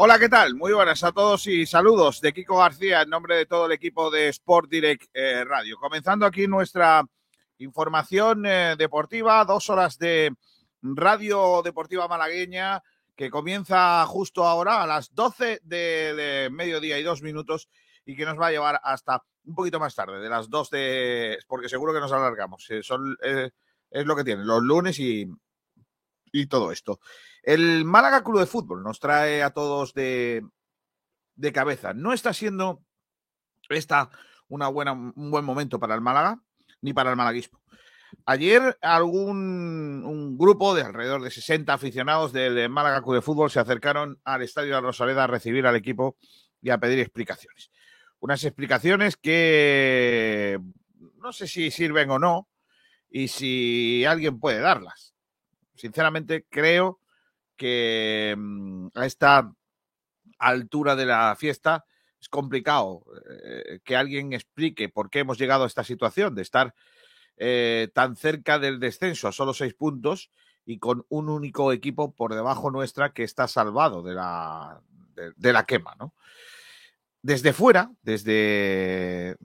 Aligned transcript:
Hola, 0.00 0.16
¿qué 0.20 0.28
tal? 0.28 0.54
Muy 0.54 0.72
buenas 0.72 1.02
a 1.02 1.10
todos 1.10 1.48
y 1.48 1.66
saludos 1.66 2.20
de 2.20 2.32
Kiko 2.32 2.58
García 2.58 3.02
en 3.02 3.10
nombre 3.10 3.34
de 3.34 3.46
todo 3.46 3.66
el 3.66 3.72
equipo 3.72 4.12
de 4.12 4.28
Sport 4.28 4.70
Direct 4.70 5.10
eh, 5.12 5.42
Radio. 5.44 5.76
Comenzando 5.76 6.24
aquí 6.24 6.46
nuestra 6.46 7.04
información 7.58 8.46
eh, 8.46 8.76
deportiva, 8.78 9.44
dos 9.44 9.68
horas 9.70 9.98
de 9.98 10.32
radio 10.82 11.62
deportiva 11.64 12.06
malagueña 12.06 12.80
que 13.16 13.28
comienza 13.28 14.06
justo 14.06 14.44
ahora 14.44 14.84
a 14.84 14.86
las 14.86 15.12
12 15.16 15.62
de, 15.64 16.48
mediodía 16.52 16.96
y 17.00 17.02
dos 17.02 17.20
minutos 17.20 17.68
y 18.06 18.14
que 18.14 18.24
nos 18.24 18.38
va 18.38 18.46
a 18.46 18.52
llevar 18.52 18.80
hasta 18.84 19.24
un 19.46 19.56
poquito 19.56 19.80
más 19.80 19.96
tarde, 19.96 20.20
de 20.20 20.28
las 20.28 20.48
2 20.48 20.70
de... 20.70 21.38
porque 21.48 21.68
seguro 21.68 21.92
que 21.92 21.98
nos 21.98 22.12
alargamos. 22.12 22.70
Eh, 22.70 22.84
son, 22.84 23.16
es 23.20 24.06
lo 24.06 24.14
que 24.14 24.22
tienen, 24.22 24.46
los 24.46 24.62
lunes 24.62 25.00
y, 25.00 25.28
y 26.32 26.46
todo 26.46 26.72
esto. 26.72 27.00
El 27.42 27.84
Málaga 27.84 28.22
Club 28.22 28.40
de 28.40 28.46
Fútbol 28.46 28.82
nos 28.82 29.00
trae 29.00 29.42
a 29.42 29.50
todos 29.50 29.94
de, 29.94 30.44
de 31.34 31.52
cabeza. 31.52 31.94
No 31.94 32.12
está 32.12 32.32
siendo 32.32 32.82
esta 33.68 34.10
una 34.48 34.68
buena, 34.68 34.92
un 34.92 35.30
buen 35.30 35.44
momento 35.44 35.78
para 35.78 35.94
el 35.94 36.00
Málaga 36.00 36.40
ni 36.80 36.92
para 36.92 37.10
el 37.10 37.16
malaguismo. 37.16 37.60
Ayer 38.24 38.78
algún 38.80 40.02
un 40.04 40.38
grupo 40.38 40.74
de 40.74 40.82
alrededor 40.82 41.22
de 41.22 41.30
60 41.30 41.72
aficionados 41.72 42.32
del 42.32 42.68
Málaga 42.68 43.02
Club 43.02 43.16
de 43.16 43.22
Fútbol 43.22 43.50
se 43.50 43.60
acercaron 43.60 44.18
al 44.24 44.42
Estadio 44.42 44.74
de 44.74 44.80
Rosaleda 44.80 45.24
a 45.24 45.26
recibir 45.26 45.66
al 45.66 45.76
equipo 45.76 46.16
y 46.62 46.70
a 46.70 46.78
pedir 46.78 46.98
explicaciones. 47.00 47.70
Unas 48.20 48.42
explicaciones 48.44 49.16
que 49.16 50.58
no 51.16 51.32
sé 51.32 51.46
si 51.46 51.70
sirven 51.70 52.10
o 52.10 52.18
no 52.18 52.48
y 53.10 53.28
si 53.28 54.04
alguien 54.04 54.40
puede 54.40 54.60
darlas. 54.60 55.07
Sinceramente 55.78 56.44
creo 56.50 57.00
que 57.56 58.34
mm, 58.36 58.88
a 58.94 59.06
esta 59.06 59.52
altura 60.38 60.96
de 60.96 61.06
la 61.06 61.36
fiesta 61.36 61.84
es 62.20 62.28
complicado 62.28 63.04
eh, 63.44 63.80
que 63.84 63.96
alguien 63.96 64.32
explique 64.32 64.88
por 64.88 65.08
qué 65.08 65.20
hemos 65.20 65.38
llegado 65.38 65.64
a 65.64 65.66
esta 65.68 65.84
situación 65.84 66.34
de 66.34 66.42
estar 66.42 66.74
eh, 67.36 67.88
tan 67.94 68.16
cerca 68.16 68.58
del 68.58 68.80
descenso 68.80 69.28
a 69.28 69.32
solo 69.32 69.54
seis 69.54 69.74
puntos 69.74 70.30
y 70.66 70.78
con 70.78 71.06
un 71.08 71.28
único 71.28 71.72
equipo 71.72 72.12
por 72.12 72.34
debajo 72.34 72.70
nuestra 72.70 73.12
que 73.12 73.22
está 73.22 73.46
salvado 73.46 74.02
de 74.02 74.14
la, 74.14 74.80
de, 75.36 75.52
la 75.52 75.64
quema. 75.64 75.94
¿no? 75.98 76.14
Desde 77.22 77.52
fuera, 77.52 77.90
desde, 78.02 79.36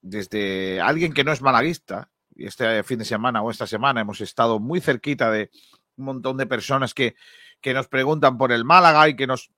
desde 0.00 0.80
alguien 0.80 1.12
que 1.12 1.22
no 1.22 1.32
es 1.32 1.42
malaguista, 1.42 2.10
este 2.38 2.82
fin 2.84 2.98
de 2.98 3.04
semana 3.04 3.42
o 3.42 3.50
esta 3.50 3.66
semana 3.66 4.00
hemos 4.00 4.20
estado 4.20 4.60
muy 4.60 4.80
cerquita 4.80 5.30
de 5.30 5.50
un 5.96 6.04
montón 6.04 6.36
de 6.36 6.46
personas 6.46 6.94
que, 6.94 7.16
que 7.60 7.74
nos 7.74 7.88
preguntan 7.88 8.38
por 8.38 8.52
el 8.52 8.64
Málaga 8.64 9.08
y 9.08 9.16
que 9.16 9.26
nos 9.26 9.50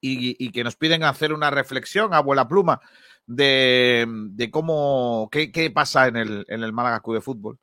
y, 0.00 0.50
que 0.52 0.64
nos 0.64 0.76
piden 0.76 1.02
hacer 1.02 1.32
una 1.32 1.50
reflexión, 1.50 2.14
abuela 2.14 2.46
pluma, 2.46 2.80
de, 3.26 4.06
de 4.08 4.50
cómo, 4.50 5.28
qué, 5.32 5.50
qué, 5.50 5.70
pasa 5.70 6.06
en 6.06 6.16
el, 6.16 6.44
en 6.48 6.62
el 6.62 6.72
Málaga 6.72 7.00
Club 7.00 7.16
de 7.16 7.22
Fútbol. 7.22 7.58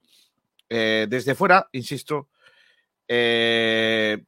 Eh, 0.69 1.07
desde 1.09 1.35
fuera, 1.35 1.69
insisto, 1.71 2.29
eh, 3.07 4.23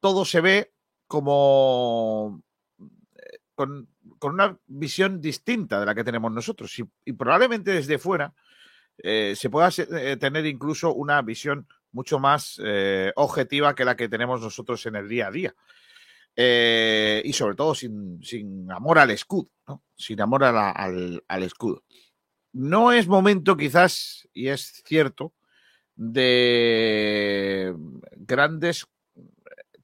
todo 0.00 0.24
se 0.24 0.40
ve 0.40 0.72
como 1.06 2.42
eh, 2.78 3.38
con, 3.54 3.88
con, 4.18 4.34
una 4.34 4.58
visión 4.66 5.20
distinta 5.20 5.78
de 5.78 5.86
la 5.86 5.94
que 5.94 6.04
tenemos 6.04 6.32
nosotros. 6.32 6.76
Y, 6.78 6.84
y 7.04 7.12
probablemente 7.12 7.70
desde 7.70 7.98
fuera 7.98 8.34
se 9.02 9.50
pueda 9.50 9.70
tener 10.18 10.46
incluso 10.46 10.92
una 10.94 11.20
visión 11.22 11.66
mucho 11.92 12.18
más 12.18 12.60
objetiva 13.14 13.74
que 13.74 13.84
la 13.84 13.96
que 13.96 14.08
tenemos 14.08 14.40
nosotros 14.40 14.84
en 14.86 14.96
el 14.96 15.08
día 15.08 15.28
a 15.28 15.30
día. 15.30 15.54
Eh, 16.38 17.22
y 17.24 17.32
sobre 17.32 17.54
todo 17.54 17.74
sin, 17.74 18.22
sin, 18.22 18.70
amor 18.70 18.98
al 18.98 19.10
escudo, 19.10 19.48
sin 19.96 20.20
amor 20.20 20.44
al, 20.44 21.24
al, 21.26 21.42
escudo. 21.42 21.82
No 22.52 22.92
es 22.92 23.08
momento 23.08 23.56
quizás, 23.56 24.28
y 24.34 24.48
es 24.48 24.82
cierto, 24.84 25.32
de 25.94 27.74
grandes 28.12 28.86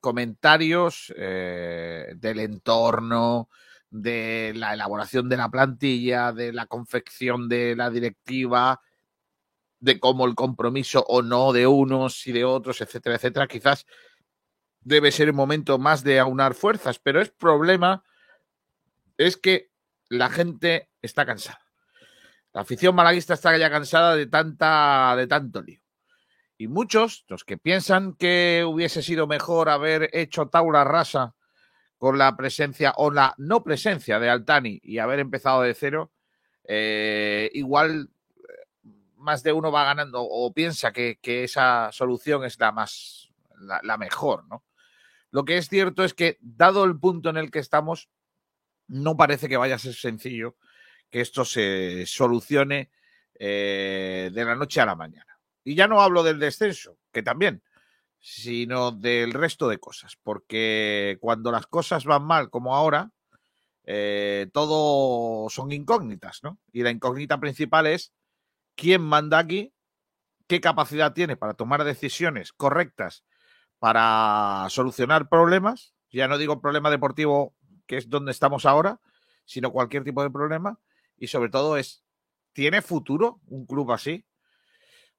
comentarios 0.00 1.12
eh, 1.16 2.12
del 2.16 2.40
entorno, 2.40 3.48
de 3.88 4.52
la 4.54 4.74
elaboración 4.74 5.30
de 5.30 5.36
la 5.38 5.50
plantilla, 5.50 6.32
de 6.32 6.52
la 6.52 6.66
confección 6.66 7.48
de 7.48 7.76
la 7.76 7.88
directiva, 7.88 8.82
de 9.82 9.98
cómo 9.98 10.26
el 10.26 10.37
compromiso 10.37 11.04
o 11.09 11.22
no 11.22 11.53
de 11.53 11.66
unos 11.66 12.25
y 12.28 12.32
de 12.32 12.44
otros, 12.44 12.81
etcétera, 12.81 13.16
etcétera. 13.16 13.48
Quizás 13.48 13.84
debe 14.81 15.10
ser 15.10 15.26
el 15.26 15.34
momento 15.34 15.76
más 15.76 16.04
de 16.04 16.20
aunar 16.20 16.54
fuerzas, 16.54 17.00
pero 17.00 17.20
el 17.20 17.31
problema 17.32 18.04
es 19.19 19.37
que 19.37 19.70
la 20.09 20.31
gente 20.31 20.88
está 21.03 21.26
cansada. 21.26 21.60
La 22.53 22.60
afición 22.60 22.94
malaguista 22.94 23.34
está 23.34 23.56
ya 23.59 23.70
cansada 23.70 24.15
de 24.15 24.26
tanta 24.26 25.16
de 25.16 25.26
tanto 25.26 25.60
lío. 25.62 25.81
Y 26.56 26.69
muchos, 26.69 27.25
los 27.26 27.43
que 27.44 27.59
piensan 27.59 28.14
que 28.14 28.64
hubiese 28.64 29.03
sido 29.03 29.26
mejor 29.26 29.69
haber 29.69 30.10
hecho 30.12 30.47
taula 30.47 30.84
rasa 30.84 31.34
con 31.99 32.19
la 32.19 32.37
presencia 32.37 32.94
o 32.99 33.10
la 33.10 33.34
no 33.37 33.64
presencia 33.64 34.20
de 34.20 34.31
Altani 34.31 34.78
y 34.81 34.99
haber 34.99 35.19
empezado 35.19 35.62
de 35.62 35.75
cero, 35.75 36.12
eh, 36.69 37.50
igual 37.54 38.10
más 39.22 39.42
de 39.42 39.52
uno 39.52 39.72
va 39.72 39.84
ganando 39.84 40.22
o 40.22 40.52
piensa 40.52 40.92
que, 40.92 41.18
esa 41.22 41.90
solución 41.92 42.44
es 42.44 42.58
la 42.58 42.72
más 42.72 43.30
la 43.82 43.96
mejor, 43.96 44.44
¿no? 44.48 44.64
Lo 45.32 45.46
que 45.46 45.56
es 45.56 45.68
cierto 45.68 46.04
es 46.04 46.12
que, 46.12 46.38
dado 46.40 46.84
el 46.84 46.98
punto 46.98 47.30
en 47.30 47.38
el 47.38 47.50
que 47.50 47.58
estamos, 47.58 48.10
no 48.86 49.16
parece 49.16 49.48
que 49.48 49.56
vaya 49.56 49.76
a 49.76 49.78
ser 49.78 49.94
sencillo 49.94 50.56
que 51.10 51.22
esto 51.22 51.44
se 51.44 52.04
solucione 52.06 52.90
eh, 53.38 54.30
de 54.32 54.44
la 54.44 54.54
noche 54.54 54.80
a 54.82 54.86
la 54.86 54.94
mañana. 54.94 55.38
Y 55.64 55.74
ya 55.74 55.88
no 55.88 56.02
hablo 56.02 56.22
del 56.22 56.38
descenso, 56.38 56.98
que 57.12 57.22
también, 57.22 57.62
sino 58.18 58.92
del 58.92 59.32
resto 59.32 59.68
de 59.68 59.78
cosas, 59.78 60.16
porque 60.22 61.16
cuando 61.20 61.50
las 61.50 61.66
cosas 61.66 62.04
van 62.04 62.24
mal 62.24 62.50
como 62.50 62.76
ahora, 62.76 63.10
eh, 63.84 64.48
todo 64.52 65.48
son 65.48 65.72
incógnitas, 65.72 66.40
¿no? 66.42 66.58
Y 66.72 66.82
la 66.82 66.90
incógnita 66.90 67.40
principal 67.40 67.86
es 67.86 68.12
quién 68.74 69.02
manda 69.02 69.38
aquí, 69.38 69.74
qué 70.46 70.60
capacidad 70.60 71.12
tiene 71.12 71.36
para 71.36 71.54
tomar 71.54 71.84
decisiones 71.84 72.52
correctas 72.52 73.24
para 73.82 74.66
solucionar 74.69 75.28
problemas, 75.28 75.92
ya 76.08 76.28
no 76.28 76.38
digo 76.38 76.60
problema 76.60 76.88
deportivo, 76.88 77.56
que 77.88 77.96
es 77.96 78.08
donde 78.08 78.30
estamos 78.30 78.64
ahora, 78.64 79.00
sino 79.44 79.72
cualquier 79.72 80.04
tipo 80.04 80.22
de 80.22 80.30
problema, 80.30 80.78
y 81.16 81.26
sobre 81.26 81.50
todo 81.50 81.76
es, 81.76 82.04
¿tiene 82.52 82.80
futuro 82.80 83.40
un 83.46 83.66
club 83.66 83.90
así? 83.90 84.24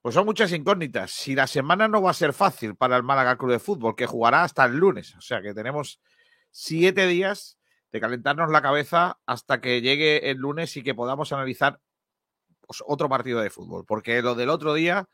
Pues 0.02 0.16
son 0.16 0.26
muchas 0.26 0.54
incógnitas. 0.54 1.12
Si 1.12 1.36
la 1.36 1.46
semana 1.46 1.90
no 1.90 2.02
va 2.02 2.12
a 2.12 2.14
ser 2.14 2.32
fácil 2.32 2.78
para 2.78 2.96
el 2.96 3.04
Málaga 3.04 3.38
Club 3.38 3.52
de 3.52 3.60
Fútbol, 3.60 3.98
que 3.98 4.06
jugará 4.06 4.44
hasta 4.44 4.64
el 4.64 4.78
lunes, 4.78 5.14
o 5.16 5.22
sea 5.22 5.42
que 5.42 5.54
tenemos 5.54 6.00
siete 6.50 7.06
días 7.06 7.58
de 7.92 8.00
calentarnos 8.00 8.50
la 8.50 8.62
cabeza 8.62 9.20
hasta 9.26 9.60
que 9.60 9.82
llegue 9.82 10.30
el 10.30 10.38
lunes 10.38 10.78
y 10.78 10.84
que 10.84 10.96
podamos 10.96 11.34
analizar 11.34 11.82
otro 12.86 13.10
partido 13.10 13.42
de 13.42 13.50
fútbol, 13.50 13.86
porque 13.86 14.22
lo 14.22 14.36
del 14.36 14.50
otro 14.50 14.74
día 14.74 15.10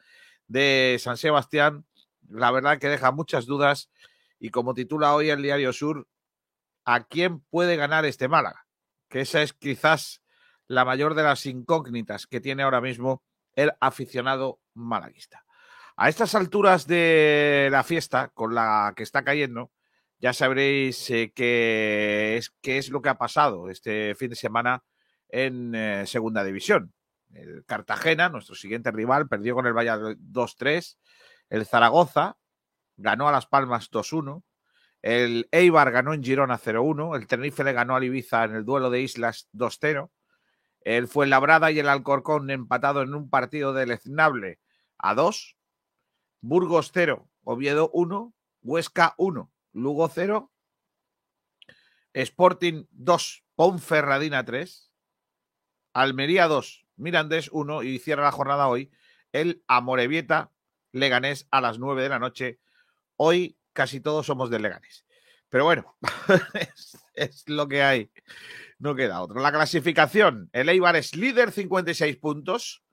de 0.47 0.97
San 0.99 1.17
Sebastián 1.17 1.85
la 2.29 2.51
verdad 2.51 2.79
que 2.79 2.89
deja 2.89 3.11
muchas 3.11 3.45
dudas 3.45 3.89
y 4.39 4.49
como 4.51 4.73
titula 4.73 5.13
hoy 5.15 5.29
el 5.29 5.41
Diario 5.41 5.73
Sur, 5.73 6.07
¿a 6.85 7.03
quién 7.03 7.41
puede 7.41 7.75
ganar 7.75 8.05
este 8.05 8.27
Málaga? 8.27 8.65
Que 9.09 9.21
esa 9.21 9.41
es 9.41 9.53
quizás 9.53 10.21
la 10.67 10.85
mayor 10.85 11.15
de 11.15 11.23
las 11.23 11.45
incógnitas 11.45 12.27
que 12.27 12.39
tiene 12.39 12.63
ahora 12.63 12.81
mismo 12.81 13.23
el 13.53 13.71
aficionado 13.81 14.59
malaguista. 14.73 15.45
A 15.97 16.07
estas 16.07 16.35
alturas 16.35 16.87
de 16.87 17.67
la 17.71 17.83
fiesta, 17.83 18.29
con 18.29 18.55
la 18.55 18.93
que 18.95 19.03
está 19.03 19.23
cayendo, 19.23 19.71
ya 20.19 20.31
sabréis 20.31 21.09
eh, 21.09 21.33
qué, 21.35 22.37
es, 22.37 22.51
qué 22.61 22.77
es 22.77 22.89
lo 22.89 23.01
que 23.01 23.09
ha 23.09 23.17
pasado 23.17 23.69
este 23.69 24.15
fin 24.15 24.29
de 24.29 24.35
semana 24.35 24.83
en 25.27 25.75
eh, 25.75 26.05
Segunda 26.05 26.43
División. 26.43 26.93
El 27.33 27.63
Cartagena, 27.65 28.29
nuestro 28.29 28.55
siguiente 28.55 28.91
rival, 28.91 29.27
perdió 29.27 29.55
con 29.55 29.67
el 29.67 29.73
Valladolid 29.73 30.17
2-3 30.17 30.97
el 31.49 31.65
Zaragoza 31.65 32.37
ganó 32.97 33.27
a 33.27 33.31
Las 33.31 33.47
Palmas 33.47 33.91
2-1. 33.91 34.43
El 35.01 35.47
Eibar 35.51 35.91
ganó 35.91 36.13
en 36.13 36.23
Girona 36.23 36.59
0-1. 36.59 37.15
El 37.15 37.27
Tenerife 37.27 37.63
le 37.63 37.73
ganó 37.73 37.95
a 37.95 38.03
Ibiza 38.03 38.43
en 38.43 38.55
el 38.55 38.65
duelo 38.65 38.89
de 38.89 39.01
Islas 39.01 39.49
2-0. 39.53 40.11
El 40.81 41.07
Fuenlabrada 41.07 41.71
y 41.71 41.79
el 41.79 41.89
Alcorcón 41.89 42.49
empatado 42.49 43.01
en 43.01 43.13
un 43.13 43.29
partido 43.29 43.73
deleznable 43.73 44.59
a 44.97 45.15
2. 45.15 45.57
Burgos 46.41 46.91
0, 46.93 47.29
Oviedo 47.43 47.89
1, 47.91 48.33
Huesca 48.61 49.13
1, 49.17 49.51
Lugo 49.73 50.07
0, 50.07 50.49
Sporting 52.13 52.85
2, 52.91 53.43
Ponferradina 53.55 54.45
3, 54.45 54.89
Almería 55.91 56.47
2, 56.47 56.85
Mirandés 56.99 57.49
1 57.51 57.83
y 57.83 57.99
cierra 57.99 58.23
la 58.23 58.31
jornada 58.31 58.67
hoy 58.67 58.91
el 59.31 59.63
Amorebieta 59.67 60.51
Leganés 60.91 61.47
a 61.51 61.61
las 61.61 61.79
9 61.79 62.03
de 62.03 62.09
la 62.09 62.19
noche. 62.19 62.59
Hoy 63.15 63.57
casi 63.73 63.99
todos 63.99 64.25
somos 64.25 64.49
de 64.49 64.59
Leganés. 64.59 65.05
Pero 65.49 65.65
bueno, 65.65 65.97
es, 67.13 67.43
lo 67.47 67.67
que 67.67 67.83
hay. 67.83 68.11
No 68.77 68.95
queda 68.95 69.21
otro. 69.21 69.39
La 69.39 69.51
clasificación. 69.51 70.49
El 70.53 70.69
Eibar 70.69 70.95
es 70.95 71.15
líder, 71.15 71.51
56 71.51 72.17
puntos. 72.17 72.83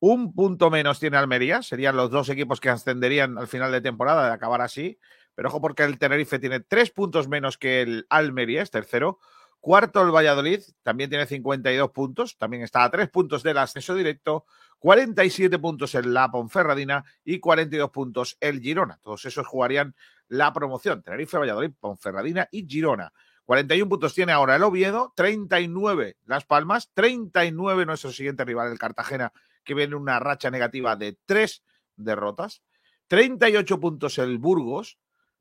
Un 0.00 0.32
punto 0.32 0.70
menos 0.70 1.00
tiene 1.00 1.16
Almería. 1.16 1.62
Serían 1.62 1.96
los 1.96 2.10
dos 2.10 2.28
equipos 2.28 2.60
que 2.60 2.70
ascenderían 2.70 3.36
al 3.36 3.48
final 3.48 3.72
de 3.72 3.80
temporada 3.80 4.26
de 4.26 4.32
acabar 4.32 4.62
así. 4.62 4.98
Pero 5.34 5.48
ojo 5.48 5.60
porque 5.60 5.84
el 5.84 5.98
Tenerife 5.98 6.38
tiene 6.38 6.60
tres 6.60 6.90
puntos 6.90 7.28
menos 7.28 7.58
que 7.58 7.82
el 7.82 8.06
Almería, 8.10 8.62
es 8.62 8.70
tercero. 8.70 9.18
Cuarto 9.60 10.00
el 10.02 10.10
Valladolid, 10.10 10.60
también 10.82 11.10
tiene 11.10 11.26
52 11.26 11.90
puntos, 11.90 12.38
también 12.38 12.62
está 12.62 12.84
a 12.84 12.90
tres 12.90 13.08
puntos 13.08 13.42
del 13.42 13.58
ascenso 13.58 13.94
directo. 13.94 14.46
47 14.78 15.58
puntos 15.58 15.94
en 15.96 16.14
la 16.14 16.30
Ponferradina 16.30 17.04
y 17.24 17.40
42 17.40 17.90
puntos 17.90 18.36
el 18.40 18.60
Girona. 18.60 18.98
Todos 19.02 19.24
esos 19.24 19.46
jugarían 19.46 19.94
la 20.28 20.52
promoción. 20.52 21.02
Tenerife, 21.02 21.36
Valladolid, 21.36 21.72
Ponferradina 21.78 22.48
y 22.52 22.66
Girona. 22.66 23.12
41 23.44 23.88
puntos 23.88 24.14
tiene 24.14 24.32
ahora 24.32 24.56
el 24.56 24.62
Oviedo, 24.62 25.12
39 25.16 26.18
Las 26.26 26.44
Palmas, 26.44 26.90
39 26.92 27.86
nuestro 27.86 28.12
siguiente 28.12 28.44
rival, 28.44 28.70
el 28.70 28.78
Cartagena, 28.78 29.32
que 29.64 29.72
viene 29.74 29.96
una 29.96 30.20
racha 30.20 30.50
negativa 30.50 30.96
de 30.96 31.16
tres 31.24 31.64
derrotas, 31.96 32.62
38 33.08 33.80
puntos 33.80 34.18
el 34.18 34.36
Burgos, 34.36 34.98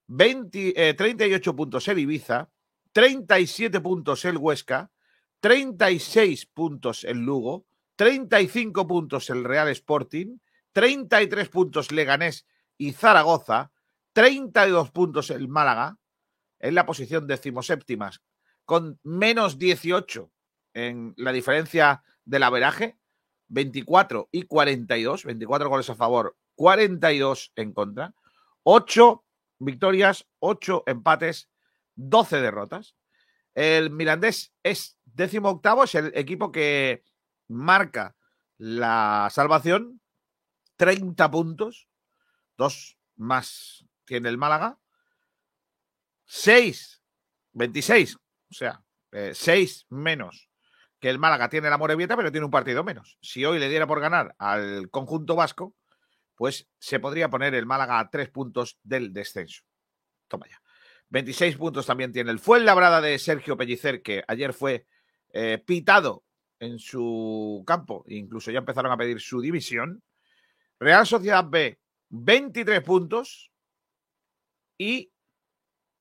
20, 0.08 0.94
38 0.94 1.50
eh, 1.50 1.54
puntos 1.54 1.88
el 1.90 2.00
Ibiza, 2.00 2.50
37 2.98 3.80
puntos 3.80 4.26
el 4.26 4.38
Huesca, 4.38 4.90
36 5.42 6.48
puntos 6.48 7.04
el 7.04 7.20
Lugo, 7.20 7.68
35 7.96 8.88
puntos 8.88 9.30
el 9.30 9.44
Real 9.44 9.68
Sporting, 9.68 10.40
33 10.72 11.48
puntos 11.50 11.92
Leganés 11.92 12.48
y 12.76 12.94
Zaragoza, 12.94 13.72
32 14.14 14.90
puntos 14.90 15.30
el 15.30 15.48
Málaga, 15.48 16.00
en 16.60 16.74
la 16.74 16.88
posición 16.88 17.28
decimoséptima, 17.28 18.10
con 18.66 19.00
menos 19.04 19.60
18 19.60 20.32
en 20.74 21.14
la 21.18 21.32
diferencia 21.32 22.02
del 22.26 22.42
averaje, 22.42 22.98
24 23.50 24.30
y 24.32 24.42
42, 24.42 25.24
24 25.24 25.70
goles 25.70 25.90
a 25.92 25.96
favor, 25.96 26.36
42 26.56 27.54
en 27.58 27.74
contra, 27.74 28.16
8 28.64 29.24
victorias, 29.60 30.28
8 30.40 30.84
empates, 30.88 31.48
12 31.98 32.42
derrotas. 32.42 32.96
El 33.54 33.90
Mirandés 33.90 34.54
es 34.64 34.98
décimo 35.04 35.50
octavo, 35.50 35.84
es 35.84 35.96
el 35.96 36.12
equipo 36.16 36.52
que 36.52 37.04
marca 37.48 38.16
la 38.58 39.30
salvación, 39.32 40.02
30 40.78 41.30
puntos, 41.32 41.90
dos 42.56 42.98
más 43.16 43.86
tiene 44.06 44.30
el 44.30 44.38
Málaga, 44.38 44.80
6, 46.26 47.04
26, 47.54 48.16
o 48.16 48.20
sea, 48.54 48.84
6 49.12 49.82
eh, 49.82 49.86
menos 49.90 50.50
que 51.00 51.10
el 51.10 51.20
Málaga 51.20 51.50
tiene 51.50 51.70
la 51.70 51.78
Morevieta, 51.78 52.16
pero 52.16 52.32
tiene 52.32 52.46
un 52.46 52.52
partido 52.52 52.84
menos. 52.84 53.18
Si 53.22 53.46
hoy 53.46 53.60
le 53.60 53.70
diera 53.70 53.88
por 53.88 54.00
ganar 54.00 54.36
al 54.40 54.90
conjunto 54.90 55.36
vasco, 55.36 55.76
pues 56.36 56.68
se 56.80 57.00
podría 57.00 57.30
poner 57.30 57.54
el 57.56 57.66
Málaga 57.66 58.00
a 58.00 58.10
3 58.10 58.30
puntos 58.30 58.80
del 58.84 59.14
descenso. 59.14 59.64
Toma 60.28 60.48
ya. 60.48 60.62
26 61.10 61.58
puntos 61.58 61.86
también 61.86 62.12
tiene 62.12 62.32
el 62.32 62.40
Fuenlabrada 62.40 63.02
de 63.02 63.18
Sergio 63.20 63.56
Pellicer, 63.58 64.02
que 64.02 64.24
ayer 64.28 64.54
fue 64.54 64.86
eh, 65.34 65.58
pitado 65.66 66.24
en 66.60 66.80
su 66.80 67.64
campo, 67.66 68.04
incluso 68.08 68.52
ya 68.52 68.60
empezaron 68.60 68.92
a 68.92 68.98
pedir 68.98 69.22
su 69.22 69.40
división. 69.42 70.04
Real 70.80 71.06
Sociedad 71.06 71.46
B, 71.46 71.80
23 72.10 72.82
puntos 72.84 73.52
y 74.78 75.12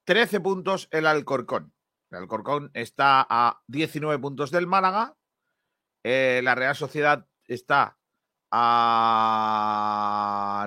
13 0.04 0.40
puntos 0.40 0.88
el 0.90 1.06
Alcorcón. 1.06 1.72
El 2.10 2.18
Alcorcón 2.18 2.70
está 2.74 3.26
a 3.28 3.60
19 3.66 4.20
puntos 4.20 4.50
del 4.50 4.66
Málaga. 4.66 5.16
Eh, 6.04 6.40
la 6.44 6.54
Real 6.54 6.76
Sociedad 6.76 7.26
está 7.46 7.98
a 8.50 9.28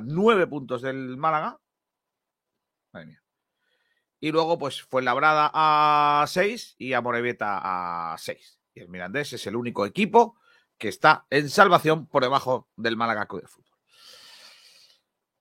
9 0.03 0.47
puntos 0.47 0.81
del 0.81 1.17
Málaga. 1.17 1.59
Madre 2.91 3.07
mía. 3.07 3.21
Y 4.19 4.31
luego, 4.31 4.57
pues, 4.57 4.81
fue 4.81 5.01
Labrada 5.01 5.49
a 5.53 6.25
6 6.27 6.75
y 6.77 6.93
a 6.93 7.01
Morevieta 7.01 8.13
a 8.13 8.17
6 8.17 8.59
el 8.81 8.89
Mirandés 8.89 9.33
es 9.33 9.45
el 9.47 9.55
único 9.55 9.85
equipo 9.85 10.37
que 10.77 10.87
está 10.87 11.25
en 11.29 11.49
salvación 11.49 12.07
por 12.07 12.23
debajo 12.23 12.69
del 12.75 12.97
Málaga 12.97 13.27
Club 13.27 13.41
de 13.41 13.47
Fútbol. 13.47 13.77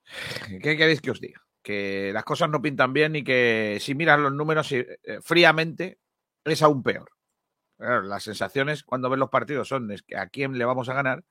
¿Qué 0.63 0.77
queréis 0.77 1.01
que 1.01 1.11
os 1.11 1.21
diga? 1.21 1.43
Que 1.63 2.11
las 2.13 2.25
cosas 2.25 2.49
no 2.49 2.63
pintan 2.63 2.93
bien 2.93 3.17
y 3.17 3.25
que 3.25 3.79
si 3.81 3.95
miras 3.95 4.19
los 4.19 4.33
números 4.33 4.71
eh, 4.73 4.99
fríamente 5.23 6.01
es 6.45 6.63
aún 6.63 6.83
peor. 6.83 7.11
las 7.79 8.23
sensaciones 8.23 8.83
cuando 8.83 9.11
ves 9.11 9.19
los 9.19 9.31
partidos 9.31 9.69
son 9.69 9.95
que 10.07 10.17
a 10.17 10.29
quién 10.29 10.59
le 10.59 10.65
vamos 10.65 10.89
a 10.89 10.95
ganar 10.95 11.25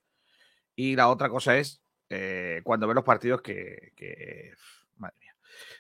y 0.76 0.96
la 0.96 1.10
otra 1.10 1.30
cosa 1.30 1.58
es 1.58 1.82
eh, 2.10 2.62
cuando 2.64 2.88
ves 2.88 2.96
los 2.96 3.04
partidos 3.04 3.42
que... 3.42 4.54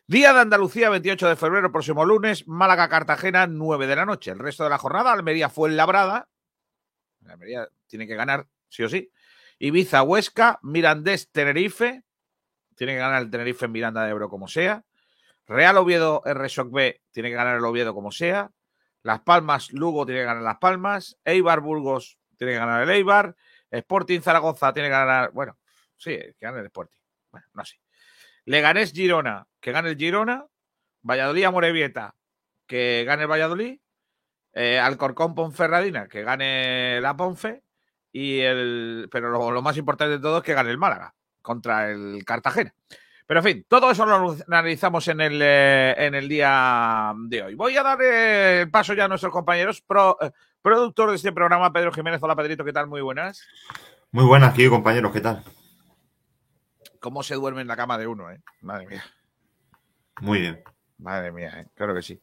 Día 0.07 0.33
de 0.33 0.39
Andalucía, 0.39 0.89
28 0.89 1.29
de 1.29 1.35
febrero, 1.35 1.71
próximo 1.71 2.05
lunes, 2.05 2.47
Málaga-Cartagena, 2.47 3.47
9 3.47 3.87
de 3.87 3.95
la 3.95 4.05
noche. 4.05 4.31
El 4.31 4.39
resto 4.39 4.63
de 4.63 4.69
la 4.69 4.77
jornada, 4.77 5.11
Almería 5.11 5.49
fue 5.49 5.69
labrada. 5.69 6.29
Almería 7.27 7.67
tiene 7.87 8.07
que 8.07 8.15
ganar, 8.15 8.47
sí 8.69 8.83
o 8.83 8.89
sí. 8.89 9.11
Ibiza-Huesca, 9.59 10.59
Mirandés-Tenerife. 10.61 12.03
Tiene 12.75 12.93
que 12.93 12.99
ganar 12.99 13.21
el 13.21 13.29
Tenerife 13.29 13.65
en 13.65 13.71
Miranda 13.71 14.03
de 14.03 14.11
Ebro 14.11 14.29
como 14.29 14.47
sea. 14.47 14.83
Real 15.47 15.77
Oviedo, 15.77 16.21
r 16.25 16.47
B, 16.65 17.01
tiene 17.11 17.29
que 17.29 17.35
ganar 17.35 17.57
el 17.57 17.65
Oviedo 17.65 17.93
como 17.93 18.11
sea. 18.11 18.51
Las 19.03 19.21
Palmas, 19.21 19.71
Lugo 19.71 20.05
tiene 20.05 20.21
que 20.21 20.25
ganar 20.25 20.43
Las 20.43 20.57
Palmas. 20.57 21.17
Eibar, 21.23 21.61
Burgos, 21.61 22.19
tiene 22.37 22.53
que 22.53 22.59
ganar 22.59 22.83
el 22.83 22.89
Eibar. 22.89 23.35
Sporting 23.71 24.21
Zaragoza 24.21 24.73
tiene 24.73 24.89
que 24.89 24.93
ganar, 24.93 25.31
bueno, 25.31 25.57
sí, 25.97 26.11
que 26.11 26.35
ganar 26.39 26.59
el 26.59 26.67
Sporting. 26.67 26.99
Bueno, 27.31 27.47
no 27.53 27.65
sé. 27.65 27.77
Leganés 28.47 28.93
Girona, 28.93 29.45
que 29.59 29.73
gane 29.73 29.89
el 29.89 29.97
Girona. 29.97 30.45
Valladolid 31.03 31.47
Morevieta, 31.49 32.15
que 32.65 33.03
gane 33.05 33.23
el 33.23 33.29
Valladolid. 33.29 33.79
Eh, 34.53 34.79
Alcorcón 34.79 35.35
Ponferradina, 35.35 36.07
que 36.07 36.23
gane 36.23 37.01
la 37.01 37.15
Ponfe. 37.17 37.61
Y 38.13 38.39
el, 38.39 39.09
pero 39.11 39.51
lo, 39.51 39.61
más 39.61 39.75
importante 39.77 40.13
de 40.13 40.21
todo 40.21 40.37
es 40.37 40.43
que 40.43 40.53
gane 40.53 40.71
el 40.71 40.77
Málaga 40.77 41.13
contra 41.41 41.91
el 41.91 42.23
Cartagena. 42.25 42.73
Pero 43.25 43.41
en 43.41 43.43
fin, 43.43 43.65
todo 43.67 43.91
eso 43.91 44.05
lo 44.05 44.37
analizamos 44.47 45.05
en 45.09 45.19
el, 45.19 45.41
eh, 45.43 45.93
en 45.97 46.15
el 46.15 46.29
día 46.29 47.13
de 47.27 47.43
hoy. 47.43 47.55
Voy 47.55 47.75
a 47.75 47.83
dar 47.83 48.01
el 48.01 48.71
paso 48.71 48.93
ya 48.93 49.05
a 49.05 49.07
nuestros 49.09 49.33
compañeros. 49.33 49.83
Eh, 50.21 50.31
productor 50.61 51.09
de 51.09 51.17
este 51.17 51.33
programa, 51.33 51.73
Pedro 51.73 51.91
Jiménez. 51.91 52.23
Hola, 52.23 52.35
Pedrito, 52.35 52.63
¿qué 52.63 52.71
tal? 52.71 52.87
Muy 52.87 53.01
buenas. 53.01 53.45
Muy 54.11 54.23
buenas, 54.23 54.51
aquí, 54.51 54.69
compañeros, 54.69 55.11
¿qué 55.11 55.19
tal? 55.19 55.43
Cómo 56.99 57.23
se 57.23 57.35
duerme 57.35 57.61
en 57.61 57.67
la 57.67 57.75
cama 57.75 57.97
de 57.97 58.07
uno, 58.07 58.31
¿eh? 58.31 58.39
Madre 58.61 58.87
mía. 58.87 59.03
Muy 60.21 60.41
bien. 60.41 60.63
Madre 60.99 61.31
mía, 61.31 61.53
¿eh? 61.59 61.67
claro 61.75 61.93
que 61.93 62.01
sí. 62.01 62.19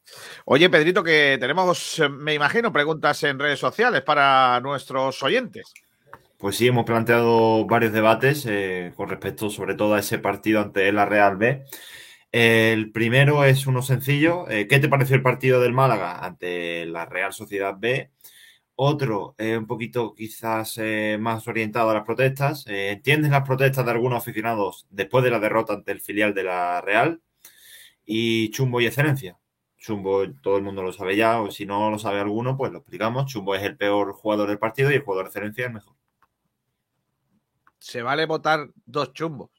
Oye, 0.47 0.69
Pedrito, 0.69 1.05
que 1.05 1.37
tenemos, 1.39 1.99
eh, 2.01 2.09
me 2.09 2.35
imagino, 2.35 2.73
preguntas 2.73 3.23
en 3.23 3.39
redes 3.39 3.61
sociales 3.61 4.03
para 4.03 4.61
nuestros 4.61 5.23
oyentes. 5.23 5.73
Pues 6.39 6.57
sí, 6.57 6.67
hemos 6.67 6.85
planteado 6.85 7.65
varios 7.67 7.93
debates 7.93 8.45
eh, 8.47 8.93
con 8.97 9.09
respecto 9.09 9.49
sobre 9.49 9.77
todo 9.77 9.95
a 9.95 10.01
ese 10.01 10.19
partido 10.19 10.61
ante 10.61 10.91
la 10.91 11.07
Real 11.07 11.37
B. 11.37 11.65
El 12.33 12.91
primero 12.91 13.45
es 13.45 13.69
uno 13.69 13.81
sencillo. 13.81 14.45
¿Qué 14.47 14.67
te 14.67 14.89
pareció 14.89 15.15
el 15.15 15.23
partido 15.23 15.61
del 15.61 15.73
Málaga 15.73 16.19
ante 16.19 16.85
la 16.85 17.07
Real 17.07 17.33
Sociedad 17.33 17.77
B? 17.79 18.11
Otro, 18.77 19.37
eh, 19.39 19.57
un 19.57 19.67
poquito 19.69 20.15
quizás 20.15 20.79
eh, 20.79 21.17
más 21.21 21.47
orientado 21.47 21.91
a 21.91 21.95
las 21.95 22.05
protestas. 22.05 22.67
Eh, 22.67 22.91
¿Entiendes 22.91 23.31
las 23.31 23.47
protestas 23.47 23.85
de 23.85 23.93
algunos 23.93 24.19
aficionados 24.19 24.87
después 24.91 25.23
de 25.23 25.31
la 25.31 25.39
derrota 25.39 25.75
ante 25.75 25.93
el 25.93 26.01
filial 26.01 26.35
de 26.35 26.43
la 26.43 26.81
Real? 26.81 27.23
Y 28.05 28.51
Chumbo 28.51 28.81
y 28.81 28.87
Excelencia. 28.87 29.39
Chumbo, 29.79 30.29
todo 30.43 30.57
el 30.57 30.65
mundo 30.65 30.83
lo 30.83 30.93
sabe 30.93 31.17
ya, 31.17 31.41
o 31.41 31.51
si 31.53 31.67
no 31.67 31.89
lo 31.91 31.99
sabe 32.01 32.19
alguno, 32.19 32.57
pues 32.57 32.73
lo 32.73 32.79
explicamos. 32.79 33.27
Chumbo 33.27 33.55
es 33.55 33.63
el 33.63 33.77
peor 33.77 34.13
jugador 34.13 34.49
del 34.49 34.59
partido 34.59 34.91
y 34.91 34.95
el 34.95 35.03
jugador 35.03 35.27
de 35.27 35.29
Excelencia 35.29 35.63
es 35.63 35.69
el 35.69 35.75
mejor. 35.75 35.95
Se 37.79 38.03
vale 38.03 38.27
votar 38.27 38.71
dos 38.87 39.13
chumbos. 39.13 39.51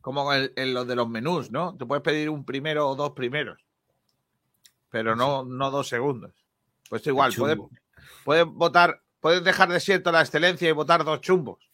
Como 0.00 0.32
en, 0.34 0.74
los 0.74 0.86
de 0.86 0.94
los 0.94 1.08
menús, 1.08 1.50
¿no? 1.50 1.76
Te 1.76 1.86
puedes 1.86 2.02
pedir 2.02 2.30
un 2.30 2.44
primero 2.44 2.88
o 2.88 2.94
dos 2.94 3.10
primeros. 3.12 3.64
Pero 4.90 5.16
no, 5.16 5.44
no 5.44 5.70
dos 5.70 5.88
segundos. 5.88 6.41
Pues 6.92 7.06
igual, 7.06 7.32
puedes, 8.22 8.44
votar, 8.44 9.00
puedes 9.18 9.42
dejar 9.42 9.70
desierto 9.70 10.12
la 10.12 10.20
excelencia 10.20 10.68
y 10.68 10.72
votar 10.72 11.04
dos 11.04 11.22
chumbos. 11.22 11.70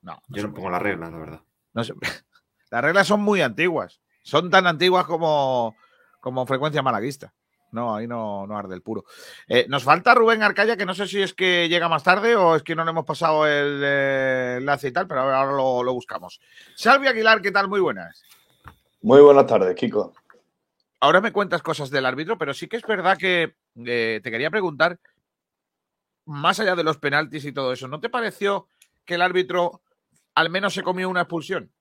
No. 0.00 0.22
Yo 0.28 0.44
no 0.44 0.54
pongo 0.54 0.70
las 0.70 0.80
reglas, 0.80 1.10
la 1.10 1.18
verdad. 1.18 1.40
No 1.74 1.82
Las 2.70 2.84
reglas 2.84 3.08
son 3.08 3.20
muy 3.20 3.40
antiguas. 3.40 4.00
Son 4.22 4.48
tan 4.48 4.68
antiguas 4.68 5.06
como, 5.06 5.74
como 6.20 6.46
frecuencia 6.46 6.82
malaguista. 6.82 7.34
No, 7.72 7.96
ahí 7.96 8.06
no, 8.06 8.46
no 8.46 8.56
arde 8.56 8.76
el 8.76 8.82
puro. 8.82 9.06
Eh, 9.48 9.66
nos 9.68 9.82
falta 9.82 10.14
Rubén 10.14 10.44
Arcaya, 10.44 10.76
que 10.76 10.86
no 10.86 10.94
sé 10.94 11.08
si 11.08 11.20
es 11.20 11.34
que 11.34 11.68
llega 11.68 11.88
más 11.88 12.04
tarde 12.04 12.36
o 12.36 12.54
es 12.54 12.62
que 12.62 12.76
no 12.76 12.84
le 12.84 12.92
hemos 12.92 13.04
pasado 13.04 13.44
el 13.44 13.82
eh, 13.84 14.54
enlace 14.58 14.86
y 14.86 14.92
tal, 14.92 15.08
pero 15.08 15.22
ahora 15.22 15.50
lo, 15.50 15.82
lo 15.82 15.92
buscamos. 15.94 16.40
Salvi 16.76 17.08
Aguilar, 17.08 17.42
¿qué 17.42 17.50
tal? 17.50 17.66
Muy 17.66 17.80
buenas. 17.80 18.22
Muy 19.00 19.20
buenas 19.20 19.48
tardes, 19.48 19.74
Kiko. 19.74 20.14
Ahora 21.02 21.20
me 21.20 21.32
cuentas 21.32 21.62
cosas 21.62 21.90
del 21.90 22.06
árbitro, 22.06 22.38
pero 22.38 22.54
sí 22.54 22.68
que 22.68 22.76
es 22.76 22.84
verdad 22.84 23.18
que 23.18 23.56
eh, 23.84 24.20
te 24.22 24.30
quería 24.30 24.50
preguntar, 24.50 25.00
más 26.24 26.60
allá 26.60 26.76
de 26.76 26.84
los 26.84 26.98
penaltis 26.98 27.44
y 27.44 27.52
todo 27.52 27.72
eso, 27.72 27.88
¿no 27.88 28.00
te 28.00 28.08
pareció 28.08 28.68
que 29.04 29.16
el 29.16 29.22
árbitro 29.22 29.82
al 30.36 30.48
menos 30.48 30.72
se 30.72 30.84
comió 30.84 31.10
una 31.10 31.22
expulsión? 31.22 31.72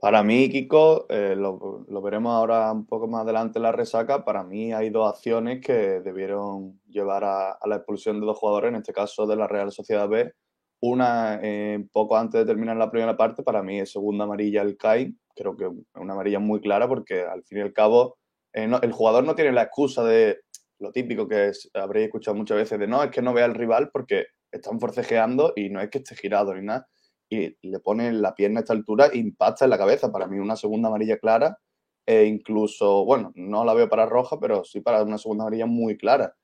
Para 0.00 0.22
mí, 0.22 0.48
Kiko, 0.48 1.06
eh, 1.10 1.34
lo, 1.36 1.84
veremos 2.00 2.32
ahora 2.32 2.72
un 2.72 2.86
poco 2.86 3.08
más 3.08 3.22
adelante 3.22 3.58
en 3.58 3.64
la 3.64 3.72
resaca. 3.72 4.24
Para 4.24 4.42
mí 4.42 4.72
hay 4.72 4.90
dos 4.90 5.12
acciones 5.12 5.60
que 5.60 6.00
debieron 6.00 6.80
llevar 6.88 7.24
a, 7.24 7.58
la 7.66 7.76
expulsión 7.76 8.20
de 8.20 8.26
dos 8.26 8.38
jugadores, 8.38 8.70
en 8.70 8.76
este 8.76 8.92
caso 8.92 9.26
de 9.26 9.36
la 9.36 9.48
Real 9.48 9.70
Sociedad 9.70 10.08
B. 10.08 10.32
Una 10.80 11.40
eh, 11.42 11.84
poco 11.92 12.16
antes 12.16 12.40
de 12.40 12.46
terminar 12.46 12.76
la 12.76 12.90
primera 12.90 13.16
parte, 13.16 13.42
para 13.42 13.62
mí 13.62 13.80
es 13.80 13.90
segunda 13.90 14.24
amarilla 14.24 14.62
el 14.62 14.76
CAI. 14.78 15.14
Creo 15.38 15.56
que 15.56 15.66
es 15.66 15.70
una 15.94 16.14
amarilla 16.14 16.40
muy 16.40 16.60
clara 16.60 16.88
porque 16.88 17.22
al 17.22 17.44
fin 17.44 17.58
y 17.58 17.60
al 17.62 17.72
cabo 17.72 18.18
eh, 18.52 18.68
el 18.82 18.92
jugador 18.92 19.24
no 19.24 19.34
tiene 19.34 19.52
la 19.52 19.62
excusa 19.62 20.02
de 20.04 20.40
lo 20.80 20.90
típico 20.92 21.28
que 21.28 21.52
habréis 21.74 22.06
escuchado 22.06 22.36
muchas 22.36 22.56
veces 22.56 22.78
de 22.78 22.86
no, 22.86 23.02
es 23.02 23.10
que 23.10 23.22
no 23.22 23.32
vea 23.32 23.44
al 23.44 23.54
rival 23.54 23.90
porque 23.92 24.26
están 24.50 24.80
forcejeando 24.80 25.52
y 25.56 25.70
no 25.70 25.80
es 25.80 25.90
que 25.90 25.98
esté 25.98 26.16
girado 26.16 26.54
ni 26.54 26.64
nada 26.64 26.88
y 27.30 27.56
le 27.62 27.78
pone 27.80 28.12
la 28.12 28.34
pierna 28.34 28.60
a 28.60 28.62
esta 28.62 28.72
altura 28.72 29.06
e 29.06 29.18
impacta 29.18 29.64
en 29.64 29.70
la 29.70 29.78
cabeza. 29.78 30.10
Para 30.10 30.26
mí 30.26 30.38
una 30.38 30.56
segunda 30.56 30.88
amarilla 30.88 31.18
clara 31.18 31.58
e 32.06 32.24
incluso, 32.24 33.04
bueno, 33.04 33.32
no 33.34 33.64
la 33.64 33.74
veo 33.74 33.88
para 33.88 34.06
roja, 34.06 34.40
pero 34.40 34.64
sí 34.64 34.80
para 34.80 35.02
una 35.02 35.18
segunda 35.18 35.44
amarilla 35.44 35.66
muy 35.66 35.98
clara. 35.98 36.34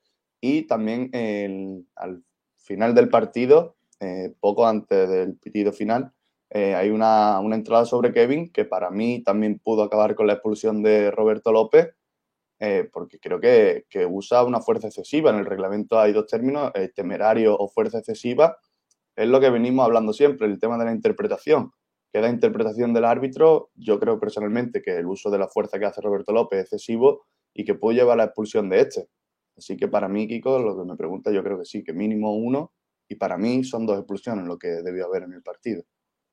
Y 0.40 0.66
también 0.66 1.10
al 1.96 2.22
final 2.56 2.94
del 2.94 3.08
partido, 3.08 3.76
eh, 4.00 4.34
poco 4.40 4.66
antes 4.66 5.08
del 5.08 5.36
pitido 5.38 5.72
final, 5.72 6.12
eh, 6.54 6.74
hay 6.74 6.90
una, 6.90 7.40
entrada 7.52 7.84
sobre 7.84 8.12
Kevin 8.12 8.50
que 8.52 8.64
para 8.64 8.90
mí 8.90 9.22
también 9.24 9.58
pudo 9.58 9.82
acabar 9.82 10.14
con 10.14 10.28
la 10.28 10.34
expulsión 10.34 10.82
de 10.84 11.10
Roberto 11.10 11.50
López, 11.52 11.94
eh, 12.60 12.88
porque 12.92 13.18
creo 13.18 13.40
que, 13.40 13.86
que, 13.90 14.06
usa 14.06 14.44
una 14.44 14.60
fuerza 14.60 14.86
excesiva. 14.86 15.30
En 15.30 15.38
el 15.38 15.46
reglamento 15.46 15.98
hay 15.98 16.12
dos 16.12 16.28
términos, 16.28 16.72
temerario 16.94 17.56
o 17.58 17.68
fuerza 17.68 17.98
excesiva, 17.98 18.56
es 19.16 19.28
lo 19.28 19.40
que 19.40 19.50
venimos 19.50 19.84
hablando 19.84 20.12
siempre, 20.12 20.46
el 20.46 20.60
tema 20.60 20.78
de 20.78 20.84
la 20.84 20.92
interpretación. 20.92 21.72
Que 22.12 22.20
la 22.20 22.28
interpretación 22.28 22.94
del 22.94 23.04
árbitro, 23.04 23.70
yo 23.74 23.98
creo 23.98 24.20
personalmente 24.20 24.80
que 24.80 24.96
el 24.96 25.06
uso 25.06 25.30
de 25.30 25.38
la 25.38 25.48
fuerza 25.48 25.80
que 25.80 25.86
hace 25.86 26.00
Roberto 26.00 26.32
López 26.32 26.60
es 26.60 26.64
excesivo 26.66 27.26
y 27.52 27.64
que 27.64 27.74
puede 27.74 27.98
llevar 27.98 28.14
a 28.14 28.16
la 28.18 28.24
expulsión 28.26 28.68
de 28.68 28.80
este. 28.80 29.08
Así 29.56 29.76
que 29.76 29.88
para 29.88 30.08
mí, 30.08 30.28
Kiko, 30.28 30.60
lo 30.60 30.76
que 30.76 30.84
me 30.84 30.96
pregunta, 30.96 31.32
yo 31.32 31.42
creo 31.42 31.58
que 31.58 31.64
sí, 31.64 31.82
que 31.82 31.92
mínimo 31.92 32.36
uno, 32.36 32.72
y 33.08 33.16
para 33.16 33.36
mí 33.36 33.64
son 33.64 33.86
dos 33.86 33.98
expulsiones 33.98 34.46
lo 34.46 34.58
que 34.58 34.68
debió 34.68 35.06
haber 35.06 35.24
en 35.24 35.32
el 35.32 35.42
partido. 35.42 35.84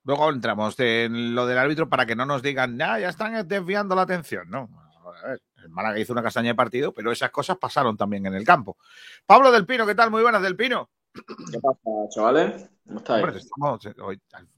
Luego 0.03 0.29
entramos 0.31 0.79
en 0.79 1.35
lo 1.35 1.45
del 1.45 1.57
árbitro 1.57 1.87
para 1.87 2.05
que 2.05 2.15
no 2.15 2.25
nos 2.25 2.41
digan, 2.41 2.77
ya, 2.77 2.99
ya 2.99 3.09
están 3.09 3.47
desviando 3.47 3.95
la 3.95 4.01
atención, 4.01 4.49
¿no? 4.49 4.69
A 5.05 5.29
ver, 5.29 5.41
el 5.63 5.69
Málaga 5.69 5.99
hizo 5.99 6.13
una 6.13 6.23
castaña 6.23 6.49
de 6.49 6.55
partido, 6.55 6.93
pero 6.93 7.11
esas 7.11 7.29
cosas 7.29 7.57
pasaron 7.57 7.97
también 7.97 8.25
en 8.25 8.33
el 8.33 8.43
campo. 8.43 8.77
Pablo 9.25 9.51
Del 9.51 9.65
Pino, 9.65 9.85
¿qué 9.85 9.95
tal? 9.95 10.09
Muy 10.09 10.23
buenas, 10.23 10.41
Del 10.41 10.55
Pino. 10.55 10.89
¿Qué 11.13 11.59
pasa, 11.59 12.09
chavales? 12.09 12.69
¿Cómo 12.85 12.99
estáis? 12.99 13.49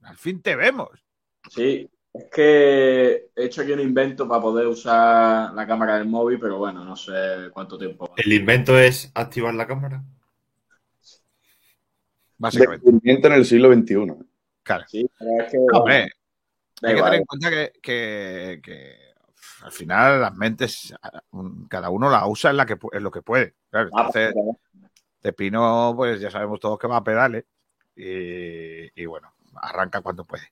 al, 0.03 0.17
fin 0.17 0.41
te 0.41 0.55
vemos. 0.55 0.89
Sí, 1.50 1.89
es 2.13 2.25
que 2.31 3.29
he 3.35 3.45
hecho 3.45 3.62
aquí 3.62 3.71
un 3.71 3.79
invento 3.79 4.27
para 4.27 4.41
poder 4.41 4.67
usar 4.67 5.53
la 5.53 5.67
cámara 5.67 5.97
del 5.97 6.07
móvil, 6.07 6.39
pero 6.39 6.57
bueno, 6.57 6.85
no 6.85 6.95
sé 6.95 7.50
cuánto 7.51 7.77
tiempo. 7.77 8.13
¿El 8.15 8.31
invento 8.31 8.77
es 8.77 9.12
activar 9.13 9.53
la 9.55 9.67
cámara? 9.67 10.03
Básicamente. 12.38 12.88
El 12.88 12.95
invento 12.95 13.27
en 13.27 13.33
el 13.33 13.45
siglo 13.45 13.73
XXI. 13.73 14.33
Claro. 14.63 14.86
Sí, 14.88 15.05
es 15.20 15.51
que, 15.51 16.08
hay 16.82 16.96
que 16.96 17.01
tener 17.01 17.13
en 17.13 17.25
cuenta 17.25 17.50
que, 17.82 19.13
al 19.62 19.72
final 19.72 20.22
las 20.22 20.36
mentes, 20.36 20.93
cada 21.70 21.89
uno 21.89 22.10
la 22.10 22.25
usa 22.27 22.51
en, 22.51 22.58
la 22.58 22.65
que, 22.65 22.77
en 22.91 23.03
lo 23.03 23.12
que 23.12 23.22
puede. 23.22 23.55
Claro, 23.70 23.89
ah, 23.93 24.08
entonces, 24.08 24.34
de 25.22 25.34
Pino, 25.34 25.93
pues 25.96 26.20
ya 26.20 26.29
sabemos 26.29 26.60
todos 26.60 26.77
que 26.77 26.88
va 26.88 26.98
a 26.98 27.03
pedales. 27.03 27.46
Y, 27.96 29.05
bueno, 29.05 29.34
arranca 29.55 30.01
cuando 30.01 30.25
puede. 30.25 30.51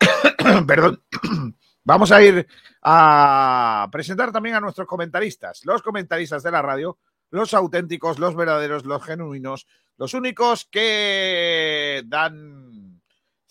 Perdón. 0.66 1.02
Vamos 1.86 2.10
a 2.12 2.22
ir 2.22 2.46
a 2.80 3.86
presentar 3.92 4.32
también 4.32 4.54
a 4.54 4.60
nuestros 4.60 4.88
comentaristas, 4.88 5.66
los 5.66 5.82
comentaristas 5.82 6.42
de 6.42 6.50
la 6.50 6.62
radio, 6.62 6.98
los 7.28 7.52
auténticos, 7.52 8.18
los 8.18 8.34
verdaderos, 8.34 8.86
los 8.86 9.04
genuinos, 9.04 9.66
los 9.98 10.14
únicos 10.14 10.64
que 10.70 12.02
dan 12.06 12.63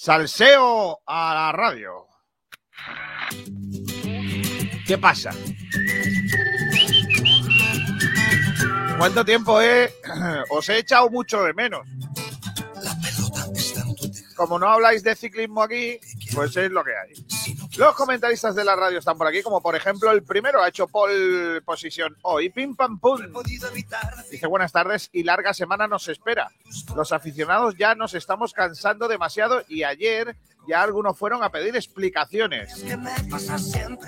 salseo 0.03 0.99
a 1.05 1.33
la 1.33 1.51
radio. 1.53 2.07
¿Qué 4.85 4.97
pasa? 4.97 5.31
¿Cuánto 8.97 9.23
tiempo 9.23 9.61
he? 9.61 9.89
Os 10.49 10.67
he 10.67 10.79
echado 10.79 11.09
mucho 11.09 11.41
de 11.43 11.53
menos. 11.53 11.87
Como 14.35 14.59
no 14.59 14.67
habláis 14.67 15.03
de 15.03 15.15
ciclismo 15.15 15.63
aquí, 15.63 16.01
pues 16.35 16.57
es 16.57 16.69
lo 16.69 16.83
que 16.83 16.91
hay. 16.91 17.32
Los 17.77 17.95
comentaristas 17.95 18.53
de 18.53 18.63
la 18.63 18.75
radio 18.75 18.99
están 18.99 19.17
por 19.17 19.25
aquí, 19.25 19.41
como 19.41 19.59
por 19.59 19.75
ejemplo 19.75 20.11
el 20.11 20.21
primero 20.21 20.61
ha 20.61 20.69
hecho 20.69 20.87
pole 20.87 21.59
posición 21.61 22.15
hoy, 22.21 22.49
pim 22.49 22.75
pam 22.75 22.99
pum. 22.99 23.19
Dice 24.29 24.45
buenas 24.47 24.71
tardes 24.71 25.09
y 25.11 25.23
larga 25.23 25.53
semana 25.55 25.87
nos 25.87 26.07
espera. 26.07 26.51
Los 26.95 27.11
aficionados 27.11 27.75
ya 27.75 27.95
nos 27.95 28.13
estamos 28.13 28.53
cansando 28.53 29.07
demasiado 29.07 29.63
y 29.67 29.83
ayer 29.83 30.35
ya 30.67 30.81
algunos 30.81 31.17
fueron 31.17 31.43
a 31.43 31.49
pedir 31.49 31.75
explicaciones. 31.75 32.83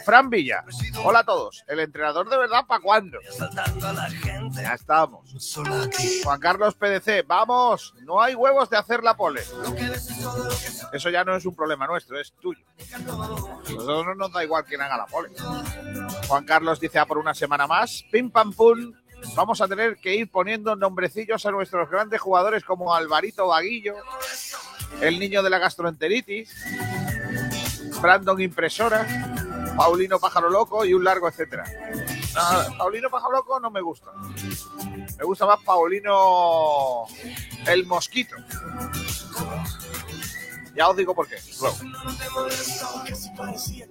Fran 0.06 0.30
Villa, 0.30 0.64
hola 1.04 1.20
a 1.20 1.24
todos. 1.24 1.64
¿El 1.68 1.80
entrenador 1.80 2.30
de 2.30 2.38
verdad 2.38 2.66
para 2.68 2.82
cuándo? 2.82 3.20
Ya 4.54 4.74
estamos. 4.74 5.56
Juan 6.24 6.40
Carlos 6.40 6.76
PDC, 6.76 7.26
vamos, 7.28 7.94
no 8.02 8.22
hay 8.22 8.36
huevos 8.36 8.70
de 8.70 8.78
hacer 8.78 9.04
la 9.04 9.16
pole. 9.16 9.42
Eso 10.94 11.10
ya 11.10 11.24
no 11.24 11.36
es 11.36 11.46
un 11.46 11.56
problema 11.56 11.88
nuestro, 11.88 12.20
es 12.20 12.34
tuyo. 12.34 12.64
Nosotros 13.70 14.06
no 14.06 14.16
nos 14.16 14.32
da 14.32 14.44
igual 14.44 14.66
quién 14.66 14.82
haga 14.82 14.98
la 14.98 15.06
pole. 15.06 15.30
Juan 16.28 16.46
Carlos 16.46 16.80
dice, 16.80 17.00
ah, 17.00 17.06
por 17.06 17.18
una 17.18 17.34
semana 17.34 17.68
más, 17.68 18.04
pim 18.12 18.30
pam 18.30 18.54
pum, 18.54 18.94
vamos 19.36 19.62
a 19.62 19.68
tener 19.68 19.98
que 19.98 20.16
ir 20.16 20.30
poniendo 20.30 20.76
nombrecillos 20.76 21.46
a 21.46 21.52
nuestros 21.52 21.90
grandes 21.90 22.22
jugadores 22.22 22.64
como 22.64 22.94
Alvarito 22.94 23.48
Vaguillo, 23.48 23.96
el 25.02 25.20
niño 25.20 25.44
de 25.44 25.50
la 25.50 25.60
gastroenteritis, 25.60 26.56
Brandon 28.02 28.42
Impresora, 28.42 29.06
Paulino 29.76 30.20
Pájaro 30.20 30.50
Loco 30.50 30.86
y 30.86 30.94
un 30.94 31.04
largo 31.04 31.28
etcétera. 31.28 31.66
Paulino 32.78 33.10
Pájaro 33.10 33.34
Loco 33.34 33.60
no 33.60 33.72
me 33.72 33.82
gusta. 33.82 34.12
Me 35.18 35.24
gusta 35.24 35.46
más 35.46 35.62
Paulino 35.64 37.06
el 37.68 37.86
Mosquito. 37.86 38.36
Ya 40.76 40.90
os 40.90 40.98
digo 40.98 41.16
por 41.16 41.28
qué. 41.30 41.38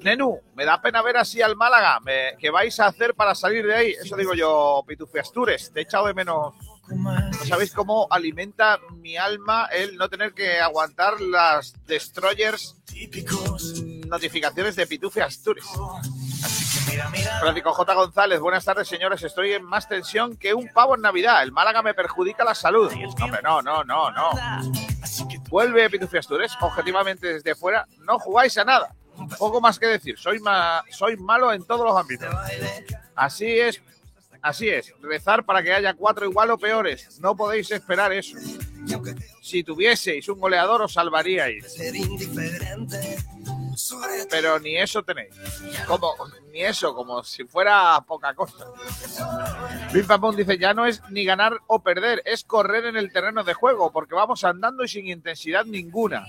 Nenu, 0.01 0.39
me 0.55 0.67
da 0.67 0.83
pena 0.83 1.01
ver 1.01 1.17
así 1.17 1.41
al 1.41 1.57
Málaga. 1.57 1.99
¿Qué 2.39 2.51
vais 2.51 2.79
a 2.79 2.87
hacer 2.87 3.15
para 3.15 3.35
salir 3.35 3.67
de 3.67 3.75
ahí? 3.75 3.91
Eso 3.93 4.17
digo 4.17 4.35
yo, 4.35 4.85
Pitufiastures. 4.87 5.73
Te 5.73 5.81
he 5.81 5.83
echado 5.85 6.07
de 6.07 6.15
menos 6.15 6.55
¿No 6.89 7.45
sabéis 7.47 7.73
cómo 7.73 8.07
alimenta 8.11 8.79
mi 8.93 9.17
alma 9.17 9.67
el 9.73 9.97
no 9.97 10.09
tener 10.09 10.35
que 10.35 10.61
aguantar 10.61 11.21
las 11.21 11.75
destroyers 11.87 12.77
notificaciones 14.07 14.77
de 14.77 14.87
Pitufi 14.87 15.21
Astures? 15.21 15.67
Francisco 17.41 17.73
J. 17.73 17.95
González, 17.95 18.41
buenas 18.41 18.65
tardes, 18.65 18.87
señores. 18.87 19.23
Estoy 19.23 19.53
en 19.53 19.65
más 19.65 19.89
tensión 19.89 20.37
que 20.37 20.55
un 20.55 20.69
pavo 20.69 20.95
en 20.95 21.01
Navidad. 21.01 21.43
El 21.43 21.53
Málaga 21.53 21.83
me 21.83 21.95
perjudica 21.95 22.45
la 22.45 22.55
salud. 22.55 22.93
Hombre, 23.21 23.41
no, 23.43 23.63
no, 23.63 23.83
no, 23.83 24.11
no. 24.11 24.31
Vuelve 25.49 25.89
Pitufi 25.91 26.19
Astures. 26.19 26.53
Objetivamente, 26.61 27.35
desde 27.35 27.55
fuera, 27.55 27.87
no 28.01 28.19
jugáis 28.19 28.57
a 28.59 28.65
nada. 28.65 28.95
Poco 29.39 29.61
más 29.61 29.79
que 29.79 29.87
decir. 29.87 30.19
Soy, 30.19 30.41
soy 30.91 31.17
malo 31.17 31.53
en 31.53 31.65
todos 31.65 31.87
los 31.87 31.97
ámbitos. 31.97 32.35
Así 33.15 33.47
es, 33.47 33.81
Así 34.45 34.69
es, 34.69 34.93
rezar 35.01 35.47
para 35.47 35.63
que 35.63 35.73
haya 35.73 35.95
cuatro 35.95 36.27
igual 36.27 36.51
o 36.51 36.59
peores. 36.59 37.19
No 37.19 37.35
podéis 37.35 37.71
esperar 37.71 38.13
eso. 38.13 38.37
Si 39.41 39.65
tuvieseis 39.65 40.29
un 40.29 40.39
goleador 40.39 40.83
os 40.83 40.93
salvaríais. 40.93 41.75
Pero 44.29 44.59
ni 44.59 44.77
eso 44.77 45.03
tenéis. 45.03 45.35
Como, 45.87 46.15
ni 46.53 46.63
eso, 46.63 46.95
como 46.95 47.25
si 47.25 47.45
fuera 47.45 47.99
poca 48.07 48.35
cosa. 48.35 48.67
Luis 49.95 50.05
Papón 50.05 50.37
dice, 50.37 50.59
ya 50.59 50.75
no 50.75 50.85
es 50.85 51.01
ni 51.09 51.25
ganar 51.25 51.63
o 51.67 51.83
perder, 51.83 52.21
es 52.27 52.45
correr 52.45 52.85
en 52.85 52.99
el 52.99 53.15
terreno 53.15 53.45
de 53.45 53.55
juego, 53.55 53.93
porque 53.93 54.15
vamos 54.15 54.45
andando 54.45 54.85
y 54.85 54.89
sin 54.89 55.07
intensidad 55.07 55.65
ninguna 55.65 56.27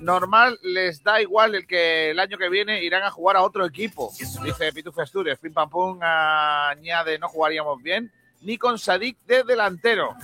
normal 0.00 0.58
les 0.62 1.02
da 1.02 1.20
igual 1.20 1.54
el 1.54 1.66
que 1.66 2.10
el 2.10 2.18
año 2.18 2.38
que 2.38 2.48
viene 2.48 2.82
irán 2.82 3.02
a 3.02 3.10
jugar 3.10 3.36
a 3.36 3.42
otro 3.42 3.64
equipo. 3.66 4.12
Dice 4.42 4.72
Pitufo 4.72 5.02
Asturias. 5.02 5.38
Pim 5.38 5.52
Pam 5.52 5.68
Pum 5.68 5.98
añade 6.02 7.18
no 7.18 7.28
jugaríamos 7.28 7.82
bien. 7.82 8.12
Ni 8.42 8.56
con 8.56 8.78
Sadik 8.78 9.18
de 9.26 9.44
delantero. 9.44 10.16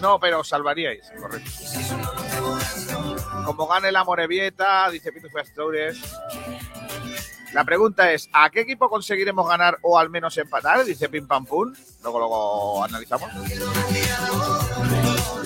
No, 0.00 0.18
pero 0.18 0.42
salvaríais, 0.42 1.12
correcto. 1.20 1.50
como 3.44 3.66
gane 3.66 3.92
la 3.92 4.02
Morevieta, 4.02 4.88
dice 4.90 5.12
Pitufo 5.12 5.38
Astures. 5.38 6.00
La 7.52 7.64
pregunta 7.64 8.12
es, 8.12 8.30
¿a 8.32 8.48
qué 8.48 8.60
equipo 8.60 8.88
conseguiremos 8.88 9.46
ganar 9.48 9.78
o 9.82 9.98
al 9.98 10.08
menos 10.08 10.38
empatar? 10.38 10.84
Dice 10.84 11.08
Pim 11.08 11.26
Pam 11.26 11.44
Pum. 11.44 11.74
Luego, 12.02 12.18
luego 12.18 12.84
analizamos. 12.84 13.30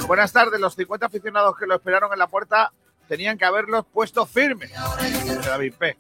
Buenas 0.07 0.33
tardes. 0.33 0.61
Los 0.61 0.75
50 0.75 1.07
aficionados 1.07 1.57
que 1.57 1.67
lo 1.67 1.75
esperaron 1.75 2.13
en 2.13 2.19
la 2.19 2.27
puerta 2.27 2.73
tenían 3.09 3.39
que 3.39 3.45
haberlos 3.45 3.85
puesto 3.87 4.27
firmes. 4.27 4.71
Dice 5.01 5.49
David 5.49 5.75
P. 5.79 5.97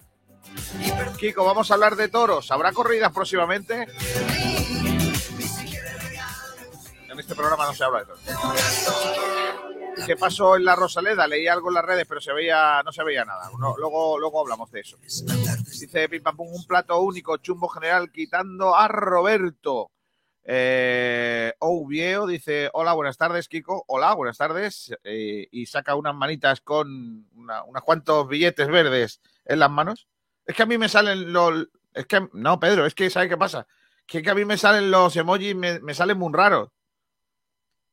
Kiko, 1.18 1.44
vamos 1.44 1.70
a 1.70 1.74
hablar 1.74 1.96
de 1.96 2.08
toros. 2.08 2.50
¿Habrá 2.50 2.72
corridas 2.72 3.12
próximamente? 3.12 3.88
En 7.10 7.20
este 7.20 7.34
programa 7.34 7.66
no 7.66 7.74
se 7.74 7.84
habla 7.84 8.00
de 8.00 8.06
toros. 8.06 8.22
¿Qué 10.06 10.16
pasó 10.16 10.56
en 10.56 10.64
la 10.64 10.74
Rosaleda? 10.74 11.26
Leí 11.26 11.46
algo 11.46 11.68
en 11.68 11.74
las 11.74 11.84
redes, 11.84 12.04
pero 12.08 12.20
se 12.20 12.32
veía, 12.32 12.82
no 12.84 12.92
se 12.92 13.04
veía 13.04 13.24
nada. 13.24 13.48
Luego, 13.78 14.18
luego 14.18 14.40
hablamos 14.40 14.70
de 14.70 14.80
eso. 14.80 14.98
Dice 14.98 16.08
Pim 16.08 16.22
Pam 16.22 16.36
Pum, 16.36 16.48
un 16.52 16.66
plato 16.66 17.00
único, 17.00 17.36
chumbo 17.38 17.68
general, 17.68 18.10
quitando 18.10 18.74
a 18.74 18.88
Roberto. 18.88 19.90
Eh, 20.46 21.52
Ouvieo 21.60 22.26
dice, 22.26 22.68
hola, 22.74 22.92
buenas 22.92 23.16
tardes, 23.16 23.48
Kiko. 23.48 23.84
Hola, 23.88 24.14
buenas 24.14 24.36
tardes. 24.36 24.94
Eh, 25.04 25.48
y 25.50 25.66
saca 25.66 25.94
unas 25.94 26.14
manitas 26.14 26.60
con 26.60 27.26
una- 27.34 27.62
unos 27.64 27.82
cuantos 27.82 28.28
billetes 28.28 28.68
verdes 28.68 29.20
en 29.44 29.58
las 29.58 29.70
manos. 29.70 30.06
Es 30.46 30.54
que 30.54 30.62
a 30.62 30.66
mí 30.66 30.76
me 30.78 30.88
salen 30.88 31.32
los... 31.32 31.68
Es 31.94 32.06
que, 32.06 32.28
no, 32.32 32.60
Pedro, 32.60 32.84
es 32.86 32.94
que 32.94 33.08
¿sabes 33.08 33.28
qué 33.28 33.36
pasa? 33.36 33.66
Que, 34.06 34.20
que 34.20 34.30
a 34.30 34.34
mí 34.34 34.44
me 34.44 34.58
salen 34.58 34.90
los 34.90 35.16
emojis, 35.16 35.54
me, 35.54 35.80
me 35.80 35.94
salen 35.94 36.18
muy 36.18 36.30
raros. 36.32 36.68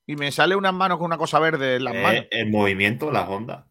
Y 0.05 0.15
me 0.17 0.31
sale 0.31 0.55
unas 0.55 0.73
manos 0.73 0.97
con 0.97 1.05
una 1.05 1.17
cosa 1.17 1.39
verde 1.39 1.75
en 1.77 1.83
las 1.85 1.93
Eh, 1.95 2.01
manos. 2.03 2.25
el 2.31 2.49
movimiento, 2.49 3.11
las 3.11 3.29
ondas. 3.29 3.65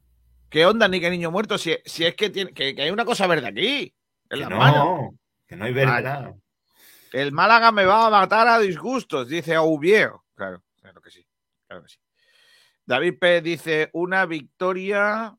¿Qué 0.49 0.65
onda, 0.65 0.89
ni 0.89 1.01
que 1.01 1.11
niño 1.11 1.31
muerto? 1.31 1.59
Si, 1.59 1.77
si 1.85 2.07
es 2.07 2.15
que, 2.15 2.31
tiene, 2.31 2.53
que, 2.55 2.75
que 2.75 2.83
hay 2.83 2.91
una 2.91 3.05
cosa 3.05 3.27
verde 3.27 3.49
aquí, 3.49 3.83
en 3.83 3.93
Que 4.31 4.37
las 4.37 4.49
no, 4.51 4.57
manos. 4.57 5.11
que 5.47 5.57
no 5.57 5.65
hay 5.67 5.73
verde 5.73 5.93
Vale. 6.03 6.35
El 7.13 7.33
Málaga 7.33 7.73
me 7.73 7.85
va 7.85 8.07
a 8.07 8.11
matar 8.11 8.47
a 8.49 8.59
disgustos, 8.59 9.29
dice 9.29 9.55
Aubieo. 9.55 10.25
Claro, 10.35 10.63
claro 10.81 11.01
que 11.01 11.11
sí. 11.11 11.27
Claro 11.67 11.83
que 11.83 11.89
sí. 11.89 11.99
David 12.85 13.19
P. 13.19 13.41
dice 13.41 13.91
una 13.93 14.27
victoria. 14.27 15.37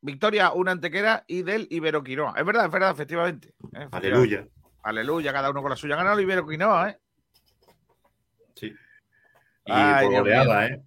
Victoria, 0.00 0.52
una 0.52 0.72
antequera 0.72 1.24
y 1.26 1.42
del 1.42 1.66
Ibero 1.70 2.02
Quinoa. 2.02 2.34
Es 2.36 2.44
verdad, 2.44 2.66
es 2.66 2.70
verdad, 2.70 2.90
efectivamente. 2.92 3.48
Eh, 3.48 3.54
efectivamente. 3.72 3.96
Aleluya. 3.96 4.48
Aleluya, 4.82 5.32
cada 5.32 5.50
uno 5.50 5.62
con 5.62 5.70
la 5.70 5.76
suya. 5.76 5.96
Gana 5.96 6.12
el 6.12 6.20
Ibero 6.20 6.46
Quinoa, 6.46 6.90
¿eh? 6.90 7.00
Sí. 8.54 8.66
Y 8.66 9.72
Ay, 9.72 10.04
por 10.06 10.10
Dios 10.10 10.22
goleada, 10.22 10.66
¿eh? 10.66 10.82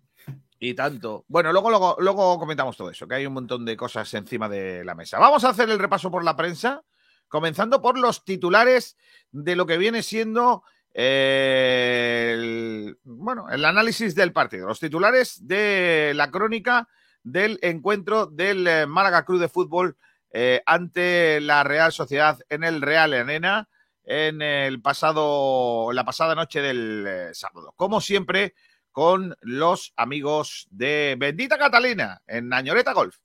Y 0.59 0.73
tanto. 0.73 1.25
Bueno, 1.27 1.51
luego, 1.53 1.69
luego, 1.69 1.95
luego 1.99 2.39
comentamos 2.39 2.75
todo 2.75 2.89
eso, 2.89 3.07
que 3.07 3.15
hay 3.15 3.25
un 3.25 3.33
montón 3.33 3.65
de 3.65 3.77
cosas 3.77 4.13
encima 4.13 4.49
de 4.49 4.83
la 4.83 4.95
mesa. 4.95 5.19
Vamos 5.19 5.43
a 5.43 5.49
hacer 5.49 5.69
el 5.69 5.79
repaso 5.79 6.11
por 6.11 6.23
la 6.23 6.35
prensa, 6.35 6.83
comenzando 7.29 7.81
por 7.81 7.97
los 7.97 8.25
titulares 8.25 8.97
de 9.31 9.55
lo 9.55 9.65
que 9.65 9.77
viene 9.77 10.03
siendo 10.03 10.63
eh, 10.93 12.31
el, 12.33 12.97
bueno, 13.03 13.47
el 13.49 13.63
análisis 13.63 14.15
del 14.15 14.33
partido. 14.33 14.67
Los 14.67 14.79
titulares 14.79 15.47
de 15.47 16.11
la 16.15 16.29
crónica 16.31 16.89
del 17.23 17.59
encuentro 17.61 18.25
del 18.25 18.67
eh, 18.67 18.85
Málaga 18.85 19.23
Club 19.23 19.39
de 19.39 19.49
Fútbol 19.49 19.97
eh, 20.31 20.61
ante 20.65 21.39
la 21.41 21.63
Real 21.63 21.91
Sociedad 21.91 22.39
en 22.49 22.63
el 22.63 22.81
Real 22.81 23.13
Arena 23.13 23.69
en 24.03 24.41
el 24.41 24.81
pasado, 24.81 25.91
la 25.93 26.03
pasada 26.03 26.33
noche 26.33 26.61
del 26.61 27.29
sábado. 27.33 27.73
Como 27.75 28.01
siempre, 28.01 28.55
con 28.91 29.35
los 29.41 29.93
amigos 29.95 30.67
de 30.71 31.15
Bendita 31.19 31.59
Catalina 31.59 32.21
en 32.27 32.49
Nañoreta 32.49 32.93
Golf. 32.93 33.17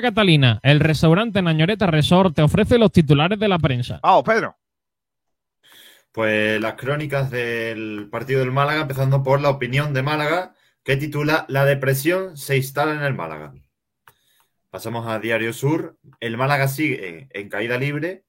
Catalina, 0.00 0.60
el 0.62 0.80
restaurante 0.80 1.40
Nañoreta 1.40 1.86
Resort 1.86 2.34
te 2.34 2.42
ofrece 2.42 2.78
los 2.78 2.92
titulares 2.92 3.38
de 3.38 3.48
la 3.48 3.58
prensa. 3.58 4.00
Vamos, 4.02 4.24
Pedro. 4.24 4.56
Pues 6.12 6.60
las 6.60 6.74
crónicas 6.74 7.30
del 7.30 8.08
partido 8.10 8.40
del 8.40 8.52
Málaga, 8.52 8.82
empezando 8.82 9.22
por 9.22 9.40
la 9.40 9.50
opinión 9.50 9.92
de 9.94 10.02
Málaga, 10.02 10.54
que 10.82 10.96
titula 10.96 11.44
La 11.48 11.64
depresión 11.64 12.36
se 12.36 12.56
instala 12.56 12.94
en 12.94 13.02
el 13.02 13.14
Málaga. 13.14 13.54
Pasamos 14.70 15.06
a 15.06 15.18
Diario 15.18 15.52
Sur. 15.52 15.98
El 16.20 16.36
Málaga 16.36 16.68
sigue 16.68 17.28
en 17.30 17.48
caída 17.48 17.78
libre. 17.78 18.24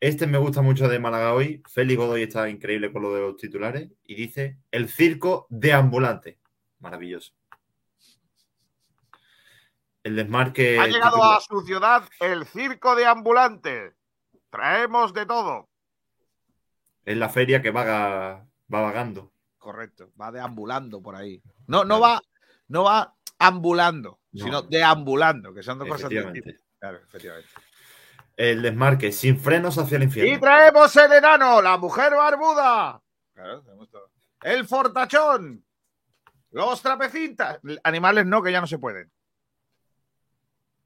Este 0.00 0.26
me 0.26 0.38
gusta 0.38 0.62
mucho 0.62 0.88
de 0.88 0.98
Málaga 0.98 1.32
hoy. 1.32 1.62
Félix 1.68 1.98
Godoy 1.98 2.22
está 2.22 2.48
increíble 2.48 2.92
con 2.92 3.02
lo 3.02 3.14
de 3.14 3.20
los 3.20 3.36
titulares. 3.36 3.88
Y 4.04 4.14
dice: 4.14 4.58
El 4.70 4.88
circo 4.88 5.46
de 5.48 5.72
ambulante. 5.72 6.38
Maravilloso. 6.80 7.35
El 10.06 10.14
desmarque. 10.14 10.78
ha 10.78 10.86
llegado 10.86 11.20
a 11.20 11.40
su 11.40 11.62
ciudad 11.62 12.04
el 12.20 12.46
circo 12.46 12.94
de 12.94 13.06
ambulantes. 13.06 13.92
Traemos 14.50 15.12
de 15.12 15.26
todo. 15.26 15.68
Es 17.04 17.16
la 17.16 17.28
feria 17.28 17.60
que 17.60 17.72
vaga, 17.72 18.46
va 18.72 18.80
vagando. 18.82 19.32
Correcto, 19.58 20.12
va 20.20 20.30
deambulando 20.30 21.02
por 21.02 21.16
ahí. 21.16 21.42
No, 21.66 21.84
no 21.84 21.98
va, 21.98 22.22
no 22.68 22.84
va 22.84 23.16
ambulando, 23.40 24.20
No. 24.30 24.44
sino 24.44 24.62
deambulando, 24.62 25.52
que 25.52 25.64
son 25.64 25.76
dos 25.80 25.88
cosas 25.88 26.02
Efectivamente. 26.02 26.40
distintas. 26.40 26.66
Claro, 26.78 26.98
efectivamente. 26.98 27.50
El 28.36 28.62
desmarque 28.62 29.10
sin 29.10 29.40
frenos 29.40 29.76
hacia 29.76 29.96
el 29.96 30.02
Y 30.02 30.06
infierno. 30.06 30.40
traemos 30.40 30.94
el 30.96 31.12
enano, 31.14 31.60
la 31.60 31.78
mujer 31.78 32.12
barbuda. 32.14 33.02
Claro, 33.34 33.60
tenemos 33.62 33.90
todo. 33.90 34.08
El 34.42 34.68
fortachón. 34.68 35.64
Los 36.52 36.80
trapecintas. 36.80 37.58
Animales 37.82 38.24
no, 38.24 38.40
que 38.40 38.52
ya 38.52 38.60
no 38.60 38.68
se 38.68 38.78
pueden. 38.78 39.10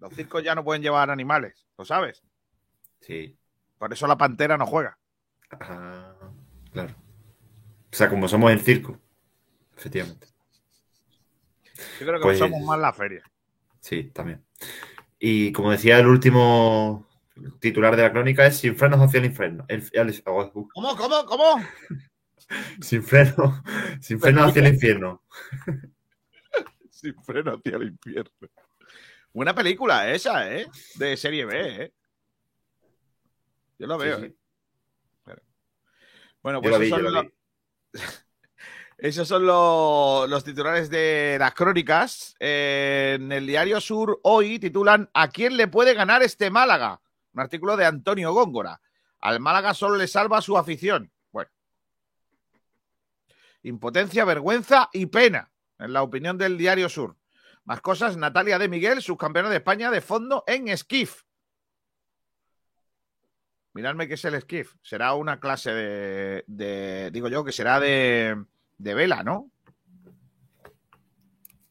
Los 0.01 0.13
circos 0.15 0.43
ya 0.43 0.55
no 0.55 0.65
pueden 0.65 0.83
llevar 0.83 1.11
animales, 1.11 1.67
¿lo 1.79 1.85
sabes? 1.85 2.23
Sí. 3.01 3.37
Por 3.79 3.93
eso 3.93 4.07
la 4.07 4.17
pantera 4.17 4.57
no 4.57 4.67
juega. 4.67 4.99
Ah, 5.61 6.15
claro. 6.73 6.95
O 7.93 7.97
sea, 7.97 8.09
como 8.09 8.29
somos 8.29 8.51
el 8.53 8.61
circo. 8.61 8.99
Efectivamente. 9.77 10.27
Yo 11.99 12.07
creo 12.07 12.15
que 12.19 12.23
Pues- 12.25 12.39
somos 12.39 12.61
más 12.63 12.79
la 12.79 12.93
feria. 12.93 13.23
Sí, 13.81 14.05
también. 14.05 14.45
Y 15.19 15.53
como 15.53 15.71
decía 15.71 15.99
el 15.99 16.07
último 16.07 17.07
titular 17.59 17.97
de 17.97 18.03
la 18.03 18.13
crónica 18.13 18.47
es 18.47 18.59
sin 18.59 18.77
frenos 18.77 19.01
hacia 19.01 19.19
el 19.19 19.27
infierno. 19.27 19.65
El- 19.69 19.89
el- 19.93 20.23
oh, 20.27 20.51
uh, 20.55 20.69
¿Cómo, 20.69 20.97
cómo, 20.97 21.25
cómo? 21.25 21.65
sin 22.81 23.03
frenos, 23.03 23.63
sin 24.01 24.21
frenos 24.21 24.49
hacia 24.49 24.63
el 24.67 24.75
infierno. 24.75 25.23
Sin 26.91 27.15
freno 27.25 27.53
hacia 27.55 27.77
el 27.77 27.85
infierno. 27.85 28.31
Buena 29.33 29.55
película 29.55 30.11
esa, 30.11 30.53
¿eh? 30.53 30.67
De 30.97 31.17
serie 31.17 31.45
B, 31.45 31.85
¿eh? 31.85 31.93
Yo 33.79 33.87
lo 33.87 33.97
veo, 33.97 34.19
Sí, 34.19 34.27
sí. 34.27 35.31
¿eh? 35.31 35.37
Bueno, 36.43 36.61
pues 36.61 36.79
vi, 36.79 36.87
esos 38.99 39.29
son, 39.29 39.45
esos 39.45 40.29
los 40.29 40.45
titulares 40.45 40.91
de 40.91 41.37
las 41.39 41.55
crónicas. 41.55 42.35
Eh, 42.41 43.19
en 43.21 43.31
el 43.31 43.47
Diario 43.47 43.81
Sur 43.81 44.19
hoy 44.25 44.59
titulan 44.59 45.09
¿A 45.15 45.29
quién 45.29 45.57
le 45.57 45.69
puede 45.69 45.95
ganar 45.95 46.23
este 46.23 46.51
Málaga? 46.51 47.01
Un 47.33 47.41
artículo 47.41 47.77
de 47.77 47.87
Antonio 47.87 48.33
Góngora. 48.33 48.81
Al 49.21 49.39
Málaga 49.39 49.75
solo 49.75 49.97
le 49.97 50.09
salva 50.09 50.43
su 50.43 50.59
afición. 50.59 51.13
Bueno. 51.31 51.51
Impotencia, 53.63 54.25
vergüenza 54.25 54.89
y 54.93 55.07
pena, 55.07 55.53
en 55.79 55.93
la 55.93 56.03
opinión 56.03 56.37
del 56.37 56.59
Diario 56.59 56.89
Sur. 56.89 57.17
Más 57.65 57.81
cosas, 57.81 58.17
Natalia 58.17 58.59
de 58.59 58.69
Miguel, 58.69 59.03
subcampeona 59.03 59.49
de 59.51 59.57
España 59.57 59.91
de 59.91 60.01
fondo 60.01 60.45
en 60.47 60.69
esquif. 60.69 61.23
Miradme 63.75 64.09
qué 64.09 64.15
es 64.15 64.25
el 64.25 64.35
esquif. 64.35 64.75
Será 64.83 65.15
una 65.15 65.39
clase 65.39 65.71
de, 65.73 66.45
de- 66.49 67.11
digo 67.13 67.29
yo, 67.29 67.45
que 67.45 67.53
será 67.53 67.79
de, 67.79 68.45
de 68.79 68.95
vela, 68.95 69.23
¿no? 69.23 69.51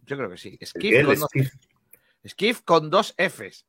Yo 0.06 0.18
creo 0.18 0.30
que 0.30 0.38
sí. 0.38 0.58
Esquif 0.60 0.96
El 0.96 1.06
con, 1.06 1.20
dos, 1.20 1.30
esquif. 2.24 2.62
con 2.62 2.90
dos 2.90 3.14
Fs. 3.18 3.66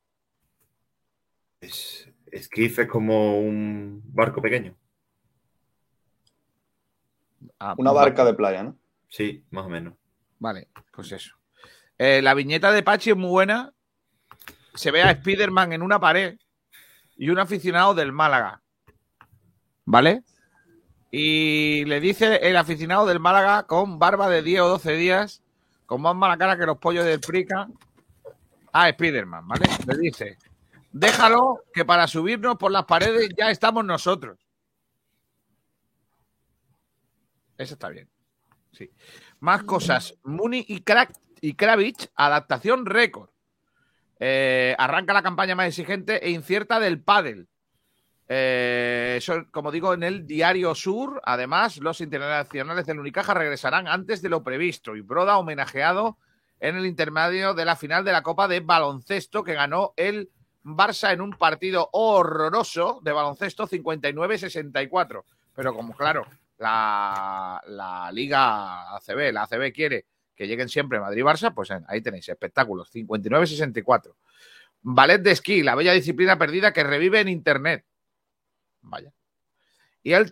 Es- 1.60 2.08
esquif 2.30 2.78
es 2.78 2.88
como 2.88 3.40
un 3.40 4.00
barco 4.04 4.40
pequeño. 4.40 4.76
Ah, 7.58 7.74
Una 7.76 7.90
barca 7.92 8.24
de 8.24 8.34
playa, 8.34 8.62
¿no? 8.62 8.78
Sí, 9.08 9.44
más 9.50 9.66
o 9.66 9.68
menos. 9.68 9.94
Vale, 10.38 10.68
pues 10.92 11.10
eso. 11.12 11.36
Eh, 12.02 12.22
la 12.22 12.32
viñeta 12.32 12.72
de 12.72 12.82
Pachi 12.82 13.10
es 13.10 13.16
muy 13.16 13.28
buena. 13.28 13.74
Se 14.72 14.90
ve 14.90 15.02
a 15.02 15.12
Spiderman 15.12 15.74
en 15.74 15.82
una 15.82 16.00
pared 16.00 16.38
y 17.14 17.28
un 17.28 17.38
aficionado 17.38 17.92
del 17.92 18.10
Málaga. 18.10 18.62
¿Vale? 19.84 20.22
Y 21.10 21.84
le 21.84 22.00
dice 22.00 22.36
el 22.36 22.56
aficionado 22.56 23.04
del 23.04 23.20
Málaga 23.20 23.66
con 23.66 23.98
barba 23.98 24.30
de 24.30 24.42
10 24.42 24.62
o 24.62 24.68
12 24.68 24.92
días, 24.94 25.42
con 25.84 26.00
más 26.00 26.16
mala 26.16 26.38
cara 26.38 26.56
que 26.56 26.64
los 26.64 26.78
pollos 26.78 27.04
del 27.04 27.20
Prica, 27.20 27.68
a 28.72 28.90
Spiderman, 28.90 29.46
¿vale? 29.46 29.66
Le 29.86 29.98
dice, 29.98 30.38
déjalo 30.92 31.64
que 31.70 31.84
para 31.84 32.06
subirnos 32.06 32.56
por 32.56 32.72
las 32.72 32.86
paredes 32.86 33.28
ya 33.36 33.50
estamos 33.50 33.84
nosotros. 33.84 34.38
Eso 37.58 37.74
está 37.74 37.90
bien. 37.90 38.08
Sí. 38.72 38.90
Más 39.40 39.64
cosas. 39.64 40.14
Muni 40.22 40.64
y 40.66 40.80
Crack 40.80 41.12
y 41.40 41.54
Kravitz, 41.54 42.10
adaptación 42.14 42.86
récord. 42.86 43.30
Eh, 44.18 44.74
arranca 44.78 45.14
la 45.14 45.22
campaña 45.22 45.54
más 45.54 45.68
exigente 45.68 46.24
e 46.24 46.30
incierta 46.30 46.78
del 46.78 47.02
pádel. 47.02 47.48
Eh, 48.28 49.20
como 49.50 49.72
digo, 49.72 49.94
en 49.94 50.02
el 50.02 50.26
Diario 50.26 50.74
Sur. 50.74 51.20
Además, 51.24 51.78
los 51.78 52.00
internacionales 52.00 52.86
del 52.86 53.00
Unicaja 53.00 53.34
regresarán 53.34 53.88
antes 53.88 54.22
de 54.22 54.28
lo 54.28 54.44
previsto. 54.44 54.94
Y 54.94 55.00
Broda 55.00 55.38
homenajeado 55.38 56.18
en 56.60 56.76
el 56.76 56.86
intermedio 56.86 57.54
de 57.54 57.64
la 57.64 57.74
final 57.74 58.04
de 58.04 58.12
la 58.12 58.22
Copa 58.22 58.46
de 58.46 58.60
Baloncesto 58.60 59.42
que 59.42 59.54
ganó 59.54 59.94
el 59.96 60.30
Barça 60.62 61.12
en 61.12 61.22
un 61.22 61.32
partido 61.32 61.88
horroroso 61.92 63.00
de 63.02 63.12
baloncesto 63.12 63.66
59-64. 63.66 65.24
Pero 65.54 65.74
como 65.74 65.94
claro, 65.94 66.26
la, 66.58 67.60
la 67.66 68.12
Liga 68.12 68.94
ACB, 68.94 69.32
la 69.32 69.44
ACB 69.44 69.72
quiere 69.72 70.04
que 70.40 70.46
lleguen 70.46 70.70
siempre 70.70 70.98
Madrid-Barça, 70.98 71.52
pues 71.52 71.70
ahí 71.70 72.00
tenéis 72.00 72.26
espectáculos 72.26 72.90
59-64. 72.94 74.14
Ballet 74.80 75.18
de 75.18 75.32
esquí, 75.32 75.62
la 75.62 75.74
bella 75.74 75.92
disciplina 75.92 76.38
perdida 76.38 76.72
que 76.72 76.82
revive 76.82 77.20
en 77.20 77.28
Internet. 77.28 77.84
Vaya. 78.80 79.12
Y 80.02 80.14
el, 80.14 80.30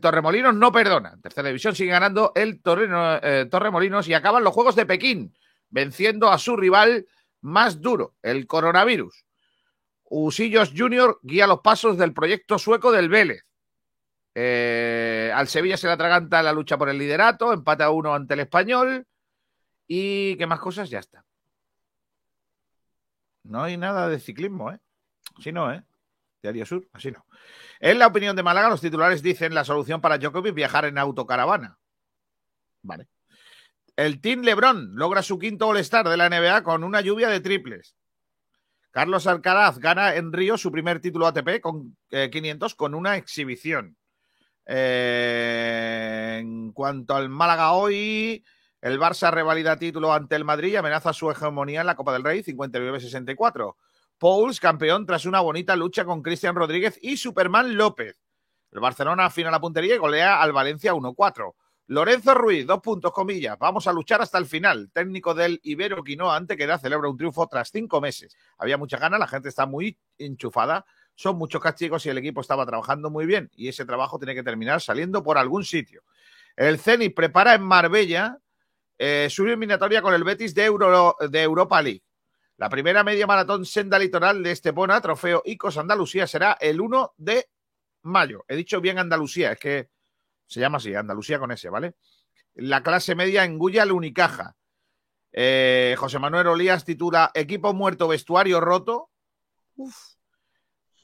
Torremolinos 0.00 0.54
no 0.54 0.72
perdona. 0.72 1.12
En 1.12 1.20
tercera 1.20 1.48
división 1.48 1.74
sigue 1.74 1.90
ganando 1.90 2.32
el 2.36 2.62
eh, 2.64 3.48
Torremolinos 3.50 4.08
y 4.08 4.14
acaban 4.14 4.44
los 4.44 4.54
Juegos 4.54 4.76
de 4.76 4.86
Pekín, 4.86 5.36
venciendo 5.68 6.30
a 6.30 6.38
su 6.38 6.56
rival 6.56 7.06
más 7.42 7.82
duro, 7.82 8.14
el 8.22 8.46
coronavirus. 8.46 9.26
Usillos 10.04 10.72
Junior 10.74 11.20
guía 11.22 11.46
los 11.46 11.60
pasos 11.60 11.98
del 11.98 12.14
proyecto 12.14 12.58
sueco 12.58 12.92
del 12.92 13.10
Vélez. 13.10 13.44
Eh, 14.34 15.30
al 15.34 15.48
Sevilla 15.48 15.76
se 15.76 15.86
le 15.86 15.92
atraganta 15.92 16.42
la 16.42 16.54
lucha 16.54 16.78
por 16.78 16.88
el 16.88 16.96
liderato, 16.96 17.52
empate 17.52 17.82
a 17.82 17.90
uno 17.90 18.14
ante 18.14 18.32
el 18.32 18.40
español. 18.40 19.06
¿Y 19.92 20.36
qué 20.36 20.46
más 20.46 20.60
cosas? 20.60 20.88
Ya 20.88 21.00
está. 21.00 21.24
No 23.42 23.64
hay 23.64 23.76
nada 23.76 24.08
de 24.08 24.20
ciclismo, 24.20 24.70
¿eh? 24.70 24.78
Así 25.36 25.50
no, 25.50 25.72
¿eh? 25.72 25.82
Diario 26.40 26.64
Sur, 26.64 26.88
así 26.92 27.10
no. 27.10 27.26
En 27.80 27.98
la 27.98 28.06
opinión 28.06 28.36
de 28.36 28.44
Málaga, 28.44 28.68
los 28.68 28.80
titulares 28.80 29.20
dicen 29.20 29.52
la 29.52 29.64
solución 29.64 30.00
para 30.00 30.16
Djokovic 30.16 30.54
viajar 30.54 30.84
en 30.84 30.96
autocaravana. 30.96 31.76
Vale. 32.82 33.08
El 33.96 34.20
Team 34.20 34.42
LeBron 34.42 34.94
logra 34.94 35.24
su 35.24 35.40
quinto 35.40 35.66
All-Star 35.66 36.08
de 36.08 36.16
la 36.16 36.30
NBA 36.30 36.62
con 36.62 36.84
una 36.84 37.00
lluvia 37.00 37.28
de 37.28 37.40
triples. 37.40 37.96
Carlos 38.92 39.26
Alcaraz 39.26 39.80
gana 39.80 40.14
en 40.14 40.32
Río 40.32 40.56
su 40.56 40.70
primer 40.70 41.00
título 41.00 41.26
ATP 41.26 41.60
con 41.60 41.96
500 42.10 42.72
eh, 42.72 42.76
con 42.76 42.94
una 42.94 43.16
exhibición. 43.16 43.96
Eh, 44.66 46.38
en 46.40 46.70
cuanto 46.70 47.16
al 47.16 47.28
Málaga 47.28 47.72
hoy, 47.72 48.44
el 48.80 48.98
Barça 48.98 49.30
revalida 49.30 49.76
título 49.76 50.12
ante 50.12 50.36
el 50.36 50.44
Madrid 50.44 50.72
y 50.72 50.76
amenaza 50.76 51.12
su 51.12 51.30
hegemonía 51.30 51.80
en 51.80 51.86
la 51.86 51.96
Copa 51.96 52.12
del 52.12 52.24
Rey 52.24 52.42
59-64. 52.42 53.76
Pauls, 54.18 54.60
campeón 54.60 55.06
tras 55.06 55.26
una 55.26 55.40
bonita 55.40 55.76
lucha 55.76 56.04
con 56.04 56.22
Cristian 56.22 56.54
Rodríguez 56.54 56.98
y 57.02 57.16
Superman 57.16 57.76
López. 57.76 58.16
El 58.72 58.80
Barcelona 58.80 59.26
afina 59.26 59.50
la 59.50 59.60
puntería 59.60 59.94
y 59.94 59.98
golea 59.98 60.40
al 60.40 60.52
Valencia 60.52 60.94
1-4. 60.94 61.54
Lorenzo 61.88 62.34
Ruiz, 62.34 62.66
dos 62.66 62.80
puntos, 62.80 63.12
comillas. 63.12 63.58
Vamos 63.58 63.88
a 63.88 63.92
luchar 63.92 64.22
hasta 64.22 64.38
el 64.38 64.46
final. 64.46 64.90
Técnico 64.92 65.34
del 65.34 65.58
Ibero 65.64 66.04
Quinoa 66.04 66.36
Antequera 66.36 66.78
celebra 66.78 67.08
un 67.08 67.16
triunfo 67.16 67.48
tras 67.48 67.70
cinco 67.72 68.00
meses. 68.00 68.36
Había 68.58 68.78
mucha 68.78 68.96
ganas, 68.96 69.18
la 69.18 69.26
gente 69.26 69.48
está 69.48 69.66
muy 69.66 69.98
enchufada. 70.16 70.86
Son 71.16 71.36
muchos 71.36 71.60
castigos 71.60 72.06
y 72.06 72.10
el 72.10 72.18
equipo 72.18 72.40
estaba 72.40 72.64
trabajando 72.64 73.10
muy 73.10 73.26
bien. 73.26 73.50
Y 73.56 73.66
ese 73.66 73.84
trabajo 73.84 74.20
tiene 74.20 74.36
que 74.36 74.44
terminar 74.44 74.80
saliendo 74.80 75.24
por 75.24 75.36
algún 75.36 75.64
sitio. 75.64 76.04
El 76.54 76.78
Zenit 76.78 77.12
prepara 77.14 77.54
en 77.54 77.62
Marbella 77.62 78.38
eh, 79.02 79.30
su 79.30 79.46
eliminatoria 79.46 80.02
con 80.02 80.12
el 80.12 80.24
Betis 80.24 80.54
de, 80.54 80.66
Euro, 80.66 81.16
de 81.30 81.42
Europa 81.42 81.80
League. 81.80 82.02
La 82.58 82.68
primera 82.68 83.02
media 83.02 83.26
maratón 83.26 83.64
senda 83.64 83.98
litoral 83.98 84.42
de 84.42 84.50
Estepona, 84.52 85.00
trofeo 85.00 85.40
ICOS 85.46 85.78
Andalucía, 85.78 86.26
será 86.26 86.58
el 86.60 86.82
1 86.82 87.14
de 87.16 87.48
mayo. 88.02 88.44
He 88.46 88.56
dicho 88.56 88.78
bien 88.82 88.98
Andalucía, 88.98 89.52
es 89.52 89.58
que 89.58 89.88
se 90.46 90.60
llama 90.60 90.76
así, 90.76 90.94
Andalucía 90.94 91.38
con 91.38 91.50
ese, 91.50 91.70
¿vale? 91.70 91.94
La 92.56 92.82
clase 92.82 93.14
media 93.14 93.44
en 93.44 93.56
Guya, 93.56 93.84
el 93.84 93.92
Unicaja. 93.92 94.54
Eh, 95.32 95.94
José 95.96 96.18
Manuel 96.18 96.48
Olías 96.48 96.84
titula 96.84 97.30
Equipo 97.32 97.72
muerto, 97.72 98.06
vestuario 98.06 98.60
roto. 98.60 99.08
Uf. 99.76 99.96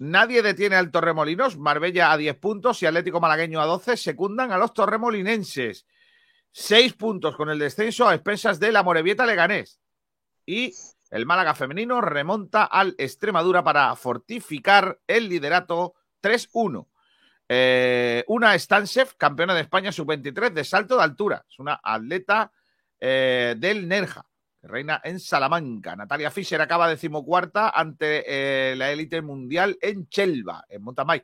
Nadie 0.00 0.42
detiene 0.42 0.76
al 0.76 0.90
Torremolinos. 0.90 1.56
Marbella 1.56 2.12
a 2.12 2.18
10 2.18 2.36
puntos 2.36 2.82
y 2.82 2.86
Atlético 2.86 3.20
Malagueño 3.20 3.58
a 3.58 3.64
12 3.64 3.96
secundan 3.96 4.52
a 4.52 4.58
los 4.58 4.74
torremolinenses. 4.74 5.86
6 6.58 6.94
puntos 6.94 7.36
con 7.36 7.50
el 7.50 7.58
descenso 7.58 8.08
a 8.08 8.14
expensas 8.14 8.58
de 8.58 8.72
la 8.72 8.82
Morevieta 8.82 9.26
Leganés. 9.26 9.78
Y 10.46 10.72
el 11.10 11.26
Málaga 11.26 11.54
femenino 11.54 12.00
remonta 12.00 12.64
al 12.64 12.94
Extremadura 12.96 13.62
para 13.62 13.94
fortificar 13.94 14.98
el 15.06 15.28
liderato 15.28 15.92
3-1. 16.22 16.88
Eh, 17.50 18.24
una 18.28 18.54
Stansev, 18.54 19.18
campeona 19.18 19.54
de 19.54 19.60
España 19.60 19.92
sub-23 19.92 20.50
de 20.50 20.64
salto 20.64 20.96
de 20.96 21.02
altura. 21.02 21.44
Es 21.46 21.58
una 21.58 21.78
atleta 21.84 22.50
eh, 23.00 23.54
del 23.58 23.86
Nerja, 23.86 24.24
que 24.58 24.66
reina 24.66 24.98
en 25.04 25.20
Salamanca. 25.20 25.94
Natalia 25.94 26.30
Fischer 26.30 26.62
acaba 26.62 26.88
decimocuarta 26.88 27.68
ante 27.68 28.24
eh, 28.26 28.76
la 28.76 28.90
élite 28.90 29.20
mundial 29.20 29.76
en 29.82 30.08
Chelva, 30.08 30.64
en 30.70 30.82
Montamay. 30.82 31.22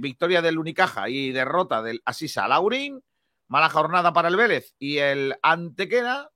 victoria 0.00 0.42
del 0.42 0.58
Unicaja 0.58 1.08
y 1.08 1.30
derrota 1.30 1.82
del 1.82 2.02
Asisa 2.04 2.48
Laurín. 2.48 3.00
Mala 3.48 3.68
jornada 3.68 4.12
para 4.12 4.28
el 4.28 4.36
Vélez 4.36 4.74
y 4.78 4.98
el 4.98 5.36
Antequera. 5.42 6.30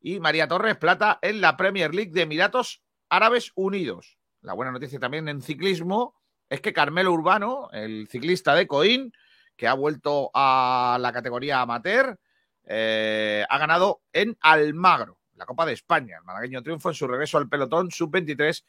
Y 0.00 0.20
María 0.20 0.48
Torres 0.48 0.76
Plata 0.76 1.18
en 1.22 1.40
la 1.40 1.56
Premier 1.56 1.94
League 1.94 2.12
de 2.12 2.22
Emiratos 2.22 2.82
Árabes 3.08 3.52
Unidos. 3.54 4.18
La 4.42 4.52
buena 4.52 4.72
noticia 4.72 4.98
también 4.98 5.28
en 5.28 5.40
ciclismo 5.40 6.14
es 6.50 6.60
que 6.60 6.74
Carmelo 6.74 7.12
Urbano, 7.12 7.70
el 7.72 8.06
ciclista 8.08 8.54
de 8.54 8.66
Coín, 8.66 9.12
que 9.56 9.66
ha 9.66 9.74
vuelto 9.74 10.30
a 10.34 10.98
la 11.00 11.12
categoría 11.12 11.62
amateur, 11.62 12.18
eh, 12.66 13.44
ha 13.48 13.58
ganado 13.58 14.02
en 14.12 14.36
Almagro, 14.40 15.18
la 15.34 15.46
Copa 15.46 15.64
de 15.64 15.72
España. 15.72 16.18
El 16.18 16.24
malagueño 16.24 16.62
triunfo 16.62 16.90
en 16.90 16.94
su 16.94 17.06
regreso 17.06 17.38
al 17.38 17.48
pelotón 17.48 17.90
sub-23 17.90 18.62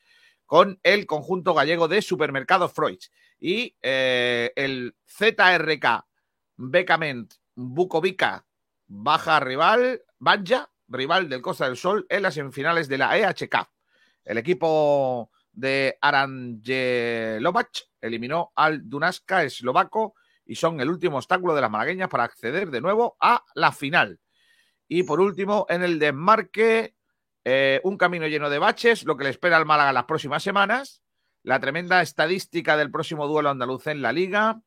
con 0.46 0.80
el 0.84 1.06
conjunto 1.06 1.54
gallego 1.54 1.88
de 1.88 2.02
supermercados 2.02 2.72
Freud. 2.72 3.00
Y 3.40 3.76
eh, 3.82 4.52
el 4.56 4.96
ZRK 5.06 6.06
Becament 6.58 7.34
Bukovica 7.56 8.46
baja 8.88 9.40
rival, 9.40 10.02
Banja, 10.20 10.70
rival 10.88 11.30
del 11.30 11.42
Costa 11.42 11.66
del 11.66 11.78
Sol, 11.78 12.06
en 12.10 12.22
las 12.22 12.36
semifinales 12.36 12.88
de 12.88 12.98
la 12.98 13.18
EHK. 13.18 13.70
El 14.24 14.38
equipo 14.38 15.32
de 15.52 15.98
Aranjelovac 16.02 17.70
eliminó 18.02 18.52
al 18.56 18.88
Dunaska 18.90 19.44
eslovaco 19.44 20.16
y 20.46 20.56
son 20.56 20.80
el 20.80 20.90
último 20.90 21.18
obstáculo 21.18 21.56
de 21.56 21.62
las 21.62 21.72
malagueñas 21.72 22.10
para 22.10 22.24
acceder 22.24 22.70
de 22.70 22.82
nuevo 22.82 23.18
a 23.20 23.44
la 23.56 23.72
final. 23.72 24.20
Y 24.88 25.04
por 25.04 25.20
último, 25.20 25.66
en 25.70 25.84
el 25.84 25.98
desmarque, 25.98 26.96
eh, 27.44 27.82
un 27.84 27.98
camino 27.98 28.28
lleno 28.28 28.50
de 28.50 28.60
baches, 28.60 29.04
lo 29.04 29.18
que 29.18 29.24
le 29.24 29.32
espera 29.32 29.58
al 29.58 29.66
Málaga 29.66 29.94
las 29.94 30.06
próximas 30.06 30.44
semanas, 30.44 31.02
la 31.42 31.60
tremenda 31.60 32.02
estadística 32.02 32.78
del 32.78 32.92
próximo 32.92 33.28
duelo 33.28 33.50
andaluz 33.50 33.88
en 33.88 34.02
la 34.02 34.12
liga, 34.12 34.62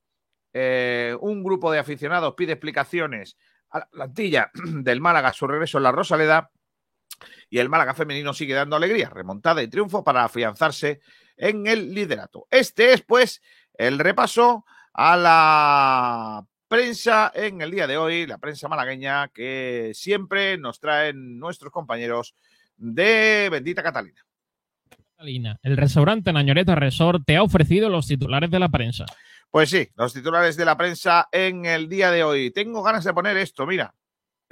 eh, 0.52 1.16
un 1.20 1.42
grupo 1.42 1.70
de 1.70 1.78
aficionados 1.78 2.34
pide 2.34 2.52
explicaciones 2.52 3.36
a 3.70 3.80
la 3.80 3.88
plantilla 3.88 4.50
del 4.54 5.00
Málaga 5.00 5.32
su 5.32 5.46
regreso 5.46 5.78
en 5.78 5.84
la 5.84 5.92
Rosaleda 5.92 6.50
y 7.50 7.58
el 7.58 7.68
Málaga 7.68 7.94
femenino 7.94 8.32
sigue 8.32 8.54
dando 8.54 8.76
alegría, 8.76 9.10
remontada 9.10 9.62
y 9.62 9.68
triunfo 9.68 10.04
para 10.04 10.24
afianzarse 10.24 11.00
en 11.36 11.66
el 11.66 11.94
liderato. 11.94 12.46
Este 12.50 12.92
es, 12.92 13.02
pues, 13.02 13.42
el 13.74 13.98
repaso 13.98 14.64
a 14.92 15.16
la 15.16 16.46
prensa 16.68 17.32
en 17.34 17.62
el 17.62 17.70
día 17.70 17.86
de 17.86 17.96
hoy, 17.96 18.26
la 18.26 18.38
prensa 18.38 18.68
malagueña 18.68 19.28
que 19.28 19.92
siempre 19.94 20.58
nos 20.58 20.80
traen 20.80 21.38
nuestros 21.38 21.72
compañeros 21.72 22.34
de 22.76 23.48
Bendita 23.50 23.82
Catalina. 23.82 24.27
Catalina, 25.18 25.58
el 25.64 25.76
restaurante 25.76 26.32
Nañoreta 26.32 26.76
Resort 26.76 27.24
te 27.26 27.36
ha 27.36 27.42
ofrecido 27.42 27.88
los 27.88 28.06
titulares 28.06 28.52
de 28.52 28.60
la 28.60 28.68
prensa. 28.68 29.04
Pues 29.50 29.68
sí, 29.68 29.88
los 29.96 30.14
titulares 30.14 30.56
de 30.56 30.64
la 30.64 30.76
prensa 30.76 31.26
en 31.32 31.66
el 31.66 31.88
día 31.88 32.12
de 32.12 32.22
hoy. 32.22 32.52
Tengo 32.52 32.84
ganas 32.84 33.02
de 33.02 33.12
poner 33.12 33.36
esto, 33.36 33.66
mira. 33.66 33.92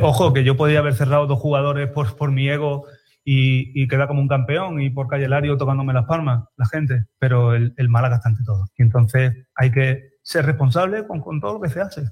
Ojo, 0.00 0.32
que 0.32 0.42
yo 0.42 0.56
podía 0.56 0.80
haber 0.80 0.96
cerrado 0.96 1.28
dos 1.28 1.38
jugadores 1.38 1.88
por, 1.90 2.16
por 2.16 2.32
mi 2.32 2.48
ego 2.48 2.84
y, 3.24 3.80
y 3.80 3.86
queda 3.86 4.08
como 4.08 4.20
un 4.20 4.26
campeón 4.26 4.82
y 4.82 4.90
por 4.90 5.06
Calle 5.06 5.28
Lario 5.28 5.56
tocándome 5.56 5.92
las 5.92 6.06
palmas, 6.06 6.48
la 6.56 6.66
gente, 6.66 7.04
pero 7.20 7.54
el, 7.54 7.72
el 7.76 7.88
Málaga 7.88 8.16
está 8.16 8.30
ante 8.30 8.42
todo. 8.42 8.66
Y 8.76 8.82
entonces 8.82 9.46
hay 9.54 9.70
que 9.70 10.14
ser 10.20 10.46
responsable 10.46 11.06
con, 11.06 11.20
con 11.20 11.40
todo 11.40 11.52
lo 11.52 11.60
que 11.60 11.68
se 11.68 11.80
hace. 11.80 12.10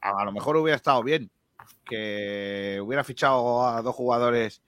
A, 0.00 0.22
a, 0.22 0.24
lo 0.24 0.30
mejor 0.30 0.56
hubiera 0.58 0.76
estado 0.76 1.02
bien 1.02 1.28
que 1.84 2.78
hubiera 2.80 3.02
fichado 3.02 3.66
a 3.66 3.82
dos 3.82 3.96
jugadores 3.96 4.62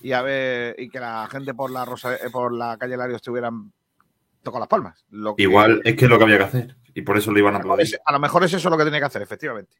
y 0.00 0.12
a 0.12 0.22
ver 0.22 0.74
y 0.78 0.88
que 0.88 1.00
la 1.00 1.26
gente 1.30 1.54
por 1.54 1.70
la 1.70 1.84
Rosa, 1.84 2.16
por 2.32 2.52
la 2.54 2.76
calle 2.78 2.96
Lario 2.96 3.16
estuvieran 3.16 3.72
tocando 4.42 4.60
las 4.60 4.68
palmas. 4.68 5.04
Lo 5.10 5.34
que, 5.36 5.42
Igual 5.42 5.80
es 5.84 5.96
que 5.96 6.04
es 6.04 6.10
lo 6.10 6.18
que 6.18 6.24
había 6.24 6.38
que 6.38 6.44
hacer 6.44 6.76
y 6.94 7.02
por 7.02 7.16
eso 7.18 7.32
lo 7.32 7.38
iban 7.38 7.54
a 7.54 7.58
aplaudir. 7.58 7.98
A 8.04 8.12
lo 8.12 8.18
mejor 8.18 8.44
es 8.44 8.52
eso 8.52 8.70
lo 8.70 8.78
que 8.78 8.84
tenía 8.84 9.00
que 9.00 9.06
hacer, 9.06 9.22
efectivamente. 9.22 9.76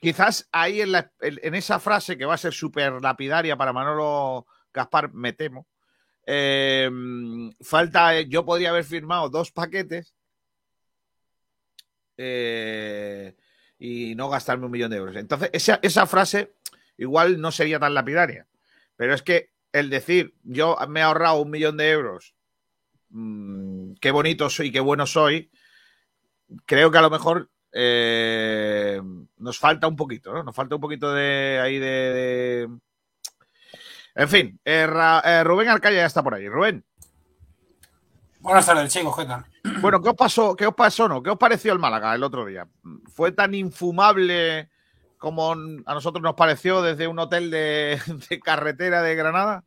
quizás 0.00 0.48
ahí 0.52 0.80
en, 0.80 0.92
la- 0.92 1.10
en- 1.20 1.54
esa 1.54 1.78
frase 1.78 2.16
que 2.16 2.24
va 2.24 2.34
a 2.34 2.38
ser 2.38 2.52
súper 2.52 3.00
lapidaria 3.02 3.56
para 3.56 3.72
Manolo 3.72 4.46
Gaspar, 4.72 5.12
me 5.12 5.32
temo, 5.32 5.66
eh, 6.26 6.88
falta, 7.60 8.16
eh, 8.16 8.26
yo 8.28 8.44
podría 8.44 8.70
haber 8.70 8.84
firmado 8.84 9.28
dos 9.28 9.50
paquetes 9.50 10.14
eh, 12.16 13.34
y 13.78 14.14
no 14.14 14.28
gastarme 14.28 14.66
un 14.66 14.72
millón 14.72 14.90
de 14.90 14.98
euros. 14.98 15.16
Entonces, 15.16 15.50
esa, 15.52 15.78
esa 15.82 16.06
frase 16.06 16.52
igual 16.98 17.40
no 17.40 17.50
sería 17.50 17.78
tan 17.78 17.94
lapidaria, 17.94 18.46
pero 19.00 19.14
es 19.14 19.22
que 19.22 19.48
el 19.72 19.88
decir 19.88 20.34
yo 20.42 20.76
me 20.90 21.00
he 21.00 21.02
ahorrado 21.02 21.40
un 21.40 21.50
millón 21.50 21.78
de 21.78 21.90
euros, 21.90 22.34
mm, 23.08 23.94
qué 23.98 24.10
bonito 24.10 24.50
soy, 24.50 24.70
qué 24.70 24.80
bueno 24.80 25.06
soy, 25.06 25.50
creo 26.66 26.90
que 26.90 26.98
a 26.98 27.00
lo 27.00 27.08
mejor 27.08 27.48
eh, 27.72 29.00
nos 29.38 29.58
falta 29.58 29.86
un 29.86 29.96
poquito, 29.96 30.34
¿no? 30.34 30.42
Nos 30.42 30.54
falta 30.54 30.74
un 30.74 30.82
poquito 30.82 31.14
de 31.14 31.58
ahí 31.62 31.78
de. 31.78 31.86
de- 31.88 32.68
En 34.16 34.28
fin, 34.28 34.60
eh, 34.66 34.86
Ra- 34.86 35.22
eh, 35.24 35.44
Rubén 35.44 35.68
Arcaya 35.70 35.96
ya 36.00 36.06
está 36.06 36.22
por 36.22 36.34
ahí. 36.34 36.46
Rubén, 36.46 36.84
Buenas 38.40 38.66
tardes, 38.66 38.92
chicos, 38.92 39.16
¿qué 39.16 39.24
tal? 39.24 39.46
bueno, 39.80 40.02
¿qué 40.02 40.10
os 40.10 40.14
pasó? 40.16 40.54
¿Qué 40.54 40.66
os 40.66 40.74
pasó? 40.74 41.08
No? 41.08 41.22
¿Qué 41.22 41.30
os 41.30 41.38
pareció 41.38 41.72
el 41.72 41.78
Málaga 41.78 42.14
el 42.14 42.22
otro 42.22 42.44
día? 42.44 42.68
¿Fue 43.14 43.32
tan 43.32 43.54
infumable 43.54 44.68
como 45.20 45.52
a 45.52 45.94
nosotros 45.94 46.22
nos 46.22 46.34
pareció 46.34 46.80
desde 46.80 47.06
un 47.06 47.18
hotel 47.18 47.50
de, 47.52 48.00
carretera 48.42 49.02
de 49.02 49.14
Granada? 49.14 49.62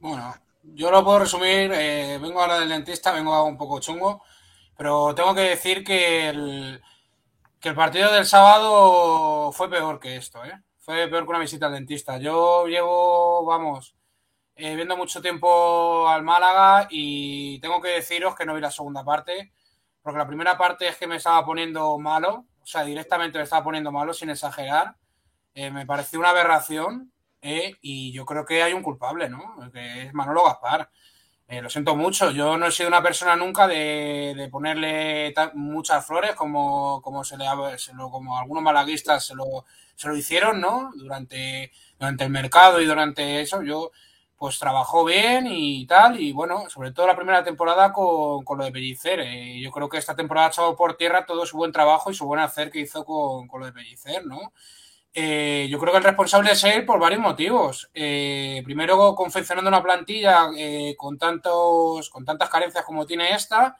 Bueno, 0.00 0.34
yo 0.62 0.90
lo 0.90 1.02
puedo 1.04 1.20
resumir. 1.20 1.70
eh, 1.72 2.18
vengo 2.20 2.42
ahora 2.42 2.58
del 2.58 2.68
dentista, 2.68 3.12
vengo 3.12 3.42
un 3.44 3.56
poco 3.56 3.80
chungo, 3.80 4.22
pero 4.76 5.14
tengo 5.14 5.32
que 5.34 5.42
decir 5.42 5.84
que 5.84 6.28
el, 6.28 6.82
que 7.60 7.68
el 7.68 7.74
partido 7.76 8.12
del 8.12 8.26
sábado 8.26 9.52
fue 9.52 9.70
peor 9.70 10.00
que 10.00 10.16
esto, 10.16 10.44
¿eh? 10.44 10.60
Fue 10.80 11.06
peor 11.08 11.22
que 11.24 11.30
una 11.30 11.38
visita 11.38 11.66
al 11.66 11.72
dentista. 11.72 12.18
Yo 12.18 12.66
llevo, 12.66 13.44
vamos, 13.44 13.94
eh, 14.56 14.74
viendo 14.74 14.96
mucho 14.96 15.22
tiempo 15.22 16.08
al 16.08 16.24
Málaga 16.24 16.88
y 16.90 17.60
tengo 17.60 17.80
que 17.80 17.90
deciros 17.90 18.34
que 18.34 18.44
no 18.44 18.54
vi 18.54 18.60
la 18.60 18.70
segunda 18.72 19.04
parte, 19.04 19.52
porque 20.02 20.18
la 20.18 20.26
primera 20.26 20.58
parte 20.58 20.88
es 20.88 20.96
que 20.96 21.06
me 21.06 21.16
estaba 21.16 21.44
poniendo 21.46 21.96
malo, 21.98 22.44
o 22.66 22.68
sea, 22.68 22.82
directamente 22.82 23.38
me 23.38 23.44
estaba 23.44 23.62
poniendo 23.62 23.92
malo 23.92 24.12
sin 24.12 24.28
exagerar. 24.28 24.96
Eh, 25.54 25.70
me 25.70 25.86
pareció 25.86 26.18
una 26.18 26.30
aberración 26.30 27.12
eh, 27.40 27.76
y 27.80 28.10
yo 28.10 28.26
creo 28.26 28.44
que 28.44 28.60
hay 28.60 28.72
un 28.72 28.82
culpable, 28.82 29.28
¿no? 29.28 29.70
Que 29.72 30.06
es 30.06 30.12
Manolo 30.12 30.42
Gaspar. 30.44 30.90
Eh, 31.46 31.62
lo 31.62 31.70
siento 31.70 31.94
mucho, 31.94 32.32
yo 32.32 32.58
no 32.58 32.66
he 32.66 32.72
sido 32.72 32.88
una 32.88 33.04
persona 33.04 33.36
nunca 33.36 33.68
de, 33.68 34.34
de 34.36 34.48
ponerle 34.48 35.32
muchas 35.54 36.04
flores 36.04 36.34
como, 36.34 37.00
como, 37.02 37.22
se 37.22 37.36
le, 37.36 37.46
se 37.78 37.92
como 37.92 38.36
algunos 38.36 38.64
malaguistas 38.64 39.24
se 39.24 39.36
lo, 39.36 39.64
se 39.94 40.08
lo 40.08 40.16
hicieron, 40.16 40.60
¿no? 40.60 40.90
Durante, 40.96 41.70
durante 42.00 42.24
el 42.24 42.30
mercado 42.30 42.80
y 42.80 42.86
durante 42.86 43.42
eso, 43.42 43.62
yo 43.62 43.92
pues 44.36 44.58
trabajó 44.58 45.04
bien 45.04 45.46
y 45.48 45.86
tal, 45.86 46.20
y 46.20 46.32
bueno, 46.32 46.68
sobre 46.68 46.92
todo 46.92 47.06
la 47.06 47.16
primera 47.16 47.42
temporada 47.42 47.92
con, 47.92 48.44
con 48.44 48.58
lo 48.58 48.64
de 48.64 48.72
Pellicer. 48.72 49.20
Eh, 49.20 49.58
yo 49.60 49.70
creo 49.70 49.88
que 49.88 49.96
esta 49.96 50.14
temporada 50.14 50.48
ha 50.48 50.50
echado 50.50 50.76
por 50.76 50.96
tierra 50.96 51.24
todo 51.24 51.46
su 51.46 51.56
buen 51.56 51.72
trabajo 51.72 52.10
y 52.10 52.14
su 52.14 52.26
buen 52.26 52.40
hacer 52.40 52.70
que 52.70 52.80
hizo 52.80 53.04
con, 53.04 53.48
con 53.48 53.60
lo 53.60 53.66
de 53.66 53.72
Pellicer, 53.72 54.26
¿no? 54.26 54.52
Eh, 55.14 55.66
yo 55.70 55.78
creo 55.78 55.92
que 55.92 55.98
el 55.98 56.04
responsable 56.04 56.52
es 56.52 56.62
él 56.64 56.84
por 56.84 57.00
varios 57.00 57.22
motivos. 57.22 57.90
Eh, 57.94 58.60
primero, 58.64 59.14
confeccionando 59.14 59.68
una 59.68 59.82
plantilla 59.82 60.50
con, 60.98 61.16
tantos, 61.16 62.10
con 62.10 62.26
tantas 62.26 62.50
carencias 62.50 62.84
como 62.84 63.06
tiene 63.06 63.30
esta, 63.34 63.78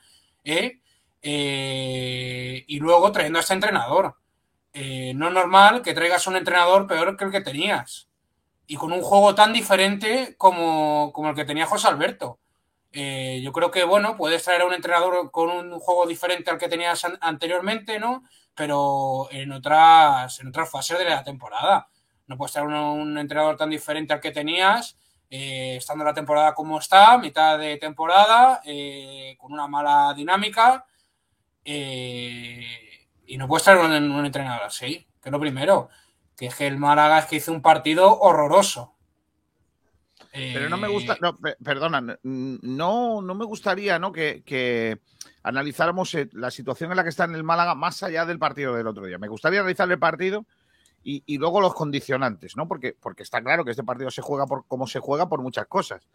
y 1.21 2.79
luego 2.79 3.11
trayendo 3.11 3.37
a 3.37 3.41
este 3.41 3.53
entrenador. 3.53 4.15
No 4.73 5.27
es 5.27 5.33
normal 5.33 5.83
que 5.83 5.93
traigas 5.93 6.25
un 6.25 6.37
entrenador 6.37 6.87
peor 6.87 7.15
que 7.15 7.25
el 7.25 7.31
que 7.31 7.41
tenías 7.41 8.06
y 8.67 8.75
con 8.75 8.91
un 8.91 9.01
juego 9.01 9.33
tan 9.35 9.53
diferente 9.53 10.35
como, 10.37 11.11
como 11.13 11.29
el 11.29 11.35
que 11.35 11.45
tenía 11.45 11.65
José 11.65 11.87
Alberto. 11.87 12.39
Eh, 12.91 13.41
yo 13.43 13.51
creo 13.51 13.71
que, 13.71 13.83
bueno, 13.83 14.15
puedes 14.17 14.43
traer 14.43 14.61
a 14.61 14.65
un 14.65 14.73
entrenador 14.73 15.31
con 15.31 15.49
un 15.49 15.79
juego 15.79 16.05
diferente 16.07 16.49
al 16.51 16.57
que 16.57 16.69
tenías 16.69 17.03
an- 17.05 17.17
anteriormente, 17.21 17.99
¿no? 17.99 18.23
Pero 18.55 19.27
en 19.31 19.51
otras, 19.51 20.39
en 20.39 20.47
otras 20.47 20.69
fases 20.69 20.97
de 20.99 21.05
la 21.05 21.23
temporada. 21.23 21.87
No 22.27 22.37
puedes 22.37 22.53
traer 22.53 22.67
un, 22.67 22.73
un 22.75 23.17
entrenador 23.17 23.55
tan 23.57 23.69
diferente 23.69 24.13
al 24.13 24.19
que 24.21 24.31
tenías, 24.31 24.97
eh, 25.29 25.75
estando 25.77 26.03
la 26.05 26.13
temporada 26.13 26.53
como 26.55 26.79
está, 26.79 27.17
mitad 27.17 27.57
de 27.59 27.77
temporada, 27.77 28.61
eh, 28.65 29.35
con 29.39 29.53
una 29.53 29.67
mala 29.67 30.13
dinámica. 30.15 30.85
eh, 31.65 33.07
y 33.25 33.37
no 33.37 33.47
puedes 33.47 33.63
traer 33.63 33.79
un, 33.79 33.91
un 34.11 34.25
entrenador 34.25 34.63
así, 34.63 35.05
que 35.21 35.29
es 35.29 35.31
lo 35.31 35.39
primero. 35.39 35.89
Que 36.37 36.47
es 36.47 36.55
que 36.55 36.67
el 36.67 36.77
Málaga 36.77 37.19
es 37.19 37.25
que 37.25 37.37
hizo 37.37 37.51
un 37.51 37.61
partido 37.61 38.19
horroroso. 38.19 38.93
Pero 40.31 40.69
no 40.69 40.77
me 40.77 40.87
Eh, 40.87 40.91
gusta, 40.91 41.17
no, 41.19 41.35
pe- 41.35 41.55
perdona, 41.63 42.19
no, 42.21 43.21
no 43.21 43.35
me 43.35 43.45
gustaría 43.45 43.97
¿no? 43.97 44.11
que, 44.11 44.43
que 44.45 44.99
analizáramos 45.41 46.13
eh, 46.13 46.29
la 46.33 46.51
situación 46.51 46.91
en 46.91 46.97
la 46.97 47.03
que 47.03 47.09
está 47.09 47.23
en 47.23 47.33
el 47.33 47.43
Málaga 47.43 47.73
más 47.73 48.03
allá 48.03 48.25
del 48.25 48.37
partido 48.37 48.75
del 48.75 48.85
otro 48.87 49.05
día. 49.05 49.17
Me 49.17 49.29
gustaría 49.29 49.61
analizar 49.61 49.89
el 49.91 49.97
partido 49.97 50.45
y, 51.03 51.23
y 51.25 51.37
luego 51.39 51.59
los 51.61 51.73
condicionantes, 51.73 52.55
¿no? 52.55 52.67
Porque, 52.67 52.95
porque 52.99 53.23
está 53.23 53.41
claro 53.41 53.65
que 53.65 53.71
este 53.71 53.83
partido 53.83 54.11
se 54.11 54.21
juega 54.21 54.45
por 54.45 54.65
como 54.67 54.85
se 54.85 54.99
juega 54.99 55.27
por 55.27 55.41
muchas 55.41 55.65
cosas. 55.67 56.07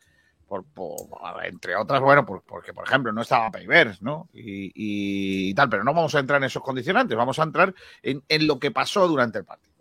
Por, 0.47 0.65
por- 0.67 1.09
entre 1.45 1.75
otras, 1.75 2.01
bueno, 2.01 2.25
por- 2.27 2.43
porque, 2.43 2.73
por 2.75 2.87
ejemplo, 2.87 3.11
no 3.13 3.23
estaba 3.23 3.51
Peivers, 3.51 4.03
¿no? 4.03 4.29
Y, 4.35 4.67
y- 4.67 5.51
y 5.51 5.55
tal, 5.55 5.69
pero 5.69 5.83
no 5.83 5.95
vamos 5.95 6.15
a 6.15 6.21
entrar 6.21 6.39
en 6.41 6.45
esos 6.45 6.63
condicionantes, 6.63 7.17
vamos 7.17 7.39
a 7.41 7.45
entrar 7.45 7.75
en, 8.03 8.23
en 8.29 8.47
lo 8.47 8.59
que 8.61 8.71
pasó 8.71 9.09
durante 9.09 9.39
el 9.39 9.45
partido. 9.47 9.72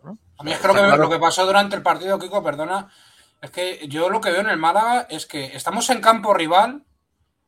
A 0.42 0.44
mí 0.44 0.54
es 0.54 0.60
que 0.60 0.68
lo 0.68 0.74
que, 0.74 0.82
lo 0.82 1.08
que 1.08 1.20
pasó 1.20 1.46
durante 1.46 1.76
el 1.76 1.84
partido, 1.84 2.18
Kiko, 2.18 2.42
perdona, 2.42 2.90
es 3.44 3.52
que 3.52 3.88
yo 3.88 4.10
lo 4.10 4.20
que 4.20 4.32
veo 4.32 4.42
en 4.42 4.50
el 4.50 4.58
Málaga 4.58 5.06
es 5.08 5.28
que 5.28 5.56
estamos 5.56 5.88
en 5.92 6.02
campo 6.02 6.34
rival, 6.34 6.84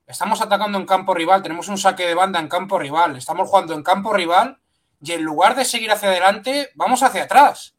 estamos 0.06 0.42
atacando 0.42 0.78
en 0.78 0.86
campo 0.86 1.16
rival, 1.16 1.42
tenemos 1.42 1.70
un 1.70 1.80
saque 1.80 2.06
de 2.06 2.14
banda 2.14 2.40
en 2.40 2.48
campo 2.48 2.78
rival, 2.78 3.16
estamos 3.16 3.50
jugando 3.50 3.74
en 3.74 3.82
campo 3.82 4.14
rival 4.14 4.60
y 5.02 5.14
en 5.14 5.24
lugar 5.24 5.56
de 5.56 5.66
seguir 5.66 5.92
hacia 5.92 6.10
adelante, 6.10 6.70
vamos 6.76 7.02
hacia 7.02 7.24
atrás. 7.24 7.74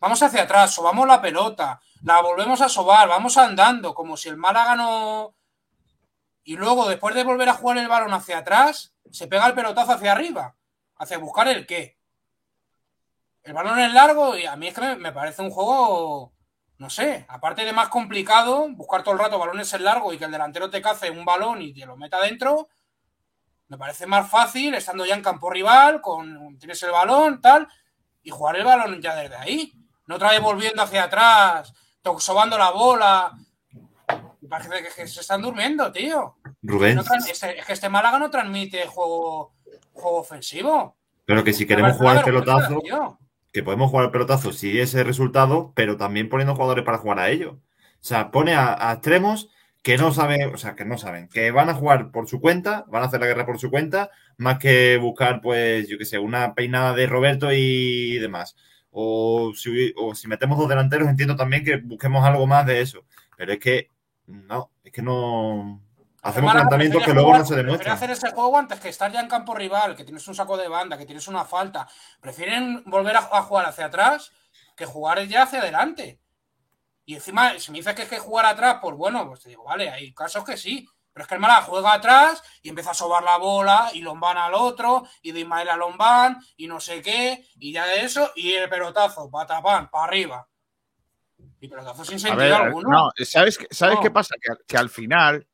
Vamos 0.00 0.20
hacia 0.24 0.42
atrás, 0.42 0.74
sobamos 0.74 1.06
la 1.06 1.22
pelota, 1.22 1.80
la 2.02 2.20
volvemos 2.20 2.60
a 2.60 2.68
sobar, 2.68 3.08
vamos 3.08 3.36
andando, 3.36 3.94
como 3.94 4.16
si 4.16 4.28
el 4.28 4.36
Málaga 4.36 4.74
no. 4.74 5.36
Y 6.42 6.56
luego, 6.56 6.88
después 6.88 7.14
de 7.14 7.22
volver 7.22 7.50
a 7.50 7.54
jugar 7.54 7.78
el 7.78 7.86
balón 7.86 8.12
hacia 8.12 8.38
atrás, 8.38 8.94
se 9.12 9.28
pega 9.28 9.46
el 9.46 9.54
pelotazo 9.54 9.92
hacia 9.92 10.10
arriba, 10.10 10.56
hacia 10.96 11.18
buscar 11.18 11.46
el 11.46 11.68
qué. 11.68 11.95
El 13.46 13.52
balón 13.52 13.78
es 13.78 13.92
largo 13.92 14.36
y 14.36 14.44
a 14.44 14.56
mí 14.56 14.66
es 14.66 14.74
que 14.74 14.96
me, 14.96 15.12
parece 15.12 15.40
un 15.40 15.50
juego, 15.50 16.32
no 16.78 16.90
sé, 16.90 17.24
aparte 17.28 17.64
de 17.64 17.72
más 17.72 17.88
complicado, 17.88 18.68
buscar 18.70 19.04
todo 19.04 19.14
el 19.14 19.20
rato 19.20 19.38
balones 19.38 19.72
en 19.72 19.84
largo 19.84 20.12
y 20.12 20.18
que 20.18 20.24
el 20.24 20.32
delantero 20.32 20.68
te 20.68 20.82
cace 20.82 21.12
un 21.12 21.24
balón 21.24 21.62
y 21.62 21.72
te 21.72 21.86
lo 21.86 21.96
meta 21.96 22.20
dentro, 22.20 22.68
me 23.68 23.78
parece 23.78 24.04
más 24.04 24.28
fácil 24.28 24.74
estando 24.74 25.06
ya 25.06 25.14
en 25.14 25.22
campo 25.22 25.48
rival, 25.48 26.00
con 26.00 26.58
tienes 26.58 26.82
el 26.82 26.90
balón, 26.90 27.40
tal, 27.40 27.68
y 28.20 28.30
jugar 28.30 28.56
el 28.56 28.64
balón 28.64 29.00
ya 29.00 29.14
desde 29.14 29.36
ahí. 29.36 29.72
No 30.06 30.16
otra 30.16 30.30
vez 30.30 30.40
volviendo 30.40 30.82
hacia 30.82 31.04
atrás, 31.04 31.72
sobando 32.18 32.58
la 32.58 32.70
bola. 32.70 33.32
Me 34.40 34.48
parece 34.48 34.70
que, 34.82 35.06
se 35.06 35.20
están 35.20 35.42
durmiendo, 35.42 35.92
tío. 35.92 36.36
Rubén, 36.62 36.96
No 36.96 37.02
este- 37.02 37.58
es 37.60 37.66
que 37.66 37.72
este 37.72 37.88
Málaga 37.88 38.18
no 38.18 38.28
transmite 38.28 38.86
juego, 38.86 39.54
juego 39.92 40.18
ofensivo. 40.18 40.96
pero 41.24 41.44
que 41.44 41.52
si 41.52 41.64
queremos 41.64 41.96
jugar 41.96 42.24
pelotazo. 42.24 42.80
Que 43.56 43.62
podemos 43.62 43.90
jugar 43.90 44.06
al 44.06 44.12
pelotazo 44.12 44.52
si 44.52 44.78
ese 44.80 45.02
resultado, 45.02 45.72
pero 45.74 45.96
también 45.96 46.28
poniendo 46.28 46.54
jugadores 46.54 46.84
para 46.84 46.98
jugar 46.98 47.20
a 47.20 47.30
ello. 47.30 47.52
O 47.52 48.04
sea, 48.04 48.30
pone 48.30 48.54
a, 48.54 48.92
extremos 48.92 49.48
que 49.82 49.96
no 49.96 50.12
saben, 50.12 50.54
o 50.54 50.58
sea, 50.58 50.74
que 50.74 50.84
no 50.84 50.98
saben, 50.98 51.28
que 51.28 51.50
van 51.52 51.70
a 51.70 51.74
jugar 51.74 52.10
por 52.10 52.28
su 52.28 52.38
cuenta, 52.42 52.84
van 52.88 53.02
a 53.02 53.06
hacer 53.06 53.18
la 53.18 53.26
guerra 53.26 53.46
por 53.46 53.58
su 53.58 53.70
cuenta, 53.70 54.10
más 54.36 54.58
que 54.58 54.98
buscar, 54.98 55.40
pues, 55.40 55.88
yo 55.88 55.96
qué 55.96 56.04
sé, 56.04 56.18
una 56.18 56.54
peinada 56.54 56.92
de 56.94 57.06
Roberto 57.06 57.50
y 57.50 58.18
demás. 58.18 58.56
O 58.90 59.52
si, 59.54 59.94
o 59.96 60.14
si 60.14 60.28
metemos 60.28 60.58
dos 60.58 60.68
delanteros, 60.68 61.08
entiendo 61.08 61.34
también 61.36 61.64
que 61.64 61.76
busquemos 61.78 62.26
algo 62.26 62.46
más 62.46 62.66
de 62.66 62.82
eso. 62.82 63.06
Pero 63.38 63.54
es 63.54 63.58
que, 63.58 63.90
no, 64.26 64.70
es 64.84 64.92
que 64.92 65.00
no. 65.02 65.82
Hacemos 66.28 66.52
planteamientos 66.52 67.02
que 67.04 67.12
luego 67.14 67.28
jugar- 67.28 67.40
no 67.40 67.46
se 67.46 67.54
demuestran. 67.56 67.94
hacer 67.94 68.10
ese 68.10 68.30
juego 68.32 68.58
antes 68.58 68.80
que 68.80 68.88
estar 68.88 69.10
ya 69.12 69.20
en 69.20 69.28
campo 69.28 69.54
rival, 69.54 69.94
que 69.96 70.04
tienes 70.04 70.26
un 70.28 70.34
saco 70.34 70.56
de 70.56 70.68
banda, 70.68 70.96
que 70.98 71.06
tienes 71.06 71.26
una 71.28 71.44
falta. 71.44 71.88
Prefieren 72.20 72.82
volver 72.86 73.16
a, 73.16 73.20
a 73.20 73.42
jugar 73.42 73.66
hacia 73.66 73.86
atrás 73.86 74.32
que 74.76 74.84
jugar 74.86 75.22
ya 75.26 75.42
hacia 75.44 75.60
adelante. 75.60 76.20
Y 77.04 77.14
encima, 77.14 77.58
si 77.58 77.70
me 77.70 77.78
dices 77.78 77.94
que 77.94 78.02
es 78.02 78.08
que 78.08 78.18
jugar 78.18 78.46
atrás, 78.46 78.78
pues 78.82 78.96
bueno, 78.96 79.26
pues 79.28 79.40
te 79.40 79.48
digo, 79.48 79.64
vale, 79.64 79.88
hay 79.90 80.12
casos 80.12 80.44
que 80.44 80.56
sí. 80.56 80.88
Pero 81.12 81.22
es 81.22 81.28
que 81.28 81.34
el 81.36 81.40
Málaga 81.40 81.62
juega 81.62 81.94
atrás 81.94 82.42
y 82.60 82.68
empieza 82.68 82.90
a 82.90 82.94
sobar 82.94 83.22
la 83.22 83.38
bola 83.38 83.88
y 83.94 84.00
Lombán 84.02 84.36
al 84.36 84.52
otro 84.52 85.06
y 85.22 85.32
de 85.32 85.40
Ismael 85.40 85.70
a 85.70 85.76
Lombán 85.76 86.38
y 86.58 86.66
no 86.66 86.78
sé 86.78 87.00
qué 87.00 87.42
y 87.58 87.72
ya 87.72 87.86
de 87.86 88.02
eso 88.02 88.32
y 88.36 88.52
el 88.52 88.68
pelotazo, 88.68 89.30
patapán, 89.30 89.88
para 89.88 90.04
arriba. 90.04 90.46
Y 91.60 91.68
pelotazo 91.68 92.04
sin 92.04 92.18
sentido 92.20 92.36
ver, 92.42 92.52
alguno. 92.52 92.88
no, 92.90 93.10
¿sabes, 93.24 93.56
qué- 93.56 93.68
¿sabes 93.70 93.94
No. 93.96 94.02
qué 94.02 94.10
pasa? 94.10 94.34
Que 94.68 94.76
al 94.76 94.90
final, 94.90 95.46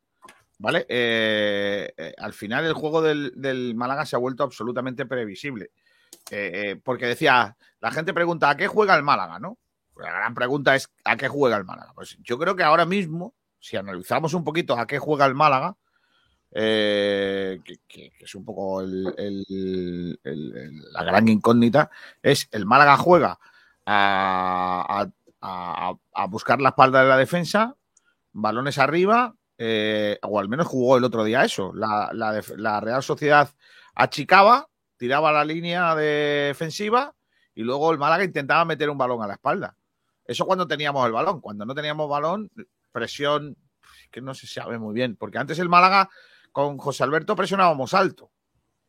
¿vale? 0.63 0.87
Eh, 0.89 1.93
eh, 1.97 2.15
al 2.19 2.33
final 2.33 2.65
el 2.65 2.73
juego 2.73 3.03
del, 3.03 3.33
del 3.35 3.75
Málaga 3.75 4.07
se 4.07 4.15
ha 4.15 4.21
vuelto 4.21 4.45
absolutamente 4.45 5.05
previsible. 5.07 5.73
eh, 6.31 6.81
porque 6.85 7.07
decía, 7.07 7.57
la 7.81 7.91
gente 7.91 8.15
pregunta, 8.15 8.49
¿a 8.49 8.57
qué 8.57 8.69
juega 8.69 8.95
el 8.95 9.03
Málaga, 9.03 9.41
no? 9.41 9.59
La 9.97 10.13
gran 10.13 10.35
pregunta 10.35 10.77
es, 10.77 10.89
¿a 11.05 11.17
qué 11.17 11.27
juega 11.29 11.57
el 11.57 11.65
Málaga? 11.65 11.93
Pues 11.95 12.17
yo 12.23 12.39
creo 12.39 12.55
que 12.55 12.63
ahora 12.63 12.87
mismo, 12.87 13.35
si 13.59 13.77
analizamos 13.77 14.35
un 14.35 14.45
poquito 14.45 14.79
a 14.79 14.87
qué 14.87 14.99
juega 15.01 15.27
el 15.27 15.35
Málaga, 15.35 15.77
que, 16.53 18.13
es 18.21 18.35
un 18.37 18.45
poco 18.45 18.83
el- 18.83 19.13
el- 19.19 20.19
la 20.93 21.03
gran 21.03 21.27
incógnita, 21.29 21.91
es 22.23 22.49
el 22.53 22.67
Málaga 22.67 22.97
juega 22.97 23.39
a- 23.85 25.11
a 26.15 26.27
buscar 26.29 26.61
la 26.61 26.69
espalda 26.71 27.03
de 27.03 27.09
la 27.09 27.17
defensa, 27.17 27.77
balones 28.33 28.79
arriba, 28.79 29.35
eh, 29.59 30.19
o 30.23 30.41
al 30.41 30.49
menos 30.49 30.67
jugó 30.67 30.97
el 30.97 31.05
otro 31.05 31.25
día 31.25 31.45
eso. 31.45 31.73
La, 31.75 32.81
Real 32.81 33.03
Sociedad 33.03 33.49
achicaba, 33.95 34.69
tiraba 34.97 35.33
la 35.33 35.45
línea 35.45 35.95
defensiva 35.95 37.15
y 37.55 37.63
luego 37.63 37.93
el 37.93 37.99
Málaga 37.99 38.25
intentaba 38.25 38.65
meter 38.65 38.91
un 38.91 38.99
balón 38.99 39.23
a 39.23 39.27
la 39.27 39.35
espalda. 39.35 39.77
Eso 40.25 40.47
cuando 40.47 40.67
teníamos 40.67 41.05
el 41.07 41.13
balón. 41.13 41.41
Cuando 41.41 41.65
no 41.65 41.75
teníamos 41.75 42.09
balón, 42.09 42.51
presión, 42.93 43.57
que 44.11 44.21
no 44.21 44.35
se 44.35 44.47
sabe 44.47 44.79
muy 44.79 44.95
bien, 44.95 45.17
porque 45.17 45.39
antes 45.39 45.59
el 45.59 45.69
Málaga 45.69 46.09
con 46.53 46.79
José 46.79 47.05
Alberto 47.05 47.37
presionábamos 47.37 47.95
alto. 47.95 48.31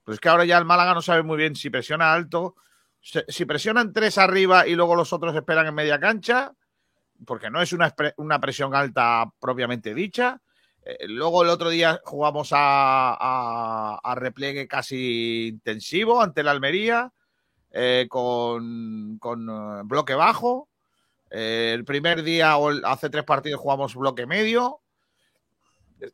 Pero 0.03 0.13
es 0.13 0.19
que 0.19 0.29
ahora 0.29 0.45
ya 0.45 0.57
el 0.57 0.65
Málaga 0.65 0.93
no 0.93 1.01
sabe 1.01 1.23
muy 1.23 1.37
bien 1.37 1.55
si 1.55 1.69
presiona 1.69 2.13
alto, 2.13 2.55
si 2.99 3.45
presionan 3.45 3.93
tres 3.93 4.17
arriba 4.17 4.67
y 4.67 4.75
luego 4.75 4.95
los 4.95 5.13
otros 5.13 5.35
esperan 5.35 5.67
en 5.67 5.75
media 5.75 5.99
cancha, 5.99 6.53
porque 7.25 7.49
no 7.49 7.61
es 7.61 7.73
una 7.73 8.41
presión 8.41 8.75
alta 8.75 9.31
propiamente 9.39 9.93
dicha. 9.93 10.41
Eh, 10.85 11.07
luego 11.07 11.43
el 11.43 11.49
otro 11.49 11.69
día 11.69 12.01
jugamos 12.03 12.49
a, 12.51 13.99
a- 14.03 14.15
repliegue 14.15 14.67
casi 14.67 15.47
intensivo 15.47 16.21
ante 16.21 16.41
el 16.41 16.47
Almería, 16.49 17.11
eh, 17.71 18.07
con, 18.09 19.19
eh, 19.23 19.81
bloque 19.85 20.13
bajo. 20.13 20.69
El 21.29 21.83
primer 21.83 22.21
día 22.21 22.55
hace 22.83 23.09
tres 23.09 23.23
partidos 23.23 23.59
jugamos 23.59 23.95
bloque 23.95 24.27
medio. 24.27 24.81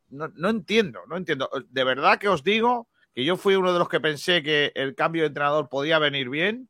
No 0.09 0.49
entiendo, 0.49 1.01
no 1.07 1.17
entiendo. 1.17 1.49
De 1.69 1.83
verdad 1.83 2.19
que 2.19 2.29
os 2.29 2.43
digo 2.43 2.87
que 3.13 3.25
yo 3.25 3.35
fui 3.35 3.55
uno 3.55 3.73
de 3.73 3.79
los 3.79 3.89
que 3.89 3.99
pensé 3.99 4.41
que 4.43 4.71
el 4.75 4.95
cambio 4.95 5.23
de 5.23 5.27
entrenador 5.27 5.67
podía 5.67 5.99
venir 5.99 6.29
bien. 6.29 6.69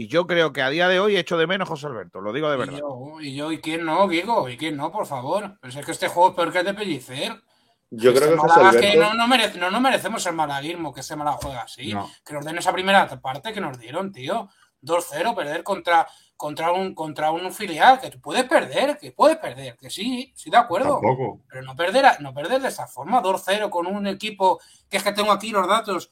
Y 0.00 0.06
yo 0.08 0.26
creo 0.26 0.50
que 0.54 0.62
a 0.62 0.70
día 0.70 0.88
de 0.88 0.98
hoy 0.98 1.18
echo 1.18 1.36
de 1.36 1.46
menos 1.46 1.66
a 1.68 1.72
José 1.72 1.86
Alberto, 1.88 2.22
lo 2.22 2.32
digo 2.32 2.48
de 2.48 2.56
Y 2.56 2.58
verdad. 2.58 2.78
yo, 2.78 3.20
y 3.20 3.34
yo, 3.34 3.52
¿y 3.52 3.58
quién 3.60 3.84
no, 3.84 4.08
Guigo? 4.08 4.48
¿Y 4.48 4.56
quién 4.56 4.74
no, 4.78 4.90
por 4.90 5.04
favor? 5.06 5.58
Pero 5.60 5.78
es 5.78 5.84
que 5.84 5.92
este 5.92 6.08
juego 6.08 6.30
es 6.30 6.34
peor 6.36 6.50
que 6.52 6.58
el 6.60 6.64
de 6.64 6.72
Pellicer. 6.72 7.32
Yo 7.90 8.14
creo 8.14 8.24
Este 8.24 8.30
que 8.30 8.38
José 8.38 8.60
es 8.62 8.76
que 8.76 8.86
Alberto. 8.92 9.00
no, 9.02 9.14
no, 9.14 9.28
merece- 9.28 9.58
no, 9.58 9.70
no 9.70 9.78
merecemos 9.82 10.24
el 10.24 10.32
malaguismo 10.32 10.94
que 10.94 11.00
este 11.00 11.16
Málaga 11.16 11.36
juega 11.42 11.60
así. 11.60 11.92
No. 11.92 12.10
Que 12.24 12.32
nos 12.32 12.46
den 12.46 12.56
esa 12.56 12.72
primera 12.72 13.06
parte 13.20 13.52
que 13.52 13.60
nos 13.60 13.78
dieron, 13.78 14.10
tío. 14.10 14.48
2-0, 14.80 15.34
perder 15.34 15.62
contra, 15.62 16.06
contra, 16.34 16.72
un, 16.72 16.94
contra 16.94 17.30
un 17.30 17.52
filial. 17.52 18.00
Que 18.00 18.08
tú 18.10 18.22
puedes 18.22 18.44
perder, 18.44 18.96
que 18.96 19.12
puedes 19.12 19.36
perder, 19.36 19.76
que 19.76 19.90
sí, 19.90 20.32
sí, 20.34 20.48
de 20.48 20.56
acuerdo. 20.56 20.94
Tampoco. 20.94 21.40
Pero 21.46 21.60
no 21.60 21.76
perder, 21.76 22.06
a- 22.06 22.16
no 22.20 22.32
perder 22.32 22.62
de 22.62 22.68
esa 22.68 22.86
forma, 22.86 23.20
2-0 23.20 23.68
con 23.68 23.86
un 23.86 24.06
equipo 24.06 24.60
que 24.88 24.96
es 24.96 25.02
que 25.02 25.12
tengo 25.12 25.30
aquí 25.30 25.50
los 25.50 25.68
datos, 25.68 26.10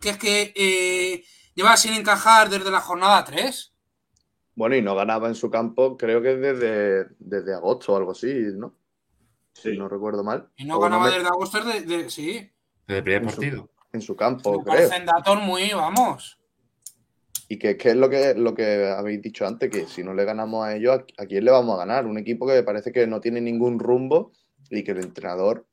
que 0.00 0.10
es 0.10 0.16
que 0.18 0.52
eh, 0.54 1.24
lleva 1.54 1.76
sin 1.76 1.94
encajar 1.94 2.48
desde 2.50 2.70
la 2.70 2.80
jornada 2.80 3.24
3. 3.24 3.72
Bueno, 4.56 4.76
y 4.76 4.82
no 4.82 4.94
ganaba 4.94 5.28
en 5.28 5.34
su 5.34 5.50
campo, 5.50 5.96
creo 5.96 6.22
que 6.22 6.36
desde, 6.36 7.06
desde 7.18 7.54
agosto 7.54 7.92
o 7.92 7.96
algo 7.96 8.12
así, 8.12 8.32
¿no? 8.54 8.76
Si 9.52 9.76
no 9.76 9.88
recuerdo 9.88 10.22
mal. 10.24 10.48
Y 10.56 10.64
no 10.64 10.76
O 10.76 10.80
ganaba 10.80 11.06
me- 11.06 11.12
desde 11.14 11.26
agosto, 11.28 11.60
de, 11.64 11.80
de- 11.82 12.10
sí. 12.10 12.50
Desde 12.86 12.98
el 12.98 13.04
primer 13.04 13.22
En 13.22 13.28
su- 13.30 13.36
partido. 13.36 13.70
En 13.92 14.00
su 14.00 14.16
campo, 14.16 14.58
Me 14.58 14.64
creo. 14.64 14.74
parecen 14.74 15.06
datos 15.06 15.40
muy, 15.40 15.72
vamos. 15.72 16.38
Y 17.48 17.58
que, 17.58 17.76
que 17.76 17.90
es 17.90 17.96
lo 17.96 18.08
que, 18.08 18.34
lo 18.34 18.54
que 18.54 18.88
habéis 18.90 19.22
dicho 19.22 19.46
antes, 19.46 19.70
que 19.70 19.86
si 19.86 20.02
no 20.02 20.14
le 20.14 20.24
ganamos 20.24 20.64
a 20.64 20.74
ellos, 20.74 20.96
¿a, 21.18 21.22
a 21.22 21.26
quién 21.26 21.44
le 21.44 21.50
vamos 21.50 21.74
a 21.74 21.78
ganar? 21.78 22.06
Un 22.06 22.18
equipo 22.18 22.46
que 22.46 22.62
parece 22.62 22.90
que 22.90 23.06
no 23.06 23.20
tiene 23.20 23.40
ningún 23.40 23.78
rumbo 23.78 24.32
y 24.70 24.82
que 24.82 24.92
el 24.92 24.98
entrenador, 24.98 25.66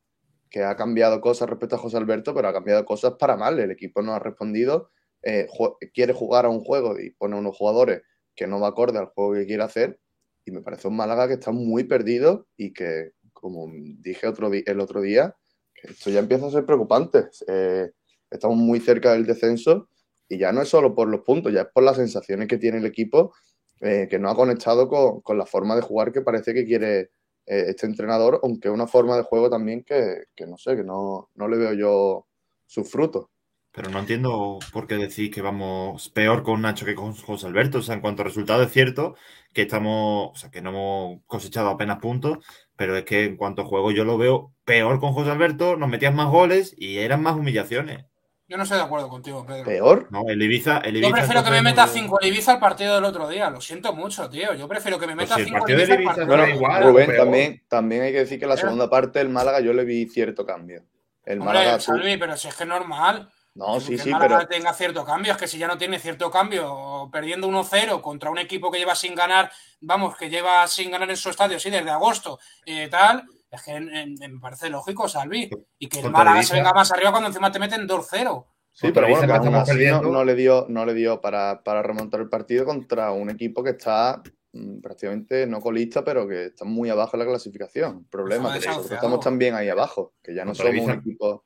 que 0.50 0.64
ha 0.64 0.76
cambiado 0.76 1.22
cosas 1.22 1.50
respecto 1.50 1.76
a 1.78 1.80
José 1.80 1.98
Alberto, 1.98 2.36
pero 2.36 2.50
ha 2.50 2.54
cambiado 2.54 2.84
cosas 2.86 3.14
para 3.18 3.38
mal. 3.38 3.58
El 3.60 3.72
equipo 3.72 4.02
no 4.02 4.14
ha 4.14 4.20
respondido, 4.20 4.92
eh, 5.24 5.48
quiere 5.94 6.14
jugar 6.14 6.46
a 6.46 6.50
un 6.50 6.64
juego 6.64 7.00
y 7.00 7.12
pone 7.12 7.38
unos 7.38 7.56
jugadores 7.56 8.02
que 8.36 8.48
no 8.48 8.60
va 8.60 8.70
acorde 8.70 8.98
al 8.98 9.08
juego 9.08 9.34
que 9.34 9.46
quiere 9.46 9.64
hacer. 9.64 10.00
Y 10.46 10.52
me 10.52 10.62
parece 10.62 10.88
un 10.88 10.96
Málaga 10.96 11.28
que 11.28 11.36
está 11.36 11.52
muy 11.52 11.84
perdido 11.84 12.48
y 12.58 12.74
que, 12.74 13.12
como 13.34 13.68
dije 14.00 14.28
otro 14.28 14.52
el 14.52 14.80
otro 14.80 15.02
día, 15.02 15.36
esto 15.84 16.10
ya 16.10 16.20
empieza 16.20 16.48
a 16.48 16.52
ser 16.52 16.66
preocupante. 16.66 17.26
Eh, 17.48 17.92
estamos 18.30 18.58
muy 18.58 18.80
cerca 18.80 19.14
del 19.14 19.26
descenso 19.26 19.90
y 20.28 20.38
ya 20.38 20.52
no 20.52 20.62
es 20.62 20.70
solo 20.70 20.96
por 20.96 21.08
los 21.08 21.22
puntos, 21.22 21.54
ya 21.54 21.62
es 21.62 21.68
por 21.74 21.84
las 21.84 21.98
sensaciones 21.98 22.48
que 22.48 22.58
tiene 22.58 22.78
el 22.78 22.86
equipo, 22.86 23.34
eh, 23.82 24.08
que 24.10 24.20
no 24.20 24.30
ha 24.30 24.36
conectado 24.36 24.88
con, 24.88 25.38
la 25.38 25.46
forma 25.46 25.76
de 25.76 25.82
jugar 25.82 26.12
que 26.12 26.22
parece 26.22 26.54
que 26.54 26.66
quiere 26.66 27.00
eh, 27.46 27.66
este 27.68 27.86
entrenador, 27.86 28.40
aunque 28.44 28.70
una 28.70 28.88
forma 28.88 29.18
de 29.18 29.24
juego 29.24 29.50
también 29.50 29.84
que, 29.84 30.26
que 30.36 30.48
no 30.48 30.58
sé, 30.58 30.76
que 30.76 30.84
no, 30.84 31.30
no 31.36 31.48
le 31.48 31.58
veo 31.58 31.74
yo 31.74 32.28
sus 32.66 32.90
frutos. 32.90 33.26
Pero 33.74 33.90
no 33.90 34.00
entiendo 34.00 34.60
por 34.74 34.86
qué 34.86 34.96
decís 34.98 35.32
que 35.32 35.42
vamos 35.42 36.10
peor 36.10 36.44
con 36.44 36.62
Nacho 36.62 36.86
que 36.86 36.94
con 36.96 37.16
José 37.16 37.48
Alberto. 37.48 37.78
O 37.78 37.82
sea, 37.82 37.96
en 37.96 38.02
cuanto 38.02 38.22
a 38.22 38.26
resultados 38.26 38.68
es 38.68 38.74
cierto 38.74 39.16
que 39.54 39.62
estamos, 39.62 40.32
o 40.32 40.36
sea, 40.36 40.52
que 40.52 40.62
no 40.62 40.70
hemos 40.72 41.22
cosechado 41.26 41.70
apenas 41.70 42.00
puntos, 42.00 42.40
pero 42.76 42.98
es 42.98 43.06
que 43.06 43.24
en 43.26 43.38
cuanto 43.38 43.62
a 43.62 43.66
juego 43.66 43.92
yo 43.92 44.04
lo 44.04 44.18
veo 44.18 44.52
peor 44.66 45.00
con 45.00 45.14
José 45.14 45.32
Alberto, 45.32 45.78
nos 45.78 45.88
metían 45.90 46.16
más 46.16 46.28
goles 46.28 46.74
y 46.78 46.98
eran 46.98 47.22
más 47.24 47.36
humillaciones. 47.36 48.06
Yo 48.50 48.58
no 48.58 48.64
estoy 48.64 48.80
de 48.80 48.84
acuerdo 48.84 49.08
contigo, 49.08 49.46
Pedro. 49.46 49.64
¿Peor? 49.64 50.08
No, 50.12 50.24
el 50.28 50.42
Ibiza, 50.42 50.80
el 50.80 50.96
Yo 50.96 51.00
Ibiza 51.08 51.14
prefiero 51.16 51.44
que 51.46 51.52
me 51.52 51.62
meta 51.62 51.86
no- 51.86 51.92
5 51.94 52.20
el 52.20 52.28
Ibiza 52.28 52.52
al 52.52 52.60
partido 52.60 52.96
del 52.96 53.06
otro 53.06 53.30
día. 53.30 53.50
Lo 53.50 53.62
siento 53.62 53.94
mucho, 53.94 54.30
tío. 54.30 54.54
Yo 54.56 54.68
prefiero 54.68 55.00
que 55.00 55.08
me 55.08 55.16
Pues 55.16 55.30
meta 55.30 55.36
si 55.36 55.42
el 55.44 55.48
5 55.48 55.60
partido 55.60 55.80
el 55.80 55.88
del 55.88 55.96
Ibiza 56.02 56.12
al 56.12 56.18
Ibiza 56.18 56.28
partido 56.28 56.46
del 56.48 56.56
igual, 56.58 56.80
día. 56.82 56.90
Rubén, 56.90 57.16
también, 57.16 57.64
también 57.70 58.02
hay 58.02 58.12
que 58.12 58.20
decir 58.20 58.38
que 58.42 58.46
la 58.48 58.58
segunda 58.58 58.90
parte 58.90 59.20
del 59.20 59.30
Málaga 59.30 59.62
yo 59.62 59.72
le 59.72 59.86
vi 59.86 60.06
cierto 60.10 60.46
cambio. 60.46 60.84
El 61.24 61.40
Hombre, 61.40 61.54
Málaga... 61.60 61.80
Salvi, 61.80 62.18
pero 62.18 62.36
si 62.36 62.50
es 62.50 62.56
que 62.56 62.64
es 62.64 62.70
normal. 62.70 63.30
No, 63.54 63.76
que 63.76 63.82
sí, 63.82 63.94
el 63.94 64.00
sí, 64.00 64.10
Málaga 64.12 64.38
pero... 64.38 64.48
tenga 64.48 64.74
cierto 64.74 65.04
cambio. 65.04 65.34
Es 65.34 65.38
que 65.38 65.48
si 65.48 65.58
ya 65.58 65.68
no 65.68 65.78
tiene 65.78 66.00
cierto 66.00 66.32
cambio, 66.32 67.10
perdiendo 67.12 67.48
1-0 67.48 68.02
contra 68.02 68.30
un 68.30 68.38
equipo 68.38 68.72
que 68.72 68.80
lleva 68.80 68.96
sin 68.96 69.14
ganar, 69.14 69.52
vamos, 69.82 70.16
que 70.16 70.30
lleva 70.30 70.66
sin 70.68 70.92
ganar 70.92 71.10
en 71.10 71.18
su 71.18 71.30
estadio, 71.30 71.60
sí, 71.60 71.70
desde 71.70 71.90
agosto, 71.90 72.40
eh, 72.66 72.88
tal, 72.90 73.26
es 73.50 73.62
que 73.64 73.72
eh, 73.72 74.16
me 74.30 74.40
parece 74.40 74.70
lógico, 74.70 75.10
Salvi. 75.10 75.50
Y 75.78 75.88
que 75.88 76.00
el 76.00 76.12
Málaga 76.12 76.42
se 76.44 76.56
venga 76.56 76.74
más 76.74 76.92
arriba 76.92 77.12
cuando 77.12 77.28
encima 77.28 77.52
te 77.52 77.60
meten 77.60 77.88
2-0. 77.88 78.46
Sí, 78.74 78.92
pero 78.94 79.10
bueno, 79.10 79.28
que 79.28 79.34
aún 79.34 79.56
así 79.56 79.86
no, 80.02 80.24
le 80.24 80.36
dio, 80.36 80.66
no 80.70 80.86
le 80.86 80.94
dio 80.94 81.20
para, 81.20 81.62
para 81.62 81.84
remontar 81.84 82.22
el 82.22 82.30
partido 82.30 82.64
contra 82.64 83.12
un 83.12 83.30
equipo 83.30 83.62
que 83.62 83.72
está 83.72 84.24
mm, 84.54 84.80
prácticamente 84.80 85.46
no 85.46 85.60
colista, 85.60 86.06
pero 86.06 86.26
que 86.26 86.46
está 86.46 86.64
muy 86.64 86.90
abajo 86.90 87.18
en 87.18 87.20
la 87.20 87.26
clasificación. 87.26 87.98
El 87.98 88.06
problema 88.06 88.56
es 88.56 88.64
que 88.64 88.70
nosotros 88.70 88.94
estamos 88.94 89.20
también 89.20 89.56
ahí 89.56 89.68
abajo, 89.68 90.14
que 90.24 90.34
ya 90.34 90.46
no 90.46 90.56
somos 90.56 90.86
un 90.86 90.92
equipo 90.92 91.44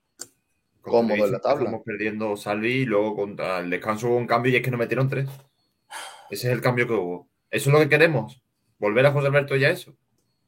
cómodo 0.92 1.16
el 1.16 1.24
en 1.26 1.32
la 1.32 1.40
tabla. 1.40 1.66
Estamos 1.66 1.86
perdiendo 1.86 2.38
Salvi 2.38 2.72
y 2.74 2.86
luego 2.86 3.16
contra 3.16 3.60
el 3.60 3.70
descanso 3.70 4.08
hubo 4.08 4.18
un 4.18 4.28
cambio 4.28 4.52
y 4.52 4.56
es 4.58 4.62
que 4.62 4.72
nos 4.72 4.80
metieron 4.80 5.10
tres. 5.10 5.30
Ese 6.30 6.48
es 6.48 6.54
el 6.54 6.62
cambio 6.62 6.88
que 6.88 6.94
hubo. 6.94 7.28
Eso 7.52 7.70
es 7.70 7.74
lo 7.74 7.80
que 7.80 7.90
queremos. 7.90 8.42
Volver 8.80 9.06
a 9.06 9.12
José 9.12 9.28
Alberto 9.28 9.56
ya 9.56 9.70
eso. 9.70 9.96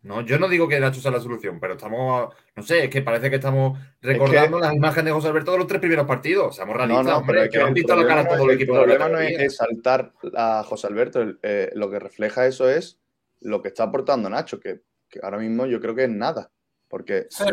No, 0.04 0.22
yo 0.22 0.40
no 0.40 0.48
digo 0.48 0.68
que 0.68 0.80
Nacho 0.80 1.02
sea 1.02 1.12
la 1.12 1.20
solución, 1.20 1.60
pero 1.60 1.74
estamos, 1.74 2.34
no 2.56 2.64
sé, 2.64 2.86
es 2.86 2.90
que 2.90 3.02
parece 3.02 3.30
que 3.30 3.38
estamos 3.38 3.78
recordando 4.02 4.60
las 4.60 4.74
imágenes 4.74 5.06
de 5.06 5.12
José 5.12 5.28
Alberto 5.28 5.52
de 5.52 5.58
los 5.58 5.68
tres 5.68 5.82
primeros 5.82 6.06
partidos. 6.06 6.56
Seamos 6.56 6.74
No, 6.76 6.78
realistas, 6.78 7.06
no, 7.08 7.18
hombre, 7.18 7.34
pero 7.34 7.44
es 7.44 7.50
que 7.50 7.52
que 7.52 7.58
no 7.58 7.64
han 7.64 7.68
el 7.70 7.74
visto 7.74 7.96
la 7.96 8.08
cara 8.08 8.24
no 8.24 8.30
todo 8.30 8.36
el 8.38 8.42
es, 8.42 8.48
el 8.50 8.56
equipo 8.56 8.74
de 8.74 8.80
la 8.80 8.84
problema 8.98 9.10
no 9.10 9.20
es 9.20 9.40
exaltar 9.40 10.14
a 10.36 10.64
José 10.64 10.88
Alberto, 10.88 11.22
el- 11.22 11.40
eh, 11.42 11.72
lo 11.74 11.90
que 11.90 12.00
refleja 12.00 12.46
eso 12.46 12.70
es 12.70 13.00
lo 13.42 13.62
que 13.62 13.68
está 13.70 13.84
aportando 13.84 14.30
Nacho, 14.30 14.60
que, 14.60 14.82
que 15.10 15.20
ahora 15.24 15.40
mismo 15.40 15.66
yo 15.66 15.82
creo 15.82 15.96
que 15.96 16.04
es 16.06 16.10
nada, 16.10 16.52
porque 16.88 17.26
si 17.30 17.44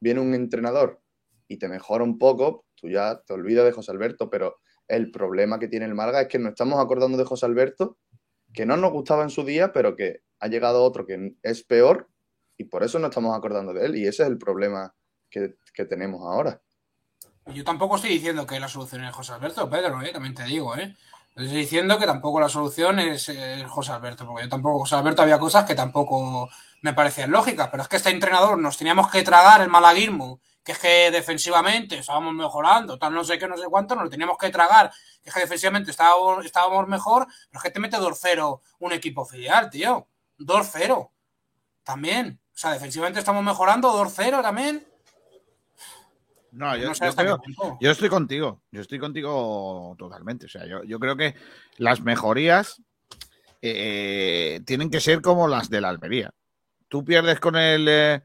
viene 0.00 0.20
un 0.20 0.34
entrenador 0.34 1.00
y 1.48 1.58
te 1.58 1.68
mejora 1.68 2.04
un 2.04 2.18
poco, 2.18 2.66
tú 2.74 2.88
ya 2.88 3.20
te 3.26 3.32
olvidas 3.32 3.64
de 3.64 3.72
José 3.72 3.90
Alberto, 3.90 4.30
pero 4.30 4.60
el 4.86 5.10
problema 5.10 5.58
que 5.58 5.68
tiene 5.68 5.86
el 5.86 5.94
Málaga 5.94 6.22
es 6.22 6.28
que 6.28 6.38
nos 6.38 6.50
estamos 6.50 6.78
acordando 6.78 7.18
de 7.18 7.24
José 7.24 7.46
Alberto, 7.46 7.98
que 8.52 8.66
no 8.66 8.76
nos 8.76 8.92
gustaba 8.92 9.22
en 9.22 9.30
su 9.30 9.44
día, 9.44 9.72
pero 9.72 9.96
que 9.96 10.20
ha 10.40 10.48
llegado 10.48 10.84
otro 10.84 11.04
que 11.04 11.34
es 11.42 11.64
peor 11.64 12.08
y 12.56 12.64
por 12.64 12.84
eso 12.84 12.98
nos 12.98 13.10
estamos 13.10 13.36
acordando 13.36 13.72
de 13.72 13.86
él 13.86 13.96
y 13.96 14.06
ese 14.06 14.22
es 14.22 14.28
el 14.28 14.38
problema 14.38 14.94
que, 15.30 15.56
que 15.72 15.84
tenemos 15.84 16.22
ahora. 16.22 16.60
Yo 17.46 17.64
tampoco 17.64 17.96
estoy 17.96 18.10
diciendo 18.10 18.46
que 18.46 18.60
la 18.60 18.68
solución 18.68 19.04
es 19.04 19.14
José 19.14 19.32
Alberto, 19.32 19.68
Pedro, 19.70 20.02
¿eh? 20.02 20.12
también 20.12 20.34
te 20.34 20.44
digo, 20.44 20.76
¿eh? 20.76 20.94
Estoy 21.34 21.56
diciendo 21.56 21.98
que 21.98 22.06
tampoco 22.06 22.40
la 22.40 22.48
solución 22.48 22.98
es 22.98 23.28
eh, 23.28 23.64
José 23.68 23.92
Alberto, 23.92 24.26
porque 24.26 24.44
yo 24.44 24.48
tampoco, 24.48 24.80
José 24.80 24.96
Alberto, 24.96 25.22
había 25.22 25.38
cosas 25.38 25.64
que 25.64 25.74
tampoco 25.74 26.50
me 26.82 26.94
parecían 26.94 27.30
lógicas, 27.30 27.68
pero 27.70 27.82
es 27.84 27.88
que 27.88 27.96
este 27.96 28.10
entrenador 28.10 28.58
nos 28.58 28.76
teníamos 28.76 29.08
que 29.08 29.22
tragar 29.22 29.60
el 29.60 29.68
malaguismo, 29.68 30.40
que 30.68 30.72
es 30.72 30.78
que 30.80 31.10
defensivamente 31.10 31.96
estábamos 31.96 32.34
mejorando, 32.34 32.98
tal 32.98 33.14
no 33.14 33.24
sé 33.24 33.38
qué, 33.38 33.48
no 33.48 33.56
sé 33.56 33.64
cuánto, 33.70 33.94
nos 33.94 34.04
lo 34.04 34.10
teníamos 34.10 34.36
que 34.36 34.50
tragar, 34.50 34.92
que 35.22 35.30
es 35.30 35.34
que 35.34 35.40
defensivamente 35.40 35.90
estábamos, 35.90 36.44
estábamos 36.44 36.86
mejor, 36.86 37.26
pero 37.48 37.58
es 37.58 37.62
que 37.62 37.70
te 37.70 37.80
mete 37.80 37.96
2-0 37.96 38.60
un 38.80 38.92
equipo 38.92 39.24
filial, 39.24 39.70
tío. 39.70 40.06
2-0. 40.38 41.10
También. 41.84 42.38
O 42.54 42.58
sea, 42.58 42.72
defensivamente 42.72 43.18
estamos 43.18 43.42
mejorando, 43.42 43.90
2-0 43.96 44.42
también. 44.42 44.86
No, 46.52 46.76
yo, 46.76 46.88
No 46.88 46.94
sé 46.94 47.06
yo 47.06 47.14
creo- 47.14 47.40
estoy 47.80 48.10
contigo. 48.10 48.62
Yo 48.70 48.80
estoy 48.82 48.98
contigo 48.98 49.96
totalmente. 49.98 50.44
O 50.44 50.48
sea, 50.50 50.66
yo, 50.66 50.84
yo 50.84 51.00
creo 51.00 51.16
que 51.16 51.34
las 51.78 52.02
mejorías 52.02 52.82
eh, 53.62 54.60
tienen 54.66 54.90
que 54.90 55.00
ser 55.00 55.22
como 55.22 55.48
las 55.48 55.70
de 55.70 55.80
la 55.80 55.88
Almería. 55.88 56.30
Tú 56.88 57.06
pierdes 57.06 57.40
con 57.40 57.56
el. 57.56 57.86
eh, 57.88 58.20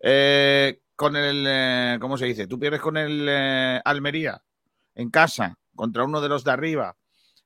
eh, 0.00 0.80
con 0.96 1.16
el. 1.16 1.44
eh, 1.48 1.98
¿Cómo 2.00 2.16
se 2.18 2.26
dice? 2.26 2.46
Tú 2.46 2.58
pierdes 2.58 2.80
con 2.80 2.96
el 2.96 3.26
eh, 3.28 3.80
Almería 3.84 4.42
en 4.94 5.10
casa 5.10 5.56
contra 5.74 6.04
uno 6.04 6.20
de 6.20 6.28
los 6.28 6.44
de 6.44 6.52
arriba. 6.52 6.96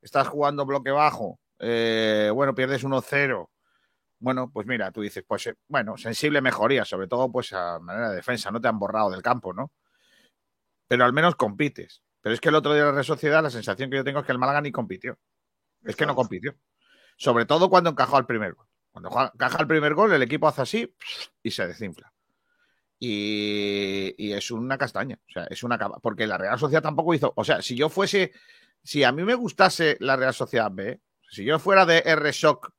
Estás 0.03 0.29
jugando 0.29 0.67
bloque 0.67 0.91
bajo. 0.91 1.41
eh, 1.61 2.31
bueno, 2.35 2.55
pierdes 2.55 2.85
1-0. 2.85 3.51
Bueno, 4.21 4.51
pues 4.53 4.67
mira, 4.67 4.91
tú 4.93 5.01
dices, 5.03 5.25
pues 5.27 5.51
bueno, 5.69 5.97
sensible 5.97 6.41
mejoría, 6.41 6.85
sobre 6.85 7.07
todo 7.09 7.31
pues 7.31 7.53
a 7.53 7.79
manera 7.81 8.11
de 8.11 8.17
defensa, 8.17 8.51
no 8.51 8.61
te 8.61 8.69
han 8.69 8.79
borrado 8.79 9.11
del 9.11 9.23
campo, 9.23 9.53
¿no? 9.53 9.73
Pero 10.87 11.05
al 11.05 11.13
menos 11.13 11.37
compites. 11.37 12.03
Pero 12.21 12.35
es 12.35 12.41
que 12.41 12.49
el 12.49 12.55
otro 12.57 12.73
día 12.73 12.83
de 12.83 12.87
la 12.89 12.93
Real 12.93 13.05
Sociedad, 13.05 13.43
la 13.43 13.51
sensación 13.51 13.91
que 13.91 13.97
yo 13.97 14.05
tengo 14.05 14.21
es 14.21 14.27
que 14.27 14.33
el 14.33 14.39
Málaga 14.39 14.61
ni 14.61 14.73
compitió. 14.73 15.19
Es 15.85 15.97
que 15.97 16.07
no 16.07 16.15
compitió. 16.15 16.57
Sobre 17.17 17.47
todo 17.47 17.71
cuando 17.71 17.91
encajó 17.91 18.17
al 18.17 18.27
primer 18.27 18.55
gol. 18.55 18.67
Cuando 18.93 19.11
encaja 19.35 19.61
el 19.61 19.69
primer 19.69 19.95
gol, 19.95 20.13
el 20.13 20.23
equipo 20.23 20.49
hace 20.49 20.63
así 20.63 20.95
y 21.43 21.51
se 21.51 21.67
desinfla. 21.67 22.13
Y, 23.01 24.33
es 24.33 24.51
una 24.51 24.77
castaña. 24.77 25.19
O 25.29 25.33
sea, 25.33 25.45
es 25.45 25.63
una 25.63 25.79
Porque 25.79 26.27
la 26.27 26.39
Real 26.39 26.59
Sociedad 26.59 26.83
tampoco 26.83 27.15
hizo. 27.15 27.33
O 27.37 27.45
sea, 27.45 27.63
si 27.63 27.77
yo 27.77 27.89
fuese. 27.89 28.33
Si 28.83 29.05
a 29.05 29.13
mí 29.13 29.23
me 29.23 29.35
gustase 29.35 29.97
la 30.01 30.17
Real 30.17 30.33
Sociedad 30.33 30.71
B, 30.71 31.01
si 31.29 31.45
yo 31.45 31.59
fuera 31.59 31.85
de 31.85 31.99
R-Shock 31.99 32.73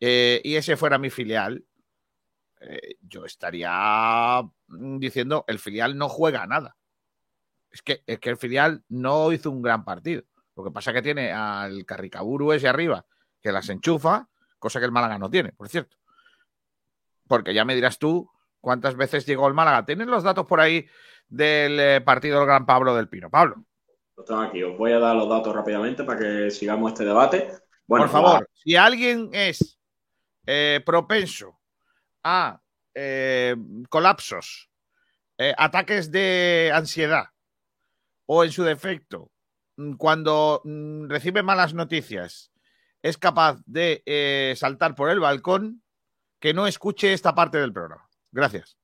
eh, 0.00 0.40
y 0.44 0.54
ese 0.54 0.76
fuera 0.76 0.98
mi 0.98 1.10
filial, 1.10 1.64
eh, 2.60 2.96
yo 3.00 3.24
estaría 3.24 4.40
mm, 4.68 4.98
diciendo 4.98 5.44
el 5.48 5.58
filial 5.58 5.98
no 5.98 6.08
juega 6.08 6.46
nada. 6.46 6.76
Es 7.70 7.82
que, 7.82 8.02
es 8.06 8.18
que 8.18 8.30
el 8.30 8.36
filial 8.36 8.84
no 8.88 9.32
hizo 9.32 9.50
un 9.50 9.62
gran 9.62 9.84
partido. 9.84 10.22
Lo 10.56 10.64
que 10.64 10.70
pasa 10.70 10.90
es 10.90 10.96
que 10.96 11.02
tiene 11.02 11.32
al 11.32 11.84
Carricaburu 11.84 12.52
ese 12.52 12.68
arriba 12.68 13.04
que 13.40 13.52
las 13.52 13.68
enchufa, 13.68 14.28
cosa 14.58 14.78
que 14.78 14.86
el 14.86 14.92
Málaga 14.92 15.18
no 15.18 15.30
tiene, 15.30 15.52
por 15.52 15.68
cierto. 15.68 15.96
Porque 17.26 17.52
ya 17.52 17.64
me 17.64 17.74
dirás 17.74 17.98
tú 17.98 18.30
cuántas 18.62 18.96
veces 18.96 19.26
llegó 19.26 19.46
el 19.46 19.52
Málaga. 19.52 19.84
¿Tienen 19.84 20.10
los 20.10 20.22
datos 20.22 20.46
por 20.46 20.60
ahí 20.60 20.86
del 21.28 21.78
eh, 21.78 22.00
partido 22.00 22.38
del 22.38 22.46
Gran 22.46 22.64
Pablo 22.64 22.96
del 22.96 23.10
Pino? 23.10 23.28
Pablo, 23.28 23.66
Los 24.16 24.24
tengo 24.24 24.40
aquí. 24.40 24.62
Os 24.62 24.78
voy 24.78 24.92
a 24.92 24.98
dar 24.98 25.14
los 25.14 25.28
datos 25.28 25.54
rápidamente 25.54 26.04
para 26.04 26.18
que 26.18 26.50
sigamos 26.50 26.92
este 26.92 27.04
debate. 27.04 27.52
Bueno, 27.86 28.06
por 28.06 28.12
favor, 28.12 28.48
si 28.54 28.76
alguien 28.76 29.28
es 29.34 29.78
eh, 30.46 30.80
propenso 30.86 31.60
a 32.24 32.58
eh, 32.94 33.56
colapsos, 33.88 34.70
eh, 35.38 35.54
ataques 35.56 36.10
de 36.10 36.70
ansiedad 36.74 37.26
o 38.26 38.44
en 38.44 38.52
su 38.52 38.62
defecto, 38.62 39.30
mm, 39.76 39.94
cuando 39.94 40.60
mm, 40.64 41.08
recibe 41.08 41.42
malas 41.42 41.74
noticias, 41.74 42.52
es 43.02 43.18
capaz 43.18 43.60
de 43.66 44.02
eh, 44.06 44.54
saltar 44.56 44.94
por 44.94 45.10
el 45.10 45.20
balcón, 45.20 45.82
que 46.38 46.54
no 46.54 46.66
escuche 46.66 47.12
esta 47.12 47.34
parte 47.34 47.58
del 47.58 47.72
programa. 47.72 48.08
Gracias. 48.32 48.76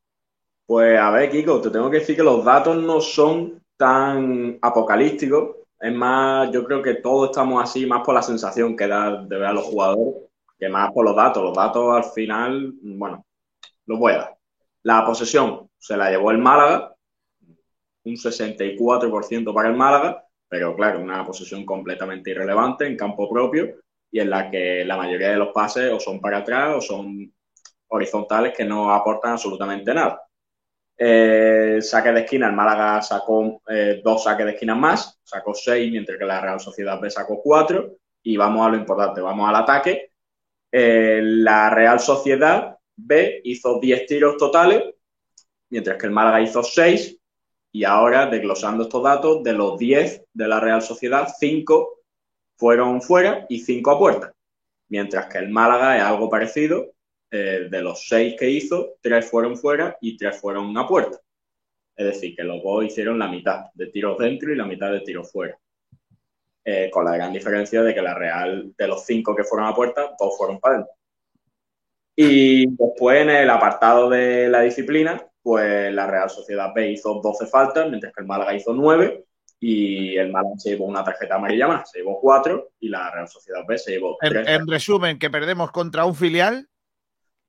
Pues 0.67 1.01
a 1.01 1.11
ver, 1.11 1.31
Kiko, 1.31 1.61
te 1.63 1.71
tengo 1.71 1.91
que 1.91 2.01
decir 2.01 2.15
que 2.15 2.23
los 2.23 2.45
datos 2.45 2.77
no 2.77 3.01
son 3.01 3.63
tan 3.77 4.59
apocalípticos. 4.61 5.57
Es 5.81 5.95
más, 5.95 6.51
yo 6.53 6.65
creo 6.65 6.83
que 6.83 6.97
todos 6.97 7.31
estamos 7.31 7.63
así 7.63 7.87
más 7.87 8.05
por 8.05 8.15
la 8.15 8.23
sensación 8.23 8.77
que 8.77 8.87
da 8.87 9.23
de 9.23 9.37
ver 9.37 9.47
a 9.47 9.53
los 9.53 9.65
jugadores 9.65 10.29
que 10.59 10.69
más 10.69 10.93
por 10.93 11.05
los 11.05 11.17
datos. 11.17 11.43
Los 11.43 11.55
datos 11.57 11.97
al 11.97 12.05
final, 12.13 12.75
bueno, 12.83 13.25
los 13.87 13.99
voy 13.99 14.13
a 14.13 14.19
dar. 14.19 14.37
La 14.83 15.07
posesión 15.07 15.71
se 15.79 15.97
la 15.97 16.11
llevó 16.11 16.31
el 16.33 16.39
Málaga, 16.39 16.95
un 18.05 18.17
64% 18.17 19.55
para 19.55 19.69
el 19.69 19.77
Málaga, 19.77 20.25
pero 20.49 20.75
claro, 20.75 21.01
una 21.01 21.25
posesión 21.25 21.65
completamente 21.65 22.31
irrelevante 22.31 22.87
en 22.87 22.97
campo 22.97 23.29
propio 23.29 23.77
y 24.11 24.21
en 24.21 24.31
la 24.31 24.51
que 24.51 24.85
la 24.85 24.97
mayoría 24.97 25.31
de 25.31 25.37
los 25.37 25.53
pases 25.53 25.93
o 25.93 26.01
son 26.01 26.21
para 26.21 26.39
atrás 26.39 26.77
o 26.77 26.81
son 26.81 27.33
horizontales 27.89 28.55
que 28.57 28.65
no 28.65 28.93
aportan 28.93 29.33
absolutamente 29.33 29.93
nada. 29.95 30.23
Eh, 31.01 31.79
saque 31.81 32.11
de 32.11 32.21
esquina, 32.21 32.49
el 32.49 32.55
Málaga 32.55 33.01
sacó 33.03 33.63
eh, 33.69 34.01
dos 34.03 34.25
saques 34.25 34.47
de 34.47 34.53
esquina 34.53 34.75
más, 34.75 35.21
sacó 35.23 35.55
seis, 35.55 35.91
mientras 35.93 36.19
que 36.19 36.25
la 36.25 36.41
Real 36.41 36.59
Sociedad 36.59 37.01
B 37.01 37.09
sacó 37.09 37.41
cuatro. 37.43 37.97
Y 38.23 38.37
vamos 38.37 38.67
a 38.67 38.71
lo 38.71 38.77
importante, 38.77 39.21
vamos 39.21 39.49
al 39.49 39.57
ataque. 39.57 40.13
Eh, 40.73 41.21
la 41.23 41.71
Real 41.71 42.01
Sociedad 42.01 42.77
B 42.97 43.41
hizo 43.45 43.79
10 43.79 44.07
tiros 44.07 44.37
totales, 44.37 44.83
mientras 45.71 45.97
que 45.97 46.07
el 46.07 46.13
Málaga 46.13 46.41
hizo 46.41 46.63
6. 46.63 47.17
Y 47.71 47.85
ahora, 47.85 48.27
desglosando 48.27 48.85
estos 48.85 49.03
datos, 49.03 49.43
de 49.45 49.53
los 49.53 49.79
10 49.79 50.25
de 50.33 50.49
la 50.49 50.59
Real 50.59 50.83
Sociedad, 50.83 51.29
5 51.39 52.01
fueron 52.57 53.01
fuera 53.01 53.47
y 53.49 53.61
5 53.61 53.91
a 53.91 53.99
puerta. 53.99 54.33
Mientras 54.89 55.27
que 55.27 55.39
el 55.39 55.49
Málaga 55.49 55.97
es 55.97 56.03
algo 56.03 56.29
parecido, 56.29 56.87
eh, 57.31 57.69
de 57.71 57.83
los 57.83 58.07
6 58.09 58.37
que 58.39 58.49
hizo, 58.49 58.97
3 59.03 59.29
fueron 59.29 59.57
fuera 59.57 59.97
y 60.01 60.17
3 60.17 60.41
fueron 60.41 60.77
a 60.79 60.87
puerta. 60.87 61.19
Es 61.95 62.07
decir, 62.07 62.35
que 62.35 62.45
los 62.45 62.63
dos 62.63 62.85
hicieron 62.85 63.19
la 63.19 63.29
mitad 63.29 63.67
de 63.75 63.89
tiros 63.89 64.17
dentro 64.19 64.53
y 64.53 64.57
la 64.57 64.65
mitad 64.65 64.91
de 64.91 65.01
tiros 65.01 65.31
fuera. 65.31 65.59
Eh, 66.65 66.91
con 66.93 67.05
la 67.05 67.17
gran 67.17 67.33
diferencia 67.33 67.83
de 67.83 67.95
que 67.95 68.03
la 68.03 68.15
Real, 68.15 68.73
de 68.77 68.89
los 68.89 69.05
5 69.05 69.35
que 69.35 69.45
fueron 69.45 69.69
a 69.69 69.75
puerta, 69.75 70.15
2 70.19 70.37
fueron 70.37 70.61
para 70.61 70.77
adentro. 70.77 70.95
Y 72.15 72.67
después 72.77 73.23
en 73.23 73.31
el 73.31 73.51
apartado 73.51 74.09
de 74.09 74.49
la 74.49 74.63
disciplina, 74.63 75.23
pues 75.43 75.93
la 75.93 76.07
Real 76.07 76.29
Sociedad 76.29 76.73
B 76.75 76.91
hizo 76.91 77.21
12 77.23 77.47
faltas, 77.47 77.89
mientras 77.89 78.13
que 78.13 78.21
el 78.23 78.27
Málaga 78.27 78.55
hizo 78.55 78.73
9 78.75 79.25
y 79.61 80.17
el 80.17 80.31
Málaga 80.31 80.55
se 80.59 80.71
llevó 80.71 80.87
una 80.87 81.05
tarjeta 81.05 81.37
amarilla 81.37 81.69
más, 81.69 81.91
se 81.91 81.99
llevó 81.99 82.21
4 82.21 82.71
y 82.81 82.89
la 82.89 83.11
Real 83.11 83.29
Sociedad 83.29 83.65
B 83.67 83.79
se 83.79 83.93
llevó 83.93 84.19
En, 84.21 84.31
3. 84.31 84.49
en 84.49 84.67
resumen, 84.67 85.19
que 85.19 85.31
perdemos 85.31 85.71
contra 85.71 86.05
un 86.05 86.15
filial 86.15 86.69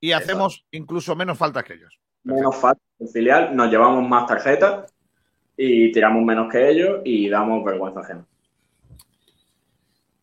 y 0.00 0.12
Exacto. 0.12 0.32
hacemos 0.32 0.66
incluso 0.70 1.14
menos 1.14 1.38
faltas 1.38 1.64
que 1.64 1.74
ellos. 1.74 2.00
menos 2.22 2.56
faltas 2.56 2.82
en 2.98 3.08
filial, 3.08 3.54
nos 3.54 3.70
llevamos 3.70 4.06
más 4.08 4.26
tarjetas 4.26 4.92
y 5.56 5.92
tiramos 5.92 6.22
menos 6.22 6.50
que 6.50 6.70
ellos 6.70 7.00
y 7.04 7.28
damos 7.28 7.64
vergüenza 7.64 8.00
ajena. 8.00 8.26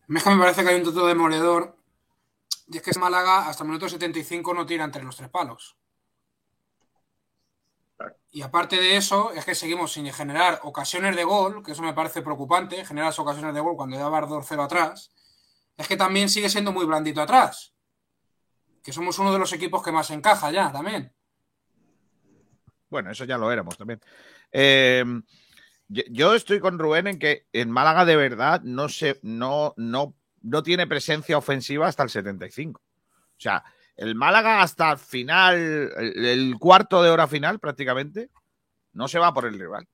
Es 0.08 0.24
que 0.24 0.30
me 0.30 0.38
parece 0.38 0.62
que 0.62 0.70
hay 0.70 0.76
un 0.80 0.84
dato 0.84 1.06
demoledor. 1.06 1.76
Y 2.70 2.76
es 2.76 2.82
que 2.82 2.90
es 2.90 2.98
Málaga 2.98 3.48
hasta 3.48 3.62
el 3.62 3.68
minuto 3.68 3.88
75 3.88 4.54
no 4.54 4.66
tira 4.66 4.84
entre 4.84 5.02
los 5.02 5.16
tres 5.16 5.28
palos. 5.28 5.76
Y 8.30 8.42
aparte 8.42 8.76
de 8.76 8.96
eso, 8.96 9.32
es 9.32 9.44
que 9.44 9.54
seguimos 9.54 9.92
sin 9.92 10.06
generar 10.12 10.60
ocasiones 10.62 11.16
de 11.16 11.24
gol, 11.24 11.62
que 11.62 11.72
eso 11.72 11.82
me 11.82 11.94
parece 11.94 12.22
preocupante, 12.22 12.84
generar 12.84 13.10
esas 13.10 13.20
ocasiones 13.20 13.54
de 13.54 13.60
gol 13.60 13.76
cuando 13.76 13.96
ya 13.96 14.08
va 14.08 14.20
2-0 14.20 14.64
atrás. 14.64 15.10
Es 15.76 15.88
que 15.88 15.96
también 15.96 16.28
sigue 16.28 16.48
siendo 16.48 16.72
muy 16.72 16.84
blandito 16.84 17.22
atrás. 17.22 17.72
Que 18.88 18.92
somos 18.94 19.18
uno 19.18 19.30
de 19.34 19.38
los 19.38 19.52
equipos 19.52 19.82
que 19.82 19.92
más 19.92 20.10
encaja 20.12 20.50
ya 20.50 20.72
también. 20.72 21.12
Bueno, 22.88 23.10
eso 23.10 23.26
ya 23.26 23.36
lo 23.36 23.52
éramos 23.52 23.76
también. 23.76 24.00
Eh, 24.50 25.04
yo, 25.88 26.32
estoy 26.34 26.58
con 26.58 26.78
Rubén 26.78 27.06
en 27.06 27.18
que 27.18 27.44
en 27.52 27.70
Málaga 27.70 28.06
de 28.06 28.16
verdad 28.16 28.62
no, 28.62 28.88
se, 28.88 29.20
no, 29.20 29.74
no, 29.76 30.14
no 30.40 30.62
tiene 30.62 30.86
presencia 30.86 31.36
ofensiva 31.36 31.86
hasta 31.86 32.02
el 32.02 32.08
75. 32.08 32.80
O 32.80 32.84
sea, 33.36 33.62
el 33.94 34.14
Málaga 34.14 34.62
hasta 34.62 34.92
el 34.92 34.98
final, 34.98 35.54
el, 35.54 36.24
el 36.24 36.56
cuarto 36.58 37.02
de 37.02 37.10
hora 37.10 37.26
final 37.26 37.58
prácticamente, 37.58 38.30
no 38.94 39.06
se 39.06 39.18
va 39.18 39.34
por 39.34 39.44
el 39.44 39.58
rival. 39.58 39.86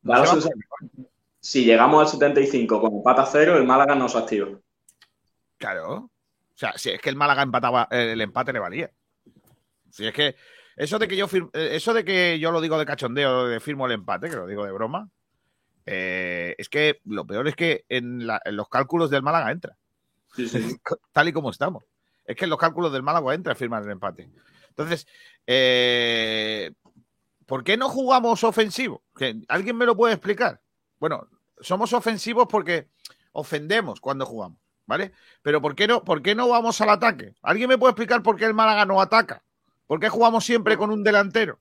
No 0.00 0.14
Da 0.14 0.20
la 0.20 0.24
se 0.24 0.28
va 0.28 0.32
por 0.32 0.42
sensación- 0.42 0.58
el 0.80 0.88
rival. 0.96 1.12
Si 1.38 1.64
llegamos 1.66 2.00
al 2.00 2.08
75 2.08 2.80
con 2.80 2.94
empate 2.94 3.20
a 3.20 3.26
cero, 3.26 3.58
el 3.58 3.66
Málaga 3.66 3.94
no 3.94 4.08
se 4.08 4.16
activa. 4.16 4.58
Claro. 5.58 6.08
O 6.62 6.64
sea, 6.64 6.78
si 6.78 6.90
es 6.90 7.00
que 7.00 7.08
el 7.10 7.16
Málaga 7.16 7.42
empataba, 7.42 7.88
el 7.90 8.20
empate 8.20 8.52
le 8.52 8.60
valía. 8.60 8.88
Si 9.90 10.06
es 10.06 10.12
que 10.14 10.36
eso 10.76 10.96
de 11.00 11.08
que 11.08 11.16
yo 11.16 11.26
eh, 11.54 11.70
eso 11.72 11.92
de 11.92 12.04
que 12.04 12.38
yo 12.38 12.52
lo 12.52 12.60
digo 12.60 12.78
de 12.78 12.86
cachondeo, 12.86 13.48
de 13.48 13.58
firmo 13.58 13.86
el 13.86 13.92
empate, 13.92 14.30
que 14.30 14.36
lo 14.36 14.46
digo 14.46 14.64
de 14.64 14.70
broma, 14.70 15.10
eh, 15.86 16.54
es 16.58 16.68
que 16.68 17.00
lo 17.04 17.26
peor 17.26 17.48
es 17.48 17.56
que 17.56 17.84
en, 17.88 18.28
la- 18.28 18.40
en 18.44 18.54
los 18.54 18.68
cálculos 18.68 19.10
del 19.10 19.22
Málaga 19.24 19.50
entra, 19.50 19.76
Sí, 20.36 20.48
sí. 20.48 20.76
tal 21.12 21.26
y 21.26 21.32
como 21.32 21.50
estamos. 21.50 21.82
Es 22.24 22.36
que 22.36 22.44
en 22.44 22.50
los 22.50 22.60
cálculos 22.60 22.92
del 22.92 23.02
Málaga 23.02 23.34
entra 23.34 23.56
firmar 23.56 23.82
el 23.82 23.90
empate. 23.90 24.30
Entonces, 24.68 25.08
eh, 25.48 26.70
¿por 27.44 27.64
qué 27.64 27.76
no 27.76 27.88
jugamos 27.88 28.44
ofensivo? 28.44 29.02
¿Que 29.16 29.34
¿Alguien 29.48 29.76
me 29.76 29.84
lo 29.84 29.96
puede 29.96 30.14
explicar? 30.14 30.60
Bueno, 31.00 31.26
somos 31.60 31.92
ofensivos 31.92 32.46
porque 32.48 32.86
ofendemos 33.32 34.00
cuando 34.00 34.24
jugamos, 34.26 34.58
¿vale? 34.86 35.12
Pero 35.42 35.60
¿por 35.60 35.74
qué 35.74 35.86
no, 35.86 36.04
por 36.04 36.22
qué 36.22 36.34
no 36.34 36.48
vamos 36.48 36.80
al 36.80 36.90
ataque? 36.90 37.34
¿Alguien 37.42 37.68
me 37.68 37.78
puede 37.78 37.92
explicar 37.92 38.22
por 38.22 38.36
qué 38.36 38.44
el 38.44 38.54
Málaga 38.54 38.84
no 38.84 39.00
ataca? 39.00 39.42
¿Por 39.86 40.00
qué 40.00 40.08
jugamos 40.08 40.44
siempre 40.44 40.76
con 40.76 40.90
un 40.90 41.04
delantero? 41.04 41.58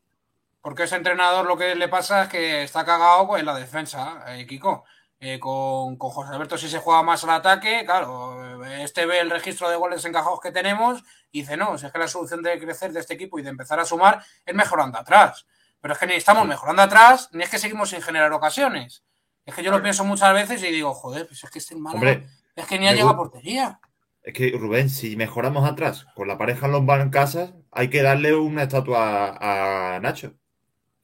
Porque 0.61 0.84
ese 0.84 0.95
entrenador 0.95 1.45
lo 1.45 1.57
que 1.57 1.76
le 1.76 1.88
pasa 1.88 2.24
es 2.24 2.30
que 2.30 2.63
está 2.63 2.86
cagado 2.86 3.28
pues, 3.28 3.39
en 3.39 3.45
la 3.45 3.55
defensa, 3.55 4.24
eh, 4.28 4.45
Kiko. 4.45 4.86
Eh, 5.24 5.39
con, 5.39 5.97
con 5.97 6.09
José 6.09 6.34
Alberto 6.34 6.57
si 6.57 6.67
se 6.67 6.80
juega 6.80 7.03
más 7.03 7.24
al 7.24 7.30
ataque, 7.30 7.84
claro, 7.86 8.65
este 8.65 9.05
ve 9.05 9.19
el 9.19 9.30
registro 9.30 9.69
de 9.69 9.76
goles 9.76 10.03
encajados 10.03 10.39
que 10.41 10.51
tenemos 10.51 11.03
y 11.32 11.41
dice, 11.41 11.55
no, 11.55 11.78
si 11.78 11.86
es 11.86 11.91
que 11.91 11.99
la 11.99 12.07
solución 12.07 12.41
de 12.41 12.59
crecer 12.59 12.91
de 12.91 13.01
este 13.01 13.13
equipo 13.13 13.38
y 13.38 13.43
de 13.43 13.49
empezar 13.49 13.80
a 13.80 13.86
sumar 13.86 14.24
es 14.43 14.55
mejorando 14.55 14.97
atrás. 14.97 15.45
Pero 15.80 15.93
es 15.93 15.99
que 15.99 16.07
ni 16.07 16.13
estamos 16.13 16.47
mejorando 16.47 16.82
atrás, 16.82 17.30
ni 17.34 17.43
es 17.43 17.49
que 17.49 17.59
seguimos 17.59 17.91
sin 17.91 18.01
generar 18.01 18.34
ocasiones. 18.34 19.03
Es 19.45 19.53
que 19.53 19.61
yo 19.61 19.69
lo 19.69 19.82
pienso 19.84 20.03
muchas 20.05 20.34
veces 20.34 20.63
y 20.63 20.72
digo, 20.72 20.91
joder, 20.95 21.28
pues 21.28 21.43
es 21.43 21.51
que 21.51 21.59
este 21.59 21.76
Málaga 21.76 21.95
Hombre, 21.95 22.30
es 22.62 22.68
que 22.68 22.80
ni 22.80 22.88
ha 22.88 22.91
llegado 22.93 23.12
a 23.12 23.18
portería. 23.18 23.80
Es 24.24 24.34
que, 24.34 24.51
Rubén, 24.57 24.89
si 24.89 25.16
mejoramos 25.16 25.68
atrás 25.70 26.05
con 26.16 26.28
la 26.28 26.38
pareja 26.38 26.68
en 26.68 26.72
los 26.74 27.09
casas, 27.09 27.53
hay 27.72 27.89
que 27.89 28.01
darle 28.03 28.36
una 28.36 28.64
estatua 28.64 29.30
a, 29.30 29.95
a 29.95 29.99
Nacho. 29.99 30.34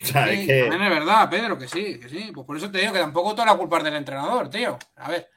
O 0.02 0.06
sea, 0.06 0.28
Sí, 0.28 0.34
es 0.42 0.46
que. 0.48 0.62
También 0.70 0.84
es 0.84 0.90
verdad, 1.00 1.30
Pedro, 1.30 1.58
que 1.58 1.68
sí, 1.68 2.00
que 2.00 2.08
sí. 2.10 2.32
Pues 2.34 2.46
por 2.46 2.56
eso 2.58 2.70
te 2.70 2.78
digo 2.80 2.94
que 2.94 3.00
tampoco 3.00 3.32
toda 3.34 3.48
la 3.48 3.58
culpa 3.58 3.80
es 3.80 3.84
del 3.86 3.96
entrenador, 3.96 4.50
tío. 4.50 4.78
A 4.98 5.10
ver. 5.10 5.28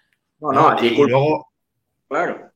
No, 0.40 0.52
no, 0.52 0.68
aquí 0.68 0.88
y 0.88 0.94
culpa- 0.96 1.10
luego, 1.10 1.52
Claro. 2.08 2.52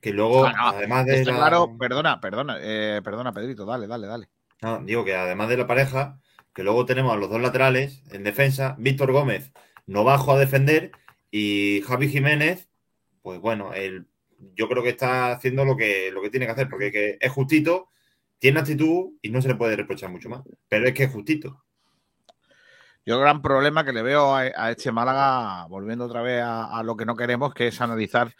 que 0.00 0.12
luego, 0.12 0.46
Ah, 0.46 0.52
no, 0.56 0.68
además 0.68 1.04
de 1.06 1.18
Está 1.20 1.32
la- 1.32 1.36
claro, 1.38 1.76
perdona, 1.78 2.20
perdona, 2.20 2.56
eh, 2.60 3.00
perdona, 3.04 3.32
Pedrito, 3.32 3.64
dale, 3.66 3.86
dale, 3.86 4.06
dale. 4.06 4.28
No, 4.62 4.78
digo 4.78 5.04
que 5.04 5.14
además 5.14 5.48
de 5.50 5.56
la 5.58 5.66
pareja, 5.66 6.18
que 6.54 6.62
luego 6.62 6.86
tenemos 6.86 7.12
a 7.12 7.16
los 7.16 7.28
dos 7.28 7.40
laterales 7.40 8.02
en 8.10 8.22
defensa, 8.24 8.74
Víctor 8.78 9.12
Gómez 9.12 9.52
no 9.86 10.04
bajo 10.04 10.32
a 10.32 10.38
defender 10.38 10.92
y 11.36 11.82
Javi 11.82 12.08
Jiménez, 12.08 12.68
pues 13.20 13.40
bueno, 13.40 13.74
él, 13.74 14.06
yo 14.54 14.68
creo 14.68 14.84
que 14.84 14.90
está 14.90 15.32
haciendo 15.32 15.64
lo 15.64 15.76
que, 15.76 16.12
lo 16.12 16.22
que 16.22 16.30
tiene 16.30 16.46
que 16.46 16.52
hacer, 16.52 16.68
porque 16.68 16.92
que 16.92 17.18
es 17.20 17.32
justito, 17.32 17.88
tiene 18.38 18.60
actitud 18.60 19.14
y 19.20 19.30
no 19.30 19.42
se 19.42 19.48
le 19.48 19.56
puede 19.56 19.74
reprochar 19.74 20.10
mucho 20.10 20.28
más, 20.28 20.44
pero 20.68 20.86
es 20.86 20.94
que 20.94 21.02
es 21.02 21.12
justito. 21.12 21.64
Yo 23.04 23.16
el 23.16 23.20
gran 23.20 23.42
problema 23.42 23.84
que 23.84 23.92
le 23.92 24.02
veo 24.02 24.32
a, 24.32 24.70
este 24.70 24.92
Málaga, 24.92 25.66
volviendo 25.66 26.04
otra 26.04 26.22
vez 26.22 26.40
a, 26.40 26.80
lo 26.84 26.96
que 26.96 27.04
no 27.04 27.16
queremos, 27.16 27.52
que 27.52 27.66
es 27.66 27.80
analizar 27.80 28.32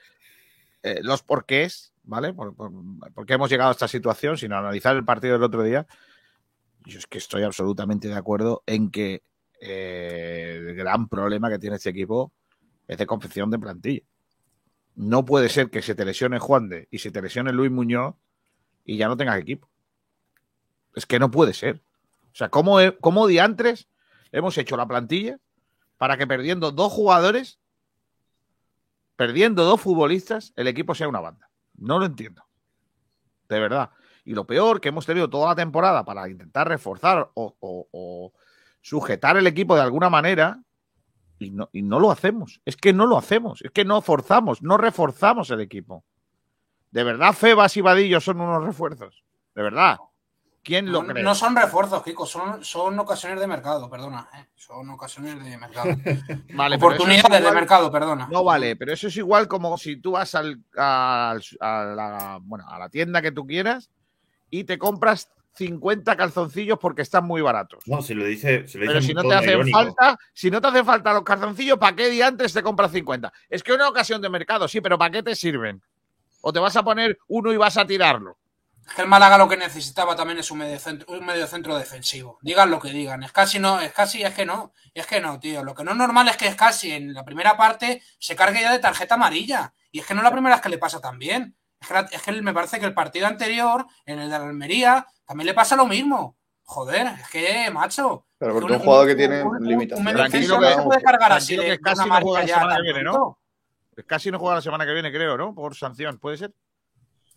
eh, 0.85 1.01
los 1.03 1.25
porqués, 1.25 1.95
¿vale? 2.05 2.33
Por 2.33 3.27
qué 3.27 3.35
hemos 3.35 3.51
llegado 3.51 3.71
a 3.71 3.73
esta 3.73 3.89
situación, 3.89 4.39
sino 4.39 4.57
analizar 4.57 4.95
el 4.95 5.05
partido 5.05 5.33
del 5.33 5.43
otro 5.43 5.65
día. 5.65 5.85
Yo 6.85 7.01
es 7.01 7.09
que 7.09 7.19
estoy 7.19 7.43
absolutamente 7.43 8.07
de 8.07 8.15
acuerdo 8.15 8.63
en 8.67 8.93
que 8.93 9.25
eh, 9.61 10.61
el 10.61 10.77
gran 10.77 11.09
problema 11.09 11.51
que 11.51 11.59
tiene 11.59 11.75
este 11.75 11.91
equipo 11.91 12.33
es 12.89 12.99
de 12.99 13.07
confección 13.07 13.51
de 13.51 13.59
plantilla. 13.59 14.03
No 14.95 15.25
puede 15.25 15.49
ser 15.49 15.71
que 15.71 15.83
se 15.83 15.95
te 15.95 16.05
lesione 16.05 16.39
Juan 16.39 16.69
de 16.69 16.89
y 16.91 16.99
se 16.99 17.11
te 17.11 17.21
lesione 17.21 17.53
Luis 17.53 17.71
Muñoz 17.71 18.15
y 18.85 18.97
ya 18.97 19.09
no 19.09 19.17
tengas 19.17 19.39
equipo. 19.39 19.69
Es 20.95 21.07
que 21.07 21.19
no 21.19 21.31
puede 21.31 21.53
ser. 21.55 21.83
O 22.33 22.37
sea, 22.37 22.49
¿cómo, 22.49 22.79
cómo 23.01 23.27
diantres 23.27 23.89
hemos 24.31 24.57
hecho 24.59 24.77
la 24.77 24.87
plantilla 24.87 25.39
para 25.97 26.17
que 26.17 26.27
perdiendo 26.27 26.71
dos 26.71 26.93
jugadores, 26.93 27.59
perdiendo 29.17 29.65
dos 29.65 29.81
futbolistas, 29.81 30.53
el 30.57 30.69
equipo 30.69 30.95
sea 30.95 31.09
una 31.09 31.21
banda? 31.21 31.51
No 31.77 31.99
lo 31.99 32.07
entiendo. 32.07 32.45
De 33.49 33.59
verdad. 33.59 33.91
Y 34.25 34.35
lo 34.35 34.47
peor 34.47 34.81
que 34.81 34.89
hemos 34.89 35.07
tenido 35.07 35.29
toda 35.29 35.49
la 35.49 35.55
temporada 35.55 36.05
para 36.05 36.29
intentar 36.29 36.69
reforzar 36.69 37.31
o 37.35 38.33
sujetar 38.81 39.37
el 39.37 39.47
equipo 39.47 39.75
de 39.75 39.83
alguna 39.83 40.09
manera 40.09 40.64
y 41.45 41.51
no, 41.51 41.69
y 41.73 41.83
no 41.83 42.01
lo 42.01 42.11
hacemos. 42.11 42.61
Es 42.65 42.77
que 42.77 42.93
no 42.93 43.07
lo 43.07 43.17
hacemos. 43.19 43.63
Es 43.63 43.71
que 43.71 43.85
no 43.85 44.01
forzamos, 44.03 44.63
no 44.63 44.77
reforzamos 44.77 45.51
el 45.51 45.61
equipo. 45.61 46.05
De 46.91 47.05
verdad, 47.05 47.33
Febas 47.33 47.77
y 47.77 47.81
Vadillo 47.81 48.21
son 48.21 48.41
unos 48.41 48.65
refuerzos. 48.65 49.23
De 49.55 49.63
verdad. 49.63 49.99
¿Quién 50.63 50.91
lo 50.91 51.03
No, 51.03 51.09
cree? 51.09 51.23
no 51.23 51.35
son 51.35 51.55
refuerzos, 51.55 52.03
Kiko, 52.03 52.25
son, 52.25 52.65
son 52.65 52.99
ocasiones 52.99 53.39
de 53.39 53.47
mercado, 53.47 53.91
perdona. 53.91 54.29
¿eh? 54.35 54.47
Son 54.55 54.89
ocasiones 54.89 55.43
de 55.45 55.59
mercado. 55.59 55.91
Vale, 56.55 56.77
es 56.77 56.83
Oportunidades 56.83 57.45
de 57.45 57.53
mercado, 57.53 57.93
perdona. 57.93 58.29
No 58.31 58.43
vale, 58.45 58.75
pero 58.75 58.93
eso 58.95 59.09
es 59.09 59.17
igual 59.19 59.47
como 59.47 59.77
si 59.77 59.97
tú 59.97 60.13
vas 60.13 60.35
al, 60.35 60.63
al- 60.77 61.43
a, 61.61 61.85
la, 61.85 62.39
bueno, 62.43 62.65
a 62.67 62.79
la 62.79 62.89
tienda 62.89 63.21
que 63.21 63.31
tú 63.33 63.47
quieras 63.47 63.91
y 64.49 64.65
te 64.65 64.79
compras 64.79 65.31
50 65.55 66.17
calzoncillos 66.17 66.79
porque 66.79 67.03
están 67.03 67.25
muy 67.25 67.41
baratos. 67.43 67.85
No, 67.87 68.03
si 68.03 68.15
lo 68.15 68.25
dice, 68.25 68.67
si 68.69 68.79
lo 68.79 68.87
Pero 68.87 68.99
dice 69.01 69.09
si 69.09 69.15
no 69.15 69.23
te 69.23 69.35
hacen 69.35 69.51
irónico. 69.51 69.79
falta, 69.79 70.19
si 70.33 70.51
no 70.51 70.61
te 70.61 70.69
hacen 70.69 70.85
falta 70.85 71.13
los 71.13 71.23
calzoncillos, 71.23 71.79
¿para 71.79 71.95
qué 71.97 72.09
día 72.11 72.27
antes 72.27 72.53
te 72.53 72.63
compras 72.63 72.91
50? 72.93 73.33
Es 73.49 73.63
que 73.63 73.73
una 73.73 73.89
ocasión 73.89 74.21
de 74.21 74.29
mercado, 74.29 74.67
sí, 74.69 74.81
pero 74.81 74.99
¿para 74.99 75.11
qué 75.11 75.23
te 75.23 75.35
sirven? 75.37 75.83
O 76.41 76.53
te 76.53 76.59
vas 76.61 76.77
a 76.77 76.83
poner 76.83 77.19
uno 77.29 77.53
y 77.53 77.57
vas 77.57 77.77
a 77.77 77.87
tirarlo. 77.87 78.37
Es 78.87 78.95
que 78.97 79.03
el 79.03 79.09
Málaga 79.09 79.39
lo 79.39 79.49
que 79.49 79.57
necesitaba 79.57 80.15
también 80.15 80.39
es 80.41 80.51
un 80.51 80.59
mediocentro, 80.59 81.07
un 81.15 81.25
mediocentro 81.25 81.79
defensivo. 81.79 82.39
Digan 82.43 82.71
lo 82.71 82.79
que 82.79 82.91
digan. 82.91 83.23
Es 83.23 83.33
casi 83.33 83.59
no, 83.59 83.81
es 83.81 83.93
casi, 83.93 84.23
es 84.23 84.35
que 84.35 84.45
no. 84.45 84.75
Es 84.93 85.07
que 85.07 85.21
no, 85.23 85.41
tío. 85.41 85.65
Lo 85.65 85.75
que 85.75 85.85
no 85.85 85.93
es 85.93 85.97
normal 85.97 86.29
es 86.29 86.37
que 86.37 86.49
es 86.49 86.55
casi 86.55 86.93
en 86.93 87.15
la 87.15 87.25
primera 87.25 87.57
parte 87.57 88.03
se 88.19 88.37
cargue 88.37 88.61
ya 88.61 88.73
de 88.73 88.81
tarjeta 88.81 89.15
amarilla. 89.15 89.73
Y 89.91 90.01
es 90.01 90.07
que 90.07 90.13
no 90.13 90.21
es 90.21 90.25
la 90.25 90.33
primera 90.33 90.57
vez 90.57 90.63
que 90.63 90.69
le 90.69 90.77
pasa 90.77 91.01
también. 91.01 91.57
Es 91.81 91.89
que, 91.89 91.95
la- 91.95 92.01
es 92.13 92.21
que 92.21 92.33
me 92.43 92.53
parece 92.53 92.79
que 92.79 92.85
el 92.85 92.93
partido 92.93 93.27
anterior, 93.27 93.87
en 94.05 94.19
el 94.19 94.29
de 94.29 94.39
la 94.39 94.45
Almería, 94.45 95.07
también 95.27 95.47
le 95.47 95.55
pasa 95.55 95.77
lo 95.77 95.87
mismo. 95.87 96.37
Joder, 96.67 97.07
es 97.21 97.29
que, 97.31 97.71
macho. 97.71 98.27
Pero 98.39 98.55
que 98.55 98.61
porque 98.61 98.77
un 98.77 98.81
jugador 98.81 99.07
que 99.09 99.15
tiene 99.15 99.43
un- 99.43 99.57
un 99.57 99.67
limitaciones. 99.69 100.15
Tranquilo 100.15 100.55
no 100.61 100.67
que- 100.69 100.75
se 100.75 100.83
puede 100.83 101.03
cargar 101.03 101.33
así 101.33 101.59
que 101.59 101.79
casi 101.79 102.03
una 102.05 102.21
no 102.21 102.27
juega 102.27 102.39
amarilla 102.41 102.57
la 102.57 102.61
semana 102.63 102.77
que 102.77 102.83
viene, 102.93 103.03
¿no? 103.05 103.39
Casi 104.07 104.31
no 104.31 104.39
juega 104.39 104.55
la 104.57 104.63
semana 104.63 104.87
que 104.87 104.93
viene, 104.93 105.13
creo, 105.13 105.37
¿no? 105.37 105.55
Por 105.55 105.75
sanción, 105.77 106.19
¿puede 106.19 106.37
ser? 106.39 106.53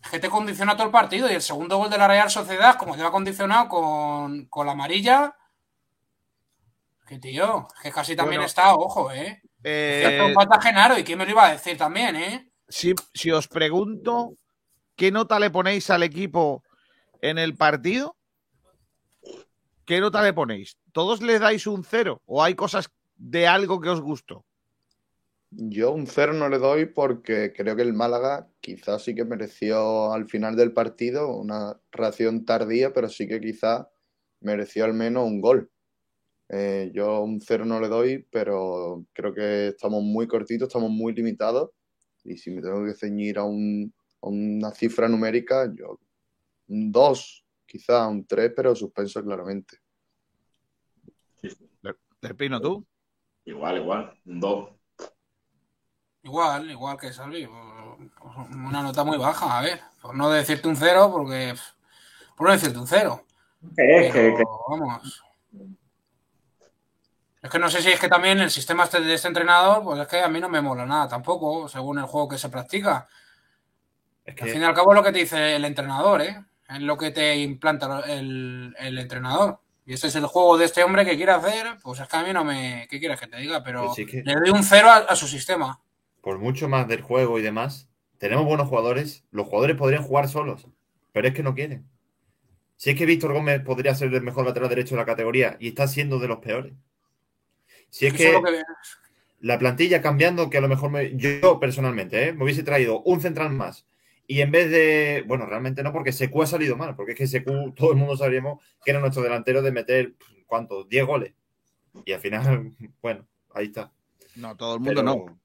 Es 0.02 0.10
que 0.10 0.18
te 0.18 0.30
condiciona 0.30 0.74
todo 0.76 0.86
el 0.86 0.92
partido 0.92 1.30
y 1.30 1.34
el 1.34 1.42
segundo 1.42 1.76
gol 1.76 1.90
de 1.90 1.98
la 1.98 2.08
Real 2.08 2.30
Sociedad, 2.30 2.76
como 2.76 2.96
te 2.96 3.02
va 3.02 3.10
condicionado 3.10 3.68
con, 3.68 4.46
con 4.46 4.64
la 4.66 4.72
amarilla. 4.72 5.34
Que 7.06 7.18
tío, 7.18 7.66
es 7.76 7.82
que 7.82 7.90
casi 7.92 8.14
también 8.16 8.38
Bueno, 8.40 8.46
está, 8.46 8.74
ojo, 8.74 9.10
¿eh? 9.12 9.40
Eh, 9.64 10.32
falta 10.34 10.60
Genaro 10.60 10.98
y 10.98 11.04
quién 11.04 11.18
me 11.18 11.24
lo 11.24 11.30
iba 11.32 11.46
a 11.46 11.52
decir 11.52 11.76
también, 11.76 12.16
¿eh? 12.16 12.50
si, 12.68 12.94
si 13.14 13.30
os 13.32 13.48
pregunto 13.48 14.34
qué 14.94 15.10
nota 15.10 15.38
le 15.40 15.50
ponéis 15.50 15.88
al 15.90 16.02
equipo 16.02 16.62
en 17.22 17.38
el 17.38 17.56
partido, 17.56 18.16
¿qué 19.84 20.00
nota 20.00 20.22
le 20.22 20.32
ponéis? 20.32 20.76
¿Todos 20.92 21.22
le 21.22 21.38
dais 21.38 21.66
un 21.66 21.84
cero 21.84 22.22
o 22.26 22.42
hay 22.42 22.54
cosas 22.54 22.90
de 23.16 23.46
algo 23.46 23.80
que 23.80 23.88
os 23.88 24.00
gustó? 24.00 24.44
Yo 25.50 25.92
un 25.92 26.06
cero 26.06 26.34
no 26.34 26.48
le 26.50 26.58
doy 26.58 26.86
porque 26.86 27.52
creo 27.56 27.74
que 27.74 27.82
el 27.82 27.94
Málaga 27.94 28.48
quizás 28.60 29.02
sí 29.02 29.14
que 29.14 29.24
mereció 29.24 30.12
al 30.12 30.28
final 30.28 30.56
del 30.56 30.72
partido 30.72 31.34
una 31.34 31.80
reacción 31.90 32.44
tardía, 32.44 32.92
pero 32.92 33.08
sí 33.08 33.26
que 33.26 33.40
quizás 33.40 33.86
mereció 34.40 34.84
al 34.84 34.92
menos 34.92 35.26
un 35.26 35.40
gol. 35.40 35.70
Eh, 36.50 36.90
yo 36.94 37.20
un 37.22 37.40
cero 37.40 37.64
no 37.64 37.80
le 37.80 37.88
doy, 37.88 38.26
pero 38.30 39.04
creo 39.14 39.32
que 39.34 39.68
estamos 39.68 40.02
muy 40.02 40.26
cortitos, 40.26 40.68
estamos 40.68 40.90
muy 40.90 41.14
limitados. 41.14 41.70
Y 42.24 42.36
si 42.36 42.50
me 42.50 42.60
tengo 42.60 42.84
que 42.84 42.94
ceñir 42.94 43.38
a, 43.38 43.44
un- 43.44 43.92
a 44.20 44.28
una 44.28 44.70
cifra 44.72 45.08
numérica, 45.08 45.72
yo 45.74 45.98
un 46.68 46.92
2, 46.92 47.44
quizás 47.66 48.08
un 48.08 48.26
3, 48.26 48.52
pero 48.54 48.74
suspenso 48.74 49.22
claramente. 49.22 49.78
Del 52.20 52.36
Pino, 52.36 52.60
tú. 52.60 52.84
Igual, 53.44 53.78
igual. 53.78 54.20
Un 54.26 54.40
2. 54.40 54.70
Igual, 56.22 56.70
igual 56.70 56.98
que 56.98 57.12
Salvi. 57.12 57.46
pues, 57.46 58.50
Una 58.50 58.82
nota 58.82 59.04
muy 59.04 59.16
baja, 59.16 59.58
a 59.58 59.62
ver. 59.62 59.80
Por 60.02 60.14
no 60.14 60.28
decirte 60.30 60.68
un 60.68 60.76
cero, 60.76 61.10
porque. 61.12 61.54
Por 62.36 62.46
no 62.46 62.52
decirte 62.52 62.78
un 62.78 62.86
cero. 62.86 63.24
Es 63.76 64.12
que, 64.12 64.44
vamos. 64.68 65.24
Es 67.40 67.50
que 67.50 67.58
no 67.58 67.70
sé 67.70 67.80
si 67.80 67.90
es 67.90 68.00
que 68.00 68.08
también 68.08 68.40
el 68.40 68.50
sistema 68.50 68.84
este 68.84 69.00
de 69.00 69.14
este 69.14 69.28
entrenador, 69.28 69.82
pues 69.82 70.00
es 70.00 70.08
que 70.08 70.20
a 70.20 70.28
mí 70.28 70.40
no 70.40 70.48
me 70.48 70.60
mola 70.60 70.84
nada 70.84 71.08
tampoco, 71.08 71.68
según 71.68 71.98
el 71.98 72.04
juego 72.04 72.28
que 72.28 72.38
se 72.38 72.48
practica. 72.48 73.08
Es 74.24 74.32
Al 74.32 74.34
que 74.34 74.52
fin 74.52 74.62
y 74.62 74.64
al 74.64 74.74
cabo 74.74 74.92
es 74.92 74.96
lo 74.96 75.04
que 75.04 75.12
te 75.12 75.20
dice 75.20 75.56
el 75.56 75.64
entrenador, 75.64 76.20
¿eh? 76.22 76.44
Es 76.68 76.80
lo 76.80 76.96
que 76.98 77.10
te 77.10 77.36
implanta 77.36 78.00
el, 78.06 78.74
el 78.78 78.98
entrenador. 78.98 79.58
Y 79.86 79.94
este 79.94 80.08
es 80.08 80.16
el 80.16 80.26
juego 80.26 80.58
de 80.58 80.66
este 80.66 80.84
hombre 80.84 81.04
que 81.06 81.16
quiere 81.16 81.32
hacer, 81.32 81.78
pues 81.82 81.98
es 82.00 82.08
que 82.08 82.16
a 82.18 82.22
mí 82.22 82.32
no 82.32 82.44
me... 82.44 82.86
¿Qué 82.90 82.98
quieres 83.00 83.18
que 83.18 83.26
te 83.26 83.38
diga? 83.38 83.62
Pero 83.64 83.84
Pues 83.86 83.94
sí 83.96 84.04
que- 84.04 84.22
le 84.22 84.34
doy 84.34 84.50
un 84.50 84.62
cero 84.62 84.88
a, 84.90 84.96
a 84.98 85.16
su 85.16 85.26
sistema. 85.26 85.80
por 86.20 86.38
mucho 86.38 86.68
más 86.68 86.86
del 86.88 87.00
juego 87.00 87.38
y 87.38 87.42
demás, 87.42 87.88
tenemos 88.18 88.44
buenos 88.44 88.68
jugadores. 88.68 89.24
Los 89.30 89.46
jugadores 89.46 89.76
podrían 89.76 90.02
jugar 90.02 90.28
solos, 90.28 90.66
pero 91.12 91.26
es 91.28 91.32
que 91.34 91.42
no 91.42 91.54
quieren. 91.54 91.88
Si 92.76 92.90
es 92.90 92.96
que 92.96 93.06
Víctor 93.06 93.32
Gómez 93.32 93.62
podría 93.64 93.94
ser 93.94 94.12
el 94.12 94.20
mejor 94.22 94.44
lateral 94.46 94.68
derecho 94.68 94.94
de 94.94 95.00
la 95.00 95.06
categoría 95.06 95.56
y 95.58 95.68
está 95.68 95.88
siendo 95.88 96.18
de 96.18 96.28
los 96.28 96.38
peores. 96.40 96.74
Si 97.88 98.06
es 98.06 98.12
que- 98.12 98.38
la 99.40 99.58
plantilla 99.58 100.02
cambiando, 100.02 100.50
que 100.50 100.58
a 100.58 100.60
lo 100.60 100.68
mejor 100.68 100.90
me- 100.90 101.16
yo 101.16 101.58
personalmente 101.58 102.28
¿eh? 102.28 102.32
me 102.34 102.44
hubiese 102.44 102.62
traído 102.62 103.00
un 103.02 103.22
central 103.22 103.50
más. 103.50 103.86
Y 104.30 104.42
en 104.42 104.50
vez 104.52 104.70
de, 104.70 105.24
bueno, 105.26 105.46
realmente 105.46 105.82
no, 105.82 105.90
porque 105.90 106.12
Secu 106.12 106.42
ha 106.42 106.46
salido 106.46 106.76
mal, 106.76 106.94
porque 106.94 107.12
es 107.12 107.18
que 107.18 107.26
Secu, 107.26 107.72
todo 107.74 107.92
el 107.92 107.96
mundo 107.96 108.14
sabríamos 108.14 108.62
que 108.84 108.90
era 108.90 109.00
nuestro 109.00 109.22
delantero 109.22 109.62
de 109.62 109.72
meter, 109.72 110.14
¿cuántos? 110.46 110.86
10 110.86 111.06
goles. 111.06 111.32
Y 112.04 112.12
al 112.12 112.20
final, 112.20 112.72
bueno, 113.02 113.26
ahí 113.54 113.66
está. 113.66 113.90
No, 114.36 114.54
todo 114.54 114.74
el 114.74 114.80
mundo 114.80 114.90
Pero 114.90 115.02
no. 115.02 115.40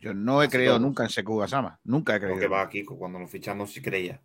Yo 0.00 0.14
no 0.14 0.42
he 0.42 0.48
creído 0.48 0.78
nunca 0.78 1.02
en 1.04 1.10
Seku 1.10 1.36
Gasama. 1.36 1.78
Nunca 1.84 2.16
he 2.16 2.20
creído. 2.20 2.48
va 2.48 2.62
aquí, 2.62 2.84
cuando 2.84 3.18
lo 3.18 3.26
fichamos 3.28 3.70
sí 3.70 3.82
creía. 3.82 4.22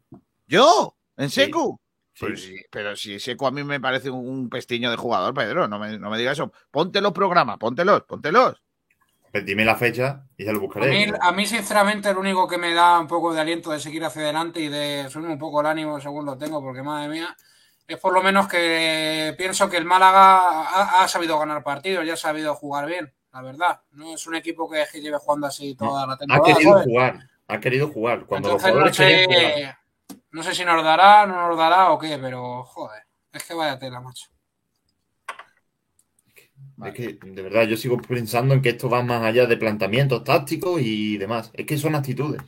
¿Yo? 0.48 0.96
¿En 1.18 1.30
Sí. 1.30 1.42
Seku? 1.42 1.78
Sí. 2.14 2.26
Pues 2.26 2.44
sí, 2.44 2.56
pero 2.72 2.96
si 2.96 3.20
Seco 3.20 3.48
a 3.48 3.52
mí 3.52 3.64
me 3.64 3.80
parece 3.82 4.10
un, 4.10 4.26
un 4.26 4.50
pestiño 4.50 4.90
de 4.90 4.98
jugador, 4.98 5.34
Pedro, 5.34 5.68
no 5.68 5.80
me, 5.80 6.00
no 6.00 6.10
me 6.10 6.18
digas 6.18 6.38
eso. 6.38 6.52
Ponte 6.72 7.02
los 7.02 7.12
programas, 7.12 7.58
póntelos, 7.58 8.04
póntelos. 8.04 8.62
Pues 9.32 9.46
dime 9.46 9.64
la 9.64 9.76
fecha 9.76 10.26
y 10.38 10.44
ya 10.46 10.52
lo 10.52 10.60
A 10.60 10.62
buscaré. 10.62 10.90
mí, 10.90 11.14
a 11.22 11.32
mí, 11.32 11.46
sinceramente, 11.46 12.14
lo 12.14 12.20
único 12.20 12.48
que 12.48 12.58
me 12.58 12.74
da 12.74 13.00
un 13.00 13.08
poco 13.08 13.34
de 13.34 13.40
aliento 13.42 13.72
de 13.72 13.80
seguir 13.80 14.04
hacia 14.04 14.24
adelante 14.24 14.60
y 14.60 14.68
de 14.68 15.10
subirme 15.10 15.34
un 15.34 15.40
poco 15.40 15.62
el 15.62 15.68
ánimo 15.68 16.00
según 16.02 16.26
lo 16.26 16.38
tengo, 16.38 16.62
porque 16.62 16.84
madre 16.84 17.08
mía, 17.10 17.36
es 17.88 17.98
por 17.98 18.14
lo 18.14 18.22
menos 18.22 18.48
que 18.48 19.34
pienso 19.38 19.70
que 19.70 19.78
el 19.78 19.86
Málaga 19.86 20.38
ha, 20.64 21.04
ha 21.04 21.08
sabido 21.08 21.40
ganar 21.40 21.64
partidos, 21.64 22.06
ya 22.06 22.14
ha 22.14 22.18
sabido 22.18 22.56
jugar 22.56 22.86
bien, 22.88 23.14
la 23.32 23.42
verdad. 23.42 23.82
No 23.92 24.14
es 24.14 24.28
un 24.28 24.36
equipo 24.36 24.70
que 24.70 24.86
lleve 25.02 25.18
jugando 25.18 25.48
así 25.48 25.76
toda 25.76 26.06
la 26.08 26.14
Ha 26.14 26.18
temporada. 26.18 26.54
querido 26.54 26.72
¿sabes? 26.74 26.86
jugar, 26.86 27.20
ha 27.48 27.60
querido 27.60 27.88
jugar. 27.90 28.26
Cuando 28.26 28.50
los 28.50 28.62
no 28.64 28.70
jugar. 28.70 28.94
sé, 28.94 29.76
no 30.32 30.44
sé 30.44 30.56
si 30.56 30.66
nos 30.66 30.84
dará, 30.84 31.26
no 31.26 31.48
nos 31.48 31.58
dará 31.58 31.92
o 31.92 32.00
qué, 32.00 32.18
pero 32.18 32.64
joder, 32.66 33.04
es 33.32 33.44
que 33.44 33.54
vaya 33.54 33.80
tela, 33.80 34.02
macho. 34.02 34.28
Es 36.86 36.94
que, 36.94 37.20
de 37.24 37.42
verdad, 37.42 37.68
yo 37.68 37.78
sigo 37.78 37.98
pensando 37.98 38.54
en 38.54 38.62
que 38.62 38.70
esto 38.70 38.90
va 38.90 39.04
más 39.04 39.24
allá 39.24 39.46
de 39.46 39.58
planteamientos 39.58 40.24
tácticos 40.24 40.82
y 40.82 41.18
demás. 41.18 41.52
Es 41.54 41.66
que 41.66 41.78
son 41.78 41.96
actitudes. 41.96 42.42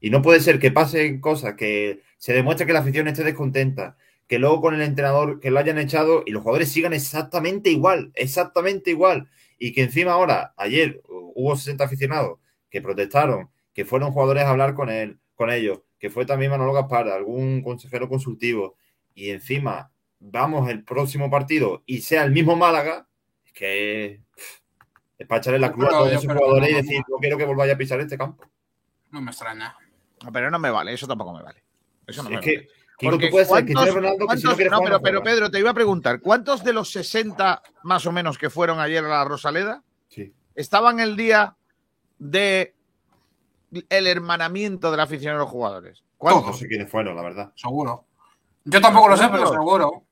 Y 0.00 0.10
no 0.10 0.22
puede 0.22 0.40
ser 0.40 0.58
que 0.58 0.70
pasen 0.70 1.20
cosas, 1.20 1.54
que 1.54 2.02
se 2.16 2.32
demuestre 2.32 2.66
que 2.66 2.72
la 2.72 2.80
afición 2.80 3.08
esté 3.08 3.24
descontenta, 3.24 3.96
que 4.26 4.38
luego 4.38 4.60
con 4.60 4.74
el 4.74 4.82
entrenador 4.82 5.40
que 5.40 5.50
lo 5.50 5.58
hayan 5.58 5.78
echado 5.78 6.22
y 6.26 6.30
los 6.30 6.42
jugadores 6.42 6.70
sigan 6.70 6.92
exactamente 6.92 7.70
igual, 7.70 8.12
exactamente 8.14 8.90
igual. 8.90 9.28
Y 9.58 9.72
que 9.72 9.82
encima 9.82 10.12
ahora, 10.12 10.54
ayer 10.56 11.00
hubo 11.08 11.56
60 11.56 11.84
aficionados 11.84 12.38
que 12.70 12.82
protestaron, 12.82 13.50
que 13.72 13.84
fueron 13.84 14.12
jugadores 14.12 14.44
a 14.44 14.50
hablar 14.50 14.74
con 14.74 14.90
él, 14.90 15.18
con 15.34 15.50
ellos, 15.50 15.80
que 15.98 16.10
fue 16.10 16.26
también 16.26 16.50
Manolo 16.50 16.72
Gaspar, 16.72 17.08
algún 17.08 17.62
consejero 17.62 18.08
consultivo, 18.08 18.76
y 19.14 19.30
encima 19.30 19.90
vamos 20.20 20.68
el 20.68 20.84
próximo 20.84 21.30
partido 21.30 21.82
y 21.86 22.02
sea 22.02 22.24
el 22.24 22.32
mismo 22.32 22.56
Málaga, 22.56 23.07
que 23.58 24.20
es 25.18 25.26
para 25.26 25.40
echarle 25.40 25.58
la 25.58 25.72
cruz 25.72 25.86
a 25.86 25.90
todos 25.90 26.12
esos 26.12 26.24
jugadores 26.24 26.68
y 26.70 26.72
no, 26.72 26.78
decir, 26.78 26.98
no. 27.00 27.16
no 27.16 27.18
quiero 27.18 27.36
que 27.36 27.44
volváis 27.44 27.72
a 27.72 27.76
pisar 27.76 27.98
este 28.00 28.16
campo. 28.16 28.44
No 29.10 29.20
me 29.20 29.30
extraña. 29.32 29.76
No, 30.22 30.32
pero 30.32 30.50
no 30.50 30.58
me 30.58 30.70
vale, 30.70 30.92
eso 30.92 31.06
tampoco 31.08 31.32
me 31.32 31.42
vale. 31.42 31.64
Eso 32.06 32.22
no 32.22 32.28
es 32.30 32.34
me 32.36 32.40
que, 32.40 32.56
vale. 32.56 32.68
Kiko, 32.98 33.10
Porque 33.12 33.26
tú 33.26 33.30
puedes 33.32 33.48
ser 33.48 33.54
¿cuántos- 33.54 33.74
Cristiano 33.74 33.94
Ronaldo 34.00 34.26
que 34.26 34.36
si 34.36 34.42
no 34.44 34.50
cuántos- 34.56 34.90
no, 34.90 35.00
pero, 35.02 35.18
no. 35.18 35.22
Pedro, 35.24 35.50
te 35.50 35.58
iba 35.58 35.70
a 35.70 35.74
preguntar, 35.74 36.20
¿cuántos 36.20 36.62
de 36.64 36.72
los 36.72 36.90
60 36.92 37.62
más 37.84 38.06
o 38.06 38.12
menos 38.12 38.38
que 38.38 38.50
fueron 38.50 38.80
ayer 38.80 39.04
a 39.04 39.08
la 39.08 39.24
Rosaleda 39.24 39.82
Sí. 40.08 40.32
estaban 40.54 40.98
el 41.00 41.16
día 41.16 41.56
de 42.18 42.74
el 43.88 44.06
hermanamiento 44.06 44.90
de 44.90 44.96
la 44.96 45.02
afición 45.04 45.34
de 45.34 45.38
los 45.40 45.48
jugadores? 45.50 46.02
No 46.02 46.06
¿Cuántos? 46.18 46.58
sé 46.58 46.66
quiénes 46.68 46.90
fueron, 46.90 47.14
la 47.16 47.22
verdad. 47.22 47.52
Seguro. 47.54 48.04
Yo 48.64 48.80
tampoco 48.80 49.08
lo 49.08 49.16
sé, 49.16 49.28
pero 49.30 49.48
Seguro. 49.52 50.04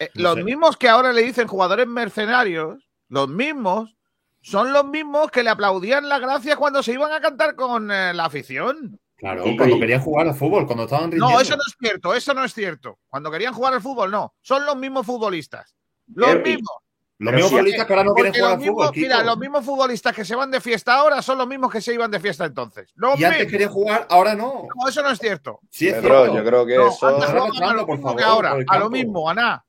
Eh, 0.00 0.10
No 0.14 0.22
los 0.30 0.34
sé. 0.36 0.44
mismos 0.44 0.76
que 0.78 0.88
ahora 0.88 1.12
le 1.12 1.22
dicen 1.22 1.46
jugadores 1.46 1.86
mercenarios, 1.86 2.88
los 3.08 3.28
mismos, 3.28 3.94
son 4.40 4.72
los 4.72 4.84
mismos 4.86 5.30
que 5.30 5.42
le 5.42 5.50
aplaudían 5.50 6.08
la 6.08 6.18
gracia 6.18 6.56
cuando 6.56 6.82
se 6.82 6.92
iban 6.92 7.12
a 7.12 7.20
cantar 7.20 7.54
con 7.54 7.90
eh, 7.92 8.12
la 8.14 8.24
afición. 8.24 8.98
Claro, 9.16 9.42
cuando 9.42 9.76
y- 9.76 9.78
querían 9.80 10.00
jugar 10.00 10.26
al 10.28 10.34
fútbol, 10.34 10.64
cuando 10.66 10.84
estaban 10.84 11.10
rindiendo. 11.10 11.28
No, 11.34 11.40
eso 11.40 11.54
no 11.54 11.62
es 11.68 11.76
cierto, 11.78 12.14
eso 12.14 12.32
no 12.32 12.42
es 12.44 12.54
cierto. 12.54 12.98
Cuando 13.08 13.30
querían 13.30 13.52
jugar 13.52 13.74
al 13.74 13.82
fútbol, 13.82 14.10
no. 14.10 14.34
Son 14.40 14.64
los 14.64 14.74
mismos 14.76 15.04
futbolistas. 15.04 15.76
Los 16.14 16.34
y- 16.36 16.38
mismos. 16.38 16.72
Los 17.18 17.34
mismos 17.34 17.50
futbolistas 17.50 17.86
que 17.86 17.92
ahora 17.92 18.04
no 18.04 18.14
quieren 18.14 18.32
jugar 18.32 18.52
al 18.52 18.62
fútbol, 18.64 18.90
Kiko. 18.92 19.02
mira, 19.02 19.22
los 19.22 19.36
mismos 19.36 19.62
futbolistas 19.62 20.16
que 20.16 20.24
se 20.24 20.34
van 20.34 20.50
de 20.50 20.58
fiesta 20.62 20.94
ahora 20.94 21.20
son 21.20 21.36
los 21.36 21.46
mismos 21.46 21.70
que 21.70 21.82
se 21.82 21.92
iban 21.92 22.10
de 22.10 22.18
fiesta 22.18 22.46
entonces. 22.46 22.90
Los 22.94 23.20
Y 23.20 23.24
antes 23.24 23.40
mismos. 23.40 23.52
querían 23.52 23.70
jugar, 23.70 24.06
ahora 24.08 24.34
no. 24.34 24.66
No, 24.74 24.88
eso 24.88 25.02
no 25.02 25.10
es 25.10 25.18
cierto. 25.18 25.60
Sí, 25.68 25.88
es 25.88 25.96
Pedro, 25.96 26.20
cierto. 26.24 26.36
yo 26.38 26.44
creo 26.46 26.64
que 26.64 26.76
No, 26.78 26.88
eso. 26.88 27.06
antes 27.08 27.26
jugaban 27.28 27.62
a 27.62 27.74
lo 27.74 27.86
mismo 27.86 28.16
que 28.16 28.24
ahora, 28.24 28.56
a 28.66 28.78
lo 28.78 28.88
mismo, 28.88 29.28
a 29.28 29.34
nada. 29.34 29.66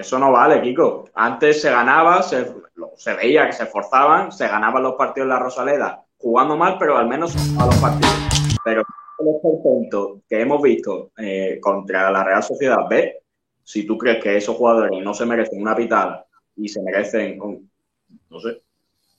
Eso 0.00 0.18
no 0.18 0.32
vale, 0.32 0.62
Kiko. 0.62 1.10
Antes 1.14 1.60
se 1.60 1.70
ganaba, 1.70 2.22
se, 2.22 2.50
se 2.96 3.14
veía 3.14 3.46
que 3.46 3.52
se 3.52 3.64
esforzaban, 3.64 4.32
se 4.32 4.48
ganaban 4.48 4.82
los 4.82 4.94
partidos 4.94 5.26
en 5.26 5.28
la 5.28 5.38
Rosaleda, 5.38 6.02
jugando 6.16 6.56
mal, 6.56 6.76
pero 6.78 6.96
al 6.96 7.06
menos 7.06 7.36
a 7.58 7.66
los 7.66 7.76
partidos. 7.76 8.14
Pero 8.64 8.80
el 9.18 9.28
esperpento 9.28 10.22
que 10.26 10.40
hemos 10.40 10.62
visto 10.62 11.10
eh, 11.18 11.58
contra 11.60 12.10
la 12.10 12.24
Real 12.24 12.42
Sociedad 12.42 12.88
B, 12.88 13.14
si 13.62 13.86
tú 13.86 13.98
crees 13.98 14.22
que 14.22 14.38
esos 14.38 14.56
jugadores 14.56 14.90
no 15.04 15.12
se 15.12 15.26
merecen 15.26 15.60
una 15.60 15.76
pitada 15.76 16.24
y 16.56 16.66
se 16.66 16.80
merecen 16.80 17.38
no 17.38 18.40
sé, 18.40 18.62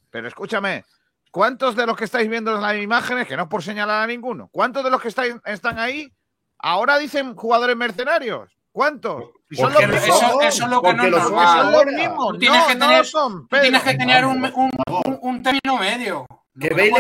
Pero 0.10 0.28
escúchame, 0.28 0.84
¿cuántos 1.30 1.76
de 1.76 1.86
los 1.86 1.96
que 1.96 2.06
estáis 2.06 2.28
viendo 2.28 2.56
en 2.56 2.62
las 2.62 2.76
imágenes, 2.76 3.28
que 3.28 3.38
no 3.38 3.44
es 3.44 3.50
por 3.50 3.62
señalar 3.62 4.04
a 4.04 4.08
ninguno, 4.08 4.50
cuántos 4.52 4.84
de 4.84 4.90
los 4.90 5.00
que 5.00 5.10
estáis, 5.10 5.36
están 5.46 5.78
ahí 5.78 6.12
ahora 6.58 6.98
dicen 6.98 7.36
jugadores 7.36 7.78
mercenarios? 7.78 8.61
¿Cuántos? 8.72 9.26
Si 9.50 9.56
son 9.58 9.74
los 9.74 9.82
mismos. 9.82 10.04
eso, 10.04 10.42
es 10.42 10.60
lo 10.70 10.82
que 10.82 10.94
no 10.94 11.04
es 11.06 11.12
son 11.24 11.72
los 11.72 11.86
mismos. 11.86 12.40
Tienes 12.40 12.60
no, 12.62 12.68
que 12.68 12.74
tener- 12.76 12.98
lo 13.00 13.04
son, 13.04 13.48
Tú 13.48 13.58
tienes 13.62 13.82
Pedro. 13.82 13.92
que 13.92 13.98
tener 13.98 14.26
un, 14.26 14.44
un, 14.46 14.72
un- 15.06 15.20
un 15.22 15.44
término 15.44 15.78
medio. 15.78 16.26
Lo 16.54 16.68
Que 16.76 16.92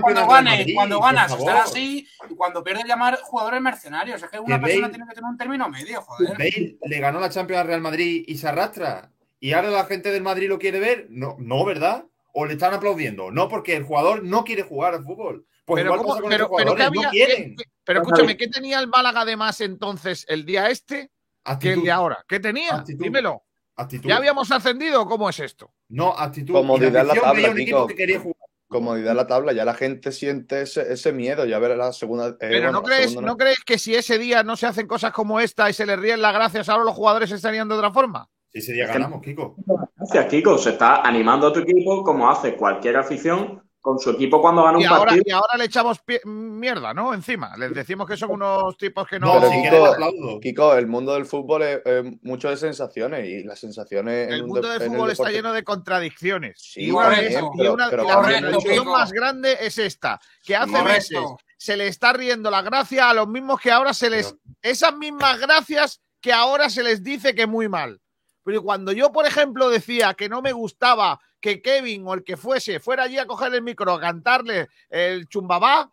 cuando 0.00 0.26
ganes, 0.26 0.58
Madrid, 0.58 0.74
cuando 0.74 1.00
ganas, 1.00 1.32
estar 1.32 1.56
así 1.58 2.08
y 2.30 2.34
cuando 2.34 2.64
pierdes 2.64 2.86
llamar 2.86 3.18
jugadores 3.22 3.60
mercenarios. 3.60 4.22
Es 4.22 4.30
que 4.30 4.38
una 4.40 4.56
Que 4.56 4.62
persona 4.66 4.86
Bale- 4.88 4.94
tiene 4.94 5.08
que 5.08 5.14
tener 5.14 5.30
un 5.30 5.36
término 5.36 5.68
medio, 5.68 6.00
joder. 6.02 6.36
Bale 6.38 6.76
le 6.82 6.98
ganó 7.00 7.20
la 7.20 7.28
Champions 7.30 7.60
al 7.60 7.66
Real 7.68 7.80
Madrid 7.82 8.24
y 8.26 8.36
se 8.38 8.48
arrastra. 8.48 9.10
¿Y 9.40 9.52
ahora 9.52 9.68
la 9.70 9.84
gente 9.84 10.10
del 10.10 10.22
Madrid 10.22 10.48
lo 10.48 10.58
quiere 10.58 10.78
ver? 10.80 11.06
No, 11.10 11.36
no 11.38 11.64
¿verdad? 11.66 12.04
¿O 12.32 12.46
le 12.46 12.54
están 12.54 12.72
aplaudiendo? 12.74 13.30
No, 13.30 13.48
porque 13.48 13.76
el 13.76 13.84
jugador 13.84 14.24
no 14.24 14.42
quiere 14.42 14.62
jugar 14.62 14.94
al 14.94 15.04
fútbol. 15.04 15.46
Pues 15.66 15.82
Pero, 15.82 15.94
igual 15.94 15.98
¿cómo- 16.00 16.08
pasa 16.10 16.20
con 16.22 16.30
pero, 16.30 16.44
estos 16.44 16.56
pero 16.58 16.74
¿qué 16.74 16.82
jugadores, 16.84 17.02
no 17.04 17.10
quieren. 17.10 17.56
qué- 17.56 17.64
pero 17.84 18.00
escúchame, 18.02 18.36
¿qué 18.38 18.48
tenía 18.48 18.78
el 18.80 18.88
Málaga 18.88 19.24
de 19.26 19.36
más 19.36 19.60
entonces 19.60 20.24
el 20.28 20.44
día 20.46 20.68
este 20.70 21.10
que 21.44 21.50
el 21.50 21.72
Actitud, 21.72 21.84
de 21.84 21.90
ahora? 21.90 22.24
¿Qué 22.26 22.40
tenía? 22.40 22.74
Actitud. 22.76 23.04
Dímelo. 23.04 23.42
actitud. 23.76 24.08
¿Ya 24.08 24.16
habíamos 24.16 24.50
ascendido 24.50 25.02
o 25.02 25.06
cómo 25.06 25.28
es 25.28 25.40
esto? 25.40 25.72
No, 25.88 26.12
actitud. 26.16 26.54
Comodidad 26.54 27.02
en 27.02 27.08
la 27.08 27.14
tabla, 27.14 27.50
un 27.50 27.56
Kiko. 27.56 27.86
que 27.86 27.94
quería 27.94 28.20
jugar. 28.20 28.36
Comodidad 28.68 29.10
en 29.12 29.16
la 29.18 29.26
tabla, 29.26 29.52
ya 29.52 29.64
la 29.64 29.74
gente 29.74 30.10
siente 30.10 30.62
ese, 30.62 30.92
ese 30.92 31.12
miedo. 31.12 31.44
Ya 31.44 31.58
verá 31.58 31.76
la 31.76 31.92
segunda. 31.92 32.28
eh, 32.28 32.36
Pero 32.40 32.52
bueno, 32.62 32.72
¿no, 32.72 32.82
crees, 32.82 33.10
segunda 33.10 33.30
¿no 33.30 33.36
crees 33.36 33.60
que 33.64 33.78
si 33.78 33.94
ese 33.94 34.18
día 34.18 34.42
no 34.42 34.56
se 34.56 34.66
hacen 34.66 34.86
cosas 34.86 35.12
como 35.12 35.38
esta 35.38 35.68
y 35.70 35.72
se 35.74 35.86
les 35.86 35.98
ríen 35.98 36.20
las 36.22 36.32
gracias, 36.34 36.68
ahora 36.68 36.84
los 36.84 36.94
jugadores 36.94 37.30
estarían 37.30 37.68
de 37.68 37.74
otra 37.74 37.92
forma? 37.92 38.28
Si 38.50 38.58
ese 38.60 38.72
día 38.72 38.86
ganamos, 38.86 39.20
Kiko. 39.20 39.56
Gracias, 39.96 40.26
Kiko. 40.26 40.58
Se 40.58 40.70
está 40.70 41.02
animando 41.02 41.48
a 41.48 41.52
tu 41.52 41.60
equipo 41.60 42.02
como 42.02 42.30
hace 42.30 42.56
cualquier 42.56 42.96
afición 42.96 43.63
con 43.84 43.98
su 43.98 44.08
equipo 44.12 44.40
cuando 44.40 44.62
gana 44.64 44.80
Y 44.80 44.84
un 44.86 44.88
ahora, 44.88 45.04
partido. 45.10 45.24
y 45.26 45.30
ahora 45.30 45.58
le 45.58 45.64
echamos 45.66 45.98
pie- 46.02 46.24
mierda, 46.24 46.94
¿no? 46.94 47.12
Encima. 47.12 47.54
Les 47.58 47.74
decimos 47.74 48.08
que 48.08 48.16
son 48.16 48.30
unos 48.30 48.78
tipos 48.78 49.06
que 49.06 49.20
No, 49.20 49.34
no. 49.34 49.40
Pero 49.42 49.52
si 49.52 49.62
Kiko-. 49.62 50.40
Kiko, 50.40 50.74
el 50.74 50.86
mundo 50.86 51.12
del 51.12 51.26
fútbol 51.26 51.62
es, 51.64 51.82
es 51.84 52.04
mucho 52.22 52.48
de 52.48 52.56
sensaciones 52.56 53.28
y 53.28 53.44
las 53.44 53.60
sensaciones. 53.60 54.28
en 54.28 54.32
el 54.32 54.42
un 54.44 54.48
mundo 54.48 54.68
de- 54.68 54.78
del 54.78 54.88
fútbol 54.88 55.10
está 55.10 55.30
lleno 55.30 55.52
de 55.52 55.62
contradicciones. 55.62 56.58
Sí, 56.58 56.86
y 56.86 56.90
una, 56.92 57.22
y 57.22 57.66
una- 57.68 57.90
pero 57.90 58.04
la 58.04 58.14
contradicción 58.14 58.86
más 58.86 59.12
grande 59.12 59.58
es 59.60 59.76
esta: 59.76 60.18
que 60.42 60.56
hace 60.56 60.72
Correcto. 60.72 60.88
meses 61.20 61.20
se 61.58 61.76
le 61.76 61.86
está 61.86 62.14
riendo 62.14 62.50
la 62.50 62.62
gracia 62.62 63.10
a 63.10 63.14
los 63.14 63.28
mismos 63.28 63.60
que 63.60 63.70
ahora 63.70 63.92
se 63.92 64.08
les. 64.08 64.34
Esas 64.62 64.96
mismas 64.96 65.38
gracias 65.38 66.00
que 66.22 66.32
ahora 66.32 66.70
se 66.70 66.82
les 66.82 67.02
dice 67.04 67.34
que 67.34 67.46
muy 67.46 67.68
mal. 67.68 68.00
Pero 68.44 68.62
cuando 68.62 68.92
yo, 68.92 69.10
por 69.10 69.26
ejemplo, 69.26 69.68
decía 69.70 70.14
que 70.14 70.28
no 70.28 70.42
me 70.42 70.52
gustaba 70.52 71.18
que 71.40 71.60
Kevin 71.62 72.06
o 72.06 72.14
el 72.14 72.24
que 72.24 72.36
fuese 72.36 72.78
fuera 72.78 73.04
allí 73.04 73.18
a 73.18 73.26
coger 73.26 73.54
el 73.54 73.62
micro 73.62 73.92
a 73.94 74.00
cantarle 74.00 74.68
el 74.90 75.28
chumbabá, 75.28 75.90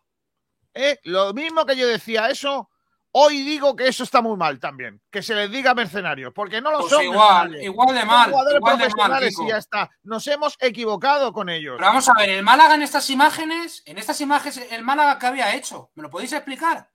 ¿eh? 0.74 0.98
lo 1.04 1.32
mismo 1.34 1.64
que 1.66 1.76
yo 1.76 1.86
decía 1.86 2.28
eso, 2.30 2.70
hoy 3.12 3.42
digo 3.42 3.76
que 3.76 3.88
eso 3.88 4.04
está 4.04 4.20
muy 4.22 4.36
mal 4.36 4.58
también. 4.58 5.00
Que 5.10 5.22
se 5.22 5.34
les 5.34 5.50
diga 5.50 5.74
mercenarios, 5.74 6.32
porque 6.34 6.60
no 6.60 6.70
lo 6.70 6.80
Pues 6.80 6.92
son. 6.92 7.02
igual, 7.04 7.52
de 7.52 7.64
Son 7.66 7.76
mal. 8.06 8.30
jugadores 8.30 8.58
Igual 8.58 8.78
de 8.78 8.90
mal, 8.96 9.24
y 9.28 9.48
ya 9.48 9.56
está. 9.58 9.90
Nos 10.02 10.26
hemos 10.26 10.56
equivocado 10.60 11.32
con 11.32 11.48
ellos. 11.48 11.76
Pero 11.78 11.88
vamos 11.88 12.08
a 12.08 12.14
ver, 12.14 12.30
el 12.30 12.42
Málaga 12.42 12.74
en 12.74 12.82
estas 12.82 13.08
imágenes, 13.10 13.82
en 13.86 13.98
estas 13.98 14.20
imágenes, 14.20 14.66
el 14.70 14.82
Málaga, 14.82 15.18
¿qué 15.18 15.26
había 15.26 15.54
hecho? 15.54 15.90
¿Me 15.94 16.02
lo 16.02 16.10
podéis 16.10 16.32
explicar? 16.32 16.90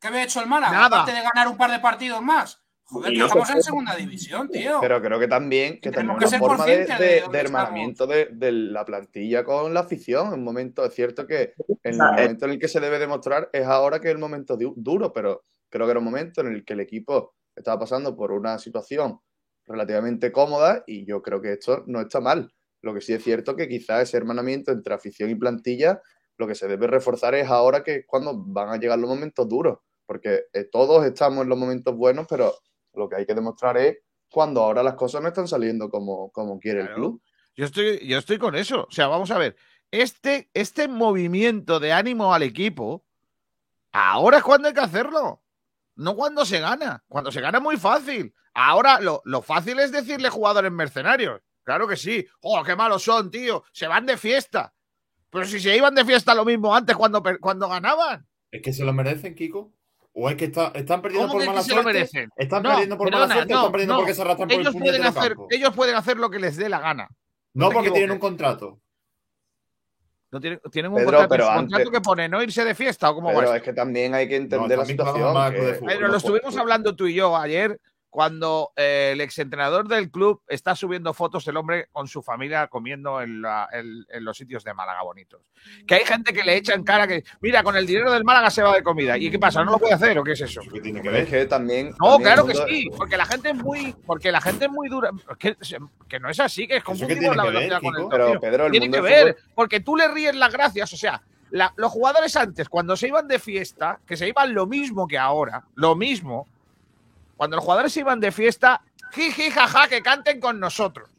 ¿Qué 0.00 0.08
había 0.08 0.24
hecho 0.24 0.40
el 0.40 0.46
Málaga? 0.48 0.72
Nada. 0.72 0.86
Aparte 0.86 1.12
de 1.12 1.22
ganar 1.22 1.48
un 1.48 1.56
par 1.56 1.70
de 1.70 1.78
partidos 1.78 2.22
más. 2.22 2.61
Joder, 2.92 3.10
Y 3.10 3.14
que 3.14 3.18
no 3.20 3.26
estamos 3.26 3.48
se 3.48 3.54
en 3.54 3.62
segunda 3.62 3.96
división, 3.96 4.48
tío. 4.48 4.78
Pero 4.80 5.00
creo 5.02 5.18
que 5.18 5.28
también 5.28 5.80
que 5.80 5.90
Tenemos 5.90 6.18
también 6.20 6.30
que 6.30 6.36
una 6.36 6.48
forma 6.48 6.66
de, 6.66 6.76
conscientes 6.76 6.98
de 6.98 7.14
de- 7.14 7.20
dónde 7.22 7.38
de 7.38 7.44
hermanamiento 7.44 8.06
de, 8.06 8.28
de 8.32 8.52
la 8.52 8.84
plantilla 8.84 9.44
con 9.44 9.72
la 9.74 9.80
afición. 9.80 10.32
Un 10.32 10.44
momento, 10.44 10.84
es 10.84 10.94
cierto 10.94 11.26
que 11.26 11.54
en 11.82 11.94
el 11.94 11.98
momento 11.98 12.44
en 12.44 12.50
el 12.52 12.58
que 12.58 12.68
se 12.68 12.80
debe 12.80 12.98
demostrar 12.98 13.48
es 13.52 13.64
ahora 13.66 14.00
que 14.00 14.08
es 14.08 14.12
el 14.14 14.20
momento 14.20 14.56
du- 14.56 14.74
duro, 14.76 15.12
pero 15.12 15.44
creo 15.70 15.86
que 15.86 15.90
era 15.90 15.98
un 16.00 16.04
momento 16.04 16.40
en 16.42 16.48
el 16.48 16.64
que 16.64 16.74
el 16.74 16.80
equipo 16.80 17.34
estaba 17.56 17.78
pasando 17.80 18.14
por 18.16 18.30
una 18.32 18.58
situación 18.58 19.18
relativamente 19.66 20.32
cómoda 20.32 20.82
y 20.86 21.04
yo 21.06 21.22
creo 21.22 21.40
que 21.40 21.52
esto 21.52 21.84
no 21.86 22.00
está 22.00 22.20
mal. 22.20 22.52
Lo 22.82 22.92
que 22.94 23.00
sí 23.00 23.12
es 23.12 23.22
cierto 23.22 23.54
que 23.56 23.68
quizás 23.68 24.02
ese 24.02 24.16
hermanamiento 24.16 24.72
entre 24.72 24.92
afición 24.94 25.30
y 25.30 25.34
plantilla 25.36 26.00
lo 26.38 26.46
que 26.48 26.54
se 26.54 26.66
debe 26.66 26.86
reforzar 26.88 27.34
es 27.36 27.48
ahora 27.48 27.84
que 27.84 27.94
es 27.96 28.04
cuando 28.06 28.34
van 28.36 28.70
a 28.70 28.76
llegar 28.78 28.98
los 28.98 29.08
momentos 29.08 29.48
duros, 29.48 29.78
porque 30.06 30.46
eh, 30.52 30.64
todos 30.64 31.04
estamos 31.06 31.42
en 31.44 31.48
los 31.48 31.58
momentos 31.58 31.94
buenos, 31.96 32.26
pero 32.28 32.52
lo 32.94 33.08
que 33.08 33.16
hay 33.16 33.26
que 33.26 33.34
demostrar 33.34 33.76
es 33.76 33.98
cuando 34.30 34.62
ahora 34.62 34.82
las 34.82 34.94
cosas 34.94 35.22
no 35.22 35.28
están 35.28 35.48
saliendo 35.48 35.90
como, 35.90 36.30
como 36.30 36.58
quiere 36.58 36.82
el 36.82 36.94
club. 36.94 37.22
Yo 37.54 37.66
estoy, 37.66 38.06
yo 38.06 38.18
estoy 38.18 38.38
con 38.38 38.54
eso. 38.54 38.86
O 38.88 38.90
sea, 38.90 39.08
vamos 39.08 39.30
a 39.30 39.38
ver. 39.38 39.56
Este, 39.90 40.50
este 40.54 40.88
movimiento 40.88 41.78
de 41.80 41.92
ánimo 41.92 42.32
al 42.32 42.42
equipo, 42.42 43.04
ahora 43.92 44.38
es 44.38 44.42
cuando 44.42 44.68
hay 44.68 44.74
que 44.74 44.80
hacerlo. 44.80 45.42
No 45.96 46.16
cuando 46.16 46.46
se 46.46 46.60
gana. 46.60 47.04
Cuando 47.08 47.30
se 47.30 47.42
gana 47.42 47.58
es 47.58 47.64
muy 47.64 47.76
fácil. 47.76 48.34
Ahora 48.54 49.00
lo, 49.00 49.20
lo 49.24 49.42
fácil 49.42 49.78
es 49.80 49.92
decirle 49.92 50.30
jugadores 50.30 50.72
mercenarios. 50.72 51.42
Claro 51.62 51.86
que 51.86 51.96
sí. 51.96 52.26
¡Oh, 52.40 52.62
qué 52.64 52.74
malos 52.74 53.02
son, 53.02 53.30
tío! 53.30 53.64
Se 53.72 53.86
van 53.86 54.06
de 54.06 54.16
fiesta. 54.16 54.74
Pero 55.30 55.44
si 55.44 55.60
se 55.60 55.76
iban 55.76 55.94
de 55.94 56.04
fiesta 56.04 56.34
lo 56.34 56.44
mismo 56.44 56.74
antes 56.74 56.96
cuando, 56.96 57.22
cuando 57.40 57.68
ganaban. 57.68 58.26
Es 58.50 58.62
que 58.62 58.72
se 58.72 58.84
lo 58.84 58.92
merecen, 58.92 59.34
Kiko. 59.34 59.72
¿O 60.14 60.28
es 60.28 60.36
que 60.36 60.44
está- 60.46 60.72
están 60.74 61.00
perdiendo 61.00 61.28
¿Cómo 61.28 61.38
por 61.40 61.46
mala 61.46 61.62
suerte? 61.62 61.84
merecen? 61.84 62.30
¿Están 62.36 62.62
No, 62.62 62.70
perdiendo 62.70 62.98
por 62.98 63.06
perdona, 63.06 63.24
mala 63.26 63.34
suerte 63.34 63.54
o 63.54 63.56
no, 63.56 63.60
están 63.62 63.72
perdiendo 63.72 63.94
no. 63.94 64.00
porque 64.00 64.14
se 64.14 64.22
arrastran 64.22 64.48
por 64.48 64.54
el 64.54 64.60
Ellos 64.60 64.72
puñetero 64.74 64.96
pueden, 65.02 65.16
hacer, 65.18 65.32
campo? 65.32 65.46
ellos 65.50 65.74
pueden 65.74 65.94
hacer 65.96 66.16
lo 66.18 66.30
que 66.30 66.38
les 66.38 66.56
dé 66.56 66.68
la 66.68 66.80
gana. 66.80 67.08
No, 67.54 67.70
porque 67.70 67.90
tienen 67.90 68.10
un 68.10 68.18
contrato. 68.18 68.78
No 70.30 70.40
tienen, 70.40 70.60
tienen 70.70 70.90
un 70.92 70.96
Pedro, 70.98 71.10
contrato, 71.18 71.28
pero 71.30 71.44
¿su 71.44 71.50
antes- 71.50 71.62
contrato 71.72 71.90
que 71.90 72.00
pone 72.00 72.28
no 72.28 72.42
irse 72.42 72.64
de 72.64 72.74
fiesta 72.74 73.10
o 73.10 73.14
cómo 73.14 73.28
va 73.28 73.34
Pero 73.34 73.44
esto? 73.48 73.56
es 73.56 73.62
que 73.62 73.72
también 73.74 74.14
hay 74.14 74.28
que 74.28 74.38
No, 74.38 74.44
entender 74.44 74.78
la 74.78 74.84
situación. 74.86 75.52
que-. 75.52 75.78
Pero 75.86 76.08
lo 76.08 76.16
estuvimos 76.16 76.56
hablando 76.56 76.94
tú 76.96 77.06
y 77.06 77.14
yo 77.14 77.36
ayer 77.36 77.78
cuando 78.12 78.72
eh, 78.76 79.12
el 79.14 79.22
exentrenador 79.22 79.88
del 79.88 80.10
club 80.10 80.42
está 80.46 80.76
subiendo 80.76 81.14
fotos 81.14 81.48
el 81.48 81.56
hombre 81.56 81.88
con 81.92 82.06
su 82.06 82.20
familia 82.22 82.66
comiendo 82.66 83.22
en, 83.22 83.40
la- 83.40 83.66
en- 83.72 84.04
en 84.06 84.22
los 84.22 84.36
sitios 84.36 84.62
de 84.64 84.74
Málaga 84.74 85.02
bonitos. 85.02 85.40
Que 85.86 85.94
hay 85.94 86.04
gente 86.04 86.34
que 86.34 86.44
le 86.44 86.54
echa 86.56 86.74
en 86.74 86.84
cara 86.84 87.06
que, 87.08 87.24
mira, 87.40 87.62
con 87.62 87.74
el 87.74 87.86
dinero 87.86 88.12
del 88.12 88.22
Málaga 88.22 88.50
se 88.50 88.62
va 88.62 88.74
de 88.74 88.82
comida. 88.82 89.16
¿Y 89.16 89.30
qué 89.30 89.38
pasa? 89.38 89.64
¿No 89.64 89.70
lo 89.70 89.78
puede 89.78 89.94
hacer 89.94 90.18
o 90.18 90.22
qué 90.24 90.32
es 90.32 90.42
eso? 90.42 90.60
¿Qué 90.70 90.82
tiene 90.82 91.00
que 91.00 91.08
ver? 91.08 91.26
que 91.26 91.46
también. 91.46 91.88
No, 91.98 92.10
también 92.12 92.22
claro 92.34 92.46
que 92.46 92.54
sí, 92.54 92.90
porque 92.94 93.16
la 93.16 93.24
gente 93.24 93.48
es 93.48 93.56
muy, 93.56 93.96
porque 94.04 94.30
la 94.30 94.42
gente 94.42 94.66
es 94.66 94.70
muy 94.70 94.90
dura, 94.90 95.10
que, 95.38 95.56
que 96.06 96.20
no 96.20 96.28
es 96.28 96.38
así, 96.38 96.68
que 96.68 96.76
es 96.76 96.82
¿Eso 96.82 96.92
qué 96.92 96.98
confundimos 96.98 97.18
tiene 97.20 97.36
la 97.36 97.42
que 97.44 97.48
ver, 97.48 97.54
velocidad 97.70 97.80
con 97.80 97.96
el? 98.02 98.08
Pero. 98.10 98.40
Pedro, 98.40 98.66
el 98.66 98.70
Tiene 98.72 98.86
mundo 98.90 99.02
que 99.02 99.14
del 99.14 99.24
ver, 99.24 99.34
fútbol- 99.36 99.52
porque 99.54 99.80
tú 99.80 99.96
le 99.96 100.08
ríes 100.08 100.36
las 100.36 100.52
gracias. 100.52 100.92
O 100.92 100.96
sea, 100.98 101.22
la- 101.50 101.72
los 101.76 101.90
jugadores 101.90 102.36
antes, 102.36 102.68
cuando 102.68 102.94
se 102.94 103.08
iban 103.08 103.26
de 103.26 103.38
fiesta, 103.38 104.00
que 104.06 104.18
se 104.18 104.28
iban 104.28 104.52
lo 104.52 104.66
mismo 104.66 105.08
que 105.08 105.16
ahora, 105.16 105.64
lo 105.76 105.96
mismo, 105.96 106.46
cuando 107.42 107.56
los 107.56 107.64
jugadores 107.64 107.92
se 107.92 107.98
iban 107.98 108.20
de 108.20 108.30
fiesta, 108.30 108.82
jiji, 109.10 109.50
jaja, 109.50 109.88
que 109.88 110.00
canten 110.00 110.38
con 110.40 110.60
nosotros, 110.60 111.10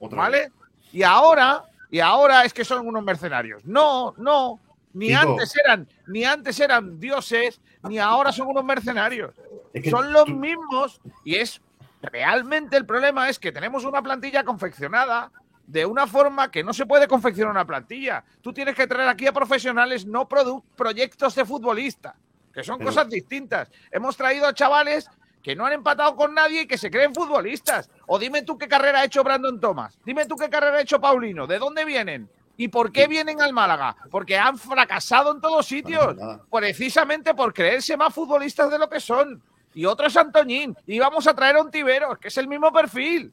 ¿vale? 0.00 0.50
Y 0.90 1.02
ahora, 1.02 1.64
y 1.90 2.00
ahora 2.00 2.46
es 2.46 2.54
que 2.54 2.64
son 2.64 2.86
unos 2.88 3.04
mercenarios. 3.04 3.62
No, 3.66 4.14
no, 4.16 4.58
ni 4.94 5.12
antes 5.12 5.54
eran, 5.54 5.86
ni 6.06 6.24
antes 6.24 6.58
eran 6.60 6.98
dioses, 6.98 7.60
ni 7.82 7.98
ahora 7.98 8.32
son 8.32 8.46
unos 8.48 8.64
mercenarios 8.64 9.34
Es 9.74 9.82
que 9.82 9.90
son 9.90 10.14
los 10.14 10.24
tú- 10.24 10.32
mismos 10.36 10.98
y 11.26 11.34
es 11.34 11.60
realmente 12.00 12.78
el 12.78 12.86
problema 12.86 13.28
es 13.28 13.38
que 13.38 13.52
tenemos 13.52 13.84
una 13.84 14.00
plantilla 14.00 14.44
confeccionada 14.44 15.30
de 15.66 15.84
una 15.84 16.06
forma 16.06 16.50
que 16.50 16.64
no 16.64 16.72
se 16.72 16.86
puede 16.86 17.06
confeccionar 17.06 17.50
una 17.50 17.66
plantilla. 17.66 18.24
Tú 18.40 18.50
tienes 18.54 18.74
que 18.74 18.86
traer 18.86 19.10
aquí 19.10 19.26
a 19.26 19.32
profesionales, 19.34 20.06
no 20.06 20.26
proyectos 20.26 21.34
de 21.34 21.44
futbolistas, 21.44 22.14
que 22.54 22.64
son 22.64 22.78
Pero- 22.78 22.88
cosas 22.88 23.10
distintas. 23.10 23.70
Hemos 23.90 24.16
traído 24.16 24.46
a 24.46 24.54
chavales 24.54 25.10
que 25.46 25.54
no 25.54 25.64
han 25.64 25.74
empatado 25.74 26.16
con 26.16 26.34
nadie 26.34 26.62
y 26.62 26.66
que 26.66 26.76
se 26.76 26.90
creen 26.90 27.14
futbolistas. 27.14 27.88
O 28.08 28.18
dime 28.18 28.42
tú 28.42 28.58
qué 28.58 28.66
carrera 28.66 29.02
ha 29.02 29.04
hecho 29.04 29.22
Brandon 29.22 29.60
Thomas. 29.60 29.96
Dime 30.04 30.26
tú 30.26 30.34
qué 30.34 30.50
carrera 30.50 30.78
ha 30.78 30.80
hecho 30.80 31.00
Paulino. 31.00 31.46
¿De 31.46 31.60
dónde 31.60 31.84
vienen? 31.84 32.28
¿Y 32.56 32.66
por 32.66 32.90
qué 32.90 33.06
vienen 33.06 33.40
al 33.40 33.52
Málaga? 33.52 33.94
Porque 34.10 34.36
han 34.36 34.58
fracasado 34.58 35.30
en 35.30 35.40
todos 35.40 35.64
sitios 35.64 36.16
precisamente 36.50 37.32
por 37.32 37.54
creerse 37.54 37.96
más 37.96 38.12
futbolistas 38.12 38.72
de 38.72 38.78
lo 38.80 38.90
que 38.90 38.98
son. 38.98 39.40
Y 39.72 39.84
otro 39.84 40.08
es 40.08 40.16
Antoñín. 40.16 40.76
Y 40.84 40.98
vamos 40.98 41.28
a 41.28 41.34
traer 41.36 41.54
a 41.54 41.62
un 41.62 41.70
Tiberos, 41.70 42.18
que 42.18 42.26
es 42.26 42.36
el 42.38 42.48
mismo 42.48 42.72
perfil. 42.72 43.32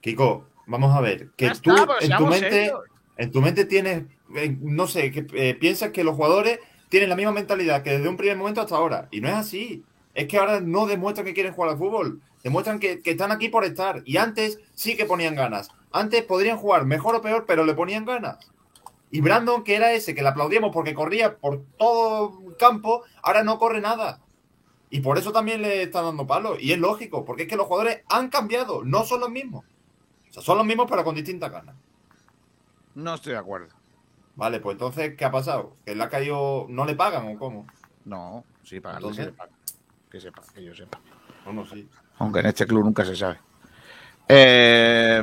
Kiko, 0.00 0.46
vamos 0.64 0.96
a 0.96 1.02
ver. 1.02 1.32
Que 1.36 1.50
tú 1.50 1.74
pero 1.74 2.00
en, 2.00 2.16
tu 2.16 2.26
mente, 2.28 2.50
serios. 2.50 2.80
en 3.18 3.30
tu 3.30 3.42
mente 3.42 3.66
tienes, 3.66 4.04
eh, 4.36 4.56
no 4.58 4.86
sé, 4.86 5.10
que 5.10 5.26
eh, 5.34 5.54
piensas 5.54 5.90
que 5.90 6.02
los 6.02 6.16
jugadores 6.16 6.60
tienen 6.88 7.10
la 7.10 7.16
misma 7.16 7.32
mentalidad 7.32 7.82
que 7.82 7.90
desde 7.90 8.08
un 8.08 8.16
primer 8.16 8.38
momento 8.38 8.62
hasta 8.62 8.76
ahora. 8.76 9.08
Y 9.10 9.20
no 9.20 9.28
es 9.28 9.34
así. 9.34 9.84
Es 10.16 10.28
que 10.28 10.38
ahora 10.38 10.60
no 10.60 10.86
demuestran 10.86 11.26
que 11.26 11.34
quieren 11.34 11.52
jugar 11.52 11.72
al 11.72 11.78
fútbol. 11.78 12.22
Demuestran 12.42 12.78
que, 12.78 13.02
que 13.02 13.10
están 13.10 13.32
aquí 13.32 13.50
por 13.50 13.64
estar. 13.64 14.00
Y 14.06 14.16
antes 14.16 14.58
sí 14.74 14.96
que 14.96 15.04
ponían 15.04 15.34
ganas. 15.34 15.68
Antes 15.92 16.22
podrían 16.24 16.56
jugar 16.56 16.86
mejor 16.86 17.14
o 17.16 17.20
peor, 17.20 17.44
pero 17.46 17.66
le 17.66 17.74
ponían 17.74 18.06
ganas. 18.06 18.38
Y 19.10 19.20
Brandon, 19.20 19.62
que 19.62 19.76
era 19.76 19.92
ese, 19.92 20.14
que 20.14 20.22
le 20.22 20.28
aplaudíamos 20.28 20.72
porque 20.72 20.94
corría 20.94 21.36
por 21.36 21.62
todo 21.76 22.40
el 22.48 22.56
campo, 22.56 23.02
ahora 23.22 23.44
no 23.44 23.58
corre 23.58 23.82
nada. 23.82 24.20
Y 24.88 25.00
por 25.00 25.18
eso 25.18 25.32
también 25.32 25.60
le 25.60 25.82
están 25.82 26.04
dando 26.04 26.26
palos. 26.26 26.56
Y 26.62 26.72
es 26.72 26.78
lógico, 26.78 27.26
porque 27.26 27.42
es 27.42 27.48
que 27.48 27.56
los 27.56 27.66
jugadores 27.66 28.02
han 28.08 28.30
cambiado, 28.30 28.84
no 28.84 29.04
son 29.04 29.20
los 29.20 29.28
mismos. 29.30 29.66
O 30.30 30.32
sea, 30.32 30.42
son 30.42 30.56
los 30.56 30.66
mismos, 30.66 30.86
pero 30.88 31.04
con 31.04 31.14
distintas 31.14 31.52
ganas. 31.52 31.76
No 32.94 33.14
estoy 33.14 33.32
de 33.32 33.38
acuerdo. 33.38 33.68
Vale, 34.34 34.60
pues 34.60 34.74
entonces, 34.76 35.14
¿qué 35.16 35.24
ha 35.26 35.30
pasado? 35.30 35.76
¿Que 35.84 35.94
le 35.94 36.02
ha 36.02 36.08
caído, 36.08 36.66
no 36.70 36.86
le 36.86 36.94
pagan 36.94 37.28
o 37.28 37.38
cómo? 37.38 37.66
No, 38.06 38.44
sí, 38.62 38.80
para 38.80 38.96
Entonces- 38.96 39.26
que 39.26 39.32
sepa. 39.32 39.48
Que 40.10 40.20
sepa, 40.20 40.42
que 40.54 40.62
yo 40.62 40.74
sepa. 40.74 41.00
Sí. 41.70 41.88
Aunque 42.18 42.40
en 42.40 42.46
este 42.46 42.66
club 42.66 42.84
nunca 42.84 43.04
se 43.04 43.14
sabe. 43.14 43.38
Eh, 44.28 45.22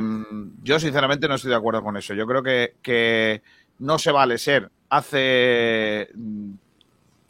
yo 0.62 0.80
sinceramente 0.80 1.28
no 1.28 1.34
estoy 1.34 1.50
de 1.50 1.56
acuerdo 1.56 1.82
con 1.82 1.96
eso. 1.96 2.14
Yo 2.14 2.26
creo 2.26 2.42
que, 2.42 2.76
que 2.80 3.42
no 3.78 3.98
se 3.98 4.10
vale 4.10 4.38
ser 4.38 4.70
hace 4.88 6.08
mm, 6.14 6.52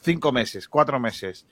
cinco 0.00 0.32
meses, 0.32 0.68
cuatro 0.68 1.00
meses, 1.00 1.46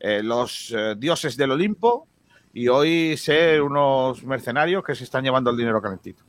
eh, 0.00 0.22
los 0.22 0.72
eh, 0.76 0.94
dioses 0.96 1.36
del 1.36 1.52
Olimpo 1.52 2.06
y 2.54 2.68
hoy 2.68 3.16
ser 3.16 3.60
unos 3.60 4.22
mercenarios 4.24 4.82
que 4.82 4.94
se 4.94 5.04
están 5.04 5.24
llevando 5.24 5.50
el 5.50 5.56
dinero 5.56 5.82
calentito. 5.82 6.22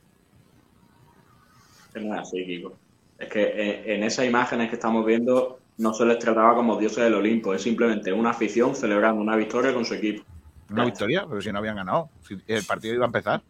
Es 1.94 2.12
así, 2.12 2.44
Kiko. 2.44 2.76
Es 3.18 3.28
que 3.28 3.84
en, 3.84 3.96
en 3.96 4.04
esas 4.04 4.26
imágenes 4.26 4.68
que 4.68 4.76
estamos 4.76 5.04
viendo 5.06 5.57
no 5.78 5.94
se 5.94 6.04
les 6.04 6.18
trataba 6.18 6.54
como 6.54 6.76
dioses 6.76 7.04
del 7.04 7.14
Olimpo, 7.14 7.54
es 7.54 7.62
simplemente 7.62 8.12
una 8.12 8.30
afición 8.30 8.74
celebrando 8.74 9.20
una 9.22 9.36
victoria 9.36 9.72
con 9.72 9.84
su 9.84 9.94
equipo. 9.94 10.24
Una 10.70 10.84
victoria, 10.84 11.24
pero 11.28 11.40
si 11.40 11.50
no 11.50 11.58
habían 11.58 11.76
ganado. 11.76 12.10
Si 12.26 12.36
el 12.46 12.64
partido 12.64 12.94
iba 12.94 13.04
a 13.04 13.06
empezar. 13.06 13.42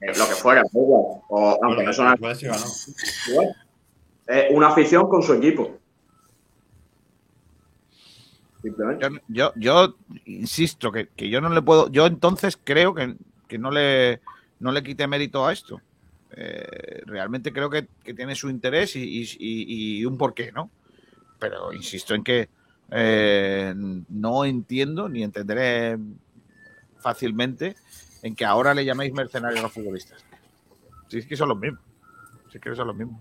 Eh, 0.00 0.08
lo 0.08 0.26
que 0.28 0.34
fuera. 0.34 0.62
O, 0.74 1.58
aunque 1.62 1.82
no 1.84 1.90
es 1.90 1.98
una, 1.98 2.16
puede 2.16 2.34
ser 2.34 2.50
ganado. 2.50 2.70
igual. 3.30 3.56
Es 4.26 4.46
una 4.50 4.68
afición 4.68 5.08
con 5.08 5.22
su 5.22 5.32
equipo. 5.32 5.78
Simplemente. 8.60 9.06
Yo, 9.08 9.20
yo, 9.28 9.52
yo 9.56 9.94
insisto 10.26 10.90
que, 10.92 11.08
que 11.08 11.28
yo 11.30 11.40
no 11.40 11.48
le 11.48 11.62
puedo. 11.62 11.88
Yo 11.90 12.06
entonces 12.06 12.58
creo 12.62 12.94
que, 12.94 13.14
que 13.46 13.56
no, 13.58 13.70
le, 13.70 14.20
no 14.58 14.72
le 14.72 14.82
quite 14.82 15.06
mérito 15.06 15.46
a 15.46 15.52
esto. 15.52 15.80
Eh, 16.32 17.02
realmente 17.06 17.52
creo 17.52 17.70
que, 17.70 17.86
que 18.04 18.14
tiene 18.14 18.34
su 18.34 18.50
interés 18.50 18.94
y, 18.96 19.00
y- 19.02 19.36
y- 19.38 19.98
y 20.00 20.04
un 20.04 20.18
porqué, 20.18 20.52
¿no? 20.52 20.70
Pero 21.38 21.72
insisto 21.72 22.14
en 22.14 22.24
que 22.24 22.48
eh, 22.90 23.74
no 23.76 24.44
entiendo 24.44 25.08
ni 25.08 25.22
entenderé 25.22 25.98
fácilmente 26.98 27.76
en 28.22 28.34
que 28.34 28.44
ahora 28.44 28.74
le 28.74 28.84
llaméis 28.84 29.12
mercenarios 29.12 29.60
a 29.60 29.62
los 29.62 29.72
futbolistas. 29.72 30.24
Si 31.08 31.18
es 31.18 31.26
que 31.26 31.36
son 31.36 31.48
los 31.48 31.58
mismos. 31.58 31.80
Si 32.50 32.58
es 32.58 32.62
que 32.62 32.74
son 32.74 32.86
los 32.86 32.96
mismos. 32.96 33.20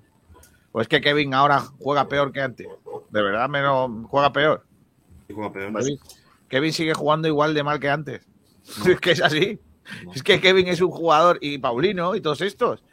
O 0.72 0.82
es 0.82 0.88
que 0.88 1.02
Kevin 1.02 1.34
ahora 1.34 1.60
juega 1.80 2.08
peor 2.08 2.32
que 2.32 2.42
antes. 2.42 2.68
De 3.10 3.22
verdad 3.22 3.50
me 3.50 3.62
lo 3.62 3.90
juega 4.10 4.32
peor. 4.32 4.66
Y 5.28 5.34
juega 5.34 5.52
peor. 5.52 5.74
Kevin, 5.74 6.00
Kevin 6.50 6.74
sigue 6.74 6.94
jugando 6.94 7.28
igual 7.28 7.54
de 7.54 7.64
mal 7.64 7.80
que 7.80 7.90
antes. 7.90 8.28
Es 8.86 9.00
que 9.00 9.12
es 9.12 9.22
así. 9.22 9.60
Es 10.14 10.22
que 10.22 10.42
Kevin 10.42 10.68
es 10.68 10.82
un 10.82 10.92
jugador 10.92 11.38
y 11.42 11.58
Paulino 11.58 12.16
y 12.16 12.22
todos 12.22 12.42
estos. 12.42 12.84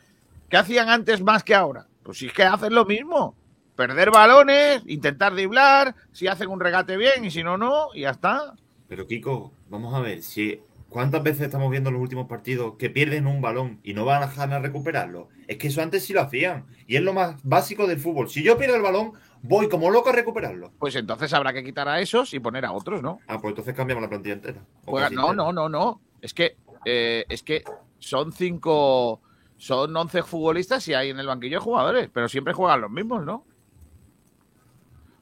¿Qué 0.48 0.56
hacían 0.56 0.88
antes 0.88 1.20
más 1.20 1.42
que 1.42 1.54
ahora? 1.54 1.88
Pues 2.04 2.18
si 2.18 2.26
es 2.26 2.32
que 2.32 2.44
hacen 2.44 2.74
lo 2.74 2.84
mismo. 2.84 3.34
Perder 3.76 4.10
balones, 4.10 4.82
intentar 4.86 5.34
driblar, 5.34 5.94
si 6.12 6.28
hacen 6.28 6.48
un 6.48 6.60
regate 6.60 6.96
bien 6.96 7.24
y 7.24 7.30
si 7.30 7.42
no, 7.42 7.58
no, 7.58 7.88
y 7.94 8.02
ya 8.02 8.10
está. 8.10 8.54
Pero 8.88 9.06
Kiko, 9.06 9.52
vamos 9.68 9.94
a 9.94 10.00
ver, 10.00 10.22
si 10.22 10.60
¿cuántas 10.88 11.24
veces 11.24 11.42
estamos 11.42 11.72
viendo 11.72 11.88
en 11.88 11.94
los 11.94 12.02
últimos 12.02 12.28
partidos 12.28 12.74
que 12.78 12.88
pierden 12.88 13.26
un 13.26 13.40
balón 13.40 13.80
y 13.82 13.94
no 13.94 14.04
van 14.04 14.22
a 14.22 14.26
dejar 14.26 14.52
a 14.52 14.60
recuperarlo? 14.60 15.28
Es 15.48 15.58
que 15.58 15.66
eso 15.66 15.82
antes 15.82 16.04
sí 16.04 16.12
lo 16.12 16.20
hacían. 16.20 16.66
Y 16.86 16.94
es 16.94 17.02
lo 17.02 17.12
más 17.12 17.42
básico 17.42 17.88
del 17.88 17.98
fútbol. 17.98 18.28
Si 18.28 18.44
yo 18.44 18.56
pierdo 18.56 18.76
el 18.76 18.82
balón, 18.82 19.12
voy 19.42 19.68
como 19.68 19.90
loco 19.90 20.10
a 20.10 20.12
recuperarlo. 20.12 20.72
Pues 20.78 20.94
entonces 20.94 21.32
habrá 21.34 21.52
que 21.52 21.64
quitar 21.64 21.88
a 21.88 22.00
esos 22.00 22.32
y 22.32 22.38
poner 22.38 22.64
a 22.64 22.72
otros, 22.72 23.02
¿no? 23.02 23.18
Ah, 23.26 23.40
pues 23.40 23.50
entonces 23.50 23.74
cambiamos 23.74 24.02
la 24.02 24.08
plantilla 24.08 24.34
entera. 24.34 24.60
No, 24.86 24.98
entera. 24.98 25.32
no, 25.34 25.52
no, 25.52 25.68
no. 25.68 26.00
Es 26.22 26.32
que, 26.32 26.56
eh, 26.84 27.24
es 27.28 27.42
que 27.42 27.64
son 27.98 28.32
cinco, 28.32 29.20
son 29.56 29.96
11 29.96 30.22
futbolistas 30.22 30.86
y 30.86 30.94
hay 30.94 31.10
en 31.10 31.18
el 31.18 31.26
banquillo 31.26 31.60
jugadores, 31.60 32.08
pero 32.12 32.28
siempre 32.28 32.54
juegan 32.54 32.80
los 32.80 32.90
mismos, 32.90 33.24
¿no? 33.24 33.44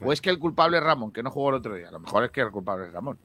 O 0.04 0.12
es 0.12 0.20
que 0.20 0.30
el 0.30 0.38
culpable 0.38 0.78
es 0.78 0.82
Ramón, 0.82 1.12
que 1.12 1.22
no 1.22 1.30
jugó 1.30 1.50
el 1.50 1.56
otro 1.56 1.74
día. 1.74 1.88
A 1.88 1.92
lo 1.92 2.00
mejor 2.00 2.24
es 2.24 2.30
que 2.30 2.40
el 2.40 2.50
culpable 2.50 2.86
es 2.86 2.92
Ramón. 2.92 3.18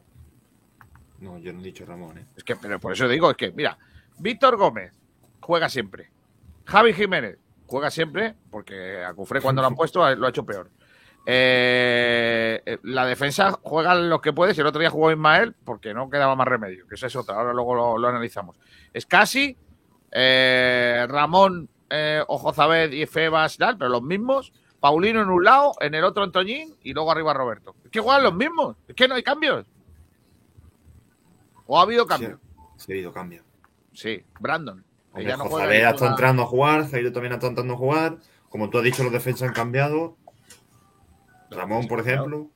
No, 1.20 1.38
yo 1.40 1.52
no 1.54 1.62
he 1.62 1.64
dicho 1.64 1.86
Ramón, 1.86 2.18
¿eh? 2.18 2.26
Es 2.36 2.44
que, 2.44 2.56
pero 2.56 2.80
por 2.80 2.94
eso 2.94 3.08
digo, 3.08 3.32
es 3.32 3.38
que, 3.38 3.52
mira, 3.52 3.78
Víctor 4.20 4.58
Gómez 4.58 4.94
juega 5.40 5.70
siempre. 5.70 6.12
Javi 6.66 6.94
Jiménez 6.94 7.38
juega 7.66 7.90
siempre, 7.90 8.36
porque 8.52 9.04
a 9.04 9.14
Cufré 9.14 9.42
cuando 9.42 9.62
lo 9.62 9.68
han 9.68 9.76
puesto 9.76 10.16
lo 10.16 10.26
ha 10.26 10.30
hecho 10.30 10.46
peor. 10.46 10.70
Eh, 11.26 12.62
eh, 12.66 12.78
la 12.84 13.06
defensa 13.06 13.52
juega 13.62 13.94
los 13.96 14.22
que 14.22 14.32
puedes. 14.32 14.58
y 14.58 14.62
El 14.62 14.68
otro 14.68 14.80
día 14.80 14.90
jugó 14.90 15.12
Ismael 15.12 15.56
porque 15.66 15.94
no 15.94 16.10
quedaba 16.10 16.36
más 16.36 16.48
remedio, 16.48 16.88
que 16.88 16.96
esa 16.96 17.08
es 17.08 17.16
otra. 17.16 17.36
Ahora 17.36 17.54
luego 17.54 17.76
lo, 17.76 17.98
lo 17.98 18.08
analizamos. 18.08 18.58
Es 18.94 19.06
casi 19.06 19.58
eh, 20.12 21.06
Ramón, 21.10 21.70
eh, 21.90 22.24
Ojozabed 22.28 22.92
y 22.92 23.06
Febas, 23.06 23.58
tal, 23.58 23.78
pero 23.78 23.90
los 23.90 24.02
mismos. 24.02 24.54
Paulino 24.80 25.22
en 25.22 25.30
un 25.30 25.44
lado, 25.44 25.74
en 25.82 25.96
el 25.96 26.04
otro 26.04 26.24
Antoñín 26.24 26.76
y 26.84 26.94
luego 26.94 27.12
arriba 27.12 27.34
Roberto. 27.34 27.76
Es 27.84 27.90
que 27.92 28.00
juegan 28.00 28.24
los 28.24 28.34
mismos. 28.36 28.76
Es 28.88 28.96
que 28.96 29.08
no 29.08 29.16
hay 29.16 29.24
cambios. 29.24 29.66
¿O 31.66 31.80
ha 31.80 31.84
habido 31.84 32.06
cambios? 32.06 32.40
Sí, 32.78 32.86
sí 32.86 32.92
ha 32.92 32.96
habido 32.96 33.14
cambio. 33.14 33.44
Sí, 33.94 34.24
Brandon. 34.40 34.84
Hombre, 35.12 35.26
ya 35.30 35.38
no 35.38 35.46
José 35.46 35.64
está 35.78 35.92
juega- 35.98 36.10
entrando 36.12 36.44
a 36.44 36.46
jugar, 36.46 36.90
Jairo 36.90 37.12
también 37.12 37.34
está 37.34 37.48
entrando 37.48 37.74
a 37.74 37.78
jugar. 37.78 38.18
Como 38.50 38.70
tú 38.70 38.78
has 38.78 38.84
dicho, 38.84 39.04
los 39.04 39.12
defensas 39.12 39.48
han 39.50 39.54
cambiado. 39.54 40.16
Ramón, 41.50 41.88
por 41.88 42.00
ejemplo. 42.00 42.48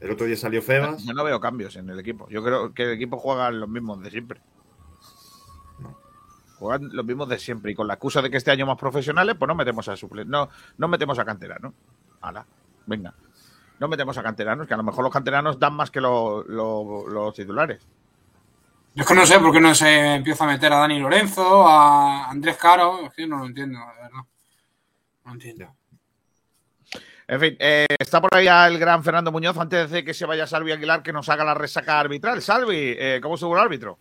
El 0.00 0.10
otro 0.12 0.26
día 0.26 0.36
salió 0.36 0.62
Febas. 0.62 1.02
Yo 1.04 1.12
no 1.12 1.24
veo 1.24 1.40
cambios 1.40 1.76
en 1.76 1.90
el 1.90 1.98
equipo. 1.98 2.26
Yo 2.30 2.42
creo 2.42 2.72
que 2.72 2.84
el 2.84 2.90
equipo 2.92 3.18
juega 3.18 3.50
los 3.50 3.68
mismos 3.68 4.00
de 4.02 4.10
siempre. 4.10 4.40
Juegan 6.60 6.90
los 6.92 7.04
mismos 7.04 7.28
de 7.28 7.38
siempre. 7.38 7.72
Y 7.72 7.74
con 7.74 7.88
la 7.88 7.94
excusa 7.94 8.22
de 8.22 8.30
que 8.30 8.36
este 8.36 8.50
año 8.52 8.66
más 8.66 8.76
profesionales, 8.78 9.34
pues 9.38 9.48
no 9.48 9.54
metemos 9.56 9.88
a 9.88 9.96
suple. 9.96 10.24
No, 10.24 10.48
no 10.78 10.86
metemos 10.88 11.18
a 11.18 11.24
canteranos. 11.24 11.72
Hala, 12.20 12.46
venga. 12.86 13.12
No 13.80 13.88
metemos 13.88 14.16
a 14.18 14.22
canteranos, 14.22 14.68
que 14.68 14.74
a 14.74 14.76
lo 14.76 14.82
mejor 14.82 15.02
los 15.02 15.12
canteranos 15.12 15.58
dan 15.58 15.72
más 15.72 15.90
que 15.90 16.00
lo- 16.02 16.44
lo- 16.44 17.08
los 17.08 17.34
titulares. 17.34 17.80
Yo 18.94 19.02
es 19.02 19.08
que 19.08 19.14
no 19.14 19.24
sé 19.24 19.38
por 19.38 19.52
qué 19.52 19.60
no 19.60 19.74
se 19.74 20.16
empieza 20.16 20.44
a 20.44 20.48
meter 20.48 20.72
a 20.72 20.76
Dani 20.80 20.98
Lorenzo, 20.98 21.66
a 21.66 22.28
Andrés 22.28 22.56
Caro. 22.58 23.06
Es 23.06 23.14
que 23.14 23.26
no 23.26 23.38
lo 23.38 23.46
entiendo, 23.46 23.78
de 23.78 24.02
verdad. 24.02 24.20
No 25.24 25.32
entiendo. 25.32 25.74
En 27.26 27.40
fin, 27.40 27.56
eh, 27.60 27.86
está 27.98 28.20
por 28.20 28.34
ahí 28.36 28.48
el 28.48 28.78
gran 28.78 29.02
Fernando 29.04 29.30
Muñoz. 29.32 29.56
Antes 29.56 29.90
de 29.90 30.04
que 30.04 30.12
se 30.12 30.26
vaya 30.26 30.46
Salvi 30.46 30.72
Aguilar, 30.72 31.02
que 31.02 31.12
nos 31.12 31.28
haga 31.28 31.44
la 31.44 31.54
resaca 31.54 32.00
arbitral. 32.00 32.42
Salvi, 32.42 32.94
eh, 32.98 33.20
¿cómo 33.22 33.36
estuvo 33.36 33.54
el 33.54 33.62
árbitro? 33.62 33.98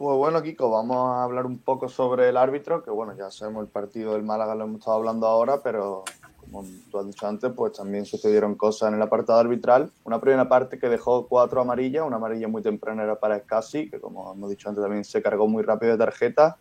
Pues 0.00 0.16
bueno, 0.16 0.42
Kiko, 0.42 0.70
vamos 0.70 0.96
a 0.96 1.24
hablar 1.24 1.44
un 1.44 1.58
poco 1.58 1.86
sobre 1.86 2.30
el 2.30 2.38
árbitro, 2.38 2.82
que 2.82 2.90
bueno, 2.90 3.14
ya 3.18 3.30
sabemos 3.30 3.64
el 3.64 3.68
partido 3.68 4.14
del 4.14 4.22
Málaga, 4.22 4.54
lo 4.54 4.64
hemos 4.64 4.78
estado 4.78 4.96
hablando 4.96 5.26
ahora, 5.26 5.60
pero 5.62 6.04
como 6.36 6.64
tú 6.90 6.98
has 7.00 7.06
dicho 7.06 7.26
antes, 7.26 7.52
pues 7.54 7.74
también 7.74 8.06
sucedieron 8.06 8.54
cosas 8.54 8.88
en 8.88 8.94
el 8.94 9.02
apartado 9.02 9.38
arbitral. 9.38 9.92
Una 10.04 10.18
primera 10.18 10.48
parte 10.48 10.78
que 10.78 10.88
dejó 10.88 11.28
cuatro 11.28 11.60
amarillas, 11.60 12.06
una 12.06 12.16
amarilla 12.16 12.48
muy 12.48 12.62
temprana 12.62 13.02
era 13.02 13.20
para 13.20 13.40
Scassi, 13.40 13.90
que 13.90 14.00
como 14.00 14.32
hemos 14.32 14.48
dicho 14.48 14.70
antes 14.70 14.82
también 14.82 15.04
se 15.04 15.20
cargó 15.20 15.46
muy 15.46 15.62
rápido 15.62 15.92
de 15.92 15.98
tarjeta. 15.98 16.56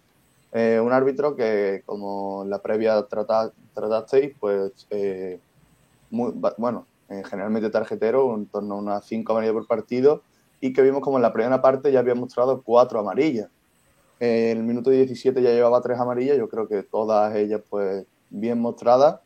Eh, 0.51 0.81
un 0.83 0.91
árbitro 0.91 1.37
que, 1.37 1.81
como 1.85 2.43
en 2.43 2.49
la 2.49 2.61
previa 2.61 3.01
trata- 3.07 3.53
tratasteis, 3.73 4.35
pues 4.37 4.85
eh, 4.89 5.39
muy, 6.09 6.33
bueno, 6.57 6.87
eh, 7.07 7.23
generalmente 7.23 7.69
tarjetero, 7.69 8.35
en 8.35 8.47
torno 8.47 8.75
a 8.75 8.79
unas 8.79 9.05
cinco 9.05 9.31
amarillas 9.31 9.53
por 9.53 9.65
partido, 9.65 10.23
y 10.61 10.73
que 10.73 10.81
vimos 10.81 11.01
como 11.01 11.17
en 11.17 11.23
la 11.23 11.33
primera 11.33 11.61
parte 11.61 11.91
ya 11.91 11.99
había 11.99 12.15
mostrado 12.15 12.61
cuatro 12.61 12.99
amarillas. 12.99 13.49
En 14.19 14.57
el 14.57 14.63
minuto 14.63 14.89
17 14.89 15.41
ya 15.41 15.51
llevaba 15.51 15.81
tres 15.81 15.99
amarillas, 15.99 16.37
yo 16.37 16.49
creo 16.49 16.67
que 16.67 16.83
todas 16.83 17.35
ellas 17.35 17.61
pues 17.69 18.05
bien 18.29 18.59
mostradas. 18.59 19.21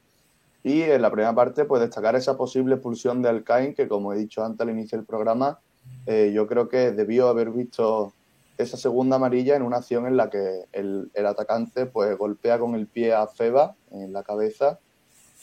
Y 0.63 0.81
en 0.81 1.01
la 1.01 1.11
primera 1.11 1.33
parte 1.33 1.65
pues 1.65 1.81
destacar 1.81 2.15
esa 2.15 2.37
posible 2.37 2.75
expulsión 2.75 3.21
de 3.21 3.29
Alcain, 3.29 3.73
que 3.73 3.87
como 3.87 4.13
he 4.13 4.17
dicho 4.17 4.43
antes 4.43 4.61
al 4.61 4.69
inicio 4.69 4.97
del 4.97 5.05
programa, 5.05 5.59
eh, 6.05 6.31
yo 6.33 6.47
creo 6.47 6.69
que 6.69 6.91
debió 6.91 7.27
haber 7.27 7.49
visto 7.49 8.13
esa 8.57 8.77
segunda 8.77 9.15
amarilla 9.15 9.55
en 9.55 9.63
una 9.63 9.77
acción 9.77 10.05
en 10.05 10.15
la 10.15 10.29
que 10.29 10.65
el, 10.71 11.09
el 11.13 11.25
atacante 11.25 11.87
pues 11.87 12.15
golpea 12.17 12.59
con 12.59 12.75
el 12.75 12.87
pie 12.87 13.13
a 13.13 13.27
Feba 13.27 13.75
en 13.91 14.13
la 14.13 14.23
cabeza 14.23 14.79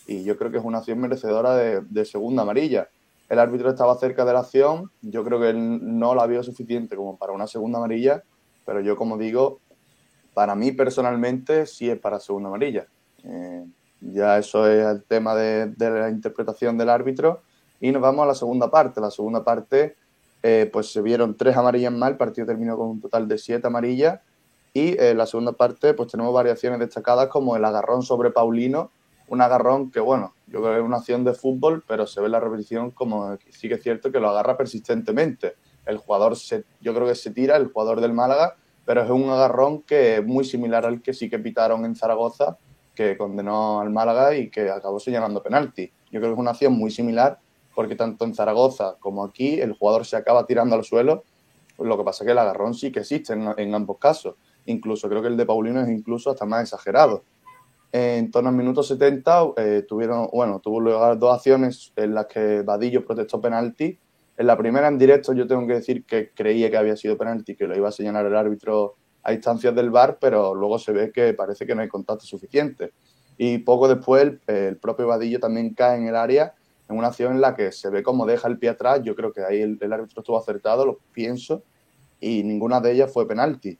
y 0.06 0.22
yo 0.22 0.38
creo 0.38 0.50
que 0.50 0.58
es 0.58 0.64
una 0.64 0.78
acción 0.78 0.98
merecedora 1.00 1.54
de, 1.56 1.80
de 1.82 2.04
segunda 2.04 2.42
amarilla. 2.42 2.88
El 3.30 3.38
árbitro 3.38 3.70
estaba 3.70 3.94
cerca 3.94 4.24
de 4.24 4.32
la 4.32 4.40
acción, 4.40 4.90
yo 5.02 5.24
creo 5.24 5.40
que 5.40 5.50
él 5.50 5.98
no 5.98 6.16
la 6.16 6.26
vio 6.26 6.42
suficiente 6.42 6.96
como 6.96 7.16
para 7.16 7.32
una 7.32 7.46
segunda 7.46 7.78
amarilla, 7.78 8.24
pero 8.66 8.80
yo 8.80 8.96
como 8.96 9.16
digo, 9.16 9.60
para 10.34 10.56
mí 10.56 10.72
personalmente 10.72 11.64
sí 11.66 11.88
es 11.88 11.98
para 11.98 12.18
segunda 12.18 12.48
amarilla. 12.48 12.88
Eh, 13.22 13.64
ya 14.00 14.36
eso 14.36 14.66
es 14.66 14.84
el 14.84 15.04
tema 15.04 15.36
de, 15.36 15.72
la 15.78 16.10
interpretación 16.10 16.76
del 16.76 16.88
árbitro 16.88 17.42
y 17.80 17.92
nos 17.92 18.02
vamos 18.02 18.24
a 18.24 18.26
la 18.26 18.34
segunda 18.34 18.68
parte. 18.68 19.00
La 19.00 19.12
segunda 19.12 19.44
parte, 19.44 19.94
eh, 20.42 20.68
pues 20.72 20.90
se 20.90 21.00
vieron 21.00 21.36
tres 21.36 21.56
amarillas 21.56 21.92
más, 21.92 22.10
el 22.10 22.16
partido 22.16 22.48
terminó 22.48 22.76
con 22.76 22.88
un 22.88 23.00
total 23.00 23.28
de 23.28 23.38
siete 23.38 23.64
amarillas 23.68 24.18
y 24.72 25.00
en 25.00 25.16
la 25.16 25.26
segunda 25.26 25.52
parte 25.52 25.94
pues 25.94 26.10
tenemos 26.10 26.34
variaciones 26.34 26.80
destacadas 26.80 27.28
como 27.28 27.54
el 27.54 27.64
agarrón 27.64 28.02
sobre 28.02 28.32
Paulino, 28.32 28.90
un 29.30 29.40
agarrón 29.40 29.90
que 29.92 30.00
bueno, 30.00 30.34
yo 30.48 30.60
creo 30.60 30.72
que 30.72 30.78
es 30.80 30.84
una 30.84 30.96
acción 30.96 31.24
de 31.24 31.34
fútbol, 31.34 31.84
pero 31.86 32.06
se 32.06 32.20
ve 32.20 32.28
la 32.28 32.40
repetición 32.40 32.90
como 32.90 33.38
sí 33.50 33.68
que 33.68 33.74
es 33.74 33.82
cierto 33.82 34.10
que 34.10 34.18
lo 34.18 34.28
agarra 34.28 34.56
persistentemente. 34.56 35.54
El 35.86 35.98
jugador, 35.98 36.36
se, 36.36 36.64
yo 36.80 36.92
creo 36.92 37.06
que 37.06 37.14
se 37.14 37.30
tira, 37.30 37.56
el 37.56 37.68
jugador 37.68 38.00
del 38.00 38.12
Málaga, 38.12 38.56
pero 38.84 39.02
es 39.02 39.10
un 39.10 39.30
agarrón 39.30 39.82
que 39.82 40.16
es 40.16 40.26
muy 40.26 40.44
similar 40.44 40.84
al 40.84 41.00
que 41.00 41.14
sí 41.14 41.30
que 41.30 41.38
pitaron 41.38 41.84
en 41.84 41.94
Zaragoza, 41.94 42.58
que 42.92 43.16
condenó 43.16 43.80
al 43.80 43.90
Málaga 43.90 44.34
y 44.34 44.50
que 44.50 44.68
acabó 44.68 44.98
señalando 44.98 45.44
penalti. 45.44 45.92
Yo 46.10 46.18
creo 46.18 46.30
que 46.30 46.34
es 46.34 46.38
una 46.38 46.50
acción 46.50 46.72
muy 46.72 46.90
similar 46.90 47.38
porque 47.72 47.94
tanto 47.94 48.24
en 48.24 48.34
Zaragoza 48.34 48.96
como 48.98 49.24
aquí 49.24 49.60
el 49.60 49.74
jugador 49.74 50.04
se 50.04 50.16
acaba 50.16 50.44
tirando 50.44 50.74
al 50.74 50.84
suelo, 50.84 51.22
lo 51.78 51.96
que 51.96 52.02
pasa 52.02 52.24
es 52.24 52.26
que 52.26 52.32
el 52.32 52.38
agarrón 52.38 52.74
sí 52.74 52.90
que 52.90 53.00
existe 53.00 53.32
en 53.32 53.74
ambos 53.76 53.98
casos. 53.98 54.34
Incluso 54.66 55.08
creo 55.08 55.22
que 55.22 55.28
el 55.28 55.36
de 55.36 55.46
Paulino 55.46 55.80
es 55.80 55.88
incluso 55.88 56.30
hasta 56.30 56.44
más 56.44 56.62
exagerado. 56.62 57.22
En 57.92 58.30
torno 58.30 58.50
al 58.50 58.54
minuto 58.54 58.82
70 58.82 59.54
eh, 59.56 59.84
tuvieron, 59.86 60.28
bueno, 60.32 60.60
tuvo 60.60 60.80
lugar 60.80 61.18
dos 61.18 61.34
acciones 61.34 61.92
en 61.96 62.14
las 62.14 62.26
que 62.26 62.62
Vadillo 62.62 63.04
protestó 63.04 63.40
penalti. 63.40 63.98
En 64.36 64.46
la 64.46 64.56
primera 64.56 64.88
en 64.88 64.96
directo 64.96 65.32
yo 65.32 65.46
tengo 65.46 65.66
que 65.66 65.74
decir 65.74 66.04
que 66.04 66.30
creía 66.32 66.70
que 66.70 66.76
había 66.76 66.96
sido 66.96 67.18
penalti, 67.18 67.56
que 67.56 67.66
lo 67.66 67.76
iba 67.76 67.88
a 67.88 67.92
señalar 67.92 68.26
el 68.26 68.36
árbitro 68.36 68.94
a 69.22 69.32
instancias 69.32 69.74
del 69.74 69.90
VAR, 69.90 70.18
pero 70.20 70.54
luego 70.54 70.78
se 70.78 70.92
ve 70.92 71.10
que 71.12 71.34
parece 71.34 71.66
que 71.66 71.74
no 71.74 71.82
hay 71.82 71.88
contacto 71.88 72.24
suficiente. 72.24 72.92
Y 73.36 73.58
poco 73.58 73.88
después 73.88 74.22
el, 74.22 74.40
el 74.46 74.76
propio 74.76 75.08
Vadillo 75.08 75.40
también 75.40 75.74
cae 75.74 75.98
en 75.98 76.06
el 76.06 76.16
área 76.16 76.54
en 76.88 76.96
una 76.96 77.08
acción 77.08 77.34
en 77.34 77.40
la 77.40 77.54
que 77.54 77.72
se 77.72 77.88
ve 77.88 78.02
como 78.02 78.26
deja 78.26 78.48
el 78.48 78.58
pie 78.58 78.70
atrás. 78.70 79.00
Yo 79.02 79.14
creo 79.14 79.32
que 79.32 79.42
ahí 79.42 79.60
el, 79.60 79.78
el 79.80 79.92
árbitro 79.92 80.20
estuvo 80.20 80.38
acertado, 80.38 80.84
lo 80.84 80.98
pienso, 81.12 81.62
y 82.20 82.42
ninguna 82.42 82.80
de 82.80 82.92
ellas 82.92 83.12
fue 83.12 83.26
penalti. 83.26 83.78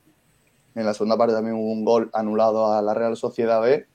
En 0.75 0.85
la 0.85 0.93
segunda 0.93 1.17
parte 1.17 1.33
también 1.33 1.55
hubo 1.57 1.71
un 1.71 1.83
gol 1.83 2.09
anulado 2.13 2.71
a 2.71 2.81
la 2.81 2.93
Real 2.93 3.17
Sociedad 3.17 3.61
B, 3.61 3.85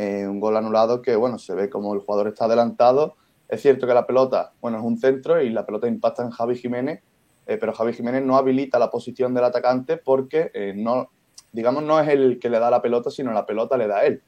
eh, 0.00 0.28
un 0.28 0.38
gol 0.38 0.56
anulado 0.56 1.02
que, 1.02 1.16
bueno, 1.16 1.40
se 1.40 1.56
ve 1.56 1.68
como 1.68 1.92
el 1.92 1.98
jugador 1.98 2.28
está 2.28 2.44
adelantado. 2.44 3.16
Es 3.48 3.62
cierto 3.62 3.84
que 3.84 3.94
la 3.94 4.06
pelota, 4.06 4.52
bueno, 4.60 4.78
es 4.78 4.84
un 4.84 4.96
centro 4.96 5.42
y 5.42 5.50
la 5.50 5.66
pelota 5.66 5.88
impacta 5.88 6.22
en 6.22 6.30
Javi 6.30 6.56
Jiménez, 6.56 7.02
eh, 7.48 7.56
pero 7.58 7.72
Javi 7.72 7.92
Jiménez 7.92 8.22
no 8.22 8.36
habilita 8.36 8.78
la 8.78 8.92
posición 8.92 9.34
del 9.34 9.42
atacante 9.42 9.96
porque 9.96 10.52
eh, 10.54 10.72
no, 10.76 11.10
digamos, 11.50 11.82
no 11.82 11.98
es 11.98 12.06
el 12.10 12.38
que 12.38 12.48
le 12.48 12.60
da 12.60 12.70
la 12.70 12.80
pelota, 12.80 13.10
sino 13.10 13.32
la 13.32 13.44
pelota 13.44 13.76
le 13.76 13.88
da 13.88 13.98
a 13.98 14.04
él. 14.04 14.22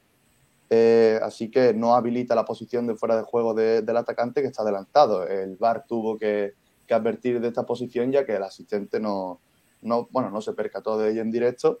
Así 1.23 1.49
que 1.49 1.73
no 1.73 1.95
habilita 1.95 2.35
la 2.35 2.43
posición 2.43 2.85
de 2.85 2.95
fuera 2.95 3.15
de 3.15 3.23
juego 3.23 3.53
de, 3.53 3.81
del 3.81 3.95
atacante 3.95 4.41
que 4.41 4.47
está 4.47 4.63
adelantado. 4.63 5.25
El 5.25 5.55
VAR 5.55 5.85
tuvo 5.87 6.17
que, 6.17 6.53
advertir 6.89 7.39
de 7.39 7.47
esta 7.47 7.65
posición 7.65 8.11
ya 8.11 8.25
que 8.25 8.35
el 8.35 8.43
asistente 8.43 8.99
no, 8.99 9.39
no, 9.81 10.09
bueno, 10.11 10.29
no 10.29 10.41
se 10.41 10.51
percató 10.51 10.97
de 10.97 11.11
ello 11.11 11.21
en 11.21 11.31
directo. 11.31 11.79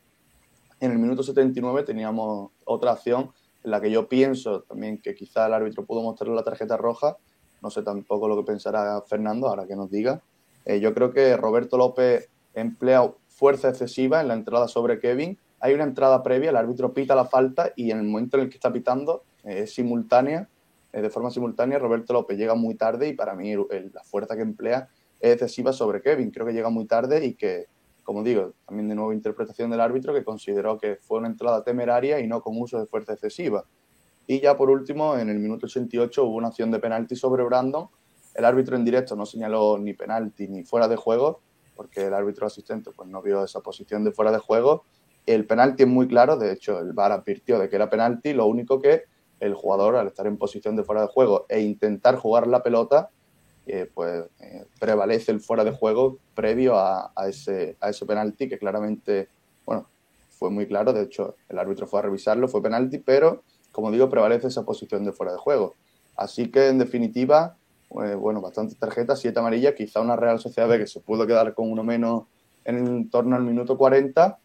En 0.79 0.91
el 0.91 0.97
minuto 0.97 1.23
79 1.23 1.83
teníamos 1.83 2.51
otra 2.63 2.93
acción 2.93 3.31
en 3.63 3.71
la 3.71 3.81
que 3.81 3.91
yo 3.91 4.07
pienso 4.07 4.61
también 4.63 4.99
que 4.99 5.15
quizá 5.15 5.47
el 5.47 5.53
árbitro 5.53 5.85
pudo 5.85 6.01
mostrar 6.01 6.29
la 6.29 6.43
tarjeta 6.43 6.77
roja. 6.77 7.17
No 7.61 7.69
sé 7.69 7.83
tampoco 7.83 8.27
lo 8.27 8.37
que 8.37 8.43
pensará 8.43 9.01
Fernando, 9.01 9.47
ahora 9.47 9.67
que 9.67 9.75
nos 9.75 9.89
diga. 9.91 10.21
Eh, 10.65 10.79
yo 10.79 10.93
creo 10.93 11.11
que 11.11 11.37
Roberto 11.37 11.77
López 11.77 12.29
emplea 12.53 13.11
fuerza 13.27 13.69
excesiva 13.69 14.21
en 14.21 14.27
la 14.27 14.33
entrada 14.33 14.67
sobre 14.67 14.99
Kevin. 14.99 15.37
Hay 15.59 15.73
una 15.73 15.83
entrada 15.83 16.23
previa, 16.23 16.49
el 16.49 16.57
árbitro 16.57 16.93
pita 16.93 17.15
la 17.15 17.25
falta 17.25 17.71
y 17.75 17.91
en 17.91 17.99
el 17.99 18.03
momento 18.05 18.37
en 18.37 18.43
el 18.43 18.49
que 18.49 18.55
está 18.55 18.73
pitando 18.73 19.23
eh, 19.43 19.61
es 19.63 19.73
simultánea, 19.73 20.47
eh, 20.93 21.01
de 21.01 21.09
forma 21.09 21.31
simultánea, 21.31 21.79
Roberto 21.79 22.13
López 22.13 22.37
llega 22.37 22.55
muy 22.55 22.75
tarde 22.75 23.07
y 23.07 23.13
para 23.13 23.33
mí 23.35 23.51
el, 23.51 23.91
la 23.93 24.03
fuerza 24.03 24.35
que 24.35 24.41
emplea 24.41 24.89
es 25.19 25.33
excesiva 25.33 25.71
sobre 25.71 26.01
Kevin. 26.01 26.31
Creo 26.31 26.45
que 26.45 26.53
llega 26.53 26.69
muy 26.69 26.85
tarde 26.85 27.25
y 27.25 27.33
que, 27.35 27.67
como 28.11 28.25
digo, 28.25 28.51
también 28.67 28.89
de 28.89 28.95
nuevo 28.95 29.13
interpretación 29.13 29.71
del 29.71 29.79
árbitro 29.79 30.13
que 30.13 30.25
consideró 30.25 30.77
que 30.77 30.97
fue 30.97 31.19
una 31.19 31.29
entrada 31.29 31.63
temeraria 31.63 32.19
y 32.19 32.27
no 32.27 32.41
con 32.41 32.59
uso 32.59 32.77
de 32.77 32.85
fuerza 32.85 33.13
excesiva. 33.13 33.63
Y 34.27 34.41
ya 34.41 34.57
por 34.57 34.69
último, 34.69 35.17
en 35.17 35.29
el 35.29 35.39
minuto 35.39 35.65
88 35.65 36.25
hubo 36.25 36.35
una 36.35 36.49
acción 36.49 36.71
de 36.71 36.79
penalti 36.79 37.15
sobre 37.15 37.41
Brandon. 37.45 37.87
El 38.35 38.43
árbitro 38.43 38.75
en 38.75 38.83
directo 38.83 39.15
no 39.15 39.25
señaló 39.25 39.77
ni 39.77 39.93
penalti 39.93 40.49
ni 40.49 40.65
fuera 40.65 40.89
de 40.89 40.97
juego, 40.97 41.39
porque 41.73 42.07
el 42.07 42.13
árbitro 42.13 42.47
asistente 42.47 42.91
pues, 42.93 43.07
no 43.07 43.21
vio 43.21 43.45
esa 43.45 43.61
posición 43.61 44.03
de 44.03 44.11
fuera 44.11 44.33
de 44.33 44.39
juego. 44.39 44.83
El 45.25 45.45
penalti 45.45 45.83
es 45.83 45.89
muy 45.89 46.09
claro, 46.09 46.35
de 46.35 46.51
hecho 46.51 46.79
el 46.79 46.91
VAR 46.91 47.13
advirtió 47.13 47.59
de 47.59 47.69
que 47.69 47.77
era 47.77 47.89
penalti, 47.89 48.33
lo 48.33 48.45
único 48.45 48.81
que 48.81 49.03
el 49.39 49.53
jugador 49.53 49.95
al 49.95 50.07
estar 50.07 50.27
en 50.27 50.35
posición 50.35 50.75
de 50.75 50.83
fuera 50.83 51.03
de 51.03 51.07
juego 51.07 51.45
e 51.47 51.61
intentar 51.61 52.17
jugar 52.17 52.45
la 52.47 52.61
pelota, 52.61 53.09
eh, 53.67 53.89
pues 53.93 54.25
eh, 54.39 54.65
prevalece 54.79 55.31
el 55.31 55.39
fuera 55.39 55.63
de 55.63 55.71
juego 55.71 56.17
previo 56.33 56.77
a, 56.77 57.11
ese, 57.27 57.77
a 57.79 57.89
ese 57.89 58.05
penalti 58.05 58.49
que 58.49 58.57
claramente, 58.57 59.29
bueno, 59.65 59.87
fue 60.29 60.49
muy 60.49 60.67
claro, 60.67 60.93
de 60.93 61.03
hecho 61.03 61.35
el 61.49 61.59
árbitro 61.59 61.87
fue 61.87 61.99
a 61.99 62.03
revisarlo, 62.03 62.47
fue 62.47 62.63
penalti, 62.63 62.97
pero 62.97 63.43
como 63.71 63.91
digo, 63.91 64.09
prevalece 64.09 64.47
esa 64.47 64.65
posición 64.65 65.05
de 65.05 65.11
fuera 65.11 65.31
de 65.31 65.37
juego. 65.37 65.75
Así 66.15 66.51
que 66.51 66.67
en 66.67 66.77
definitiva, 66.77 67.55
eh, 68.03 68.15
bueno, 68.15 68.41
bastantes 68.41 68.77
tarjetas, 68.77 69.19
siete 69.19 69.39
amarillas, 69.39 69.73
quizá 69.75 70.01
una 70.01 70.15
Real 70.15 70.39
Sociedad 70.39 70.67
B 70.67 70.79
que 70.79 70.87
se 70.87 70.99
pudo 70.99 71.25
quedar 71.25 71.53
con 71.53 71.71
uno 71.71 71.83
menos 71.83 72.23
en 72.65 73.09
torno 73.09 73.35
al 73.35 73.43
minuto 73.43 73.77
40 73.77 74.37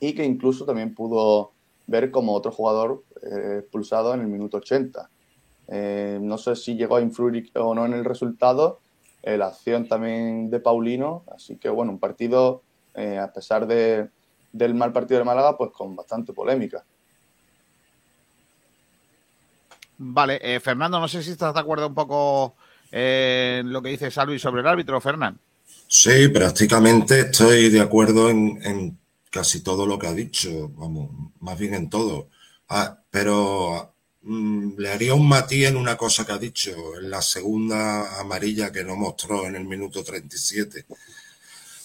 y 0.00 0.14
que 0.14 0.24
incluso 0.24 0.64
también 0.64 0.94
pudo 0.94 1.52
ver 1.86 2.10
como 2.10 2.32
otro 2.32 2.50
jugador 2.50 3.02
eh, 3.22 3.58
expulsado 3.60 4.14
en 4.14 4.20
el 4.20 4.28
minuto 4.28 4.58
80. 4.58 5.08
Eh, 5.68 6.18
no 6.20 6.36
sé 6.38 6.56
si 6.56 6.74
llegó 6.74 6.96
a 6.96 7.00
influir 7.00 7.50
o 7.54 7.74
no 7.74 7.86
en 7.86 7.94
el 7.94 8.04
resultado, 8.04 8.80
eh, 9.22 9.38
la 9.38 9.46
acción 9.46 9.88
también 9.88 10.50
de 10.50 10.60
Paulino, 10.60 11.24
así 11.34 11.56
que 11.56 11.70
bueno, 11.70 11.92
un 11.92 11.98
partido, 11.98 12.62
eh, 12.94 13.18
a 13.18 13.32
pesar 13.32 13.66
de, 13.66 14.08
del 14.52 14.74
mal 14.74 14.92
partido 14.92 15.18
de 15.18 15.24
Málaga, 15.24 15.56
pues 15.56 15.70
con 15.70 15.96
bastante 15.96 16.32
polémica. 16.32 16.84
Vale, 19.96 20.38
eh, 20.42 20.60
Fernando, 20.60 21.00
no 21.00 21.08
sé 21.08 21.22
si 21.22 21.30
estás 21.30 21.54
de 21.54 21.60
acuerdo 21.60 21.86
un 21.86 21.94
poco 21.94 22.56
en 22.90 23.72
lo 23.72 23.80
que 23.80 23.90
dice 23.90 24.10
Salvi 24.10 24.38
sobre 24.38 24.60
el 24.60 24.66
árbitro, 24.66 25.00
Fernán. 25.00 25.38
Sí, 25.88 26.28
prácticamente 26.28 27.20
estoy 27.20 27.70
de 27.70 27.80
acuerdo 27.80 28.28
en, 28.28 28.60
en 28.62 28.98
casi 29.30 29.62
todo 29.62 29.86
lo 29.86 29.98
que 29.98 30.06
ha 30.06 30.12
dicho, 30.12 30.70
vamos, 30.74 31.10
más 31.40 31.58
bien 31.58 31.74
en 31.74 31.88
todo. 31.88 32.28
Ah, 32.68 32.98
pero 33.10 33.93
le 34.26 34.90
haría 34.90 35.14
un 35.14 35.28
matiz 35.28 35.66
en 35.66 35.76
una 35.76 35.96
cosa 35.96 36.24
que 36.24 36.32
ha 36.32 36.38
dicho, 36.38 36.98
en 36.98 37.10
la 37.10 37.20
segunda 37.20 38.20
amarilla 38.20 38.72
que 38.72 38.84
no 38.84 38.96
mostró 38.96 39.46
en 39.46 39.56
el 39.56 39.64
minuto 39.64 40.02
37. 40.02 40.86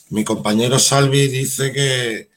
Mi 0.10 0.24
compañero 0.24 0.80
Salvi 0.80 1.28
dice 1.28 1.72
que, 1.74 2.30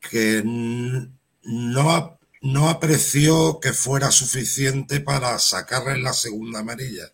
que 0.00 0.42
no, 0.44 2.18
no 2.40 2.68
apreció 2.68 3.60
que 3.60 3.72
fuera 3.72 4.10
suficiente 4.10 5.00
para 5.00 5.38
sacarle 5.38 6.02
la 6.02 6.12
segunda 6.12 6.60
amarilla. 6.60 7.12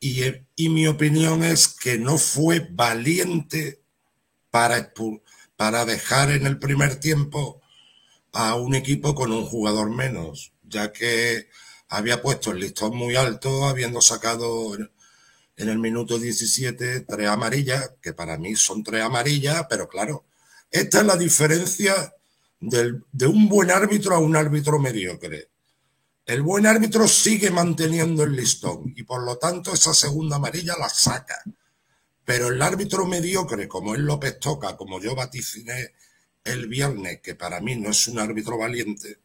Y, 0.00 0.22
y, 0.56 0.68
mi 0.68 0.88
opinión 0.88 1.44
es 1.44 1.68
que 1.68 1.96
no 1.96 2.18
fue 2.18 2.66
valiente 2.72 3.80
para, 4.50 4.92
para 5.56 5.84
dejar 5.84 6.32
en 6.32 6.46
el 6.46 6.58
primer 6.58 6.96
tiempo 6.96 7.62
a 8.32 8.56
un 8.56 8.74
equipo 8.74 9.14
con 9.14 9.30
un 9.30 9.44
jugador 9.44 9.90
menos, 9.90 10.51
ya 10.72 10.92
que 10.92 11.48
había 11.88 12.22
puesto 12.22 12.50
el 12.50 12.60
listón 12.60 12.96
muy 12.96 13.14
alto, 13.16 13.66
habiendo 13.66 14.00
sacado 14.00 14.74
en 14.74 15.68
el 15.68 15.78
minuto 15.78 16.18
17 16.18 17.00
tres 17.00 17.28
amarillas, 17.28 17.92
que 18.00 18.14
para 18.14 18.38
mí 18.38 18.56
son 18.56 18.82
tres 18.82 19.02
amarillas, 19.02 19.66
pero 19.68 19.88
claro, 19.88 20.24
esta 20.70 21.00
es 21.00 21.06
la 21.06 21.16
diferencia 21.16 22.14
de 22.60 23.26
un 23.26 23.48
buen 23.48 23.70
árbitro 23.70 24.14
a 24.14 24.18
un 24.18 24.34
árbitro 24.34 24.78
mediocre. 24.78 25.50
El 26.24 26.42
buen 26.42 26.66
árbitro 26.66 27.08
sigue 27.08 27.50
manteniendo 27.50 28.22
el 28.22 28.36
listón 28.36 28.94
y 28.96 29.02
por 29.02 29.24
lo 29.24 29.36
tanto 29.36 29.74
esa 29.74 29.92
segunda 29.92 30.36
amarilla 30.36 30.76
la 30.78 30.88
saca. 30.88 31.42
Pero 32.24 32.48
el 32.48 32.62
árbitro 32.62 33.04
mediocre, 33.04 33.66
como 33.66 33.94
es 33.94 34.00
López 34.00 34.38
Toca, 34.38 34.76
como 34.76 35.00
yo 35.00 35.16
vaticiné 35.16 35.92
el 36.44 36.68
viernes, 36.68 37.20
que 37.20 37.34
para 37.34 37.60
mí 37.60 37.74
no 37.76 37.90
es 37.90 38.06
un 38.06 38.20
árbitro 38.20 38.56
valiente, 38.56 39.18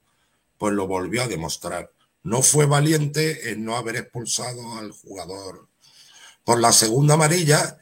pues 0.58 0.74
lo 0.74 0.88
volvió 0.88 1.24
a 1.24 1.28
demostrar. 1.28 1.92
No 2.24 2.42
fue 2.42 2.66
valiente 2.66 3.52
en 3.52 3.64
no 3.64 3.76
haber 3.78 3.96
expulsado 3.98 4.78
al 4.78 4.92
jugador 4.92 5.70
por 6.44 6.60
la 6.60 6.72
segunda 6.72 7.16
amarilla, 7.16 7.78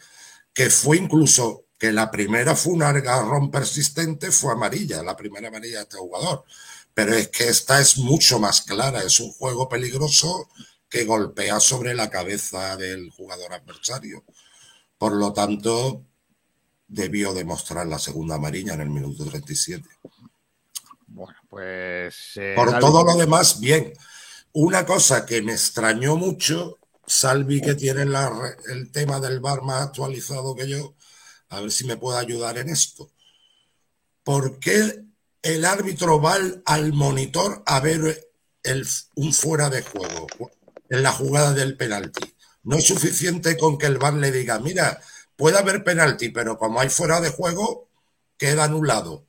que 0.54 0.70
fue 0.70 0.98
incluso 0.98 1.66
que 1.78 1.92
la 1.92 2.10
primera 2.10 2.56
fue 2.56 2.74
un 2.74 2.84
agarrón 2.84 3.52
persistente, 3.52 4.32
fue 4.32 4.54
amarilla, 4.54 5.04
la 5.04 5.16
primera 5.16 5.50
amarilla 5.50 5.78
de 5.78 5.84
este 5.84 5.98
jugador. 5.98 6.44
Pero 6.94 7.14
es 7.14 7.28
que 7.28 7.50
esta 7.50 7.80
es 7.80 7.98
mucho 7.98 8.40
más 8.40 8.62
clara, 8.62 9.02
es 9.04 9.20
un 9.20 9.32
juego 9.34 9.68
peligroso 9.68 10.50
que 10.90 11.04
golpea 11.04 11.60
sobre 11.60 11.94
la 11.94 12.10
cabeza 12.10 12.78
del 12.78 13.12
jugador 13.12 13.54
adversario. 13.54 14.24
Por 14.98 15.14
lo 15.14 15.34
tanto, 15.34 16.06
debió 16.88 17.34
demostrar 17.34 17.86
la 17.88 18.00
segunda 18.00 18.36
amarilla 18.36 18.74
en 18.74 18.82
el 18.82 18.90
minuto 18.90 19.26
37. 19.26 19.88
Pues... 21.56 22.34
Eh, 22.36 22.52
Por 22.54 22.80
todo 22.80 23.06
lo 23.06 23.16
demás, 23.16 23.62
bien. 23.62 23.94
Una 24.52 24.86
cosa 24.86 25.26
que 25.26 25.42
me 25.42 25.54
extrañó 25.54 26.18
mucho, 26.18 26.80
Salvi 27.08 27.62
que 27.62 27.76
tiene 27.76 28.02
el 28.02 28.92
tema 28.92 29.22
del 29.22 29.40
bar 29.40 29.62
más 29.62 29.84
actualizado 29.84 30.54
que 30.54 30.68
yo, 30.68 30.96
a 31.48 31.62
ver 31.62 31.72
si 31.72 31.86
me 31.86 31.96
puede 31.96 32.20
ayudar 32.20 32.58
en 32.58 32.68
esto. 32.68 33.10
¿Por 34.22 34.60
qué 34.60 35.06
el 35.44 35.64
árbitro 35.64 36.22
va 36.22 36.38
al, 36.66 36.92
monitor 36.92 37.64
a 37.66 37.80
ver 37.80 38.28
el, 38.64 38.86
un 39.16 39.32
fuera 39.32 39.70
de 39.70 39.82
juego 39.82 40.28
en 40.90 41.04
la 41.04 41.14
jugada 41.14 41.54
del 41.54 41.78
penalti? 41.78 42.36
No 42.64 42.76
es 42.76 42.86
suficiente 42.86 43.56
con 43.56 43.78
que 43.78 43.86
el 43.86 43.98
bar 43.98 44.16
le 44.16 44.30
diga, 44.30 44.60
mira, 44.60 45.00
puede 45.38 45.58
haber 45.58 45.86
penalti, 45.86 46.32
pero 46.32 46.58
como 46.58 46.82
hay 46.82 46.90
fuera 46.90 47.22
de 47.22 47.30
juego, 47.30 47.88
queda 48.38 48.66
anulado. 48.66 49.26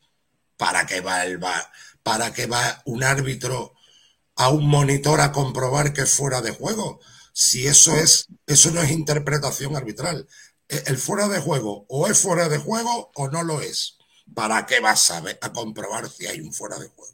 ¿Para 0.56 0.86
qué 0.86 1.00
va 1.02 1.24
el 1.24 1.38
VAR? 1.38 1.70
¿Para 2.06 2.32
qué 2.32 2.46
va 2.46 2.82
un 2.84 3.02
árbitro 3.02 3.74
a 4.36 4.50
un 4.50 4.68
monitor 4.68 5.20
a 5.20 5.32
comprobar 5.32 5.92
que 5.92 6.02
es 6.02 6.14
fuera 6.14 6.40
de 6.40 6.52
juego? 6.52 7.00
Si 7.32 7.66
eso 7.66 7.96
es, 7.96 8.28
eso 8.46 8.70
no 8.70 8.80
es 8.80 8.92
interpretación 8.92 9.74
arbitral. 9.74 10.28
E, 10.68 10.84
el 10.86 10.98
fuera 10.98 11.26
de 11.26 11.40
juego 11.40 11.84
o 11.88 12.06
es 12.06 12.16
fuera 12.20 12.48
de 12.48 12.58
juego 12.58 13.10
o 13.16 13.28
no 13.28 13.42
lo 13.42 13.60
es. 13.60 13.98
¿Para 14.32 14.66
qué 14.66 14.78
vas 14.78 15.10
a, 15.10 15.20
a 15.40 15.52
comprobar 15.52 16.08
si 16.08 16.28
hay 16.28 16.40
un 16.40 16.52
fuera 16.52 16.78
de 16.78 16.86
juego? 16.86 17.12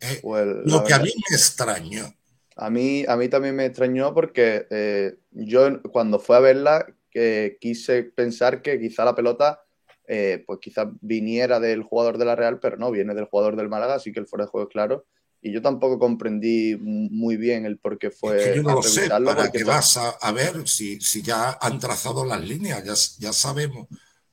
Eh, 0.00 0.20
pues, 0.22 0.46
lo 0.64 0.84
que 0.84 0.94
a 0.94 1.00
mí 1.00 1.12
me 1.28 1.36
extrañó. 1.36 2.14
A 2.54 2.70
mí, 2.70 3.04
a 3.08 3.16
mí 3.16 3.28
también 3.28 3.56
me 3.56 3.66
extrañó 3.66 4.14
porque 4.14 4.64
eh, 4.70 5.16
yo 5.32 5.82
cuando 5.90 6.20
fue 6.20 6.36
a 6.36 6.40
verla 6.40 6.86
que 7.10 7.58
quise 7.60 8.04
pensar 8.04 8.62
que 8.62 8.78
quizá 8.78 9.04
la 9.04 9.16
pelota, 9.16 9.64
eh, 10.12 10.42
pues 10.44 10.58
quizá 10.60 10.90
viniera 11.00 11.60
del 11.60 11.84
jugador 11.84 12.18
de 12.18 12.24
la 12.24 12.34
Real, 12.34 12.58
pero 12.58 12.76
no, 12.76 12.90
viene 12.90 13.14
del 13.14 13.26
jugador 13.26 13.54
del 13.54 13.68
Málaga, 13.68 13.94
así 13.94 14.10
que 14.10 14.18
el 14.18 14.26
fuera 14.26 14.44
de 14.44 14.50
juego 14.50 14.66
es 14.66 14.72
claro. 14.72 15.06
Y 15.40 15.52
yo 15.52 15.62
tampoco 15.62 16.00
comprendí 16.00 16.76
muy 16.76 17.36
bien 17.36 17.64
el 17.64 17.78
por 17.78 17.96
qué 17.96 18.10
fue. 18.10 18.38
Es 18.38 18.48
que 18.48 18.56
yo 18.56 18.62
no 18.64 18.74
lo 18.74 18.82
sé, 18.82 19.08
para 19.08 19.52
que 19.52 19.62
vas 19.62 19.96
a, 19.96 20.32
ver 20.32 20.66
si, 20.66 21.00
si, 21.00 21.22
ya 21.22 21.56
han 21.60 21.78
trazado 21.78 22.24
las 22.24 22.40
líneas, 22.40 22.82
ya, 22.84 22.94
ya 23.24 23.32
sabemos, 23.32 23.86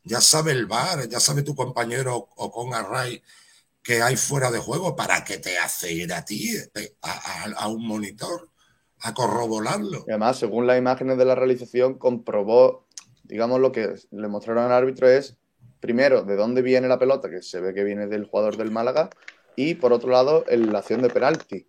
ya 0.03 0.19
sabe 0.19 0.51
el 0.51 0.65
VAR, 0.65 1.07
ya 1.07 1.19
sabe 1.19 1.43
tu 1.43 1.53
compañero 1.53 2.27
o 2.35 2.51
con 2.51 2.73
Array 2.73 3.21
que 3.83 4.01
hay 4.01 4.17
fuera 4.17 4.49
de 4.49 4.57
juego, 4.57 4.95
¿para 4.95 5.23
qué 5.23 5.37
te 5.37 5.59
hace 5.59 5.93
ir 5.93 6.11
a 6.11 6.25
ti, 6.25 6.55
eh, 6.73 6.95
a, 7.03 7.45
a 7.55 7.67
un 7.67 7.85
monitor? 7.87 8.49
a 9.01 9.13
corroborarlo. 9.13 10.05
Y 10.07 10.09
además, 10.09 10.39
según 10.39 10.65
las 10.65 10.79
imágenes 10.79 11.19
de 11.19 11.25
la 11.25 11.35
realización, 11.35 11.99
comprobó, 11.99 12.87
digamos, 13.23 13.59
lo 13.59 13.71
que 13.71 13.93
le 14.09 14.27
mostraron 14.27 14.65
al 14.65 14.71
árbitro 14.71 15.07
es, 15.07 15.37
primero, 15.79 16.23
de 16.23 16.35
dónde 16.35 16.61
viene 16.61 16.87
la 16.87 16.99
pelota, 16.99 17.29
que 17.29 17.41
se 17.41 17.59
ve 17.59 17.73
que 17.73 17.83
viene 17.83 18.07
del 18.07 18.25
jugador 18.25 18.57
del 18.57 18.71
Málaga, 18.71 19.09
y 19.55 19.75
por 19.75 19.93
otro 19.93 20.09
lado, 20.09 20.45
en 20.47 20.71
la 20.71 20.79
acción 20.79 21.01
de 21.01 21.09
penalti. 21.09 21.67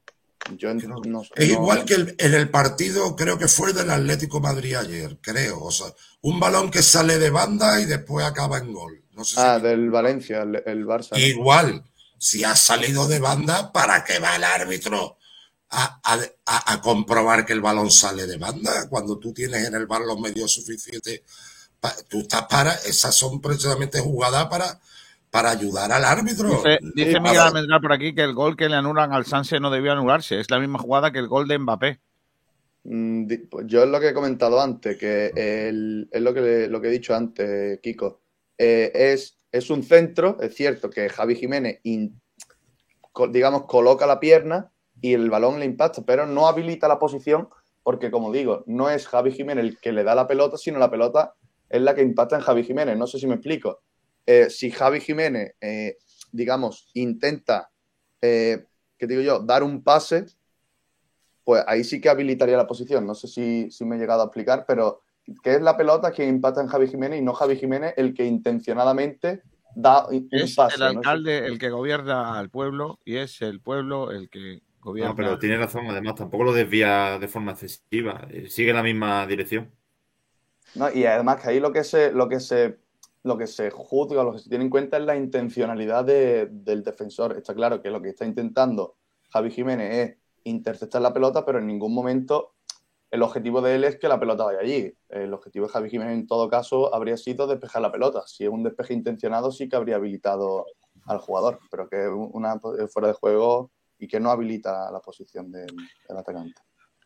Yo 0.56 0.72
no, 0.72 1.22
es 1.34 1.48
igual 1.48 1.84
que 1.84 1.94
en 1.94 2.34
el 2.34 2.48
partido, 2.48 3.14
creo 3.16 3.36
que 3.38 3.48
fue 3.48 3.72
del 3.72 3.90
Atlético 3.90 4.40
Madrid 4.40 4.76
ayer, 4.76 5.18
creo. 5.20 5.60
O 5.60 5.70
sea, 5.70 5.88
un 6.22 6.40
balón 6.40 6.70
que 6.70 6.82
sale 6.82 7.18
de 7.18 7.28
banda 7.28 7.80
y 7.80 7.84
después 7.84 8.24
acaba 8.24 8.58
en 8.58 8.72
gol. 8.72 9.02
ah, 9.36 9.58
del 9.58 9.90
Valencia, 9.90 10.42
el, 10.42 10.86
Barça. 10.86 11.18
Igual, 11.18 11.84
si 12.16 12.44
ha 12.44 12.56
salido 12.56 13.06
de 13.08 13.18
banda, 13.18 13.72
¿para 13.72 14.04
qué 14.04 14.20
va 14.20 14.36
el 14.36 14.44
árbitro 14.44 15.18
a, 15.70 16.80
comprobar 16.82 17.44
que 17.44 17.52
el 17.52 17.60
balón 17.60 17.90
sale 17.90 18.26
de 18.26 18.38
banda. 18.38 18.88
Cuando 18.88 19.18
tú 19.18 19.32
tienes 19.32 19.66
en 19.66 19.74
el 19.74 19.86
bar 19.86 20.02
los 20.02 20.18
medios 20.18 20.52
suficientes, 20.52 21.22
tú 22.08 22.20
estás 22.20 22.42
para, 22.44 22.72
esas 22.72 23.14
son 23.14 23.40
precisamente 23.40 24.00
jugadas 24.00 24.46
para, 24.46 24.80
para 25.30 25.50
ayudar 25.50 25.92
al 25.92 26.04
árbitro. 26.04 26.62
Dice, 26.94 27.20
Miguel 27.20 27.38
Almendral 27.38 27.80
por 27.80 27.92
aquí 27.92 28.14
que 28.14 28.22
el 28.22 28.34
gol 28.34 28.56
que 28.56 28.68
le 28.68 28.76
anulan 28.76 29.12
al 29.12 29.26
Sanse 29.26 29.60
no 29.60 29.70
debió 29.70 29.92
anularse. 29.92 30.40
Es 30.40 30.50
la 30.50 30.58
misma 30.58 30.78
jugada 30.78 31.12
que 31.12 31.18
el 31.18 31.28
gol 31.28 31.48
de 31.48 31.58
Mbappé. 31.58 32.00
Mm, 32.84 33.26
pues 33.50 33.66
yo 33.66 33.82
es 33.82 33.88
lo 33.88 34.00
que 34.00 34.08
he 34.08 34.14
comentado 34.14 34.60
antes, 34.60 34.96
que 34.96 35.32
es 36.10 36.20
lo 36.22 36.34
que, 36.34 36.68
lo 36.68 36.80
que 36.80 36.88
he 36.88 36.92
dicho 36.92 37.14
antes, 37.14 37.80
Kiko. 37.80 38.20
Eh, 38.56 38.90
es, 38.94 39.36
es 39.52 39.70
un 39.70 39.82
centro, 39.82 40.38
es 40.40 40.54
cierto 40.54 40.90
que 40.90 41.08
Javi 41.08 41.36
Jiménez, 41.36 41.80
digamos, 43.30 43.64
coloca 43.66 44.06
la 44.06 44.20
pierna, 44.20 44.70
y 45.00 45.14
el 45.14 45.30
balón 45.30 45.58
le 45.58 45.64
impacta, 45.64 46.02
pero 46.02 46.26
no 46.26 46.46
habilita 46.46 46.88
la 46.88 46.98
posición 46.98 47.48
porque, 47.82 48.10
como 48.10 48.32
digo, 48.32 48.64
no 48.66 48.90
es 48.90 49.06
Javi 49.06 49.32
Jiménez 49.32 49.64
el 49.64 49.78
que 49.78 49.92
le 49.92 50.04
da 50.04 50.14
la 50.14 50.26
pelota, 50.26 50.56
sino 50.56 50.78
la 50.78 50.90
pelota 50.90 51.34
es 51.68 51.82
la 51.82 51.94
que 51.94 52.02
impacta 52.02 52.36
en 52.36 52.42
Javi 52.42 52.64
Jiménez. 52.64 52.96
No 52.96 53.06
sé 53.06 53.18
si 53.18 53.26
me 53.26 53.34
explico. 53.34 53.80
Eh, 54.26 54.50
si 54.50 54.70
Javi 54.70 55.00
Jiménez, 55.00 55.54
eh, 55.60 55.96
digamos, 56.32 56.90
intenta, 56.94 57.70
eh, 58.20 58.66
¿qué 58.96 59.06
digo 59.06 59.22
yo?, 59.22 59.40
dar 59.40 59.62
un 59.62 59.82
pase, 59.82 60.26
pues 61.44 61.64
ahí 61.66 61.84
sí 61.84 62.00
que 62.00 62.08
habilitaría 62.08 62.56
la 62.56 62.66
posición. 62.66 63.06
No 63.06 63.14
sé 63.14 63.28
si, 63.28 63.84
me 63.84 63.96
he 63.96 63.98
llegado 63.98 64.22
a 64.22 64.26
explicar, 64.26 64.64
pero 64.66 65.02
que 65.42 65.54
es 65.54 65.62
la 65.62 65.76
pelota 65.76 66.12
que 66.12 66.26
impacta 66.26 66.60
en 66.60 66.68
Javi 66.68 66.88
Jiménez 66.88 67.20
y 67.20 67.22
no 67.22 67.34
Javi 67.34 67.56
Jiménez 67.56 67.94
el 67.96 68.14
que 68.14 68.24
intencionadamente 68.24 69.42
da 69.74 70.06
un 70.08 70.28
es 70.30 70.54
pase. 70.54 70.76
El 70.76 70.82
alcalde 70.82 71.46
el 71.46 71.58
que 71.58 71.68
gobierna 71.68 72.38
al 72.38 72.50
pueblo 72.50 72.98
y 73.04 73.16
es 73.16 73.42
el 73.42 73.60
pueblo 73.60 74.10
el 74.10 74.30
que 74.30 74.62
no, 74.84 75.14
pero 75.14 75.38
tiene 75.38 75.56
razón, 75.56 75.86
además, 75.88 76.14
tampoco 76.14 76.44
lo 76.44 76.52
desvía 76.52 77.18
de 77.18 77.28
forma 77.28 77.52
excesiva, 77.52 78.26
eh, 78.30 78.48
sigue 78.48 78.72
la 78.72 78.82
misma 78.82 79.26
dirección. 79.26 79.70
No, 80.74 80.90
y 80.90 81.04
además 81.06 81.40
que 81.40 81.48
ahí 81.50 81.60
lo 81.60 81.72
que 81.72 81.84
se, 81.84 82.12
lo 82.12 82.28
que 82.28 82.40
se, 82.40 82.78
lo 83.22 83.36
que 83.36 83.46
se 83.46 83.70
juzga, 83.70 84.22
lo 84.22 84.32
que 84.32 84.38
se 84.38 84.48
tiene 84.48 84.64
en 84.64 84.70
cuenta 84.70 84.96
es 84.96 85.04
la 85.04 85.16
intencionalidad 85.16 86.04
del 86.04 86.82
defensor. 86.82 87.36
Está 87.36 87.54
claro 87.54 87.82
que 87.82 87.90
lo 87.90 88.00
que 88.00 88.10
está 88.10 88.24
intentando 88.24 88.96
Javi 89.30 89.50
Jiménez 89.50 89.94
es 89.94 90.16
interceptar 90.44 91.02
la 91.02 91.12
pelota, 91.12 91.44
pero 91.44 91.58
en 91.58 91.66
ningún 91.66 91.94
momento 91.94 92.54
el 93.10 93.22
objetivo 93.22 93.62
de 93.62 93.74
él 93.74 93.84
es 93.84 93.96
que 93.98 94.08
la 94.08 94.20
pelota 94.20 94.44
vaya 94.44 94.60
allí. 94.60 94.94
El 95.08 95.32
objetivo 95.32 95.66
de 95.66 95.72
Javi 95.72 95.90
Jiménez 95.90 96.14
en 96.14 96.26
todo 96.26 96.48
caso 96.48 96.94
habría 96.94 97.16
sido 97.16 97.46
despejar 97.46 97.82
la 97.82 97.92
pelota. 97.92 98.22
Si 98.26 98.44
es 98.44 98.50
un 98.50 98.62
despeje 98.62 98.94
intencionado 98.94 99.50
sí 99.50 99.68
que 99.68 99.76
habría 99.76 99.96
habilitado 99.96 100.66
al 101.06 101.18
jugador, 101.18 101.58
pero 101.70 101.88
que 101.88 102.06
una 102.06 102.60
fuera 102.90 103.08
de 103.08 103.14
juego 103.14 103.70
y 103.98 104.06
que 104.06 104.20
no 104.20 104.30
habilita 104.30 104.90
la 104.90 105.00
posición 105.00 105.50
del, 105.50 105.74
atacante. 106.08 106.60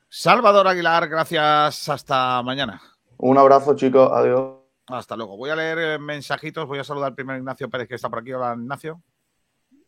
Salvador 0.09 0.69
Aguilar, 0.69 1.09
gracias. 1.09 1.89
Hasta 1.89 2.43
mañana. 2.43 2.81
Un 3.25 3.39
abrazo, 3.39 3.77
chicos. 3.77 4.11
Adiós. 4.13 4.57
Hasta 4.89 5.15
luego. 5.17 5.37
Voy 5.37 5.49
a 5.51 5.55
leer 5.55 5.79
eh, 5.79 5.99
mensajitos. 5.99 6.67
Voy 6.67 6.81
a 6.81 6.85
saludar 6.85 7.15
primero 7.15 7.37
a 7.37 7.39
Ignacio 7.39 7.71
Pérez, 7.71 7.87
que 7.87 7.95
está 7.95 8.11
por 8.11 8.19
aquí. 8.19 8.33
Hola, 8.33 8.55
Ignacio. 8.59 9.01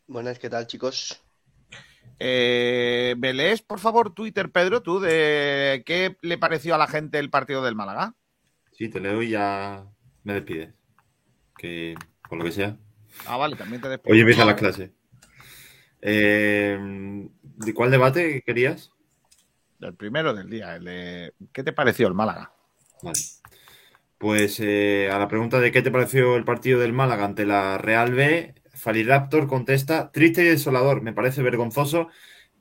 Buenas, 0.07 0.39
¿qué 0.39 0.49
tal, 0.49 0.69
chicos? 0.69 1.21
Eh, 2.21 3.17
¿Me 3.19 3.33
lees, 3.33 3.61
por 3.61 3.81
favor, 3.81 4.15
Twitter, 4.15 4.53
Pedro, 4.53 4.83
tú, 4.83 5.01
de 5.01 5.83
qué 5.85 6.17
le 6.23 6.39
pareció 6.39 6.77
a 6.77 6.79
la 6.79 6.87
gente 6.87 7.19
el 7.19 7.29
partido 7.29 7.61
del 7.65 7.75
Málaga? 7.75 8.15
Sí, 8.71 8.89
te 8.89 9.01
leo 9.01 9.21
y 9.21 9.31
ya 9.31 9.85
me 10.23 10.35
despides. 10.35 10.73
Que, 11.59 11.97
por 12.29 12.39
lo 12.39 12.45
que 12.45 12.53
sea. 12.53 12.77
Ah, 13.27 13.37
vale, 13.37 13.57
también 13.57 13.83
te 13.83 13.89
despido. 13.89 14.13
Hoy 14.13 14.21
empieza 14.21 14.45
la 14.45 14.55
clase. 14.55 14.93
Eh, 16.01 16.79
¿De 17.43 17.75
cuál 17.75 17.91
debate 17.91 18.43
querías? 18.47 18.93
El 19.81 19.95
primero 19.97 20.33
del 20.35 20.49
día. 20.49 20.77
el 20.77 20.85
de- 20.85 21.35
¿Qué 21.53 21.65
te 21.65 21.73
pareció 21.73 22.07
el 22.07 22.15
Málaga? 22.15 22.54
Vale. 23.05 23.19
Pues 24.19 24.59
eh, 24.61 25.11
a 25.13 25.19
la 25.19 25.29
pregunta 25.29 25.61
de 25.61 25.71
qué 25.71 25.83
te 25.83 25.91
pareció 25.91 26.37
el 26.37 26.45
partido 26.45 26.81
del 26.81 26.93
Málaga 26.93 27.25
ante 27.25 27.45
la 27.45 27.79
Real 27.79 28.15
B, 28.15 28.55
Faliraptor 28.73 29.47
contesta, 29.47 30.11
triste 30.11 30.43
y 30.43 30.47
desolador, 30.47 31.03
me 31.03 31.13
parece 31.13 31.43
vergonzoso 31.43 32.09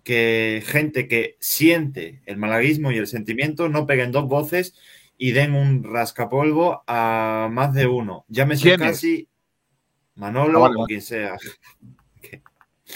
que 0.03 0.61
gente 0.65 1.07
que 1.07 1.37
siente 1.39 2.21
el 2.25 2.37
malaguismo 2.37 2.91
y 2.91 2.97
el 2.97 3.07
sentimiento 3.07 3.69
no 3.69 3.87
peguen 3.87 4.11
dos 4.11 4.27
voces 4.27 4.75
y 5.17 5.31
den 5.31 5.53
un 5.53 5.83
rascapolvo 5.83 6.83
a 6.87 7.47
más 7.49 7.73
de 7.73 7.87
uno. 7.87 8.25
Llámese 8.27 8.63
¿Quién 8.63 8.81
es? 8.81 8.87
casi 8.87 9.29
Manolo 10.15 10.59
Ah, 10.59 10.67
vale, 10.67 10.75
o 10.81 10.85
quien 10.85 11.01
sea. 11.01 11.37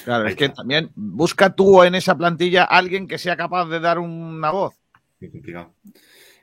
Claro, 0.04 0.26
Ahí 0.26 0.32
es 0.32 0.36
que 0.36 0.50
también 0.50 0.91
busca 0.95 1.56
tú 1.56 1.82
en 1.82 1.95
esa 1.95 2.16
plantilla 2.16 2.66
alguien 2.66 3.08
que 3.08 3.18
sea 3.18 3.36
capaz 3.36 3.66
de 3.66 3.80
dar 3.80 3.98
una 3.98 4.52
voz. 4.52 4.76
Complicado. 5.20 5.74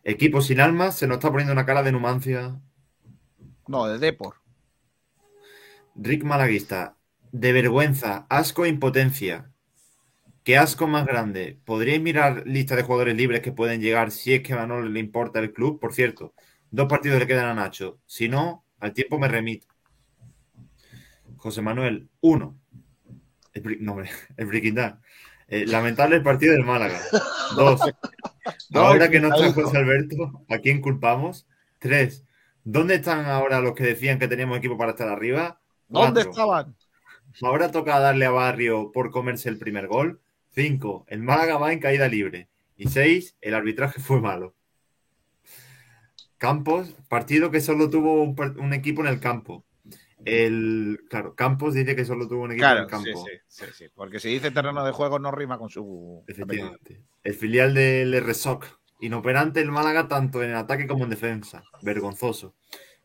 Equipo 0.04 0.42
sin 0.42 0.60
alma, 0.60 0.92
se 0.92 1.06
nos 1.06 1.16
está 1.16 1.30
poniendo 1.30 1.52
una 1.54 1.64
cara 1.64 1.82
de 1.82 1.92
numancia. 1.92 2.60
No, 3.66 3.86
de 3.86 3.98
Depor. 3.98 4.36
Rick 5.96 6.24
Malaguista, 6.24 6.98
de 7.32 7.52
vergüenza, 7.52 8.26
asco 8.28 8.64
e 8.64 8.68
impotencia. 8.68 9.50
¿Qué 10.42 10.58
asco 10.58 10.86
más 10.86 11.06
grande? 11.06 11.58
¿Podríais 11.64 12.02
mirar 12.02 12.42
lista 12.46 12.76
de 12.76 12.82
jugadores 12.82 13.16
libres 13.16 13.40
que 13.40 13.52
pueden 13.52 13.80
llegar 13.80 14.10
si 14.10 14.34
es 14.34 14.42
que 14.42 14.52
a 14.52 14.56
Manolo 14.56 14.90
le 14.90 15.00
importa 15.00 15.38
el 15.40 15.54
club? 15.54 15.80
Por 15.80 15.94
cierto, 15.94 16.34
dos 16.70 16.86
partidos 16.86 17.18
le 17.18 17.26
quedan 17.26 17.46
a 17.46 17.54
Nacho. 17.54 17.98
Si 18.04 18.28
no, 18.28 18.66
al 18.80 18.92
tiempo 18.92 19.18
me 19.18 19.26
remito. 19.26 19.68
José 21.38 21.62
Manuel, 21.62 22.10
uno. 22.20 22.58
El, 23.54 23.82
no, 23.82 23.92
hombre, 23.92 24.10
el 24.36 24.46
Breaking 24.46 24.74
Down. 24.74 25.00
Eh, 25.54 25.66
lamentable 25.68 26.16
el 26.16 26.22
partido 26.24 26.52
del 26.52 26.64
Málaga. 26.64 27.00
Dos. 27.54 27.80
Ahora 28.74 29.08
que 29.08 29.20
no 29.20 29.28
está 29.28 29.52
José 29.52 29.78
Alberto, 29.78 30.44
¿a 30.48 30.58
quién 30.58 30.80
culpamos? 30.80 31.46
Tres. 31.78 32.24
¿Dónde 32.64 32.96
están 32.96 33.26
ahora 33.26 33.60
los 33.60 33.74
que 33.74 33.84
decían 33.84 34.18
que 34.18 34.26
teníamos 34.26 34.58
equipo 34.58 34.76
para 34.76 34.90
estar 34.90 35.06
arriba? 35.06 35.60
¿Dónde 35.86 36.24
Cuatro. 36.24 36.30
estaban? 36.32 36.76
Ahora 37.40 37.70
toca 37.70 38.00
darle 38.00 38.26
a 38.26 38.32
Barrio 38.32 38.90
por 38.90 39.12
comerse 39.12 39.48
el 39.48 39.58
primer 39.58 39.86
gol. 39.86 40.20
5. 40.56 41.04
El 41.06 41.22
Málaga 41.22 41.56
va 41.56 41.72
en 41.72 41.78
caída 41.78 42.08
libre. 42.08 42.48
Y 42.76 42.88
6. 42.88 43.36
El 43.40 43.54
arbitraje 43.54 44.00
fue 44.00 44.20
malo. 44.20 44.56
Campos, 46.36 46.96
partido 47.08 47.52
que 47.52 47.60
solo 47.60 47.90
tuvo 47.90 48.24
un 48.24 48.72
equipo 48.72 49.02
en 49.02 49.06
el 49.06 49.20
campo. 49.20 49.64
El, 50.24 51.00
claro, 51.08 51.34
Campos 51.34 51.74
dice 51.74 51.94
que 51.94 52.04
solo 52.04 52.28
tuvo 52.28 52.42
un 52.42 52.52
equipo 52.52 52.66
en 52.66 52.78
el 52.78 52.86
campo. 52.86 53.06
sí, 53.06 53.32
sí, 53.48 53.64
sí, 53.66 53.72
sí, 53.74 53.84
Porque 53.94 54.20
si 54.20 54.28
dice 54.28 54.50
terreno 54.50 54.84
de 54.84 54.92
juego 54.92 55.18
no 55.18 55.30
rima 55.30 55.58
con 55.58 55.68
su. 55.68 56.24
Efectivamente. 56.26 57.02
El 57.22 57.34
filial 57.34 57.74
del 57.74 58.14
RSOC. 58.20 58.66
Inoperante 59.00 59.60
el 59.60 59.70
Málaga 59.70 60.08
tanto 60.08 60.42
en 60.42 60.54
ataque 60.54 60.86
como 60.86 61.04
en 61.04 61.10
defensa. 61.10 61.64
Vergonzoso. 61.82 62.54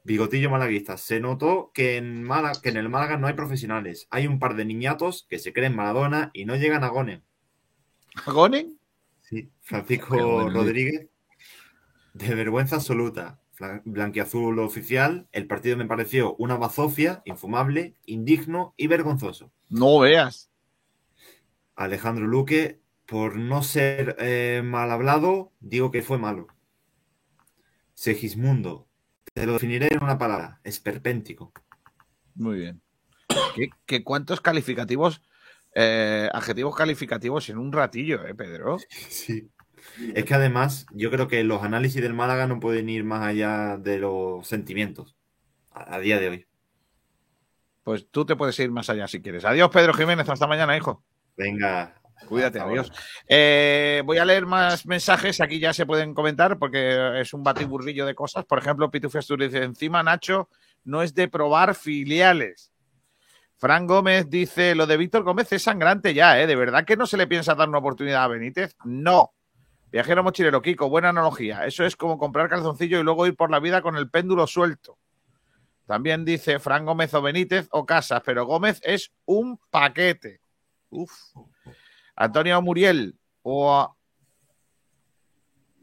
Bigotillo 0.03 0.49
malaguista. 0.49 0.97
Se 0.97 1.19
notó 1.19 1.71
que 1.73 1.97
en, 1.97 2.23
Málaga, 2.23 2.61
que 2.61 2.69
en 2.69 2.77
el 2.77 2.89
Málaga 2.89 3.17
no 3.17 3.27
hay 3.27 3.33
profesionales. 3.33 4.07
Hay 4.09 4.27
un 4.27 4.39
par 4.39 4.55
de 4.55 4.65
niñatos 4.65 5.25
que 5.29 5.39
se 5.39 5.51
creen 5.51 5.75
Maradona 5.75 6.31
y 6.33 6.45
no 6.45 6.55
llegan 6.55 6.83
a 6.83 6.87
Gonen. 6.87 7.23
¿Gonen? 8.25 8.79
Sí, 9.21 9.51
Francisco 9.61 10.15
bueno, 10.15 10.49
Rodríguez. 10.49 11.07
De 12.13 12.33
vergüenza 12.33 12.77
absoluta. 12.77 13.39
Blanquiazul 13.85 14.59
oficial. 14.59 15.27
El 15.31 15.47
partido 15.47 15.77
me 15.77 15.85
pareció 15.85 16.35
una 16.35 16.55
bazofia, 16.55 17.21
infumable, 17.25 17.95
indigno 18.05 18.73
y 18.77 18.87
vergonzoso. 18.87 19.51
No 19.69 19.99
veas. 19.99 20.49
Alejandro 21.75 22.27
Luque, 22.27 22.81
por 23.05 23.37
no 23.37 23.63
ser 23.63 24.15
eh, 24.19 24.61
mal 24.63 24.91
hablado, 24.91 25.51
digo 25.59 25.91
que 25.91 26.01
fue 26.01 26.17
malo. 26.17 26.47
Segismundo, 27.93 28.87
te 29.33 29.45
lo 29.45 29.53
definiré 29.53 29.87
en 29.91 30.03
una 30.03 30.17
palabra, 30.17 30.59
esperpéntico. 30.63 31.51
Muy 32.35 32.59
bien. 32.59 32.81
¿Qué, 33.55 33.69
qué 33.85 34.03
cuántos 34.03 34.41
calificativos, 34.41 35.21
eh, 35.75 36.29
adjetivos 36.33 36.75
calificativos 36.75 37.49
en 37.49 37.57
un 37.57 37.71
ratillo, 37.71 38.25
eh, 38.25 38.35
Pedro? 38.35 38.77
Sí. 39.09 39.49
Es 40.13 40.25
que 40.25 40.33
además, 40.33 40.85
yo 40.91 41.11
creo 41.11 41.27
que 41.27 41.43
los 41.43 41.63
análisis 41.63 42.01
del 42.01 42.13
Málaga 42.13 42.47
no 42.47 42.59
pueden 42.59 42.89
ir 42.89 43.03
más 43.03 43.25
allá 43.25 43.77
de 43.77 43.99
los 43.99 44.47
sentimientos 44.47 45.15
a, 45.71 45.95
a 45.95 45.99
día 45.99 46.19
de 46.19 46.29
hoy. 46.29 46.47
Pues 47.83 48.07
tú 48.09 48.25
te 48.25 48.35
puedes 48.35 48.59
ir 48.59 48.71
más 48.71 48.89
allá 48.89 49.07
si 49.07 49.21
quieres. 49.21 49.45
Adiós, 49.45 49.69
Pedro 49.71 49.93
Jiménez. 49.93 50.29
Hasta 50.29 50.47
mañana, 50.47 50.77
hijo. 50.77 51.03
Venga. 51.35 51.95
Cuídate, 52.27 52.59
adiós. 52.59 52.91
Eh, 53.27 54.03
voy 54.05 54.17
a 54.17 54.25
leer 54.25 54.45
más 54.45 54.85
mensajes. 54.85 55.41
Aquí 55.41 55.59
ya 55.59 55.73
se 55.73 55.85
pueden 55.85 56.13
comentar 56.13 56.59
porque 56.59 57.19
es 57.19 57.33
un 57.33 57.43
batiburrillo 57.43 58.05
de 58.05 58.13
cosas. 58.13 58.45
Por 58.45 58.59
ejemplo, 58.59 58.91
Pitufi 58.91 59.17
Asturias 59.17 59.51
dice: 59.51 59.63
Encima, 59.63 60.03
Nacho, 60.03 60.49
no 60.83 61.01
es 61.01 61.13
de 61.15 61.27
probar 61.27 61.75
filiales. 61.75 62.71
Fran 63.55 63.87
Gómez 63.87 64.29
dice: 64.29 64.75
Lo 64.75 64.85
de 64.85 64.97
Víctor 64.97 65.23
Gómez 65.23 65.51
es 65.53 65.63
sangrante 65.63 66.13
ya, 66.13 66.39
¿eh? 66.39 66.47
¿De 66.47 66.55
verdad 66.55 66.85
que 66.85 66.97
no 66.97 67.07
se 67.07 67.17
le 67.17 67.27
piensa 67.27 67.55
dar 67.55 67.69
una 67.69 67.79
oportunidad 67.79 68.23
a 68.23 68.27
Benítez? 68.27 68.75
No. 68.83 69.33
Viajero 69.91 70.23
mochilero, 70.23 70.61
Kiko, 70.61 70.89
buena 70.89 71.09
analogía. 71.09 71.65
Eso 71.65 71.83
es 71.83 71.95
como 71.95 72.17
comprar 72.17 72.49
calzoncillo 72.49 72.99
y 72.99 73.03
luego 73.03 73.25
ir 73.25 73.35
por 73.35 73.49
la 73.49 73.59
vida 73.59 73.81
con 73.81 73.95
el 73.95 74.09
péndulo 74.09 74.45
suelto. 74.45 74.97
También 75.87 76.23
dice 76.25 76.59
Fran 76.59 76.85
Gómez 76.85 77.13
o 77.15 77.21
Benítez 77.21 77.67
o 77.71 77.85
Casas, 77.85 78.21
pero 78.23 78.45
Gómez 78.45 78.79
es 78.83 79.11
un 79.25 79.59
paquete. 79.71 80.41
Uf. 80.89 81.11
Antonio 82.15 82.61
Muriel 82.61 83.17
o 83.41 83.73
a, 83.73 83.95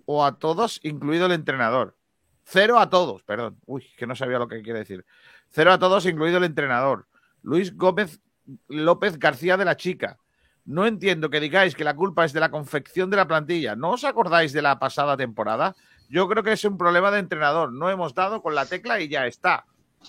o 0.05 0.25
a 0.25 0.39
todos, 0.39 0.79
incluido 0.85 1.27
el 1.27 1.33
entrenador. 1.33 1.97
Cero 2.45 2.79
a 2.79 2.89
todos, 2.89 3.25
perdón. 3.25 3.59
Uy, 3.67 3.85
que 3.97 4.07
no 4.07 4.15
sabía 4.15 4.39
lo 4.39 4.47
que 4.47 4.63
quiere 4.63 4.79
decir. 4.79 5.05
Cero 5.49 5.73
a 5.73 5.79
todos, 5.81 6.07
incluido 6.07 6.39
el 6.39 6.45
entrenador. 6.45 7.09
Luis 7.43 7.75
Gómez 7.75 8.21
López 8.69 9.19
García 9.19 9.57
de 9.57 9.65
la 9.65 9.77
Chica. 9.77 10.19
No 10.67 10.85
entiendo 10.85 11.31
que 11.31 11.39
digáis 11.39 11.77
que 11.77 11.85
la 11.85 11.95
culpa 11.95 12.25
es 12.25 12.33
de 12.33 12.41
la 12.41 12.51
confección 12.51 13.09
de 13.09 13.17
la 13.17 13.29
plantilla. 13.29 13.77
¿No 13.77 13.91
os 13.91 14.05
acordáis 14.05 14.53
de 14.53 14.63
la 14.63 14.81
pasada 14.81 15.17
temporada? 15.17 15.77
Yo 16.09 16.29
creo 16.29 16.43
que 16.43 16.53
es 16.53 16.65
un 16.65 16.77
problema 16.77 17.13
de 17.13 17.21
entrenador. 17.21 17.73
No 17.73 17.89
hemos 17.89 18.15
dado 18.15 18.43
con 18.43 18.55
la 18.55 18.67
tecla 18.67 19.01
y 19.01 19.09
ya 19.09 19.27
está. 19.27 19.65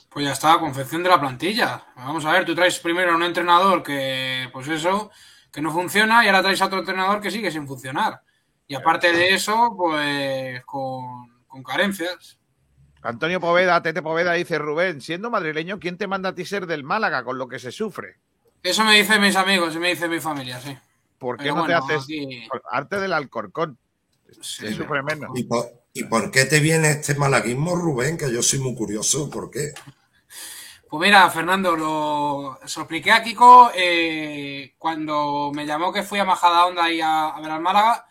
Pues 0.10 0.26
ya 0.26 0.32
está, 0.32 0.58
confección 0.60 1.04
de 1.04 1.10
la 1.10 1.20
plantilla. 1.20 1.86
Vamos 1.96 2.26
a 2.26 2.32
ver, 2.32 2.44
tú 2.44 2.56
traes 2.56 2.80
primero 2.80 3.12
a 3.12 3.16
un 3.16 3.24
entrenador 3.24 3.84
que, 3.84 4.50
pues 4.52 4.68
eso, 4.68 5.12
que 5.52 5.62
no 5.62 5.72
funciona 5.72 6.24
y 6.24 6.28
ahora 6.28 6.42
traes 6.42 6.62
a 6.62 6.66
otro 6.66 6.80
entrenador 6.80 7.22
que 7.22 7.32
sigue 7.32 7.52
sin 7.52 7.68
funcionar. 7.68 8.22
Y 8.68 8.74
aparte 8.74 9.12
de 9.14 9.36
eso, 9.36 9.76
pues 9.78 10.64
con, 10.66 11.46
con 11.48 11.64
carencias. 11.64 12.40
Antonio 13.04 13.40
Poveda, 13.40 13.82
Tete 13.84 14.02
Poveda 14.02 14.34
dice, 14.34 14.58
Rubén, 14.58 15.02
siendo 15.02 15.30
madrileño, 15.30 15.80
¿quién 15.80 15.98
te 15.98 16.08
manda 16.08 16.30
a 16.30 16.36
ti 16.36 16.46
ser 16.46 16.66
del 16.66 16.84
Málaga 16.84 17.24
con 17.24 17.38
lo 17.38 17.48
que 17.48 17.60
se 17.60 17.72
sufre? 17.72 18.18
Eso 18.64 18.84
me 18.84 18.96
dicen 18.98 19.22
mis 19.22 19.36
amigos 19.36 19.76
y 19.76 19.80
me 19.80 19.90
dice 19.90 20.08
mi 20.10 20.20
familia, 20.20 20.60
sí. 20.60 20.76
¿Por 21.18 21.38
qué 21.38 21.44
Pero 21.44 21.56
no 21.56 21.62
bueno, 21.62 21.86
te 21.88 21.94
haces 21.96 22.04
aquí- 22.04 22.48
arte 22.72 23.00
del 23.00 23.14
Alcorcón? 23.14 23.78
Sí, 24.42 24.66
menos. 25.06 25.32
¿Y 25.36 25.44
por, 25.46 25.72
¿Y 25.94 26.04
por 26.04 26.30
qué 26.32 26.46
te 26.46 26.60
viene 26.60 26.90
este 26.92 27.16
malaguismo, 27.16 27.76
Rubén? 27.76 28.18
Que 28.18 28.32
yo 28.32 28.44
soy 28.44 28.60
muy 28.60 28.76
curioso. 28.76 29.30
¿Por 29.30 29.50
qué? 29.50 29.72
Pues 30.90 31.02
mira, 31.02 31.30
Fernando, 31.30 31.76
lo, 31.76 32.60
se 32.66 32.80
lo 32.80 32.84
expliqué 32.84 33.12
a 33.12 33.24
Kiko 33.24 33.72
eh, 33.76 34.74
cuando 34.78 35.52
me 35.54 35.66
llamó 35.66 35.92
que 35.92 36.04
fui 36.04 36.20
a 36.20 36.26
Majadahonda 36.26 36.84
ahí 36.86 37.02
a, 37.02 37.30
a 37.30 37.42
ver 37.42 37.52
al 37.52 37.62
Málaga. 37.62 38.06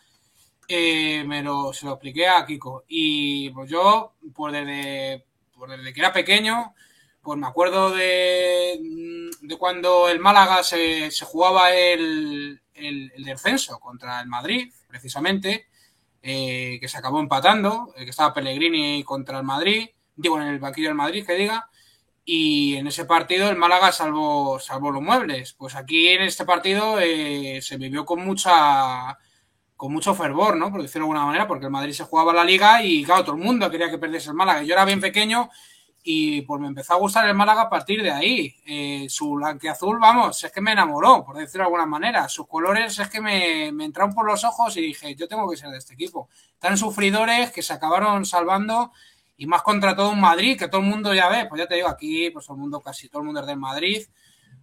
eh, 0.67 1.23
me 1.25 1.41
lo, 1.43 1.71
se 1.71 1.85
lo 1.85 1.93
expliqué 1.93 2.27
a 2.27 2.45
Kiko. 2.45 2.83
Y 2.87 3.49
pues 3.51 3.69
yo, 3.69 4.15
pues 4.33 4.53
desde, 4.53 5.25
pues 5.55 5.71
desde 5.71 5.93
que 5.93 5.99
era 5.99 6.11
pequeño, 6.11 6.73
pues 7.21 7.39
me 7.39 7.47
acuerdo 7.47 7.91
de, 7.91 9.26
de 9.47 9.57
cuando 9.57 10.09
el 10.09 10.19
Málaga 10.19 10.61
se, 10.61 11.09
se 11.09 11.25
jugaba 11.25 11.71
el, 11.73 12.61
el, 12.73 13.11
descenso 13.23 13.79
contra 13.79 14.19
el 14.19 14.27
Madrid, 14.27 14.73
precisamente, 14.87 15.67
eh, 16.21 16.77
que 16.81 16.87
se 16.89 16.97
acabó 16.97 17.21
empatando, 17.21 17.93
eh, 17.95 18.03
que 18.03 18.09
estaba 18.09 18.33
Pellegrini 18.33 19.03
contra 19.05 19.37
el 19.37 19.45
Madrid, 19.45 19.87
digo, 20.15 20.39
en 20.41 20.47
el 20.47 20.59
banquillo 20.59 20.89
del 20.89 20.97
Madrid, 20.97 21.25
que 21.25 21.35
diga. 21.35 21.69
Y 22.25 22.75
en 22.75 22.87
ese 22.87 23.05
partido 23.05 23.49
el 23.49 23.55
Málaga 23.55 23.93
salvó, 23.93 24.59
salvó 24.59 24.91
los 24.91 25.01
muebles. 25.01 25.53
Pues 25.53 25.75
aquí 25.75 26.09
en 26.09 26.23
este 26.23 26.43
partido 26.43 26.99
eh, 26.99 27.59
se 27.61 27.77
vivió 27.77 28.05
con 28.05 28.25
mucha 28.25 29.17
con 29.77 29.93
mucho 29.93 30.15
fervor, 30.15 30.57
¿no? 30.57 30.71
Por 30.71 30.81
decirlo 30.81 31.05
de 31.05 31.11
alguna 31.11 31.25
manera, 31.27 31.47
porque 31.47 31.65
el 31.65 31.71
Madrid 31.71 31.93
se 31.93 32.03
jugaba 32.03 32.33
la 32.33 32.43
liga 32.43 32.83
y, 32.83 33.03
claro, 33.03 33.23
todo 33.23 33.35
el 33.35 33.43
mundo 33.43 33.69
quería 33.69 33.91
que 33.91 33.99
perdiese 33.99 34.29
el 34.29 34.35
Málaga. 34.35 34.63
Yo 34.63 34.73
era 34.73 34.85
bien 34.85 34.99
pequeño 34.99 35.51
y 36.09 36.41
pues 36.43 36.61
me 36.61 36.67
empezó 36.67 36.93
a 36.93 36.97
gustar 36.97 37.27
el 37.27 37.35
Málaga 37.35 37.63
a 37.63 37.69
partir 37.69 38.01
de 38.01 38.11
ahí. 38.11 38.55
Eh, 38.65 39.07
su 39.09 39.31
blanqueazul, 39.33 39.99
vamos, 39.99 40.41
es 40.41 40.49
que 40.53 40.61
me 40.61 40.71
enamoró, 40.71 41.25
por 41.25 41.35
decirlo 41.35 41.63
de 41.63 41.65
alguna 41.65 41.85
manera. 41.85 42.29
Sus 42.29 42.47
colores 42.47 42.97
es 42.97 43.09
que 43.09 43.19
me, 43.19 43.73
me 43.73 43.83
entraron 43.83 44.15
por 44.15 44.25
los 44.25 44.45
ojos 44.45 44.77
y 44.77 44.81
dije, 44.81 45.15
yo 45.15 45.27
tengo 45.27 45.49
que 45.49 45.57
ser 45.57 45.69
de 45.69 45.79
este 45.79 45.95
equipo. 45.95 46.29
Tan 46.59 46.77
sufridores 46.77 47.51
que 47.51 47.61
se 47.61 47.73
acabaron 47.73 48.25
salvando 48.25 48.93
y 49.35 49.47
más 49.47 49.63
contra 49.63 49.97
todo 49.97 50.11
un 50.11 50.21
Madrid, 50.21 50.57
que 50.57 50.69
todo 50.69 50.79
el 50.79 50.87
mundo 50.87 51.13
ya 51.13 51.27
ve, 51.27 51.45
pues 51.45 51.59
ya 51.59 51.67
te 51.67 51.75
digo, 51.75 51.89
aquí 51.89 52.29
pues 52.29 52.45
todo 52.45 52.55
el 52.55 52.61
mundo, 52.61 52.79
casi 52.79 53.09
todo 53.09 53.23
el 53.23 53.25
mundo 53.25 53.41
es 53.41 53.47
del 53.47 53.57
Madrid, 53.57 54.01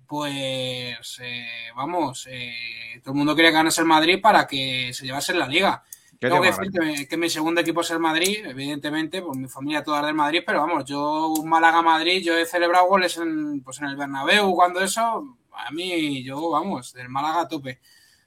pues 0.06 1.20
eh, 1.20 1.68
vamos, 1.76 2.26
eh, 2.30 2.54
todo 3.02 3.12
el 3.12 3.18
mundo 3.18 3.34
quiere 3.34 3.50
ganarse 3.50 3.82
el 3.82 3.86
Madrid 3.86 4.18
para 4.18 4.46
que 4.46 4.94
se 4.94 5.04
llevase 5.04 5.34
la 5.34 5.46
liga. 5.46 5.84
Tengo 6.28 6.42
que 6.42 6.48
decir 6.48 6.70
que, 6.70 7.08
que, 7.08 7.16
mi 7.16 7.28
segundo 7.28 7.60
equipo 7.60 7.80
es 7.80 7.90
el 7.90 7.98
Madrid, 7.98 8.44
evidentemente, 8.46 9.22
pues 9.22 9.38
mi 9.38 9.48
familia 9.48 9.82
toda 9.82 10.00
es 10.00 10.06
del 10.06 10.14
Madrid, 10.14 10.42
pero 10.46 10.60
vamos, 10.60 10.84
yo 10.84 11.28
un 11.28 11.48
Málaga-Madrid, 11.48 12.22
yo 12.24 12.36
he 12.36 12.46
celebrado 12.46 12.86
goles 12.86 13.16
en, 13.18 13.60
pues 13.62 13.80
en 13.80 13.86
el 13.86 13.96
Bernabéu, 13.96 14.54
cuando 14.54 14.80
eso, 14.80 15.36
a 15.52 15.70
mí, 15.70 16.22
yo, 16.22 16.50
vamos, 16.50 16.92
del 16.92 17.08
Málaga 17.08 17.42
a 17.42 17.48
tope. 17.48 17.80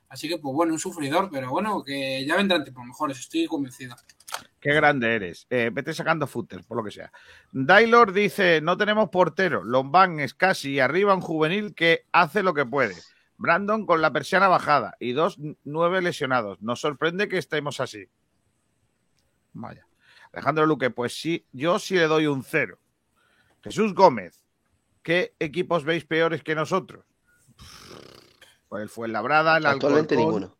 Así 0.09 0.29
que, 0.29 0.37
pues 0.37 0.53
bueno, 0.53 0.73
un 0.73 0.79
sufridor, 0.79 1.29
pero 1.31 1.49
bueno, 1.49 1.83
que 1.83 2.25
ya 2.25 2.35
vendrán 2.35 2.63
tiempos 2.63 2.85
mejores, 2.85 3.19
estoy 3.19 3.45
convencido. 3.45 3.95
Qué 4.59 4.73
grande 4.73 5.15
eres. 5.15 5.47
Eh, 5.49 5.69
vete 5.71 5.93
sacando 5.93 6.27
footer, 6.27 6.63
por 6.63 6.77
lo 6.77 6.83
que 6.83 6.91
sea. 6.91 7.11
Dailor 7.51 8.11
dice: 8.11 8.61
No 8.61 8.77
tenemos 8.77 9.09
portero. 9.09 9.63
Lombán 9.63 10.19
es 10.19 10.33
casi 10.33 10.79
arriba 10.79 11.13
un 11.13 11.21
juvenil 11.21 11.75
que 11.75 12.05
hace 12.11 12.43
lo 12.43 12.53
que 12.53 12.65
puede. 12.65 12.95
Brandon 13.37 13.85
con 13.85 14.01
la 14.01 14.11
persiana 14.11 14.47
bajada 14.47 14.95
y 14.99 15.11
dos 15.13 15.37
nueve 15.63 16.01
lesionados. 16.01 16.61
Nos 16.61 16.79
sorprende 16.81 17.27
que 17.27 17.37
estemos 17.37 17.79
así. 17.79 18.07
Vaya. 19.53 19.87
Alejandro 20.33 20.65
Luque, 20.65 20.89
pues 20.89 21.19
sí, 21.19 21.45
yo 21.51 21.79
sí 21.79 21.95
le 21.95 22.07
doy 22.07 22.27
un 22.27 22.43
cero. 22.43 22.79
Jesús 23.63 23.93
Gómez, 23.93 24.43
¿qué 25.01 25.35
equipos 25.39 25.83
veis 25.83 26.05
peores 26.05 26.43
que 26.43 26.55
nosotros? 26.55 27.05
Pues 28.69 28.83
el 28.83 28.89
Fuenlabrada, 28.89 29.57
el 29.57 29.65
Actualmente 29.65 30.15
Alcorcón. 30.15 30.41
ninguno. 30.41 30.57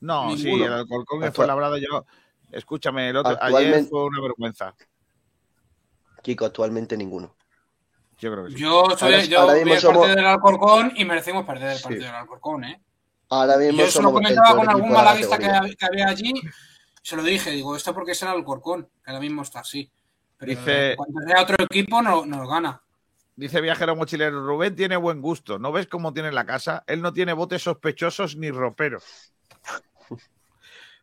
No, 0.00 0.28
Ninguno. 0.28 0.42
sí, 0.42 0.62
el 0.62 0.72
Alcorcón, 0.72 1.22
el 1.22 1.28
Actual- 1.28 1.34
Fuenlabrada, 1.34 1.78
yo. 1.78 2.06
Escúchame, 2.50 3.10
el 3.10 3.16
otro, 3.16 3.36
ayer 3.40 3.84
fue 3.84 4.04
una 4.04 4.20
vergüenza. 4.20 4.74
Kiko, 6.22 6.44
actualmente 6.44 6.96
ninguno. 6.96 7.34
Yo 8.22 8.30
creo 8.30 8.44
que 8.44 8.52
sí. 8.52 8.58
Yo 8.58 8.84
soy 8.96 9.14
Ahora- 9.14 9.24
yo 9.24 9.40
ahora 9.40 9.54
vi 9.54 9.58
el 9.60 9.64
mismo 9.66 9.80
partido 9.82 9.92
somos- 10.04 10.16
del 10.16 10.26
Alcorcón 10.26 10.92
y 10.94 11.04
merecimos 11.04 11.44
perder 11.44 11.70
el 11.72 11.76
Sí. 11.78 11.82
partido 11.82 12.04
del 12.06 12.14
Alcorcón, 12.14 12.64
¿eh? 12.64 12.80
Ahora 13.30 13.56
mismo 13.56 13.78
yo 13.80 13.90
se 13.90 14.00
lo 14.02 14.12
comentaba 14.12 14.54
con 14.56 14.68
algún 14.70 14.92
malaguista 14.92 15.38
que, 15.38 15.74
que 15.76 15.86
había 15.86 16.06
allí, 16.06 16.32
se 17.02 17.16
lo 17.16 17.22
dije, 17.24 17.50
digo, 17.50 17.74
esto 17.74 17.92
porque 17.92 18.12
es 18.12 18.22
el 18.22 18.28
Alcorcón, 18.28 18.84
que 19.04 19.10
ahora 19.10 19.18
mismo 19.20 19.42
está 19.42 19.58
así. 19.60 19.90
Pero 20.36 20.50
Dice- 20.50 20.94
cuando 20.96 21.20
sea 21.26 21.42
otro 21.42 21.56
equipo 21.64 22.00
no, 22.00 22.24
nos 22.24 22.48
gana. 22.48 22.80
Dice 23.34 23.60
viajero 23.60 23.96
mochilero, 23.96 24.46
Rubén 24.46 24.76
tiene 24.76 24.96
buen 24.96 25.20
gusto. 25.20 25.58
¿No 25.58 25.72
ves 25.72 25.88
cómo 25.88 26.12
tiene 26.12 26.30
la 26.30 26.44
casa? 26.46 26.84
Él 26.86 27.00
no 27.02 27.12
tiene 27.12 27.32
botes 27.32 27.62
sospechosos 27.62 28.36
ni 28.36 28.50
roperos. 28.52 29.32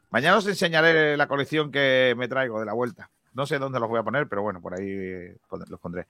Mañana 0.10 0.38
os 0.38 0.48
enseñaré 0.48 1.18
la 1.18 1.28
colección 1.28 1.72
que 1.72 2.14
me 2.18 2.28
traigo 2.28 2.60
de 2.60 2.66
la 2.66 2.74
vuelta. 2.74 3.10
No 3.34 3.46
sé 3.46 3.60
dónde 3.60 3.80
los 3.80 3.90
voy 3.90 4.00
a 4.00 4.04
poner, 4.04 4.28
pero 4.28 4.41
bueno, 4.41 4.60
por 4.62 4.74
ahí 4.74 4.88
eh, 4.90 5.38
los 5.68 5.80
pondré. 5.80 6.08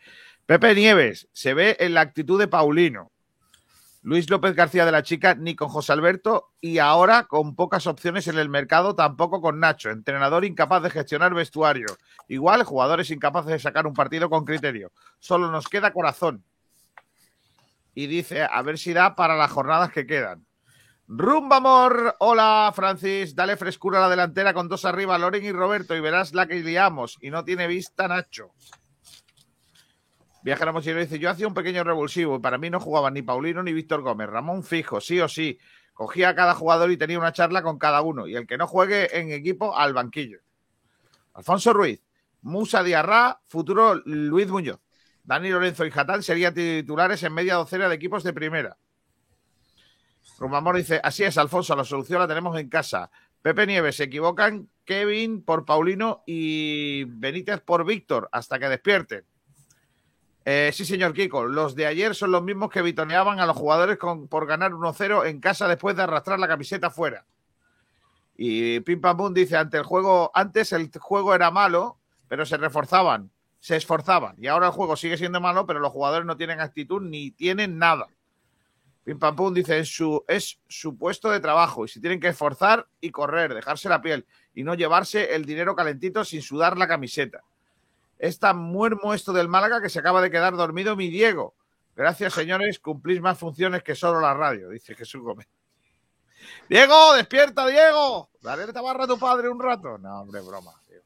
Pepe 0.49 0.73
Nieves, 0.73 1.27
se 1.31 1.53
ve 1.53 1.77
en 1.79 1.93
la 1.93 2.01
actitud 2.01 2.39
de 2.39 2.47
Paulino. 2.47 3.11
Luis 4.01 4.31
López 4.31 4.55
García 4.55 4.83
de 4.83 4.91
la 4.91 5.03
Chica, 5.03 5.35
ni 5.35 5.55
con 5.55 5.69
José 5.69 5.93
Alberto, 5.93 6.53
y 6.59 6.79
ahora 6.79 7.25
con 7.25 7.55
pocas 7.55 7.85
opciones 7.85 8.27
en 8.27 8.35
el 8.39 8.49
mercado, 8.49 8.95
tampoco 8.95 9.41
con 9.41 9.59
Nacho, 9.59 9.91
entrenador 9.91 10.45
incapaz 10.45 10.81
de 10.81 10.89
gestionar 10.89 11.35
vestuario. 11.35 11.85
Igual, 12.27 12.63
jugadores 12.63 13.11
incapaces 13.11 13.51
de 13.51 13.59
sacar 13.59 13.85
un 13.85 13.93
partido 13.93 14.27
con 14.27 14.43
criterio. 14.43 14.91
Solo 15.19 15.51
nos 15.51 15.67
queda 15.67 15.93
corazón. 15.93 16.43
Y 17.93 18.07
dice, 18.07 18.41
a 18.41 18.61
ver 18.63 18.79
si 18.79 18.91
da 18.91 19.15
para 19.15 19.37
las 19.37 19.51
jornadas 19.51 19.91
que 19.91 20.07
quedan. 20.07 20.47
Rumba 21.07 21.57
amor, 21.57 22.15
hola 22.17 22.73
Francis, 22.75 23.35
dale 23.35 23.55
frescura 23.55 23.99
a 23.99 24.01
la 24.01 24.09
delantera 24.09 24.55
con 24.55 24.67
dos 24.67 24.83
arriba, 24.85 25.15
Loren 25.19 25.45
y 25.45 25.51
Roberto, 25.51 25.95
y 25.95 25.99
verás 25.99 26.33
la 26.33 26.47
que 26.47 26.55
liamos. 26.55 27.19
Y 27.21 27.29
no 27.29 27.43
tiene 27.43 27.67
vista 27.67 28.07
Nacho. 28.07 28.49
Viajero 30.41 30.71
mochilero 30.71 31.01
dice, 31.01 31.19
yo 31.19 31.29
hacía 31.29 31.47
un 31.47 31.53
pequeño 31.53 31.83
revulsivo 31.83 32.37
y 32.37 32.39
para 32.39 32.57
mí 32.57 32.69
no 32.69 32.79
jugaban 32.79 33.13
ni 33.13 33.21
Paulino 33.21 33.61
ni 33.61 33.73
Víctor 33.73 34.01
Gómez. 34.01 34.29
Ramón 34.29 34.63
fijo, 34.63 35.01
sí 35.01 35.19
o 35.19 35.27
sí. 35.27 35.59
Cogía 35.93 36.29
a 36.29 36.35
cada 36.35 36.55
jugador 36.55 36.91
y 36.91 36.97
tenía 36.97 37.19
una 37.19 37.33
charla 37.33 37.61
con 37.61 37.77
cada 37.77 38.01
uno. 38.01 38.25
Y 38.25 38.35
el 38.35 38.47
que 38.47 38.57
no 38.57 38.67
juegue 38.67 39.19
en 39.19 39.31
equipo, 39.31 39.75
al 39.75 39.93
banquillo. 39.93 40.39
Alfonso 41.33 41.73
Ruiz, 41.73 42.01
Musa 42.41 42.83
Diarra, 42.83 43.41
futuro 43.47 43.95
Luis 44.05 44.47
Muñoz. 44.47 44.79
Dani 45.23 45.49
Lorenzo 45.49 45.85
y 45.85 45.91
Jatán 45.91 46.23
serían 46.23 46.53
titulares 46.53 47.21
en 47.23 47.33
media 47.33 47.55
docena 47.55 47.89
de 47.89 47.95
equipos 47.95 48.23
de 48.23 48.33
primera. 48.33 48.77
Rumamor 50.39 50.77
dice, 50.77 51.01
así 51.03 51.23
es, 51.23 51.37
Alfonso, 51.37 51.75
la 51.75 51.83
solución 51.83 52.19
la 52.19 52.27
tenemos 52.27 52.57
en 52.57 52.69
casa. 52.69 53.11
Pepe 53.41 53.67
Nieves, 53.67 53.97
se 53.97 54.05
equivocan 54.05 54.69
Kevin 54.85 55.43
por 55.43 55.65
Paulino 55.65 56.23
y 56.25 57.03
Benítez 57.05 57.59
por 57.61 57.85
Víctor, 57.85 58.29
hasta 58.31 58.57
que 58.57 58.69
despierten. 58.69 59.25
Eh, 60.45 60.71
sí, 60.73 60.85
señor 60.85 61.13
Kiko, 61.13 61.45
los 61.45 61.75
de 61.75 61.85
ayer 61.85 62.15
son 62.15 62.31
los 62.31 62.41
mismos 62.41 62.69
que 62.69 62.81
vitoneaban 62.81 63.39
a 63.39 63.45
los 63.45 63.57
jugadores 63.57 63.97
por 63.97 64.47
ganar 64.47 64.71
1-0 64.71 65.27
en 65.27 65.39
casa 65.39 65.67
después 65.67 65.95
de 65.95 66.03
arrastrar 66.03 66.39
la 66.39 66.47
camiseta 66.47 66.89
fuera. 66.89 67.25
Y 68.35 68.79
Pim 68.79 69.01
Pam 69.01 69.17
Pum 69.17 69.33
dice, 69.33 69.57
ante 69.57 69.77
el 69.77 69.83
juego, 69.83 70.31
antes 70.33 70.71
el 70.71 70.89
juego 70.97 71.35
era 71.35 71.51
malo, 71.51 71.97
pero 72.29 72.45
se 72.45 72.55
reforzaban, 72.55 73.31
se 73.59 73.75
esforzaban. 73.75 74.35
Y 74.37 74.47
ahora 74.47 74.67
el 74.67 74.71
juego 74.71 74.95
sigue 74.95 75.17
siendo 75.17 75.41
malo, 75.41 75.65
pero 75.65 75.79
los 75.79 75.91
jugadores 75.91 76.25
no 76.25 76.37
tienen 76.37 76.61
actitud 76.61 77.01
ni 77.01 77.31
tienen 77.31 77.77
nada. 77.77 78.07
Pim 79.03 79.19
Pam 79.19 79.35
Pum 79.35 79.53
dice, 79.53 79.79
es 79.79 79.89
su, 79.89 80.23
es 80.27 80.59
su 80.67 80.97
puesto 80.97 81.29
de 81.29 81.41
trabajo 81.41 81.83
y 81.83 81.89
si 81.89 81.99
tienen 81.99 82.19
que 82.19 82.29
esforzar 82.29 82.87
y 83.01 83.11
correr, 83.11 83.53
dejarse 83.53 83.89
la 83.89 84.01
piel 84.01 84.25
y 84.53 84.63
no 84.63 84.73
llevarse 84.73 85.35
el 85.35 85.45
dinero 85.45 85.75
calentito 85.75 86.23
sin 86.23 86.41
sudar 86.41 86.77
la 86.77 86.87
camiseta. 86.87 87.43
Es 88.19 88.37
tan 88.37 88.57
muermo 88.57 89.13
esto 89.13 89.33
del 89.33 89.47
Málaga 89.47 89.81
que 89.81 89.89
se 89.89 89.99
acaba 89.99 90.21
de 90.21 90.29
quedar 90.29 90.55
dormido 90.55 90.95
mi 90.95 91.09
Diego. 91.09 91.55
Gracias, 91.95 92.33
señores, 92.33 92.79
cumplís 92.79 93.21
más 93.21 93.37
funciones 93.37 93.81
que 93.81 93.95
solo 93.95 94.21
la 94.21 94.33
radio, 94.33 94.69
dice 94.69 94.93
Jesús 94.93 95.21
Gómez. 95.21 95.47
Diego, 96.69 97.13
despierta, 97.13 97.65
Diego. 97.67 98.29
Dale 98.41 98.63
esta 98.63 98.81
barra 98.81 99.05
a 99.05 99.07
tu 99.07 99.17
padre 99.17 99.49
un 99.49 99.59
rato. 99.59 99.97
No, 99.97 100.21
hombre, 100.21 100.41
broma. 100.41 100.71
tío. 100.87 100.99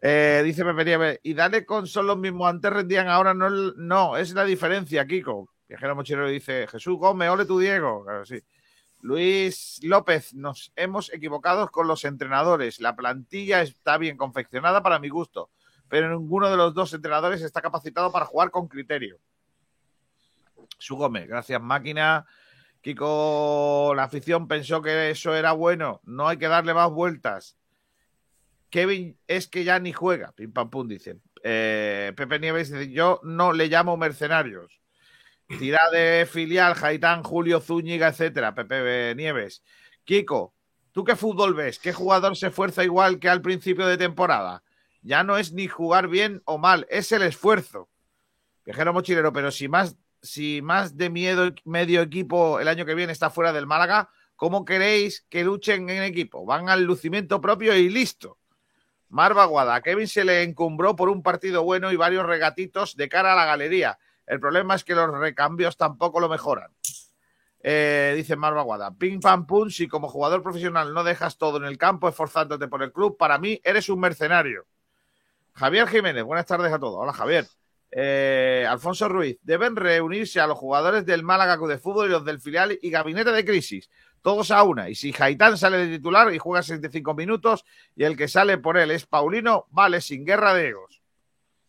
Eh, 0.00 0.42
dice 0.44 0.64
Pepe 0.64 1.20
y 1.22 1.32
dale 1.34 1.64
con 1.64 1.86
son 1.86 2.06
los 2.06 2.18
mismos, 2.18 2.50
antes 2.50 2.70
rendían, 2.70 3.08
ahora 3.08 3.32
no, 3.32 3.48
no, 3.48 4.16
es 4.16 4.34
la 4.34 4.44
diferencia, 4.44 5.06
Kiko. 5.06 5.48
Viajero 5.66 5.96
Mochilero 5.96 6.28
dice, 6.28 6.66
Jesús 6.66 6.98
Gómez, 6.98 7.30
ole 7.30 7.46
tu 7.46 7.58
Diego. 7.58 8.04
Sí. 8.24 8.42
Luis 9.00 9.80
López, 9.82 10.34
nos 10.34 10.72
hemos 10.76 11.12
equivocado 11.12 11.70
con 11.70 11.86
los 11.86 12.04
entrenadores. 12.04 12.80
La 12.80 12.96
plantilla 12.96 13.62
está 13.62 13.98
bien 13.98 14.16
confeccionada 14.16 14.82
para 14.82 14.98
mi 14.98 15.08
gusto, 15.08 15.50
pero 15.94 16.10
ninguno 16.10 16.50
de 16.50 16.56
los 16.56 16.74
dos 16.74 16.92
entrenadores 16.92 17.40
está 17.40 17.62
capacitado 17.62 18.10
para 18.10 18.26
jugar 18.26 18.50
con 18.50 18.66
criterio. 18.66 19.20
Su 20.76 20.96
gracias 20.98 21.62
máquina. 21.62 22.26
Kiko, 22.80 23.92
la 23.94 24.02
afición 24.02 24.48
pensó 24.48 24.82
que 24.82 25.10
eso 25.10 25.36
era 25.36 25.52
bueno. 25.52 26.00
No 26.02 26.26
hay 26.26 26.36
que 26.36 26.48
darle 26.48 26.74
más 26.74 26.90
vueltas. 26.90 27.56
Kevin 28.70 29.16
es 29.28 29.46
que 29.46 29.62
ya 29.62 29.78
ni 29.78 29.92
juega. 29.92 30.32
Pim 30.32 30.52
pam 30.52 30.68
pum, 30.68 30.88
dice. 30.88 31.20
Eh, 31.44 32.12
Pepe 32.16 32.40
Nieves 32.40 32.72
dice: 32.72 32.90
Yo 32.90 33.20
no 33.22 33.52
le 33.52 33.68
llamo 33.68 33.96
mercenarios. 33.96 34.80
Tira 35.46 35.90
de 35.92 36.26
filial, 36.28 36.74
Jaitán, 36.74 37.22
Julio 37.22 37.60
Zúñiga, 37.60 38.08
etcétera. 38.08 38.52
Pepe 38.52 39.14
Nieves. 39.14 39.62
Kiko, 40.02 40.56
¿tú 40.90 41.04
qué 41.04 41.14
fútbol 41.14 41.54
ves? 41.54 41.78
¿Qué 41.78 41.92
jugador 41.92 42.36
se 42.36 42.48
esfuerza 42.48 42.82
igual 42.82 43.20
que 43.20 43.28
al 43.28 43.42
principio 43.42 43.86
de 43.86 43.96
temporada? 43.96 44.64
Ya 45.04 45.22
no 45.22 45.36
es 45.36 45.52
ni 45.52 45.68
jugar 45.68 46.08
bien 46.08 46.40
o 46.46 46.56
mal, 46.56 46.86
es 46.88 47.12
el 47.12 47.20
esfuerzo. 47.22 47.90
Viajero 48.64 48.94
mochilero, 48.94 49.34
pero 49.34 49.50
si 49.50 49.68
más, 49.68 49.98
si 50.22 50.62
más 50.62 50.96
de 50.96 51.10
miedo 51.10 51.52
medio 51.64 52.00
equipo 52.00 52.58
el 52.58 52.68
año 52.68 52.86
que 52.86 52.94
viene 52.94 53.12
está 53.12 53.28
fuera 53.28 53.52
del 53.52 53.66
Málaga, 53.66 54.08
¿cómo 54.34 54.64
queréis 54.64 55.26
que 55.28 55.44
luchen 55.44 55.90
en 55.90 56.02
equipo? 56.02 56.46
Van 56.46 56.70
al 56.70 56.84
lucimiento 56.84 57.38
propio 57.42 57.76
y 57.76 57.90
listo. 57.90 58.38
Marva 59.10 59.44
Guada, 59.44 59.82
Kevin 59.82 60.08
se 60.08 60.24
le 60.24 60.42
encumbró 60.42 60.96
por 60.96 61.10
un 61.10 61.22
partido 61.22 61.62
bueno 61.62 61.92
y 61.92 61.96
varios 61.96 62.24
regatitos 62.24 62.96
de 62.96 63.10
cara 63.10 63.34
a 63.34 63.36
la 63.36 63.44
galería. 63.44 63.98
El 64.26 64.40
problema 64.40 64.74
es 64.74 64.84
que 64.84 64.94
los 64.94 65.10
recambios 65.10 65.76
tampoco 65.76 66.18
lo 66.18 66.30
mejoran. 66.30 66.72
Eh, 67.60 68.14
dice 68.16 68.36
Marva 68.36 68.62
Guada, 68.62 68.90
ping 68.92 69.20
pam 69.20 69.46
pum, 69.46 69.68
si 69.68 69.86
como 69.86 70.08
jugador 70.08 70.42
profesional 70.42 70.94
no 70.94 71.04
dejas 71.04 71.36
todo 71.36 71.58
en 71.58 71.64
el 71.64 71.76
campo 71.76 72.08
esforzándote 72.08 72.68
por 72.68 72.82
el 72.82 72.90
club, 72.90 73.18
para 73.18 73.36
mí 73.36 73.60
eres 73.62 73.90
un 73.90 74.00
mercenario. 74.00 74.66
Javier 75.54 75.86
Jiménez, 75.86 76.24
buenas 76.24 76.46
tardes 76.46 76.72
a 76.72 76.78
todos. 76.80 76.96
Hola 77.00 77.12
Javier. 77.12 77.46
Eh, 77.92 78.66
Alfonso 78.68 79.08
Ruiz, 79.08 79.38
deben 79.42 79.76
reunirse 79.76 80.40
a 80.40 80.48
los 80.48 80.58
jugadores 80.58 81.06
del 81.06 81.22
Málaga 81.22 81.56
Club 81.56 81.68
de 81.68 81.78
Fútbol 81.78 82.08
y 82.08 82.10
los 82.10 82.24
del 82.24 82.40
filial 82.40 82.76
y 82.82 82.90
gabinete 82.90 83.30
de 83.30 83.44
crisis, 83.44 83.88
todos 84.20 84.50
a 84.50 84.64
una. 84.64 84.88
Y 84.90 84.96
si 84.96 85.12
Jaitán 85.12 85.56
sale 85.56 85.78
de 85.78 85.96
titular 85.96 86.34
y 86.34 86.38
juega 86.38 86.64
65 86.64 87.14
minutos 87.14 87.64
y 87.94 88.02
el 88.02 88.16
que 88.16 88.26
sale 88.26 88.58
por 88.58 88.78
él 88.78 88.90
es 88.90 89.06
Paulino, 89.06 89.66
vale, 89.70 90.00
sin 90.00 90.24
guerra 90.24 90.54
de 90.54 90.70
egos. 90.70 91.02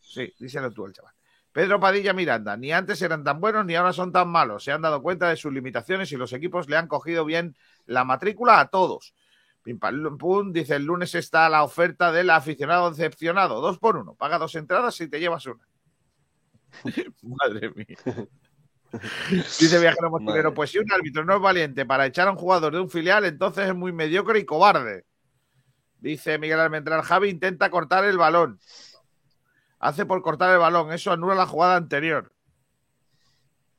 Sí, 0.00 0.34
díselo 0.40 0.72
tú 0.72 0.86
el 0.86 0.92
chaval. 0.92 1.12
Pedro 1.52 1.78
Padilla 1.78 2.12
Miranda, 2.12 2.56
ni 2.56 2.72
antes 2.72 3.00
eran 3.02 3.22
tan 3.22 3.40
buenos 3.40 3.64
ni 3.64 3.76
ahora 3.76 3.92
son 3.92 4.10
tan 4.10 4.28
malos. 4.28 4.64
Se 4.64 4.72
han 4.72 4.82
dado 4.82 5.00
cuenta 5.02 5.28
de 5.28 5.36
sus 5.36 5.52
limitaciones 5.52 6.10
y 6.10 6.16
los 6.16 6.32
equipos 6.32 6.68
le 6.68 6.76
han 6.76 6.88
cogido 6.88 7.24
bien 7.24 7.56
la 7.86 8.02
matrícula 8.02 8.58
a 8.58 8.66
todos. 8.66 9.14
Pim, 9.66 9.80
pam, 9.80 10.16
pum, 10.16 10.52
dice 10.52 10.76
el 10.76 10.84
lunes 10.84 11.12
está 11.16 11.48
la 11.48 11.64
oferta 11.64 12.12
del 12.12 12.30
aficionado 12.30 12.88
decepcionado. 12.88 13.60
Dos 13.60 13.80
por 13.80 13.96
uno. 13.96 14.14
Paga 14.14 14.38
dos 14.38 14.54
entradas 14.54 15.00
y 15.00 15.08
te 15.08 15.18
llevas 15.18 15.44
una. 15.44 15.66
Madre 17.22 17.72
mía. 17.74 18.28
Dice 19.28 19.80
Viajero 19.80 20.12
Madre. 20.20 20.52
pues 20.52 20.70
si 20.70 20.78
un 20.78 20.90
árbitro 20.92 21.24
no 21.24 21.34
es 21.34 21.42
valiente 21.42 21.84
para 21.84 22.06
echar 22.06 22.28
a 22.28 22.30
un 22.30 22.36
jugador 22.36 22.74
de 22.74 22.80
un 22.80 22.88
filial, 22.88 23.24
entonces 23.24 23.68
es 23.68 23.74
muy 23.74 23.92
mediocre 23.92 24.38
y 24.38 24.44
cobarde. 24.44 25.04
Dice 25.98 26.38
Miguel 26.38 26.60
Almendral, 26.60 27.02
Javi 27.02 27.28
intenta 27.28 27.68
cortar 27.68 28.04
el 28.04 28.18
balón. 28.18 28.60
Hace 29.80 30.06
por 30.06 30.22
cortar 30.22 30.52
el 30.52 30.60
balón, 30.60 30.92
eso 30.92 31.10
anula 31.10 31.34
la 31.34 31.46
jugada 31.46 31.74
anterior. 31.74 32.32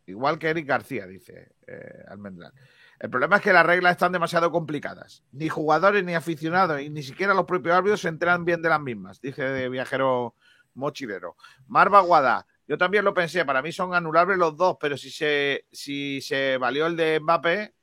Igual 0.05 0.38
que 0.38 0.49
Eric 0.49 0.68
García, 0.68 1.07
dice 1.07 1.53
eh, 1.65 2.03
Almendral. 2.09 2.51
El 2.99 3.10
problema 3.10 3.36
es 3.38 3.41
que 3.44 3.53
las 3.53 3.65
reglas 3.65 3.91
están 3.91 4.11
demasiado 4.11 4.52
complicadas. 4.52 5.24
Ni 5.32 5.49
jugadores, 5.49 6.03
ni 6.03 6.15
aficionados, 6.15 6.82
y 6.82 6.90
ni 6.90 7.03
siquiera 7.03 7.34
los 7.34 7.45
propios 7.45 7.76
árbitros 7.76 8.02
se 8.02 8.07
enteran 8.07 8.44
bien 8.44 8.61
de 8.61 8.69
las 8.69 8.82
mismas, 8.82 9.22
dice 9.22 9.69
Viajero 9.69 10.34
Mochilero. 10.74 11.36
Marva 11.68 12.02
Guada, 12.02 12.48
yo 12.68 12.78
también 12.78 13.06
lo 13.06 13.14
pensé, 13.14 13.45
para 13.45 13.61
mí 13.61 13.72
son 13.72 13.94
anulables 13.94 14.38
los 14.38 14.57
dos, 14.57 14.78
pero 14.80 14.98
si 14.98 15.11
se, 15.11 15.65
si 15.72 16.22
se 16.22 16.57
valió 16.57 16.88
el 16.88 16.95
de 16.95 17.19
Mbappé, 17.19 17.74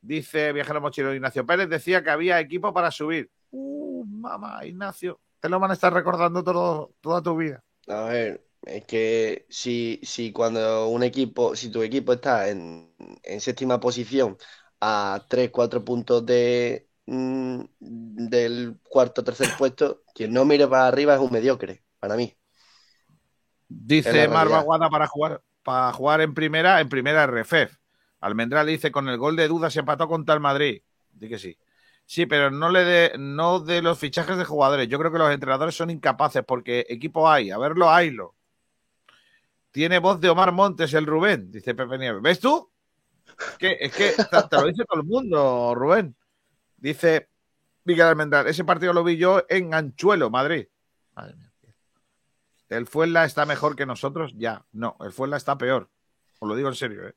dice 0.00 0.52
Viajero 0.52 0.80
Mochilero, 0.80 1.14
Ignacio 1.14 1.44
Pérez 1.44 1.68
decía 1.68 2.02
que 2.02 2.10
había 2.10 2.40
equipo 2.40 2.72
para 2.72 2.90
subir. 2.90 3.30
Uh, 3.50 4.04
mamá, 4.06 4.64
Ignacio, 4.64 5.20
te 5.40 5.48
lo 5.50 5.60
van 5.60 5.72
a 5.72 5.74
estar 5.74 5.92
recordando 5.92 6.42
todo, 6.42 6.94
toda 7.02 7.22
tu 7.22 7.36
vida. 7.36 7.62
A 7.86 8.04
ver, 8.04 8.42
es 8.62 8.84
que 8.84 9.46
si, 9.48 10.00
si 10.02 10.32
cuando 10.32 10.88
un 10.88 11.02
equipo, 11.02 11.56
si 11.56 11.70
tu 11.70 11.82
equipo 11.82 12.12
está 12.14 12.48
en, 12.48 12.94
en 13.22 13.40
séptima 13.40 13.80
posición 13.80 14.36
a 14.80 15.24
3, 15.28 15.50
4 15.50 15.84
puntos 15.84 16.24
de, 16.26 16.88
mm, 17.06 17.60
del 17.80 18.78
cuarto 18.88 19.20
o 19.22 19.24
tercer 19.24 19.48
puesto, 19.58 20.02
quien 20.14 20.32
no 20.32 20.44
mire 20.44 20.66
para 20.68 20.86
arriba 20.88 21.14
es 21.14 21.20
un 21.20 21.32
mediocre, 21.32 21.82
para 21.98 22.16
mí. 22.16 22.36
Dice 23.68 24.28
Marva. 24.28 24.60
Guada 24.60 24.90
para 24.90 25.06
jugar, 25.06 25.42
para 25.62 25.92
jugar 25.92 26.20
en 26.20 26.34
primera, 26.34 26.80
en 26.80 26.88
primera 26.88 27.24
RFF. 27.24 27.76
Almendral 28.20 28.66
dice 28.66 28.92
con 28.92 29.08
el 29.08 29.18
gol 29.18 29.34
de 29.34 29.48
duda 29.48 29.70
se 29.70 29.80
empató 29.80 30.06
contra 30.08 30.34
el 30.34 30.40
Madrid. 30.40 30.82
Di 31.12 31.28
que 31.28 31.38
sí. 31.38 31.56
Sí, 32.04 32.26
pero 32.26 32.50
no 32.50 32.68
le 32.70 32.84
de, 32.84 33.12
no 33.18 33.60
de 33.60 33.80
los 33.80 33.98
fichajes 33.98 34.36
de 34.36 34.44
jugadores. 34.44 34.88
Yo 34.88 34.98
creo 34.98 35.10
que 35.12 35.18
los 35.18 35.30
entrenadores 35.30 35.74
son 35.74 35.90
incapaces 35.90 36.44
porque 36.46 36.86
equipo 36.88 37.28
hay. 37.30 37.50
A 37.50 37.58
verlo, 37.58 37.90
haylo. 37.90 38.34
Tiene 39.72 39.98
voz 39.98 40.20
de 40.20 40.28
Omar 40.30 40.52
Montes 40.52 40.92
el 40.94 41.06
Rubén, 41.06 41.50
dice 41.50 41.74
Pepe 41.74 41.98
Nieves. 41.98 42.22
¿Ves 42.22 42.38
tú? 42.40 42.70
Es 43.26 43.58
que, 43.58 43.76
es 43.80 43.92
que 43.94 44.10
te, 44.12 44.42
te 44.48 44.56
lo 44.56 44.66
dice 44.66 44.84
todo 44.84 45.00
el 45.00 45.06
mundo, 45.06 45.74
Rubén. 45.74 46.14
Dice 46.76 47.28
Miguel 47.84 48.06
Almendral, 48.06 48.46
ese 48.46 48.64
partido 48.64 48.92
lo 48.92 49.02
vi 49.02 49.16
yo 49.16 49.44
en 49.48 49.72
Anchuelo, 49.74 50.30
Madrid. 50.30 50.66
Madre 51.14 51.34
mía. 51.36 51.48
El 52.68 52.86
Fuenla 52.86 53.24
está 53.26 53.44
mejor 53.44 53.76
que 53.76 53.84
nosotros, 53.84 54.32
ya. 54.36 54.64
No, 54.72 54.96
el 55.00 55.12
Fuenla 55.12 55.36
está 55.36 55.58
peor. 55.58 55.90
Os 56.38 56.48
lo 56.48 56.54
digo 56.56 56.68
en 56.68 56.74
serio, 56.74 57.06
¿eh? 57.08 57.14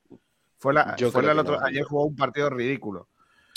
Fuenla, 0.57 0.95
Yo 0.97 1.11
Fuenla 1.11 1.31
el 1.33 1.39
otro- 1.39 1.59
no. 1.59 1.65
ayer 1.65 1.83
jugó 1.83 2.05
un 2.05 2.15
partido 2.15 2.49
ridículo. 2.49 3.07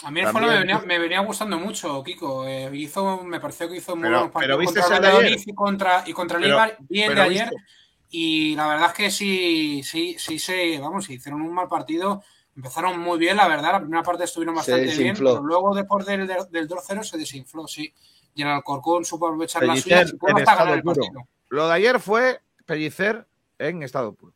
A 0.05 0.11
mí 0.13 0.21
el 0.21 0.29
Fuenla 0.29 0.53
me 0.53 0.59
venía, 0.61 0.79
me 0.81 0.99
venía 0.99 1.21
gustando 1.21 1.59
mucho, 1.59 2.03
Kiko. 2.05 2.47
Eh, 2.47 2.71
hizo, 2.75 3.25
me 3.25 3.41
pareció 3.41 3.69
que 3.69 3.77
hizo 3.77 3.97
muy 3.97 4.03
Pero- 4.05 4.15
buenos 4.19 4.33
partidos 4.33 4.57
pero 4.57 4.59
¿viste 4.59 4.81
contra 4.81 4.97
el? 4.97 5.03
Valladolid 5.03 5.43
y 5.47 5.55
contra, 5.55 6.05
y 6.07 6.13
contra 6.13 6.37
el 6.39 6.43
Pero- 6.45 6.55
Eibar, 6.55 6.77
bien 6.89 7.15
de 7.15 7.21
ayer. 7.21 7.51
viste- 7.51 7.65
Y 8.11 8.57
la 8.57 8.67
verdad 8.69 8.89
es 8.89 8.95
que 8.95 9.11
sí, 9.11 9.83
sí, 9.85 10.17
sí, 10.19 10.39
se, 10.39 10.79
vamos, 10.79 11.05
sí, 11.05 11.15
hicieron 11.15 11.43
un 11.43 11.53
mal 11.53 11.69
partido. 11.69 12.23
Empezaron 12.57 12.99
muy 12.99 13.19
bien, 13.19 13.37
la 13.37 13.47
verdad. 13.47 13.73
La 13.73 13.81
primera 13.81 14.03
parte 14.03 14.25
estuvieron 14.25 14.55
Se 14.57 14.73
bastante 14.73 14.97
bien, 14.97 15.15
pero 15.17 15.43
luego 15.43 15.75
después 15.75 16.07
del, 16.07 16.27
del, 16.27 16.51
del 16.51 16.69
2-0 16.69 17.03
se 17.03 17.19
desinfló, 17.19 17.69
sí. 17.69 17.93
Y 18.35 18.43
el 18.43 18.49
Alcorcón 18.49 19.05
supo 19.05 19.27
aprovechar 19.27 19.65
las 19.65 19.83
Pellicer 19.83 19.99
hasta 19.99 20.41
estado 20.41 20.59
ganar 20.59 20.75
el 20.75 20.83
puro. 20.83 20.95
partido. 20.95 21.29
Lo 21.51 21.69
de 21.69 21.75
ayer 21.75 22.01
fue 22.01 22.41
Pellicer 22.67 23.27
en 23.59 23.83
estado 23.83 24.15
puro. 24.15 24.35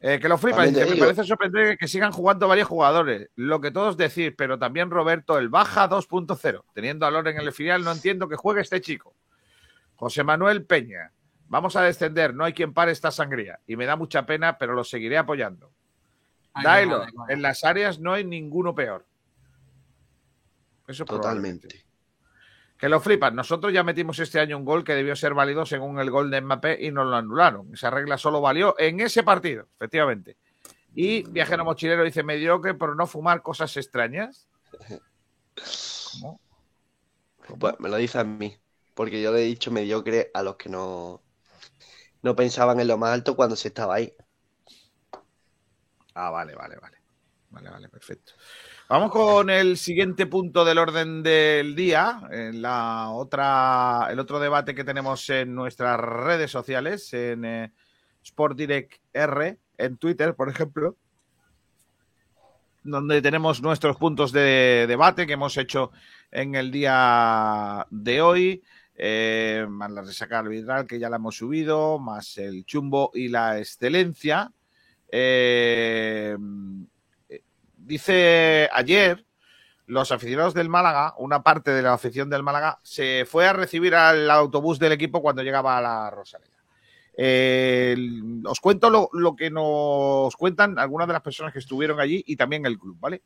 Eh, 0.00 0.20
que 0.20 0.28
lo 0.28 0.36
flipa, 0.36 0.58
También 0.58 0.74
te 0.74 0.84
dice, 0.84 0.94
me 0.94 1.00
parece 1.00 1.24
sorprendente 1.24 1.78
que 1.78 1.88
sigan 1.88 2.12
jugando 2.12 2.46
varios 2.46 2.68
jugadores. 2.68 3.30
Lo 3.34 3.60
que 3.60 3.70
todos 3.70 3.96
decir, 3.96 4.36
pero 4.36 4.58
también 4.58 4.90
Roberto, 4.90 5.38
el 5.38 5.48
baja 5.48 5.88
2.0. 5.88 6.64
Teniendo 6.74 7.06
a 7.06 7.10
Loren 7.10 7.38
en 7.38 7.46
el 7.46 7.52
filial, 7.52 7.82
no 7.82 7.92
entiendo 7.92 8.28
que 8.28 8.36
juegue 8.36 8.60
este 8.60 8.80
chico. 8.80 9.14
José 9.96 10.22
Manuel 10.22 10.64
Peña. 10.64 11.12
Vamos 11.48 11.76
a 11.76 11.82
descender, 11.82 12.34
no 12.34 12.44
hay 12.44 12.52
quien 12.52 12.72
pare 12.74 12.92
esta 12.92 13.10
sangría. 13.10 13.60
Y 13.66 13.76
me 13.76 13.86
da 13.86 13.96
mucha 13.96 14.26
pena, 14.26 14.58
pero 14.58 14.74
lo 14.74 14.84
seguiré 14.84 15.18
apoyando. 15.18 15.72
Dailo, 16.62 17.04
en 17.28 17.42
las 17.42 17.64
áreas 17.64 17.98
no 17.98 18.12
hay 18.12 18.24
ninguno 18.24 18.74
peor. 18.74 19.06
Eso. 20.86 21.04
Totalmente. 21.04 21.84
Que 22.78 22.88
lo 22.88 23.00
flipan. 23.00 23.34
Nosotros 23.34 23.72
ya 23.72 23.82
metimos 23.82 24.18
este 24.18 24.38
año 24.38 24.56
un 24.56 24.64
gol 24.64 24.84
que 24.84 24.94
debió 24.94 25.16
ser 25.16 25.34
válido 25.34 25.64
según 25.64 25.98
el 25.98 26.10
gol 26.10 26.30
de 26.30 26.40
Mbappé 26.40 26.84
y 26.84 26.90
nos 26.90 27.06
lo 27.06 27.16
anularon. 27.16 27.72
Esa 27.72 27.90
regla 27.90 28.18
solo 28.18 28.40
valió 28.40 28.74
en 28.78 29.00
ese 29.00 29.22
partido, 29.22 29.66
efectivamente. 29.76 30.36
Y 30.94 31.22
Viajero 31.24 31.64
Mochilero 31.64 32.04
dice 32.04 32.22
mediocre 32.22 32.74
por 32.74 32.96
no 32.96 33.06
fumar 33.06 33.42
cosas 33.42 33.76
extrañas. 33.76 34.48
¿Cómo? 36.20 36.40
Pues 37.58 37.74
me 37.78 37.88
lo 37.88 37.96
dice 37.96 38.18
a 38.18 38.24
mí, 38.24 38.56
porque 38.94 39.22
yo 39.22 39.32
le 39.32 39.40
he 39.40 39.44
dicho 39.44 39.70
mediocre 39.70 40.30
a 40.34 40.42
los 40.42 40.56
que 40.56 40.68
no, 40.68 41.22
no 42.26 42.34
pensaban 42.34 42.80
en 42.80 42.88
lo 42.88 42.98
más 42.98 43.12
alto 43.12 43.36
cuando 43.36 43.54
se 43.54 43.68
estaba 43.68 43.94
ahí. 43.94 44.12
Ah, 46.12 46.30
vale, 46.30 46.56
vale, 46.56 46.76
vale. 46.76 46.96
Vale, 47.50 47.70
vale, 47.70 47.88
perfecto. 47.88 48.32
Vamos 48.88 49.12
con 49.12 49.48
el 49.48 49.78
siguiente 49.78 50.26
punto 50.26 50.64
del 50.64 50.78
orden 50.78 51.22
del 51.22 51.76
día, 51.76 52.20
en 52.32 52.60
la 52.60 53.10
otra, 53.10 54.08
el 54.10 54.18
otro 54.18 54.40
debate 54.40 54.74
que 54.74 54.82
tenemos 54.82 55.30
en 55.30 55.54
nuestras 55.54 56.00
redes 56.00 56.50
sociales, 56.50 57.14
en 57.14 57.44
eh, 57.44 57.72
Sport 58.24 58.56
Direct 58.58 58.94
R, 59.12 59.58
en 59.78 59.96
Twitter, 59.96 60.34
por 60.34 60.48
ejemplo, 60.48 60.96
donde 62.82 63.22
tenemos 63.22 63.62
nuestros 63.62 63.96
puntos 63.96 64.32
de 64.32 64.86
debate 64.88 65.28
que 65.28 65.34
hemos 65.34 65.56
hecho 65.56 65.92
en 66.32 66.56
el 66.56 66.72
día 66.72 67.86
de 67.90 68.20
hoy, 68.20 68.62
eh, 68.98 69.66
más 69.68 69.90
la 69.90 70.02
resaca 70.02 70.38
arbitral 70.38 70.86
que 70.86 70.98
ya 70.98 71.10
la 71.10 71.16
hemos 71.16 71.36
subido, 71.36 71.98
más 71.98 72.38
el 72.38 72.64
chumbo 72.64 73.10
y 73.12 73.28
la 73.28 73.58
excelencia. 73.58 74.50
Eh, 75.10 76.36
dice 77.76 78.68
ayer, 78.72 79.24
los 79.86 80.10
aficionados 80.12 80.54
del 80.54 80.70
Málaga, 80.70 81.14
una 81.18 81.42
parte 81.42 81.72
de 81.72 81.82
la 81.82 81.92
afición 81.92 82.30
del 82.30 82.42
Málaga, 82.42 82.80
se 82.82 83.26
fue 83.26 83.46
a 83.46 83.52
recibir 83.52 83.94
al 83.94 84.30
autobús 84.30 84.78
del 84.78 84.92
equipo 84.92 85.20
cuando 85.20 85.42
llegaba 85.42 85.76
a 85.76 85.82
la 85.82 86.10
Rosaleda. 86.10 86.56
Eh, 87.18 87.96
os 88.44 88.60
cuento 88.60 88.90
lo, 88.90 89.08
lo 89.12 89.36
que 89.36 89.50
nos 89.50 90.34
cuentan 90.36 90.78
algunas 90.78 91.06
de 91.06 91.14
las 91.14 91.22
personas 91.22 91.52
que 91.52 91.60
estuvieron 91.60 92.00
allí 92.00 92.22
y 92.26 92.36
también 92.36 92.66
el 92.66 92.78
club, 92.78 92.96
¿vale? 92.98 93.22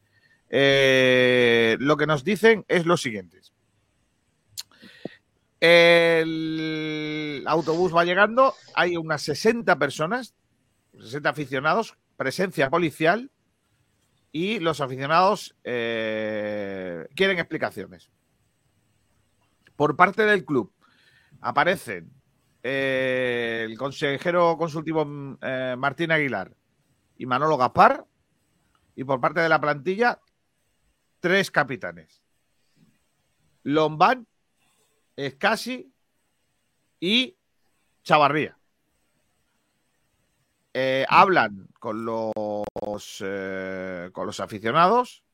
Lo 0.50 1.96
que 1.96 2.06
nos 2.06 2.24
dicen 2.24 2.64
es 2.68 2.86
lo 2.86 2.96
siguiente. 2.96 3.40
El 5.60 7.44
autobús 7.46 7.94
va 7.94 8.04
llegando, 8.04 8.54
hay 8.74 8.96
unas 8.96 9.22
60 9.22 9.78
personas, 9.78 10.34
60 10.98 11.28
aficionados, 11.28 11.96
presencia 12.16 12.70
policial 12.70 13.30
y 14.32 14.58
los 14.58 14.80
aficionados 14.80 15.54
eh, 15.64 17.06
quieren 17.14 17.38
explicaciones. 17.38 18.10
Por 19.76 19.96
parte 19.96 20.24
del 20.24 20.44
club 20.44 20.72
aparecen 21.40 22.10
eh, 22.62 23.66
el 23.68 23.78
consejero 23.78 24.56
consultivo 24.58 25.06
eh, 25.40 25.74
Martín 25.78 26.12
Aguilar 26.12 26.54
y 27.16 27.26
Manolo 27.26 27.56
Gaspar 27.56 28.04
y 28.94 29.04
por 29.04 29.20
parte 29.20 29.40
de 29.40 29.48
la 29.48 29.60
plantilla 29.60 30.20
tres 31.20 31.50
capitanes. 31.50 32.22
Lombán, 33.62 34.26
Escasi 35.16 35.92
y 36.98 37.36
Chavarría. 38.02 38.56
Eh, 40.72 41.04
hablan 41.08 41.68
con 41.80 42.04
los, 42.04 43.22
eh, 43.24 44.10
con 44.12 44.26
los 44.26 44.38
aficionados, 44.40 45.24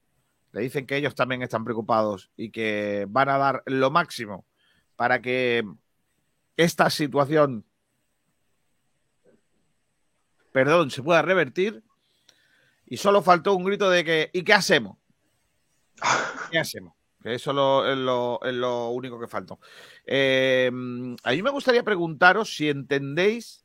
le 0.52 0.62
dicen 0.62 0.86
que 0.86 0.96
ellos 0.96 1.14
también 1.14 1.42
están 1.42 1.64
preocupados 1.64 2.30
y 2.36 2.50
que 2.50 3.06
van 3.08 3.28
a 3.28 3.36
dar 3.36 3.62
lo 3.66 3.90
máximo 3.90 4.46
para 4.96 5.20
que 5.20 5.62
esta 6.56 6.88
situación 6.88 7.66
perdón, 10.56 10.90
se 10.90 11.02
pueda 11.02 11.20
revertir. 11.20 11.82
Y 12.86 12.96
solo 12.96 13.20
faltó 13.20 13.52
un 13.52 13.62
grito 13.62 13.90
de 13.90 14.04
que, 14.06 14.30
¿y 14.32 14.42
qué 14.42 14.54
hacemos? 14.54 14.96
¿Qué 16.50 16.58
hacemos? 16.58 16.95
Que 17.26 17.34
eso 17.34 17.52
lo- 17.52 17.84
es, 17.90 17.98
lo, 17.98 18.40
es 18.44 18.54
lo 18.54 18.90
único 18.90 19.18
que 19.18 19.26
faltó. 19.26 19.58
Eh, 20.06 20.70
a 21.24 21.30
mí 21.32 21.42
me 21.42 21.50
gustaría 21.50 21.82
preguntaros 21.82 22.54
si 22.56 22.68
entendéis 22.68 23.64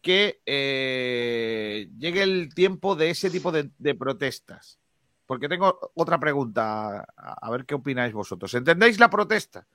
que 0.00 0.40
eh, 0.46 1.90
llegue 1.98 2.22
el 2.22 2.54
tiempo 2.54 2.96
de 2.96 3.10
ese 3.10 3.28
tipo 3.28 3.52
de, 3.52 3.68
de 3.76 3.94
protestas. 3.94 4.78
Porque 5.26 5.50
tengo 5.50 5.78
otra 5.96 6.18
pregunta, 6.18 7.00
a, 7.14 7.46
a 7.46 7.50
ver 7.50 7.66
qué 7.66 7.74
opináis 7.74 8.14
vosotros. 8.14 8.54
¿Entendéis 8.54 8.98
la 8.98 9.10
protesta? 9.10 9.66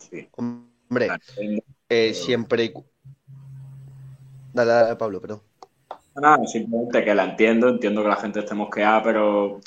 Sí. 0.00 0.28
Hombre, 0.32 1.10
eh, 1.88 2.12
siempre. 2.12 2.74
Dale, 4.52 4.70
dale, 4.72 4.96
Pablo, 4.96 5.20
perdón. 5.20 5.42
Nada, 6.16 6.44
simplemente 6.44 7.04
que 7.04 7.14
la 7.14 7.22
entiendo, 7.26 7.68
entiendo 7.68 8.02
que 8.02 8.08
la 8.08 8.16
gente 8.16 8.40
esté 8.40 8.52
mosqueada, 8.52 9.00
pero 9.04 9.60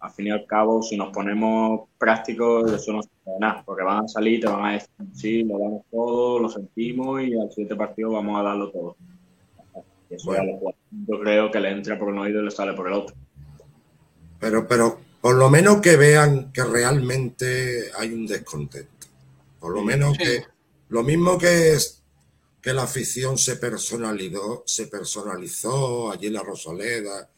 al 0.00 0.10
fin 0.12 0.28
y 0.28 0.30
al 0.30 0.46
cabo, 0.46 0.82
si 0.82 0.96
nos 0.96 1.12
ponemos 1.12 1.88
prácticos, 1.98 2.72
eso 2.72 2.92
no 2.92 3.02
sirve 3.02 3.32
de 3.34 3.38
nada, 3.38 3.62
porque 3.64 3.82
van 3.84 4.04
a 4.04 4.08
salir, 4.08 4.40
te 4.40 4.46
van 4.48 4.64
a 4.64 4.72
decir, 4.72 4.88
sí, 5.14 5.42
lo 5.44 5.58
damos 5.58 5.82
todo, 5.90 6.38
lo 6.38 6.48
sentimos 6.48 7.22
y 7.22 7.34
al 7.38 7.50
siguiente 7.50 7.76
partido 7.76 8.12
vamos 8.12 8.40
a 8.40 8.42
darlo 8.42 8.70
todo. 8.70 8.96
Y 10.08 10.14
eso 10.14 10.32
ya 10.32 10.38
Bueno. 10.40 10.52
lo 10.52 10.58
jugadores, 10.58 10.80
yo 11.06 11.20
creo 11.20 11.50
que 11.50 11.60
le 11.60 11.70
entra 11.70 11.98
por 11.98 12.08
un 12.08 12.18
oído 12.18 12.40
y 12.40 12.44
le 12.44 12.50
sale 12.50 12.72
por 12.72 12.86
el 12.88 12.94
otro. 12.94 13.14
Pero, 14.38 14.66
pero 14.66 14.98
por 15.20 15.36
lo 15.36 15.50
menos 15.50 15.80
que 15.82 15.96
vean 15.96 16.50
que 16.52 16.64
realmente 16.64 17.90
hay 17.98 18.12
un 18.12 18.26
descontento. 18.26 19.06
Por 19.60 19.74
lo 19.74 19.82
menos 19.82 20.16
Sí. 20.16 20.24
que 20.24 20.44
lo 20.88 21.02
mismo 21.02 21.36
que 21.36 21.74
es 21.74 22.02
que 22.62 22.72
la 22.72 22.84
afición 22.84 23.36
se 23.38 23.56
personalizó, 23.56 24.62
se 24.66 24.86
personalizó 24.86 26.10
allí 26.10 26.26
en 26.28 26.32
la 26.34 26.42
Rosaleda 26.42 27.28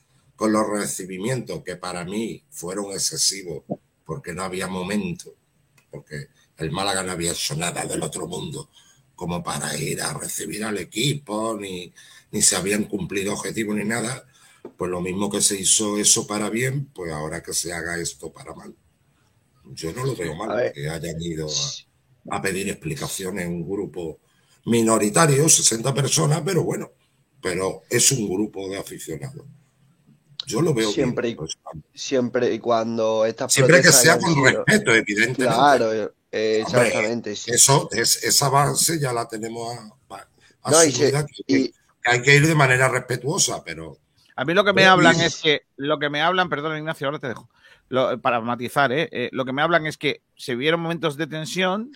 con 0.43 0.53
los 0.53 0.69
recibimientos 0.69 1.63
que 1.63 1.77
para 1.77 2.05
mí 2.05 2.43
fueron 2.51 2.87
excesivos 2.87 3.63
porque 4.05 4.33
no 4.33 4.43
había 4.43 4.67
momento, 4.67 5.37
porque 5.89 6.31
el 6.57 6.73
Málaga 6.73 7.05
no 7.05 7.13
había 7.13 7.31
hecho 7.31 7.55
nada 7.55 7.87
del 7.87 8.03
otro 8.03 8.27
mundo 8.27 8.69
como 9.15 9.41
para 9.41 9.77
ir 9.79 10.03
a 10.03 10.13
recibir 10.15 10.65
al 10.65 10.79
equipo, 10.79 11.57
ni, 11.57 11.95
ni 12.33 12.43
se 12.43 12.57
habían 12.57 12.87
cumplido 12.87 13.35
objetivos 13.35 13.77
ni 13.77 13.85
nada 13.85 14.27
pues 14.77 14.91
lo 14.91 15.01
mismo 15.01 15.31
que 15.31 15.41
se 15.41 15.61
hizo 15.61 15.97
eso 15.97 16.27
para 16.27 16.51
bien, 16.51 16.87
pues 16.87 17.13
ahora 17.13 17.41
que 17.41 17.53
se 17.53 17.73
haga 17.73 18.01
esto 18.01 18.33
para 18.33 18.53
mal. 18.53 18.75
Yo 19.67 19.93
no 19.93 20.05
lo 20.05 20.17
veo 20.17 20.33
A 20.33 20.47
mal 20.49 20.73
que 20.73 20.89
hayan 20.89 21.23
ido 21.23 21.47
a, 22.31 22.37
a 22.37 22.43
pedir 22.43 22.69
explicaciones 22.69 23.47
un 23.47 23.63
grupo 23.63 24.19
minoritario, 24.67 25.49
60 25.49 25.95
personas, 25.95 26.43
pero 26.45 26.65
bueno, 26.65 26.91
pero 27.41 27.83
es 27.89 28.11
un 28.11 28.29
grupo 28.29 28.69
de 28.69 28.79
aficionados. 28.79 29.47
Yo 30.47 30.61
lo 30.63 30.75
veo 30.75 30.91
Siempre 30.91 31.29
bien. 31.29 31.35
y- 31.35 31.37
pues, 31.37 31.59
Siempre 31.95 32.53
y 32.53 32.59
cuando 32.59 33.25
estas 33.25 33.53
siempre 33.53 33.81
que 33.83 33.93
sea 33.93 34.19
con 34.19 34.35
sido- 34.35 34.65
respeto, 34.65 34.95
evidentemente. 34.95 35.45
Claro, 35.45 35.93
eh, 35.93 36.09
exactamente. 36.67 37.37
sí. 37.37 37.51
Eso, 37.53 37.89
es, 37.93 38.23
esa 38.25 38.49
base 38.49 38.99
ya 38.99 39.13
la 39.13 39.29
tenemos 39.29 39.77
a, 40.09 40.17
a 40.63 40.71
No, 40.71 40.85
y 40.85 40.91
se- 40.93 41.07
asumida, 41.07 41.27
que- 41.27 41.43
y- 41.47 41.69
que 41.69 42.11
hay 42.11 42.23
que 42.23 42.35
ir 42.37 42.47
de 42.47 42.55
manera 42.55 42.89
respetuosa, 42.89 43.63
pero 43.65 43.99
A 44.35 44.45
mí 44.45 44.55
lo 44.55 44.65
que 44.65 44.73
me 44.73 44.87
hablan 44.87 45.21
es 45.21 45.41
que, 45.41 45.63
lo 45.77 45.99
que 45.99 46.09
me 46.09 46.23
hablan, 46.23 46.49
perdón 46.49 46.77
Ignacio, 46.79 47.07
ahora 47.07 47.19
te 47.19 47.29
dejo, 47.29 47.49
Lo- 47.89 48.19
para 48.23 48.41
matizar, 48.41 48.91
¿eh? 48.91 49.09
Eh, 49.13 49.29
lo 49.33 49.45
que 49.45 49.53
me 49.53 49.61
hablan 49.61 49.87
es 49.87 49.99
que 49.99 50.23
se 50.35 50.55
vieron 50.57 50.81
momentos 50.81 51.17
de 51.19 51.27
tensión, 51.27 51.93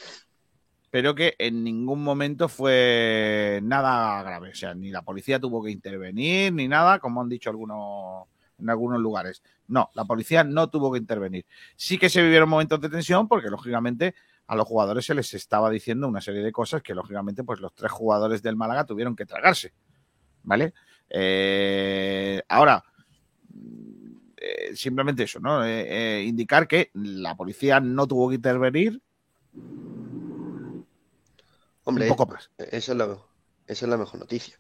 pero 0.90 1.14
que 1.14 1.34
en 1.38 1.64
ningún 1.64 2.02
momento 2.04 2.48
fue 2.48 3.60
nada 3.62 4.22
grave. 4.22 4.50
O 4.50 4.54
sea, 4.54 4.74
ni 4.74 4.90
la 4.90 5.00
policía 5.02 5.40
tuvo 5.40 5.64
que 5.64 5.70
intervenir, 5.70 6.52
ni 6.52 6.68
nada, 6.68 6.98
como 6.98 7.22
han 7.22 7.28
dicho 7.30 7.48
algunos 7.50 8.26
en 8.58 8.70
algunos 8.70 9.00
lugares. 9.00 9.42
No, 9.68 9.90
la 9.94 10.04
policía 10.04 10.44
no 10.44 10.68
tuvo 10.68 10.92
que 10.92 10.98
intervenir. 10.98 11.46
Sí 11.76 11.98
que 11.98 12.08
se 12.08 12.22
vivieron 12.22 12.48
momentos 12.48 12.80
de 12.80 12.88
tensión 12.88 13.28
porque, 13.28 13.48
lógicamente, 13.48 14.14
a 14.46 14.56
los 14.56 14.66
jugadores 14.66 15.06
se 15.06 15.14
les 15.14 15.32
estaba 15.34 15.70
diciendo 15.70 16.08
una 16.08 16.20
serie 16.20 16.42
de 16.42 16.52
cosas 16.52 16.82
que, 16.82 16.94
lógicamente, 16.94 17.44
pues 17.44 17.60
los 17.60 17.74
tres 17.74 17.92
jugadores 17.92 18.42
del 18.42 18.56
Málaga 18.56 18.84
tuvieron 18.84 19.16
que 19.16 19.26
tragarse. 19.26 19.72
¿Vale? 20.42 20.74
Eh, 21.08 22.42
ahora, 22.48 22.84
eh, 24.36 24.74
simplemente 24.74 25.24
eso, 25.24 25.40
¿no? 25.40 25.64
Eh, 25.64 26.22
indicar 26.24 26.68
que 26.68 26.90
la 26.94 27.36
policía 27.36 27.80
no 27.80 28.06
tuvo 28.06 28.28
que 28.28 28.36
intervenir 28.36 29.02
Hombre, 31.86 32.10
un 32.10 32.16
poco 32.16 32.32
más. 32.32 32.50
Eso 32.58 32.92
es, 32.92 32.98
lo, 32.98 33.28
eso 33.66 33.86
es 33.86 33.88
la 33.88 33.96
mejor 33.96 34.18
noticia. 34.18 34.58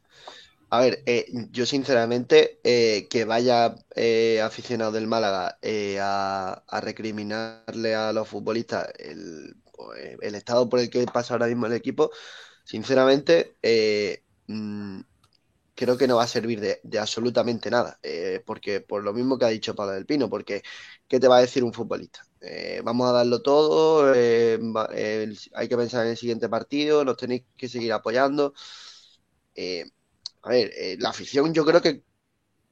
A 0.68 0.80
ver, 0.80 1.02
eh, 1.06 1.26
yo 1.52 1.64
sinceramente 1.64 2.58
eh, 2.64 3.06
que 3.08 3.24
vaya 3.24 3.76
eh, 3.94 4.40
aficionado 4.42 4.90
del 4.92 5.06
Málaga 5.06 5.58
eh, 5.62 5.98
a, 6.00 6.64
a 6.66 6.80
recriminarle 6.80 7.94
a 7.94 8.12
los 8.12 8.28
futbolistas 8.28 8.88
el, 8.98 9.54
pues, 9.72 10.16
el 10.20 10.34
estado 10.34 10.68
por 10.68 10.80
el 10.80 10.90
que 10.90 11.06
pasa 11.06 11.34
ahora 11.34 11.46
mismo 11.46 11.66
el 11.66 11.72
equipo, 11.72 12.10
sinceramente 12.64 13.56
eh, 13.62 14.24
mm, 14.48 15.00
creo 15.74 15.96
que 15.98 16.08
no 16.08 16.16
va 16.16 16.24
a 16.24 16.28
servir 16.28 16.60
de, 16.60 16.80
absolutamente 16.98 17.70
nada, 17.70 17.98
eh, 18.02 18.42
porque 18.46 18.80
por 18.82 19.04
lo 19.04 19.12
mismo 19.14 19.38
que 19.38 19.46
ha 19.46 19.48
dicho 19.48 19.74
Pablo 19.76 19.92
del 19.94 20.06
Pino, 20.06 20.30
porque 20.30 20.62
¿qué 21.08 21.20
te 21.20 21.28
va 21.28 21.38
a 21.38 21.42
decir 21.42 21.64
un 21.64 21.72
futbolista? 21.74 22.22
Eh, 22.40 22.80
vamos 22.84 23.08
a 23.08 23.12
darlo 23.12 23.42
todo, 23.42 24.14
eh, 24.14 24.58
eh, 24.94 25.34
hay 25.54 25.68
que 25.68 25.76
pensar 25.76 26.04
en 26.06 26.12
el 26.12 26.16
siguiente 26.18 26.48
partido, 26.48 27.04
nos 27.04 27.16
tenéis 27.18 27.44
que 27.56 27.68
seguir 27.68 27.92
apoyando. 27.92 28.54
Eh, 29.54 29.86
a 30.46 30.50
ver, 30.50 30.72
eh, 30.76 30.96
la 31.00 31.10
afición, 31.10 31.52
yo 31.52 31.64
creo 31.64 31.82
que, 31.82 32.04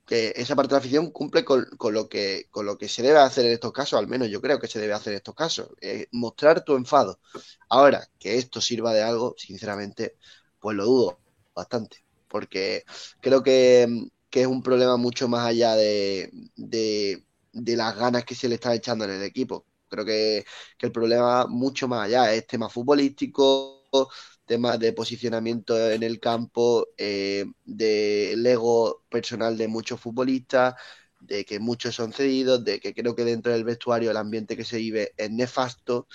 esa 0.09 0.55
parte 0.55 0.69
de 0.71 0.75
la 0.75 0.79
afición 0.79 1.11
cumple 1.11 1.45
con, 1.45 1.65
con 1.77 1.93
lo 1.95 2.09
que, 2.09 2.47
con 2.51 2.67
lo 2.67 2.79
que 2.79 2.89
se 2.89 3.03
debe 3.03 3.19
hacer 3.19 3.47
en 3.47 3.53
estos 3.53 3.73
casos, 3.73 3.99
al 3.99 4.07
menos 4.07 4.29
yo 4.29 4.41
creo 4.41 4.61
que 4.61 4.69
se 4.69 4.79
debe 4.81 4.93
hacer 4.93 5.13
en 5.15 5.17
estos 5.19 5.35
casos, 5.35 5.71
eh, 5.81 6.07
mostrar 6.13 6.65
tu 6.65 6.77
enfado. 6.77 7.21
Ahora, 7.69 8.09
que 8.19 8.37
esto 8.39 8.61
sirva 8.61 8.93
de 8.95 9.03
algo, 9.03 9.35
sinceramente, 9.39 10.17
pues 10.61 10.77
lo 10.77 10.85
dudo 10.85 11.21
bastante, 11.55 12.05
porque 12.29 12.85
creo 13.21 13.43
que, 13.43 14.09
es 14.31 14.47
un 14.47 14.63
problema 14.63 14.97
mucho 14.97 15.29
más 15.29 15.47
allá 15.47 15.75
de, 15.77 16.31
de, 16.57 17.25
de 17.53 17.77
las 17.77 17.97
ganas 17.97 18.25
que 18.25 18.35
se 18.35 18.49
le 18.49 18.57
están 18.57 18.73
echando 18.75 19.05
en 19.05 19.13
el 19.13 19.23
equipo. 19.23 19.67
Creo 19.89 20.05
que, 20.05 20.45
que 20.79 20.87
el 20.87 20.93
problema 20.93 21.47
mucho 21.47 21.89
más 21.89 22.07
allá, 22.07 22.33
es 22.35 22.47
tema 22.47 22.69
futbolístico, 22.69 23.85
temas 24.47 24.79
de 24.79 24.93
posicionamiento 24.93 25.91
en 25.91 26.03
el 26.03 26.21
campo, 26.21 26.89
eh, 26.99 27.45
del 27.65 28.47
ego 28.47 29.03
personal 29.11 29.57
de 29.59 29.69
muchos 29.69 30.01
futbolistas, 30.01 30.75
de 31.21 31.45
que 31.45 31.59
muchos 31.61 31.95
son 31.95 32.12
cedidos, 32.12 32.65
de 32.65 32.81
que 32.81 32.95
creo 32.95 33.15
que 33.16 33.25
dentro 33.25 33.53
del 33.53 33.65
vestuario 33.65 34.11
el 34.11 34.16
ambiente 34.19 34.57
que 34.57 34.65
se 34.65 34.79
vive 34.79 35.12
es 35.16 35.31
nefasto. 35.31 36.07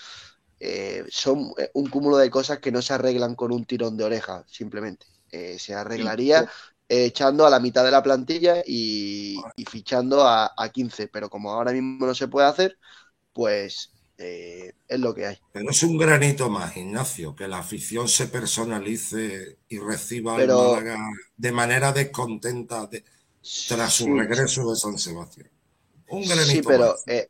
Eh, 0.59 1.05
son 1.09 1.53
eh, 1.57 1.69
un 1.73 1.89
cúmulo 1.89 2.17
de 2.17 2.29
cosas 2.29 2.59
que 2.59 2.71
no 2.71 2.81
se 2.81 2.93
arreglan 2.93 3.35
con 3.35 3.51
un 3.51 3.65
tirón 3.65 3.95
de 3.97 4.03
oreja, 4.03 4.43
simplemente. 4.47 5.05
Eh, 5.31 5.57
se 5.59 5.73
arreglaría 5.73 6.45
echando 6.87 7.45
a 7.45 7.49
la 7.51 7.59
mitad 7.59 7.83
de 7.85 7.91
la 7.91 8.01
plantilla 8.03 8.63
y, 8.65 9.51
y 9.55 9.65
fichando 9.65 10.23
a, 10.27 10.51
a 10.57 10.69
15, 10.69 11.07
pero 11.07 11.29
como 11.29 11.51
ahora 11.51 11.71
mismo 11.71 12.05
no 12.05 12.15
se 12.15 12.27
puede 12.27 12.47
hacer, 12.47 12.77
pues 13.33 13.91
eh, 14.19 14.73
es 14.87 14.99
lo 14.99 15.15
que 15.15 15.25
hay. 15.27 15.37
Pero 15.51 15.71
es 15.71 15.83
un 15.83 15.97
granito 15.97 16.49
más, 16.49 16.75
Ignacio, 16.77 17.35
que 17.35 17.47
la 17.47 17.59
afición 17.59 18.07
se 18.07 18.27
personalice 18.27 19.57
y 19.67 19.79
reciba 19.79 20.35
Pero- 20.37 20.75
al 20.75 20.83
Málaga 20.85 21.09
de 21.37 21.51
manera 21.51 21.91
descontenta 21.91 22.87
de- 22.87 23.03
tras 23.67 23.93
su 23.93 24.05
Sí, 24.05 24.11
regreso 24.11 24.69
de 24.69 24.75
San 24.75 24.97
Sebastián. 24.97 25.49
Un 26.07 26.27
granito 26.27 26.51
Sí, 26.51 26.61
pero 26.61 26.85
más. 26.91 27.03
eh, 27.07 27.29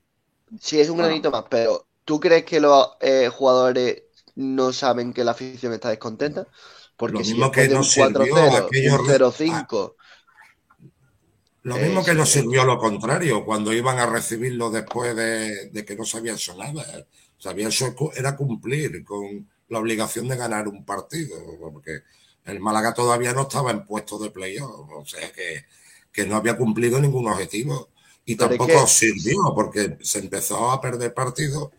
sí 0.59 0.79
es 0.79 0.89
un 0.89 0.97
granito 0.97 1.31
más, 1.31 1.45
pero 1.49 1.87
¿tú 2.05 2.19
crees 2.19 2.45
que 2.45 2.59
los 2.59 2.89
eh, 3.01 3.29
jugadores 3.29 4.03
no 4.35 4.73
saben 4.73 5.13
que 5.13 5.23
la 5.23 5.31
afición 5.31 5.73
está 5.73 5.89
descontenta? 5.89 6.47
Porque 6.97 7.19
Lo 7.19 7.23
si 7.23 7.33
mismo 7.33 7.45
después 7.45 7.67
que 7.67 7.69
nos 7.69 7.91
sirvió 7.91 8.35
4-0, 8.35 8.57
aquellos 8.57 8.99
un 8.99 9.05
re- 9.05 9.05
0-5, 9.05 9.95
Lo 11.63 11.75
eh, 11.75 11.81
mismo 11.81 12.03
que 12.03 12.13
nos 12.13 12.29
eh. 12.29 12.33
sirvió 12.41 12.63
lo 12.65 12.77
contrario, 12.77 13.43
cuando 13.45 13.73
iban 13.73 13.99
a 13.99 14.05
recibirlo 14.05 14.69
después 14.71 15.15
de, 15.15 15.69
de 15.69 15.85
que 15.85 15.95
no 15.95 16.05
se 16.05 16.17
había 16.17 16.33
hecho 16.33 16.55
nada. 16.55 17.05
Se 17.37 17.49
había 17.49 17.67
hecho 17.67 17.95
cu- 17.95 18.11
era 18.15 18.35
cumplir 18.35 19.03
con 19.03 19.49
la 19.69 19.79
obligación 19.79 20.27
de 20.27 20.37
ganar 20.37 20.67
un 20.67 20.85
partido, 20.85 21.35
porque 21.71 21.99
el 22.45 22.59
Málaga 22.59 22.93
todavía 22.93 23.33
no 23.33 23.43
estaba 23.43 23.71
en 23.71 23.85
puesto 23.85 24.17
de 24.19 24.31
playoff, 24.31 24.89
o 24.91 25.05
sea 25.05 25.31
que, 25.31 25.65
que 26.11 26.25
no 26.25 26.35
había 26.37 26.57
cumplido 26.57 26.99
ningún 26.99 27.27
objetivo. 27.27 27.89
Y 28.25 28.35
tampoco 28.35 28.85
sirvió, 28.87 29.37
porque 29.55 29.97
se 30.01 30.19
empezó 30.19 30.71
a 30.71 30.79
perder 30.81 31.13
partidos. 31.13 31.71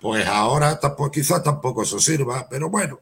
Pues 0.00 0.26
ahora 0.26 0.78
tampoco, 0.80 1.10
quizás 1.12 1.42
tampoco 1.42 1.82
eso 1.82 2.00
sirva, 2.00 2.48
pero 2.50 2.68
bueno, 2.70 3.00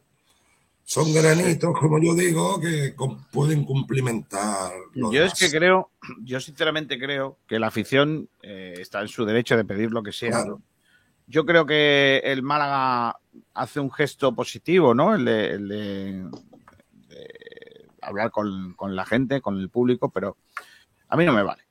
son 0.93 1.13
granitos, 1.13 1.73
como 1.79 2.01
yo 2.03 2.13
digo, 2.15 2.59
que 2.59 2.93
com- 2.95 3.17
pueden 3.31 3.63
cumplimentar. 3.63 4.71
lo 4.93 5.09
Yo 5.11 5.23
es 5.23 5.33
que 5.35 5.49
creo, 5.49 5.89
yo 6.23 6.39
sinceramente 6.41 6.99
creo 6.99 7.37
que 7.47 7.59
la 7.59 7.67
afición 7.67 8.27
eh, 8.41 8.73
está 8.77 8.99
en 9.01 9.07
su 9.07 9.23
derecho 9.23 9.55
de 9.55 9.63
pedir 9.63 9.91
lo 9.91 10.03
que 10.03 10.11
sea. 10.11 10.31
Claro. 10.31 10.61
Yo 11.27 11.45
creo 11.45 11.65
que 11.65 12.21
el 12.25 12.43
Málaga 12.43 13.15
hace 13.53 13.79
un 13.79 13.89
gesto 13.89 14.35
positivo, 14.35 14.93
¿no? 14.93 15.15
El 15.15 15.23
de, 15.23 15.49
el 15.51 15.67
de- 15.69 16.29
de 17.07 17.85
hablar 18.01 18.31
con, 18.31 18.73
con 18.73 18.93
la 18.93 19.05
gente, 19.05 19.39
con 19.39 19.57
el 19.59 19.69
público, 19.69 20.09
pero 20.09 20.35
a 21.07 21.15
mí 21.15 21.23
no 21.25 21.31
me 21.31 21.43
vale. 21.43 21.63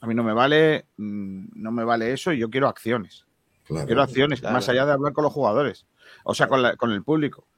A 0.00 0.06
mí 0.06 0.14
no 0.14 0.22
me 0.22 0.32
vale, 0.32 0.86
mm, 0.96 1.46
no 1.54 1.72
me 1.72 1.82
vale 1.82 2.12
eso 2.12 2.32
y 2.32 2.38
yo 2.38 2.50
quiero 2.50 2.68
acciones. 2.68 3.24
Claro. 3.64 3.86
Quiero 3.86 4.02
acciones, 4.02 4.40
claro. 4.40 4.54
más 4.54 4.68
allá 4.68 4.86
de 4.86 4.92
hablar 4.92 5.12
con 5.12 5.24
los 5.24 5.32
jugadores. 5.32 5.86
O 6.22 6.34
sea, 6.34 6.46
con, 6.46 6.62
la- 6.62 6.76
con 6.76 6.92
el 6.92 7.02
público. 7.02 7.48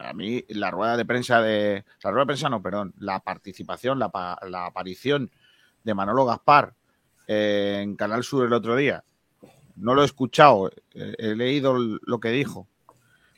A 0.00 0.12
mí 0.12 0.44
la 0.48 0.70
rueda 0.70 0.96
de 0.96 1.04
prensa 1.04 1.42
de. 1.42 1.84
La 2.02 2.10
rueda 2.10 2.22
de 2.22 2.26
prensa 2.26 2.48
no, 2.48 2.62
perdón. 2.62 2.94
La 2.98 3.20
participación, 3.20 3.98
la, 3.98 4.10
la 4.48 4.66
aparición 4.66 5.30
de 5.82 5.94
Manolo 5.94 6.24
Gaspar 6.24 6.74
eh, 7.26 7.80
en 7.82 7.96
Canal 7.96 8.24
Sur 8.24 8.46
el 8.46 8.52
otro 8.52 8.76
día. 8.76 9.04
No 9.76 9.94
lo 9.94 10.02
he 10.02 10.06
escuchado, 10.06 10.70
eh, 10.94 11.14
he 11.18 11.34
leído 11.34 11.76
lo 11.78 12.20
que 12.20 12.30
dijo. 12.30 12.66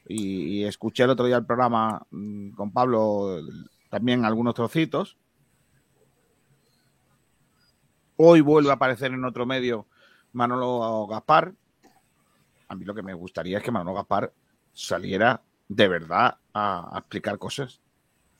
Y, 0.06 0.64
escuché 0.64 1.04
el 1.04 1.10
otro 1.10 1.26
día 1.26 1.36
el 1.36 1.46
programa 1.46 2.04
mm, 2.10 2.50
con 2.50 2.72
Pablo 2.72 3.40
también 3.88 4.24
algunos 4.24 4.54
trocitos. 4.54 5.16
Hoy 8.16 8.40
vuelve 8.40 8.70
a 8.70 8.74
aparecer 8.74 9.12
en 9.12 9.24
otro 9.24 9.46
medio 9.46 9.86
Manolo 10.32 11.06
Gaspar. 11.06 11.54
A 12.68 12.74
mí 12.74 12.84
lo 12.84 12.94
que 12.94 13.02
me 13.02 13.14
gustaría 13.14 13.58
es 13.58 13.64
que 13.64 13.70
Manolo 13.70 13.94
Gaspar 13.94 14.32
saliera 14.72 15.42
de 15.70 15.88
verdad 15.88 16.38
a, 16.54 16.96
a 16.96 17.00
explicar 17.00 17.38
cosas. 17.38 17.80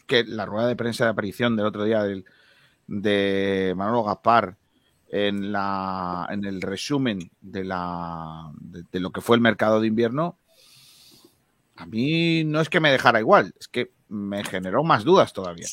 Que 0.06 0.24
la 0.24 0.46
rueda 0.46 0.68
de 0.68 0.76
prensa 0.76 1.04
de 1.04 1.10
aparición 1.12 1.56
del 1.56 1.66
otro 1.66 1.84
día 1.84 2.02
del- 2.04 2.24
de 2.88 3.74
Manolo 3.76 4.04
Gaspar 4.04 4.58
en, 5.08 5.52
la, 5.52 6.28
en 6.30 6.44
el 6.46 6.62
resumen 6.62 7.30
de, 7.40 7.64
la, 7.64 8.52
de, 8.60 8.84
de 8.92 9.00
lo 9.00 9.12
que 9.12 9.20
fue 9.22 9.36
el 9.36 9.42
mercado 9.42 9.80
de 9.80 9.88
invierno, 9.88 10.38
a 11.76 11.86
mí 11.86 12.44
no 12.44 12.60
es 12.60 12.68
que 12.68 12.80
me 12.80 12.90
dejara 12.92 13.20
igual, 13.20 13.54
es 13.58 13.68
que 13.68 13.92
me 14.08 14.44
generó 14.44 14.84
más 14.84 15.04
dudas 15.04 15.32
todavía. 15.32 15.70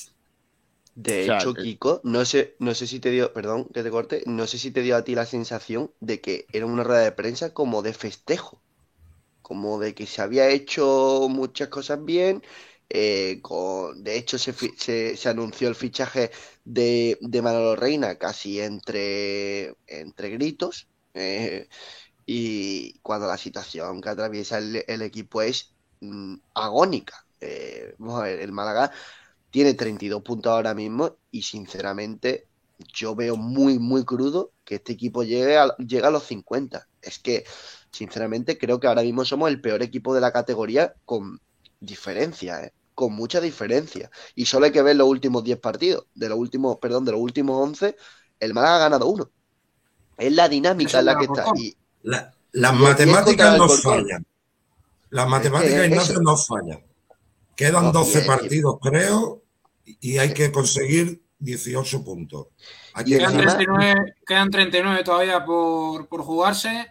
De 0.96 1.16
O 1.20 1.22
sea, 1.22 1.46
hecho, 1.46 1.56
Kiko, 1.56 2.02
no 2.04 2.26
sé, 2.26 2.58
no 2.60 2.76
sé 2.76 2.88
si 2.88 3.00
te 3.00 3.10
dio, 3.10 3.32
perdón 3.32 3.70
que 3.74 3.84
te 3.84 3.90
corte, 3.90 4.22
no 4.26 4.48
sé 4.48 4.58
si 4.58 4.70
te 4.72 4.82
dio 4.82 4.98
a 4.98 5.04
ti 5.06 5.16
la 5.16 5.26
sensación 5.26 5.94
de 6.02 6.20
que 6.20 6.50
era 6.52 6.66
una 6.66 6.84
rueda 6.84 7.04
de 7.04 7.14
prensa 7.14 7.54
como 7.54 7.82
de 7.84 7.94
festejo, 7.94 8.62
como 9.48 9.80
de 9.80 9.94
que 9.96 10.06
se 10.08 10.22
había 10.22 10.50
hecho 10.50 11.28
muchas 11.30 11.70
cosas 11.70 12.04
bien. 12.04 12.44
eh, 12.90 13.42
de 13.96 14.18
hecho, 14.18 14.38
se, 14.38 14.54
se, 14.78 15.18
se 15.18 15.30
anunció 15.30 15.68
el 15.68 15.76
fichaje 15.76 16.32
de, 16.64 17.18
de 17.22 17.42
Manolo 17.42 17.76
Reina 17.76 18.18
casi 18.18 18.60
entre, 18.62 19.76
entre 19.88 20.30
gritos. 20.30 20.88
eh, 21.14 21.68
y 22.26 23.00
cuando 23.02 23.28
la 23.28 23.38
situación 23.38 24.02
que 24.02 24.10
atraviesa 24.10 24.58
el, 24.60 24.84
el 24.88 25.02
equipo 25.02 25.42
es 25.42 25.76
mm, 26.02 26.36
agónica. 26.56 27.26
Eh, 27.42 27.96
vamos 27.98 28.22
a 28.22 28.24
ver, 28.26 28.40
el 28.42 28.52
Málaga 28.52 28.92
tiene 29.50 29.74
32 29.74 30.24
puntos 30.24 30.52
ahora 30.52 30.74
mismo 30.74 31.18
y 31.32 31.42
sinceramente 31.44 32.50
yo 32.94 33.16
veo 33.16 33.38
muy, 33.38 33.80
muy 33.80 34.06
crudo 34.06 34.54
que 34.66 34.76
este 34.76 34.94
equipo 34.94 35.24
llegue 35.24 35.58
a, 35.58 35.76
llegue 35.78 36.06
a 36.06 36.12
los 36.12 36.24
50. 36.26 36.88
Es 37.02 37.20
que, 37.20 37.46
sinceramente, 37.98 38.58
creo 38.58 38.80
que 38.80 38.88
ahora 38.88 39.02
mismo 39.02 39.26
somos 39.26 39.50
el 39.50 39.60
peor 39.60 39.82
equipo 39.82 40.14
de 40.14 40.22
la 40.22 40.32
categoría 40.32 40.94
con 41.06 41.40
diferencia, 41.80 42.62
¿eh? 42.64 42.74
Con 42.94 43.14
mucha 43.14 43.40
diferencia. 43.42 44.10
Y 44.36 44.46
solo 44.46 44.66
hay 44.66 44.72
que 44.72 44.82
ver 44.82 44.96
los 44.96 45.08
últimos 45.08 45.44
10 45.44 45.60
partidos. 45.60 46.06
De 46.16 46.30
los 46.30 46.38
últimos, 46.38 46.78
perdón, 46.78 47.06
de 47.06 47.12
los 47.12 47.22
últimos 47.22 47.56
11, 47.62 47.96
el 48.40 48.54
Málaga 48.54 48.76
ha 48.78 48.80
ganado 48.80 49.08
uno. 49.08 49.30
Es 50.18 50.32
la 50.34 50.48
dinámica 50.50 51.00
en 51.00 51.06
la 51.06 51.18
que 51.18 51.26
está. 51.26 51.46
Y, 51.56 51.76
La- 52.04 52.34
las 52.54 52.74
Y- 52.74 52.78
matemáticas 52.78 53.58
no 53.58 53.70
fallan. 53.70 54.26
Las 55.10 55.28
matemáticas, 55.28 56.10
es- 56.10 56.20
no 56.22 56.38
fallan. 56.38 56.84
Quedan 57.56 57.84
No, 57.86 57.92
12 57.92 58.18
y 58.20 58.22
es- 58.22 58.28
partidos, 58.28 58.78
creo, 58.82 59.42
y 59.86 60.18
hay 60.18 60.34
que 60.34 60.52
conseguir 60.52 61.22
18 61.40 62.04
puntos. 62.04 62.48
Quedan 63.06 63.32
encima- 63.34 63.58
39, 63.58 64.16
quedan 64.26 64.50
39 64.50 65.04
todavía 65.04 65.46
por, 65.46 66.08
por 66.08 66.22
jugarse. 66.24 66.88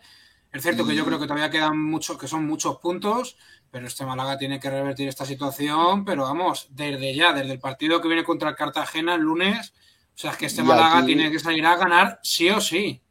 Es 0.56 0.62
cierto 0.62 0.86
que 0.86 0.94
yo 0.94 1.04
creo 1.04 1.18
que 1.18 1.26
todavía 1.26 1.50
quedan 1.50 1.78
muchos, 1.82 2.18
que 2.18 2.28
son 2.28 2.46
muchos 2.46 2.78
puntos, 2.78 3.36
pero 3.70 3.86
este 3.86 4.04
Málaga 4.06 4.38
tiene 4.38 4.58
que 4.60 4.70
revertir 4.70 5.08
esta 5.08 5.26
situación. 5.26 6.04
Pero 6.04 6.22
vamos, 6.22 6.68
desde 6.70 7.14
ya, 7.14 7.32
desde 7.32 7.52
el 7.52 7.60
partido 7.60 8.00
que 8.00 8.08
viene 8.08 8.24
contra 8.24 8.50
el 8.50 8.56
Cartagena 8.56 9.14
el 9.16 9.22
lunes, 9.22 9.72
o 10.14 10.18
sea, 10.18 10.30
es 10.32 10.36
que 10.38 10.46
este 10.46 10.62
Y 10.62 10.64
Málaga 10.64 10.98
aquí- 10.98 11.06
tiene 11.08 11.30
que 11.30 11.38
salir 11.38 11.64
a 11.66 11.76
ganar 11.76 12.20
sí 12.22 12.48
o 12.50 12.60
sí. 12.60 13.02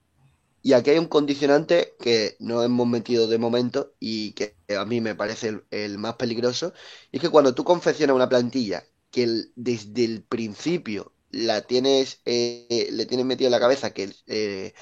Y 0.62 0.74
aquí 0.74 0.90
hay 0.90 0.98
un 0.98 1.08
condicionante 1.08 1.94
que 2.00 2.36
no 2.40 2.64
hemos 2.64 2.88
metido 2.88 3.28
de 3.28 3.38
momento 3.38 3.94
y 4.00 4.32
que 4.34 4.56
a 4.76 4.84
mí 4.86 5.00
me 5.00 5.14
parece 5.14 5.50
el, 5.50 5.64
el 5.70 5.98
más 6.00 6.16
peligroso. 6.16 6.74
Y 7.12 7.18
es 7.18 7.22
que 7.22 7.30
cuando 7.30 7.54
tú 7.54 7.64
confeccionas 7.64 8.16
una 8.16 8.30
plantilla 8.30 8.84
que 9.12 9.24
el- 9.24 9.52
desde 9.56 10.06
el 10.06 10.24
principio 10.24 11.14
la 11.30 11.62
tienes, 11.62 12.22
eh, 12.26 12.88
le 12.92 13.06
tienes 13.06 13.26
metido 13.28 13.48
en 13.48 13.52
la 13.52 13.60
cabeza 13.60 13.94
que 13.94 14.12
eh, 14.28 14.74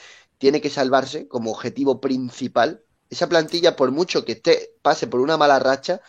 tiene 0.44 0.60
que 0.60 0.70
salvarse 0.70 1.26
como 1.30 1.52
objetivo 1.52 2.02
principal, 2.02 2.82
esa 3.10 3.30
plantilla, 3.30 3.78
por 3.78 3.92
mucho 3.92 4.26
que 4.26 4.34
esté, 4.34 4.72
pase 4.82 5.08
por 5.08 5.22
una 5.22 5.38
mala 5.38 5.58
racha, 5.58 6.02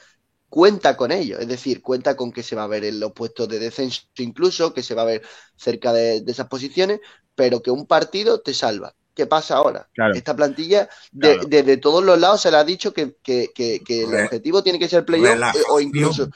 cuenta 0.48 0.96
con 0.96 1.12
ello. 1.12 1.38
Es 1.38 1.46
decir, 1.46 1.80
cuenta 1.80 2.16
con 2.16 2.32
que 2.32 2.42
se 2.42 2.56
va 2.56 2.64
a 2.64 2.66
ver 2.66 2.84
en 2.84 2.98
los 2.98 3.12
puestos 3.12 3.48
de 3.48 3.60
descenso 3.60 4.02
incluso, 4.16 4.74
que 4.74 4.82
se 4.82 4.96
va 4.96 5.02
a 5.02 5.04
ver 5.04 5.22
cerca 5.54 5.92
de, 5.92 6.20
de 6.22 6.32
esas 6.32 6.48
posiciones, 6.48 6.98
pero 7.36 7.62
que 7.62 7.70
un 7.70 7.86
partido 7.86 8.40
te 8.40 8.52
salva. 8.54 8.92
¿Qué 9.14 9.26
pasa 9.26 9.54
ahora? 9.54 9.88
Claro. 9.94 10.14
Esta 10.14 10.34
plantilla, 10.34 10.88
Claro. 11.16 11.42
desde 11.46 11.76
todos 11.76 12.02
los 12.02 12.18
lados 12.18 12.40
se 12.40 12.50
le 12.50 12.56
ha 12.56 12.64
dicho 12.64 12.92
que, 12.92 13.14
que- 13.22 13.52
que- 13.54 13.82
que 13.86 14.02
el 14.02 14.24
objetivo 14.24 14.64
tiene 14.64 14.80
que 14.80 14.88
ser 14.88 15.04
playoff 15.04 15.54
eh, 15.54 15.62
o 15.70 15.78
incluso. 15.78 16.28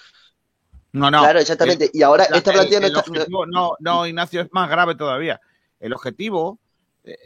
No, 0.93 1.11
no. 1.11 1.19
claro, 1.19 1.41
exactamente. 1.41 1.91
Y 1.93 2.03
ahora 2.03 2.29
La- 2.31 2.37
esta 2.37 2.51
el- 2.53 2.57
plantilla 2.59 2.79
no 2.79 2.87
el 2.87 2.93
está. 2.97 3.03
no- 3.11 3.13
objetivo- 3.13 3.47
no, 3.49 3.73
no, 3.81 4.07
Ignacio, 4.07 4.43
es 4.43 4.49
más 4.53 4.71
grave 4.71 4.95
todavía. 4.95 5.41
El 5.81 5.93
objetivo 5.95 6.61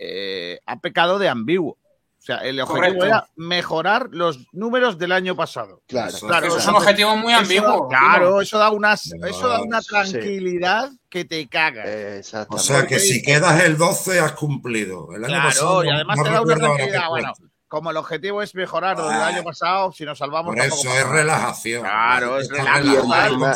eh, 0.01 0.61
ha 0.67 0.79
pecado 0.81 1.19
de 1.19 1.29
ambiguo. 1.29 1.79
O 2.19 2.25
sea, 2.25 2.37
el 2.37 2.61
objetivo 2.61 2.85
Correcto. 2.85 3.05
era 3.05 3.27
mejorar 3.35 4.07
los 4.13 4.39
números 4.53 4.97
del 4.97 5.11
año 5.11 5.35
pasado. 5.35 5.83
claro. 5.89 6.09
Eso- 6.11 6.27
Claro, 6.29 6.43
Pero 6.43 6.55
o 6.55 6.59
es 6.59 6.67
un 6.69 6.75
objetivo 6.77 7.17
muy 7.17 7.33
eso- 7.33 7.43
ambiguo. 7.43 7.89
Claro, 7.89 8.41
eso 8.41 8.59
da, 8.59 8.71
una, 8.71 8.91
No, 9.19 9.27
eso 9.27 9.49
da 9.49 9.61
una 9.61 9.83
sí. 9.83 9.89
tranquilidad 9.89 10.91
que 11.09 11.25
te 11.25 11.49
caga. 11.49 11.83
O 11.85 11.89
Exactamente. 11.89 12.65
sea 12.67 12.87
que 12.87 13.01
si 13.01 13.23
quedas 13.23 13.65
el 13.65 13.77
12 13.77 14.21
has 14.21 14.33
cumplido. 14.33 15.09
El 15.17 15.25
año 15.25 15.35
Claro, 15.35 15.49
pasado 15.49 15.85
y 15.85 15.91
además 15.91 16.17
no 16.19 16.23
te 16.25 16.31
da 16.31 16.41
una 16.43 16.55
tranquilidad. 16.57 17.09
Bueno, 17.09 17.33
como 17.67 17.91
el 17.91 17.97
objetivo 17.97 18.41
es 18.41 18.55
mejorar 18.55 18.99
lo 18.99 19.09
del 19.09 19.21
Ah. 19.21 19.27
año 19.27 19.43
pasado, 19.43 19.91
si 19.93 20.05
nos 20.05 20.17
salvamos. 20.19 20.55
Por 20.55 20.65
eso 20.65 20.95
es 20.95 21.09
relajación. 21.09 21.83
Claro, 21.83 22.39
es 22.39 22.49
relajación. 22.49 23.53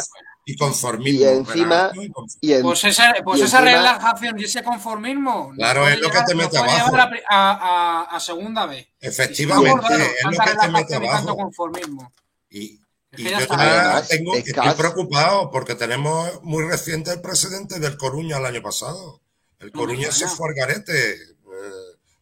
Y 0.49 0.57
conformismo. 0.57 1.21
y 1.21 1.25
encima- 1.25 1.91
y 1.93 2.09
conformismo. 2.13 2.27
Y 2.41 2.53
en- 2.53 2.63
Pues 2.63 2.85
esa, 2.85 3.13
pues 3.25 3.41
Y 3.41 3.43
esa 3.43 3.59
encima- 3.59 3.77
relajación 3.79 4.39
y 4.41 4.45
ese 4.45 4.63
conformismo. 4.63 5.53
Claro, 5.57 5.89
es 5.89 6.01
lo 6.01 6.09
que 6.09 6.23
te 6.23 6.35
mete 6.37 6.57
abajo. 6.57 6.97
a, 6.97 7.03
a- 7.29 7.53
a- 7.53 8.03
a 8.17 8.21
segunda 8.21 8.65
vez. 8.67 8.87
Efectivamente, 9.01 9.83
si 9.89 9.93
no, 9.93 10.31
es 10.31 10.39
lo 10.39 10.45
que 10.45 10.57
te 10.61 10.69
mete 10.69 10.95
abajo. 10.95 11.37
conformismo. 11.37 12.13
Y, 12.49 12.81
y 13.17 13.25
yo 13.29 13.37
Además, 13.51 14.07
tengo, 14.09 14.35
es 14.37 14.47
estoy 14.47 14.71
preocupado 14.75 15.51
porque 15.51 15.75
tenemos 15.75 16.41
muy 16.45 16.63
reciente 16.65 17.11
el 17.13 17.21
precedente 17.21 17.81
del 17.81 17.97
Coruña 17.99 18.37
el 18.39 18.47
año 18.47 18.63
pasado. 18.63 19.21
El 19.59 19.73
No 19.73 19.81
Coruña 19.81 20.13
se 20.13 20.25
extraña. 20.27 20.37
fue 20.37 20.49
al 20.51 20.55
garete. 20.55 21.13
eh, 21.15 21.17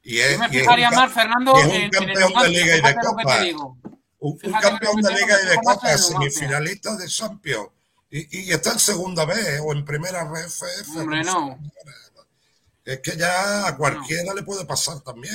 y 0.03 0.19
es, 0.21 0.33
Yo 0.33 0.39
me 0.39 0.49
fijaría 0.49 0.91
más, 0.91 1.13
Fernando, 1.13 1.55
y 1.57 1.61
es 1.61 1.67
un 1.67 1.73
en, 1.73 1.77
en 1.77 1.85
el 1.85 1.91
campeón 1.91 2.43
de 2.43 2.49
Liga 2.49 2.77
y 2.77 2.81
de 2.81 2.95
Copa. 2.95 3.39
un, 4.21 4.39
un 4.43 4.53
campeón 4.53 4.97
de 5.03 5.13
Liga 5.13 5.37
y 5.43 5.47
de 5.49 5.57
Copa, 5.63 5.99
semifinalista 5.99 6.97
de 6.97 7.07
Champions. 7.09 7.69
Y, 8.17 8.47
y 8.47 8.53
está 8.53 8.71
en 8.71 8.79
segunda 8.79 9.25
vez 9.25 9.61
o 9.61 9.73
en 9.73 9.85
primera 9.85 10.23
RFF. 10.23 10.97
Hombre, 10.99 11.25
no. 11.25 11.59
Es 12.85 13.01
que 13.01 13.17
ya 13.17 13.67
a 13.67 13.77
cualquiera 13.77 14.33
le 14.33 14.45
puede 14.45 14.65
pasar 14.65 15.01
también. 15.01 15.35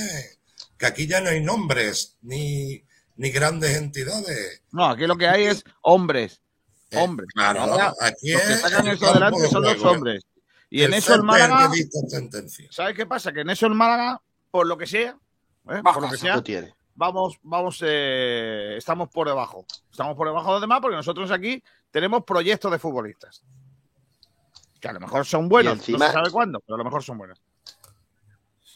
Que 0.77 0.85
aquí 0.85 1.06
ya 1.06 1.19
no 1.19 1.30
hay 1.30 1.43
nombres 1.43 2.15
ni, 2.22 2.81
ni 3.18 3.31
grandes 3.31 3.76
entidades. 3.76 4.64
No, 4.72 4.85
aquí 4.85 5.06
lo 5.07 5.18
que 5.18 5.27
hay 5.27 5.43
es 5.47 5.61
hombres. 5.81 6.39
Eh, 6.89 6.97
Hombres. 6.97 7.27
claro, 7.34 7.64
Ahora, 7.64 7.93
aquí 7.99 8.31
los 8.31 8.41
que 8.43 8.53
es 8.53 8.61
sacan 8.61 8.88
eso 8.88 8.99
campo 9.01 9.11
adelante 9.11 9.41
de 9.41 9.49
son 9.49 9.64
los 9.64 9.84
hombres. 9.84 10.23
Y 10.69 10.84
en 10.84 10.93
eso 10.93 11.15
el 11.15 11.23
Málaga. 11.23 11.69
¿sabes 12.72 12.95
qué 12.95 13.06
pasa? 13.06 13.34
Que 13.34 13.41
en 13.41 13.49
eso 13.49 13.65
el 13.65 13.76
Málaga, 13.76 14.22
por 14.51 14.65
lo 14.65 14.77
que 14.77 14.88
sea, 14.88 15.18
¿eh? 15.69 15.81
Por 15.84 16.01
lo 16.01 16.10
que 16.10 16.18
sea, 16.18 16.41
vamos, 16.95 17.38
vamos, 17.43 17.84
eh, 17.85 18.76
estamos 18.77 19.10
por 19.10 19.27
debajo. 19.27 19.65
Estamos 19.91 20.15
por 20.15 20.27
debajo 20.27 20.47
de 20.47 20.53
los 20.53 20.61
demás 20.61 20.80
porque 20.81 20.95
nosotros 20.95 21.30
aquí 21.31 21.61
tenemos 21.91 22.24
proyectos 22.24 22.72
de 22.72 22.80
futbolistas. 22.80 23.44
Que 24.80 24.88
a 24.88 24.94
lo 24.94 24.99
mejor 24.99 25.26
son 25.26 25.49
buenos, 25.49 25.74
encima- 25.80 25.99
no 25.99 26.06
se 26.07 26.14
sabe 26.14 26.32
cuándo, 26.32 26.60
pero 26.61 26.76
a 26.76 26.78
lo 26.78 26.84
mejor 26.86 27.03
son 27.03 27.18
buenos. 27.18 27.41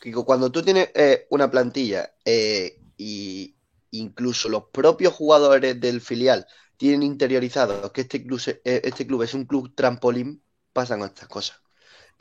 Kiko, 0.01 0.25
cuando 0.25 0.51
tú 0.51 0.61
tienes 0.61 0.89
eh, 0.95 1.27
una 1.29 1.49
plantilla 1.49 2.13
eh, 2.25 2.77
y 2.97 3.55
incluso 3.91 4.49
los 4.49 4.65
propios 4.65 5.13
jugadores 5.13 5.79
del 5.79 6.01
filial 6.01 6.45
tienen 6.75 7.03
interiorizado 7.03 7.93
que 7.93 8.01
este 8.01 8.21
club, 8.21 8.41
eh, 8.45 8.81
este 8.83 9.07
club 9.07 9.21
es 9.23 9.33
un 9.33 9.45
club 9.45 9.73
trampolín, 9.73 10.43
pasan 10.73 11.03
estas 11.03 11.29
cosas. 11.29 11.62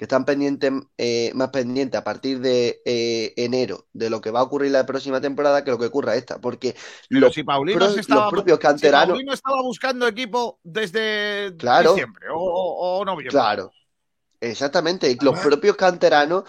Que 0.03 0.07
están 0.07 0.25
pendientes, 0.25 0.73
eh, 0.99 1.31
más 1.37 1.51
pendientes 1.51 1.97
a 2.01 2.03
partir 2.03 2.41
de 2.41 2.83
eh, 2.85 3.35
enero 3.37 3.87
de 3.93 4.11
lo 4.11 4.21
que 4.21 4.33
va 4.33 4.41
a 4.41 4.43
ocurrir 4.43 4.73
la 4.73 4.85
próxima 4.85 5.21
temporada 5.21 5.63
que 5.63 5.71
lo 5.71 5.79
que 5.79 5.87
ocurra 5.87 6.17
esta. 6.17 6.41
Porque 6.41 6.75
Pero 7.09 7.21
los, 7.21 7.35
si 7.35 7.45
Paulino 7.45 7.79
pro- 7.79 7.95
estaba, 8.01 8.23
los 8.23 8.33
propios 8.33 8.59
si 8.59 8.63
canteranos. 8.63 9.11
Paulino 9.11 9.33
estaba 9.33 9.63
buscando 9.63 10.09
equipo 10.09 10.59
desde 10.65 11.55
Claro. 11.57 11.93
diciembre 11.93 12.27
o, 12.31 12.37
o- 12.41 12.99
o 12.99 13.05
noviembre. 13.05 13.31
Claro, 13.31 13.71
exactamente. 14.41 15.09
y 15.09 15.25
Los 15.25 15.39
propios 15.39 15.77
canteranos 15.77 16.45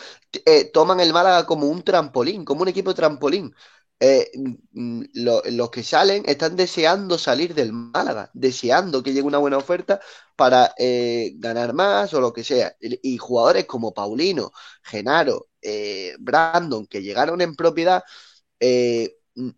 eh, 0.46 0.72
toman 0.74 1.00
el 1.00 1.14
Málaga 1.14 1.46
como 1.46 1.68
un 1.68 1.84
trampolín, 1.84 2.44
como 2.46 2.64
un 2.64 2.70
equipo 2.70 2.96
trampolín. 2.96 3.54
Eh, 4.00 4.30
mm, 4.74 5.04
lo- 5.14 5.42
los 5.52 5.70
que 5.70 5.82
salen 5.84 6.24
están 6.26 6.56
deseando 6.58 7.18
salir 7.18 7.54
del 7.54 7.72
Málaga, 7.72 8.30
deseando 8.34 9.02
que 9.02 9.14
llegue 9.14 9.26
una 9.28 9.38
buena 9.38 9.58
oferta 9.58 10.02
para 10.36 10.74
eh, 10.78 11.32
ganar 11.36 11.74
más 11.74 12.14
o 12.14 12.20
lo 12.20 12.34
que 12.34 12.44
sea. 12.44 12.76
Y, 12.82 13.14
y 13.14 13.18
jugadores 13.18 13.66
como 13.66 13.94
Paulino, 13.94 14.52
Genaro, 14.84 15.48
eh, 15.62 16.16
Brandon, 16.20 16.86
que 16.88 17.02
llegaron 17.02 17.40
en 17.42 17.56
propiedad, 17.56 18.04
mm, 18.60 19.50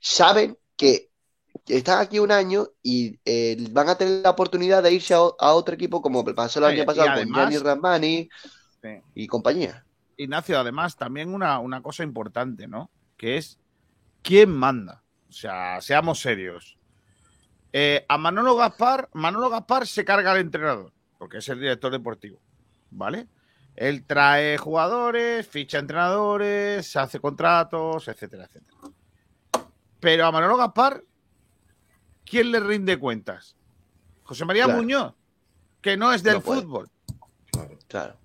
saben 0.00 0.58
que 0.76 1.10
están 1.66 2.00
aquí 2.00 2.18
un 2.18 2.32
año 2.32 2.68
y 2.82 3.18
van 3.70 3.88
a 3.88 3.96
tener 3.96 4.22
la 4.22 4.30
oportunidad 4.30 4.82
de 4.82 4.92
irse 4.92 5.14
a, 5.14 5.20
otro 5.20 5.74
equipo 5.74 6.02
como 6.02 6.24
pasó 6.24 6.58
el 6.58 6.64
año 6.64 6.84
pasado 6.84 7.20
con 7.20 7.32
Gianni 7.32 7.58
Ramani 7.58 8.28
Sí. 8.82 8.88
y 9.14 9.26
compañía. 9.28 9.84
Ignacio, 10.16 10.58
además, 10.58 10.96
también 10.96 11.32
una, 11.32 11.60
una 11.60 11.82
cosa 11.82 12.02
importante, 12.02 12.66
¿no? 12.66 12.90
Que 13.16 13.36
es 13.36 13.58
quién 14.22 14.50
manda. 14.50 15.02
O 15.28 15.32
sea, 15.32 15.80
seamos 15.80 16.20
serios. 16.20 16.78
Eh, 17.72 18.04
a 18.08 18.18
Manolo 18.18 18.54
Gaspar, 18.56 19.08
Manolo 19.14 19.48
Gaspar 19.48 19.86
se 19.86 20.04
carga 20.04 20.32
al 20.32 20.38
entrenador, 20.38 20.92
porque 21.18 21.38
es 21.38 21.48
el 21.48 21.58
director 21.60 21.90
deportivo, 21.90 22.38
¿vale? 22.90 23.28
Él 23.74 24.04
trae 24.04 24.58
jugadores, 24.58 25.46
ficha 25.46 25.78
entrenadores, 25.78 26.94
hace 26.96 27.18
contratos, 27.18 28.08
etcétera, 28.08 28.44
etcétera. 28.44 28.76
Pero 30.00 30.26
a 30.26 30.32
Manolo 30.32 30.58
Gaspar, 30.58 31.02
¿quién 32.26 32.52
le 32.52 32.60
rinde 32.60 32.98
cuentas? 32.98 33.56
José 34.24 34.44
María 34.44 34.64
Claro. 34.64 34.78
Muñoz, 34.78 35.14
que 35.80 35.96
no 35.96 36.12
es 36.12 36.22
del 36.22 36.34
No 36.34 36.40
fútbol. 36.42 36.90
Claro. 37.88 38.16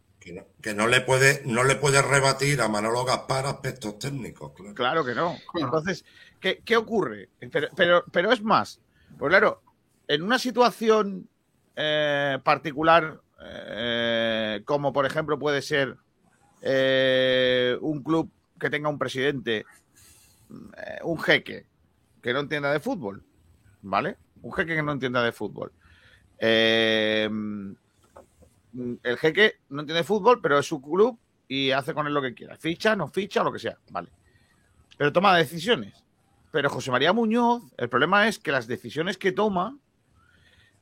Que 0.68 0.74
no, 0.74 0.84
que 0.84 0.84
no 0.84 0.88
le 0.88 1.00
puede, 1.00 1.42
no 1.46 1.64
le 1.64 1.76
puede 1.76 2.02
rebatir 2.02 2.60
a 2.60 2.68
Manolo 2.68 3.06
Gaspar 3.06 3.46
aspectos 3.46 4.00
técnicos, 4.00 4.52
claro. 4.52 4.76
Claro 4.76 5.06
que 5.06 5.16
no. 5.16 5.38
Entonces, 5.56 6.04
¿qué, 6.42 6.62
qué 6.66 6.76
ocurre? 6.76 7.30
Pero, 7.52 7.70
pero, 7.74 8.04
pero 8.12 8.34
es 8.34 8.42
más, 8.42 8.82
pues 9.18 9.30
claro, 9.30 9.62
en 10.10 10.24
una 10.24 10.38
situación 10.38 11.30
eh, 11.74 12.38
particular, 12.44 13.22
eh, 13.42 14.62
como 14.66 14.92
por 14.92 15.06
ejemplo 15.06 15.40
puede 15.40 15.62
ser 15.62 15.96
eh, 16.62 17.78
un 17.80 18.04
club 18.04 18.30
que 18.60 18.70
tenga 18.70 18.90
un 18.90 19.00
presidente, 19.00 19.66
eh, 20.50 21.00
un 21.04 21.18
jeque 21.18 21.66
que 22.22 22.34
no 22.34 22.42
entienda 22.42 22.74
de 22.74 22.82
fútbol, 22.82 23.24
¿vale? 23.84 24.18
Un 24.42 24.52
jeque 24.52 24.76
que 24.76 24.84
no 24.84 24.92
entienda 24.92 25.24
de 25.24 25.32
fútbol. 25.32 25.72
Eh, 26.40 27.30
el 29.04 29.18
jeque 29.18 29.56
no 29.70 29.82
entiende 29.82 30.02
de 30.02 30.04
fútbol, 30.04 30.42
pero 30.42 30.60
es 30.60 30.66
su 30.66 30.82
club 30.82 31.20
y 31.48 31.72
hace 31.72 31.94
con 31.94 32.08
él 32.08 32.14
lo 32.14 32.22
que 32.22 32.34
quiera. 32.34 32.58
Ficha, 32.58 32.96
no 32.96 33.08
ficha, 33.08 33.44
lo 33.44 33.52
que 33.52 33.60
sea, 33.60 33.78
vale. 33.90 34.10
Pero 34.98 35.14
toma 35.14 35.38
decisiones. 35.38 36.04
Pero 36.52 36.70
José 36.70 36.92
María 36.92 37.14
Muñoz, 37.14 37.64
el 37.78 37.90
problema 37.90 38.28
es 38.28 38.40
que 38.40 38.52
las 38.52 38.68
decisiones 38.68 39.18
que 39.18 39.32
toma 39.32 39.78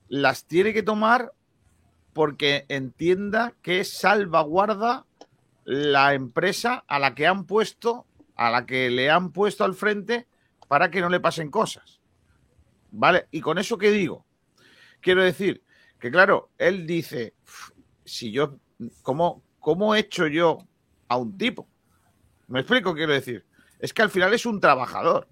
las 0.08 0.46
tiene 0.46 0.74
que 0.74 0.84
tomar 0.84 1.34
porque 2.14 2.66
entienda 2.70 3.54
que 3.62 3.84
salvaguarda 3.84 5.06
la 5.66 6.14
empresa 6.14 6.86
a 6.88 7.00
la 7.00 7.16
que 7.16 7.28
han 7.28 7.46
puesto, 7.46 8.06
a 8.36 8.50
la 8.52 8.66
que 8.66 8.90
le 8.90 9.10
han 9.10 9.32
puesto 9.32 9.66
al 9.66 9.74
frente 9.74 10.28
para 10.68 10.90
que 10.90 11.02
no 11.02 11.10
le 11.10 11.20
pasen 11.20 11.52
cosas. 11.52 12.00
¿Vale? 12.92 13.28
Y 13.32 13.42
con 13.42 13.58
eso 13.58 13.78
qué 13.78 13.92
digo? 13.92 14.26
Quiero 15.02 15.24
decir 15.24 15.62
que, 16.00 16.10
claro, 16.10 16.50
él 16.58 16.88
dice, 16.88 17.34
"Uf, 17.44 17.72
si 18.06 18.32
yo, 18.32 18.56
¿cómo, 19.02 19.42
¿cómo 19.60 19.96
echo 19.96 20.28
yo 20.28 20.60
a 21.08 21.18
un 21.18 21.38
tipo? 21.38 21.68
¿Me 22.48 22.60
explico? 22.62 22.94
Quiero 22.94 23.14
decir, 23.14 23.44
es 23.80 23.94
que 23.94 24.02
al 24.04 24.10
final 24.10 24.34
es 24.34 24.46
un 24.46 24.60
trabajador. 24.62 25.28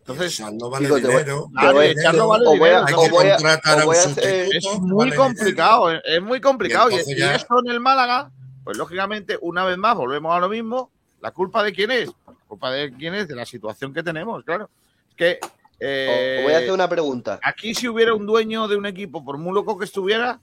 Entonces, 0.00 0.34
Echarlo 0.40 0.70
vale 0.70 0.86
digo, 0.86 0.96
dinero. 0.96 1.48
voy- 1.52 1.86
y 1.86 1.94
vale 2.04 2.20
o 2.20 2.56
voy 2.56 2.68
a- 2.70 2.84
dinero. 2.84 2.86
Hay 2.86 2.94
o 2.94 3.02
que 3.02 3.10
voy 3.10 3.26
a- 3.28 3.36
contratar 3.36 3.76
o 3.78 3.80
a 3.80 3.80
un 3.82 3.86
voy 3.86 3.96
a 3.96 4.00
hacer- 4.00 4.44
sustituto. 4.46 4.72
es 4.74 4.80
muy 4.80 4.98
vale 5.10 5.16
complicado, 5.16 5.90
es- 5.90 6.02
es 6.04 6.22
muy 6.22 6.40
complicado. 6.40 6.90
Y, 6.90 6.94
y 7.12 7.16
ya- 7.16 7.34
esto 7.36 7.54
en 7.64 7.70
el 7.70 7.80
Málaga, 7.80 8.30
pues 8.64 8.76
lógicamente, 8.76 9.38
una 9.40 9.64
vez 9.64 9.78
más, 9.78 9.96
volvemos 9.96 10.34
a 10.34 10.40
lo 10.40 10.48
mismo. 10.48 10.90
¿La 11.20 11.30
culpa 11.32 11.62
de 11.62 11.72
quién 11.72 11.90
es? 11.90 12.08
La 12.26 12.34
culpa 12.48 12.70
de 12.72 12.92
quién 12.94 13.14
es 13.14 13.28
de 13.28 13.36
la 13.36 13.44
situación 13.44 13.92
que 13.92 14.02
tenemos, 14.02 14.42
claro. 14.44 14.68
Es 15.10 15.14
que 15.16 15.38
eh, 15.82 16.36
O- 16.38 16.40
o 16.40 16.44
voy 16.44 16.52
a 16.54 16.58
hacer 16.58 16.72
una 16.72 16.88
pregunta. 16.88 17.38
aquí 17.42 17.74
si 17.74 17.88
hubiera 17.88 18.12
un 18.14 18.26
dueño 18.26 18.68
de 18.68 18.76
un 18.76 18.84
equipo, 18.86 19.24
por 19.24 19.38
muy 19.38 19.54
loco 19.54 19.78
que 19.78 19.84
estuviera, 19.86 20.40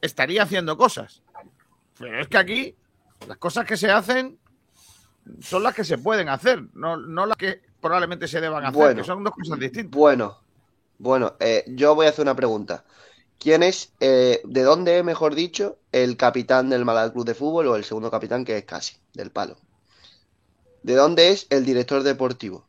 estaría 0.00 0.42
haciendo 0.42 0.76
cosas. 0.76 1.22
Pero 1.98 2.20
es 2.20 2.28
que 2.28 2.38
aquí 2.38 2.76
las 3.26 3.38
cosas 3.38 3.66
que 3.66 3.76
se 3.76 3.90
hacen 3.90 4.38
son 5.40 5.62
las 5.62 5.74
que 5.74 5.84
se 5.84 5.98
pueden 5.98 6.28
hacer, 6.28 6.64
no, 6.74 6.96
no 6.96 7.26
las 7.26 7.36
que 7.36 7.60
probablemente 7.80 8.26
se 8.26 8.40
deban 8.40 8.64
hacer, 8.64 8.74
Bueno. 8.74 9.02
que 9.02 9.06
son 9.06 9.22
dos 9.24 9.34
cosas 9.34 9.58
distintas. 9.58 9.90
Bueno, 9.90 10.38
bueno, 10.98 11.36
eh, 11.40 11.64
yo 11.68 11.94
voy 11.94 12.06
a 12.06 12.10
hacer 12.10 12.22
una 12.22 12.36
pregunta. 12.36 12.84
¿Quién 13.38 13.62
es, 13.62 13.92
eh, 14.00 14.42
de 14.44 14.62
dónde 14.62 14.98
es, 14.98 15.04
mejor 15.04 15.34
dicho, 15.34 15.78
el 15.92 16.16
capitán 16.16 16.68
del 16.68 16.84
Málaga 16.84 17.12
Club 17.12 17.24
de 17.24 17.34
Fútbol 17.34 17.68
o 17.68 17.76
el 17.76 17.84
segundo 17.84 18.10
capitán 18.10 18.44
que 18.44 18.58
es 18.58 18.64
casi, 18.64 18.96
del 19.14 19.30
palo? 19.30 19.56
¿De 20.82 20.94
dónde 20.94 21.30
es 21.30 21.46
el 21.50 21.64
director 21.64 22.02
deportivo? 22.02 22.66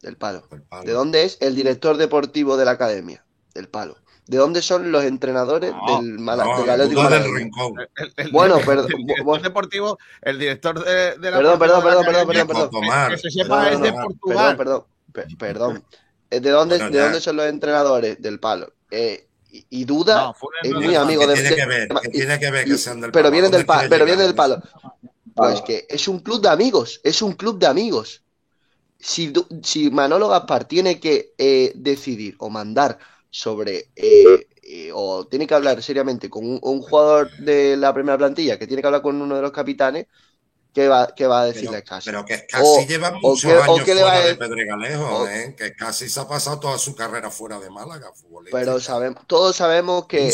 Del 0.00 0.16
palo. 0.16 0.46
El 0.50 0.62
palo. 0.62 0.84
¿De 0.84 0.92
dónde 0.92 1.24
es 1.24 1.38
el 1.40 1.54
director 1.54 1.96
deportivo 1.96 2.56
de 2.56 2.64
la 2.64 2.72
academia? 2.72 3.24
Del 3.54 3.68
palo. 3.68 3.96
¿De 4.26 4.38
dónde 4.38 4.62
son 4.62 4.90
los 4.90 5.04
entrenadores 5.04 5.72
No, 5.72 6.00
del, 6.00 6.18
Mala- 6.18 6.44
No, 6.44 6.60
del 6.60 6.70
Atlético? 6.70 7.08
Rincón. 7.08 7.72
El- 7.96 8.12
el- 8.16 8.30
Bueno, 8.32 8.58
perdón, 8.64 8.86
el 8.98 9.06
director 9.06 9.42
deportivo, 9.42 9.98
el 10.22 10.38
director 10.38 10.82
de, 10.84 11.18
de 11.18 11.30
la 11.30 11.36
Perdón, 11.38 11.58
perdón, 11.58 11.82
perdón, 11.82 12.04
perdón, 12.06 12.26
perdón, 12.28 12.46
perdón. 12.48 12.70
Tomar. 12.70 13.10
que 13.12 13.18
se 13.18 13.30
sepa 13.30 13.64
Perdón, 13.64 13.84
es 13.84 13.92
de 13.92 13.92
Portugal. 14.02 14.56
Perdón, 14.56 14.84
perdón, 15.12 15.28
pe- 15.28 15.36
perdón. 15.36 15.84
Eh, 16.30 16.40
¿De 16.40 16.50
dónde, 16.50 16.76
Bueno, 16.78 16.90
de 16.90 17.00
dónde 17.00 17.20
son 17.20 17.36
los 17.36 17.46
entrenadores 17.46 18.20
del 18.22 18.40
palo? 18.40 18.72
Eh, 18.90 19.26
y, 19.50 19.66
y 19.68 19.84
duda 19.84 20.32
es 20.62 20.72
muy 20.72 20.94
amigo 20.94 21.20
¿Qué 21.22 21.28
de, 21.28 21.34
tiene 21.34 21.54
que 21.56 21.66
ver? 21.66 21.88
¿Qué 22.02 22.08
y- 22.08 22.12
tiene 22.12 22.38
que 22.40 22.50
ver 22.50 22.64
que 22.64 22.78
sean 22.78 23.00
del 23.02 23.12
pero 23.12 23.24
palo? 23.24 23.32
vienen 23.32 23.50
¿Dónde 23.50 23.58
del 23.58 23.66
palo, 23.66 23.88
pero 23.90 24.04
vienen 24.06 24.26
del 24.26 24.34
palo. 24.34 24.62
Pues 25.34 25.60
que 25.62 25.86
es 25.88 26.08
un 26.08 26.20
club 26.20 26.40
de 26.40 26.48
amigos, 26.48 27.00
es 27.04 27.20
un 27.20 27.34
club 27.34 27.58
de 27.58 27.66
amigos. 27.66 28.22
Si 28.98 29.90
Manolo 29.90 30.28
Gaspar 30.28 30.64
tiene 30.64 30.98
que 30.98 31.34
eh, 31.36 31.72
decidir 31.74 32.36
o 32.38 32.48
mandar 32.48 32.98
sobre 33.36 33.90
eh, 33.96 34.48
eh, 34.62 34.90
o 34.94 35.26
tiene 35.26 35.46
que 35.46 35.54
hablar 35.54 35.82
seriamente 35.82 36.30
con 36.30 36.44
un, 36.46 36.60
un 36.62 36.80
jugador 36.82 37.30
de 37.38 37.76
la 37.76 37.92
primera 37.92 38.16
plantilla 38.18 38.58
que 38.58 38.66
tiene 38.66 38.80
que 38.82 38.86
hablar 38.86 39.02
con 39.02 39.20
uno 39.20 39.34
de 39.36 39.42
los 39.42 39.52
capitanes, 39.52 40.06
¿qué 40.72 40.88
va, 40.88 41.08
qué 41.16 41.26
va 41.26 41.42
a 41.42 41.46
decirle 41.46 41.78
Pero, 41.78 41.84
casi? 41.84 42.10
pero 42.10 42.24
que 42.24 42.46
casi 42.46 42.64
O- 42.64 42.86
lleva 42.86 43.10
muchos 43.12 43.52
o 43.52 43.62
años 43.62 43.84
qué 43.86 43.94
le 43.94 44.02
va 44.02 44.12
fuera 44.12 44.26
de 44.26 44.34
Pedregalejo, 44.36 45.28
¿eh? 45.28 45.54
que 45.58 45.74
casi 45.74 46.08
se 46.08 46.20
ha 46.20 46.28
pasado 46.28 46.60
toda 46.60 46.78
su 46.78 46.94
carrera 46.94 47.30
fuera 47.30 47.58
de 47.58 47.70
Málaga 47.70 48.12
futbolística. 48.12 48.60
Pero 48.60 48.80
sabemos, 48.80 49.26
todos 49.26 49.56
sabemos 49.56 50.06
que 50.06 50.30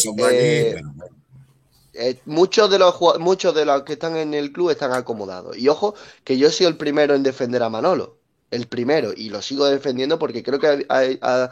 eh, 1.93 2.21
muchos 2.25 2.71
de 2.71 2.79
los 2.79 2.95
muchos 3.19 3.55
de 3.55 3.65
los 3.65 3.83
que 3.83 3.95
están 3.95 4.17
en 4.17 4.35
el 4.35 4.53
club 4.53 4.71
están 4.71 4.93
acomodados. 4.93 5.57
Y 5.57 5.69
ojo, 5.69 5.95
que 6.25 6.39
yo 6.39 6.51
soy 6.51 6.67
el 6.67 6.77
primero 6.77 7.15
en 7.15 7.23
defender 7.23 7.63
a 7.63 7.69
Manolo. 7.69 8.19
El 8.51 8.67
primero, 8.67 9.13
y 9.17 9.29
lo 9.31 9.43
sigo 9.43 9.67
defendiendo 9.67 10.19
porque 10.19 10.43
creo 10.43 10.59
que 10.59 10.67
ha, 10.67 10.79
ha- 10.89 11.45
ha- 11.45 11.51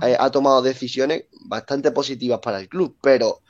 ha 0.00 0.30
tomado 0.30 0.62
decisiones 0.62 1.24
bastante 1.46 1.90
positivas 1.92 2.40
para 2.40 2.60
el 2.60 2.68
club. 2.68 2.96
Pero 3.02 3.40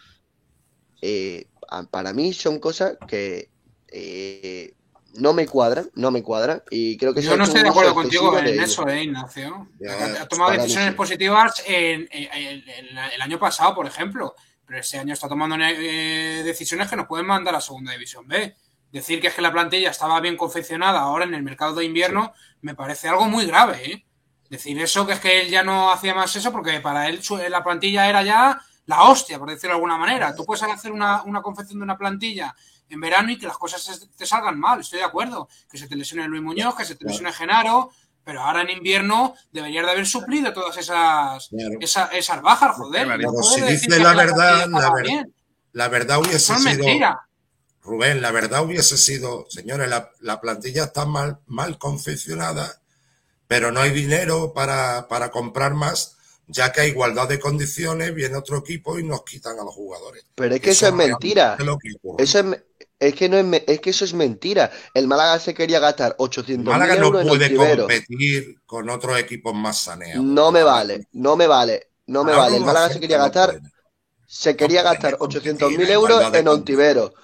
eh, 1.03 1.49
para 1.91 2.13
mí 2.13 2.33
son 2.33 2.59
cosas 2.59 2.97
que 3.07 3.51
eh, 3.89 4.75
no 5.15 5.33
me 5.33 5.47
cuadran, 5.47 5.91
no 5.95 6.11
me 6.11 6.23
cuadran. 6.23 6.63
Y 6.71 6.97
creo 6.97 7.15
que 7.15 7.23
Yo 7.23 7.37
no 7.37 7.45
estoy 7.45 7.63
de 7.63 7.69
acuerdo 7.69 7.95
contigo 7.95 8.37
en 8.39 8.45
de 8.47 8.57
eso, 8.63 8.87
eh, 8.89 9.05
Ignacio. 9.05 9.69
Ya, 9.81 10.23
ha 10.23 10.27
tomado 10.29 10.53
decisiones 10.53 10.91
sí. 10.91 10.97
positivas 10.97 11.63
en, 11.67 12.09
en- 12.11 12.29
en- 12.33 12.69
en 12.69 12.99
el 12.99 13.23
año 13.23 13.39
pasado, 13.39 13.75
por 13.75 13.87
ejemplo, 13.87 14.35
pero 14.67 14.81
este 14.81 14.99
año 14.99 15.13
está 15.15 15.29
tomando 15.29 15.57
eh, 15.61 16.43
decisiones 16.45 16.89
que 16.89 16.97
nos 16.97 17.07
pueden 17.07 17.27
mandar 17.27 17.55
a 17.55 17.61
Segunda 17.61 17.93
División 17.93 18.27
B. 18.27 18.57
Decir 18.91 19.21
que 19.21 19.27
es 19.29 19.35
que 19.35 19.43
la 19.43 19.53
plantilla 19.53 19.91
estaba 19.91 20.21
bien 20.21 20.37
confeccionada 20.37 21.01
ahora 21.01 21.25
en 21.25 21.35
el 21.35 21.43
mercado 21.43 21.75
de 21.75 21.85
invierno 21.85 22.33
me 22.63 22.75
parece 22.77 23.09
algo 23.09 23.27
muy 23.27 23.45
grave. 23.45 23.91
¿eh? 23.91 24.07
Decir 24.55 24.81
eso, 24.81 25.05
que 25.07 25.15
es 25.15 25.21
que 25.21 25.41
él 25.43 25.49
ya 25.51 25.63
no 25.65 25.91
hacía 25.91 26.15
más 26.15 26.35
eso, 26.37 26.53
porque 26.53 26.79
para 26.81 27.09
él 27.09 27.23
su- 27.23 27.37
la 27.39 27.65
plantilla 27.65 28.09
era 28.09 28.23
ya 28.23 28.61
la 28.87 29.03
hostia, 29.05 29.39
por 29.39 29.49
decirlo 29.51 29.71
de 29.71 29.75
alguna 29.77 29.97
manera. 29.99 30.35
Tú 30.35 30.45
puedes 30.45 30.63
hacer 30.63 30.93
una, 30.93 31.23
una 31.25 31.43
confección 31.43 31.81
de 31.81 31.85
una 31.85 31.99
plantilla 31.99 32.55
en 32.89 33.01
verano 33.01 33.33
y 33.33 33.39
que 33.39 33.47
las 33.49 33.59
cosas 33.59 33.83
se- 33.83 34.07
te 34.17 34.25
salgan 34.27 34.59
mal, 34.61 34.79
estoy 34.81 35.01
de 35.01 35.05
acuerdo. 35.07 35.49
Que 35.69 35.77
se 35.79 35.89
te 35.89 35.97
lesione 35.97 36.29
Luis 36.29 36.43
Muñoz, 36.43 36.77
que 36.77 36.85
se 36.85 36.95
te 36.95 37.05
lesione 37.05 37.33
Genaro, 37.33 37.91
pero 38.23 38.43
ahora 38.43 38.63
en 38.63 38.71
invierno 38.71 39.35
deberías 39.51 39.85
de 39.87 39.91
haber 39.91 40.07
suplido 40.07 40.53
todas 40.53 40.77
esas, 40.77 41.49
Claro. 41.49 42.11
esas 42.13 42.43
bajas, 42.43 42.77
joder. 42.77 43.07
Claro, 43.07 43.33
No 43.33 43.43
si 43.43 43.61
dice 43.63 43.99
la 43.99 44.15
verdad, 44.15 44.67
la 44.69 44.79
verdad. 44.79 44.93
bien. 45.03 45.35
la 45.73 45.89
verdad 45.89 46.19
hubiese 46.21 46.55
sido. 46.55 46.61
mentira. 46.61 47.21
Rubén, 47.83 48.23
la 48.23 48.31
verdad 48.31 48.63
hubiese 48.65 48.97
sido, 48.97 49.45
señores, 49.51 49.89
la, 49.91 50.09
la 50.21 50.41
plantilla 50.41 50.85
está 50.85 51.05
mal, 51.05 51.41
mal 51.47 51.77
confeccionada, 51.79 52.81
pero 53.55 53.71
no 53.71 53.81
hay 53.81 53.93
dinero 53.93 54.53
para, 54.53 55.07
para 55.07 55.31
comprar 55.31 55.75
más, 55.75 56.17
ya 56.49 56.73
que 56.73 56.81
a 56.81 56.87
igualdad 56.87 57.29
de 57.29 57.39
condiciones 57.39 58.13
viene 58.13 58.37
otro 58.37 58.59
equipo 58.59 58.99
y 58.99 59.05
nos 59.05 59.23
quitan 59.23 59.57
a 59.61 59.63
los 59.63 59.73
jugadores. 59.73 60.25
Pero 60.35 60.57
es 60.57 60.61
que 60.61 60.71
eso 60.71 60.89
es 60.89 60.93
mentira. 60.93 61.57
Es. 61.57 61.65
Eso 62.19 62.39
es, 62.41 62.65
es 62.99 63.15
que 63.15 63.29
no 63.29 63.39
es, 63.39 63.63
es 63.69 63.79
que 63.79 63.91
eso 63.91 64.05
es 64.05 64.13
mentira. 64.13 64.73
El 64.93 65.07
Málaga 65.07 65.39
se 65.39 65.55
quería 65.55 65.79
gastar 65.79 66.17
800 66.19 66.65
Málaga 66.65 66.97
no 66.97 67.07
euros 67.07 67.23
en 67.23 67.29
puede 67.29 67.77
competir 67.77 68.57
con 68.67 68.91
otros 68.91 69.21
equipos 69.21 69.55
más 69.55 69.79
saneados. 69.85 70.25
No 70.25 70.51
me 70.51 70.65
vale, 70.65 71.07
no 71.13 71.37
me 71.37 71.47
vale, 71.47 71.91
no 72.07 72.25
me 72.25 72.33
vale. 72.33 72.57
El 72.57 72.63
no 72.63 72.67
Málaga 72.67 72.89
se 72.89 72.99
quería 72.99 73.19
que 73.19 73.21
no 73.21 73.25
gastar, 73.33 73.61
se 74.27 74.57
quería 74.57 74.83
No 74.83 74.91
gastar 74.91 75.17
competir 75.17 75.53
800.000 75.55 75.81
en 75.81 75.91
euros 75.93 76.35
en 76.35 76.49
condiciones. 76.49 77.15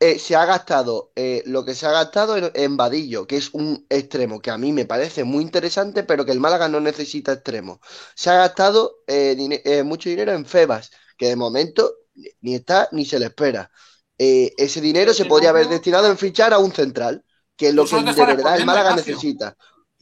Eh, 0.00 0.18
se 0.20 0.36
ha 0.36 0.44
gastado 0.44 1.12
eh, 1.16 1.42
lo 1.46 1.64
que 1.64 1.74
se 1.74 1.84
ha 1.86 1.90
gastado 1.90 2.36
en, 2.36 2.50
en 2.54 2.76
Vadillo, 2.76 3.26
que 3.26 3.36
es 3.36 3.52
un 3.52 3.84
extremo 3.88 4.40
que 4.40 4.50
a 4.52 4.56
mí 4.58 4.72
me 4.72 4.84
parece 4.86 5.24
muy 5.24 5.42
interesante, 5.42 6.04
pero 6.04 6.24
que 6.24 6.30
el 6.30 6.38
Málaga 6.40 6.68
no 6.68 6.78
necesita 6.80 7.32
extremo. 7.32 7.80
Se 8.14 8.30
ha 8.30 8.34
gastado 8.36 8.98
eh, 9.08 9.36
eh, 9.64 9.82
mucho 9.82 10.08
dinero 10.08 10.32
en 10.32 10.46
Febas, 10.46 10.90
que 11.16 11.26
de 11.28 11.36
momento 11.36 11.94
ni- 12.40 12.54
está 12.54 12.88
ni 12.92 13.04
se 13.04 13.18
le 13.18 13.26
espera. 13.26 13.70
Eh, 14.16 14.52
ese 14.56 14.80
dinero 14.80 15.12
se 15.14 15.26
podría 15.26 15.50
haber 15.50 15.68
destinado 15.68 16.06
en 16.08 16.16
fichar 16.18 16.52
a 16.52 16.58
un 16.58 16.72
central, 16.72 17.24
que 17.56 17.68
es 17.68 17.74
lo 17.74 17.88
Tú 17.88 17.96
que 18.04 18.12
de 18.14 18.24
verdad 18.24 18.56
el 18.56 18.64
Málaga 18.64 18.92
necesita. 18.92 19.56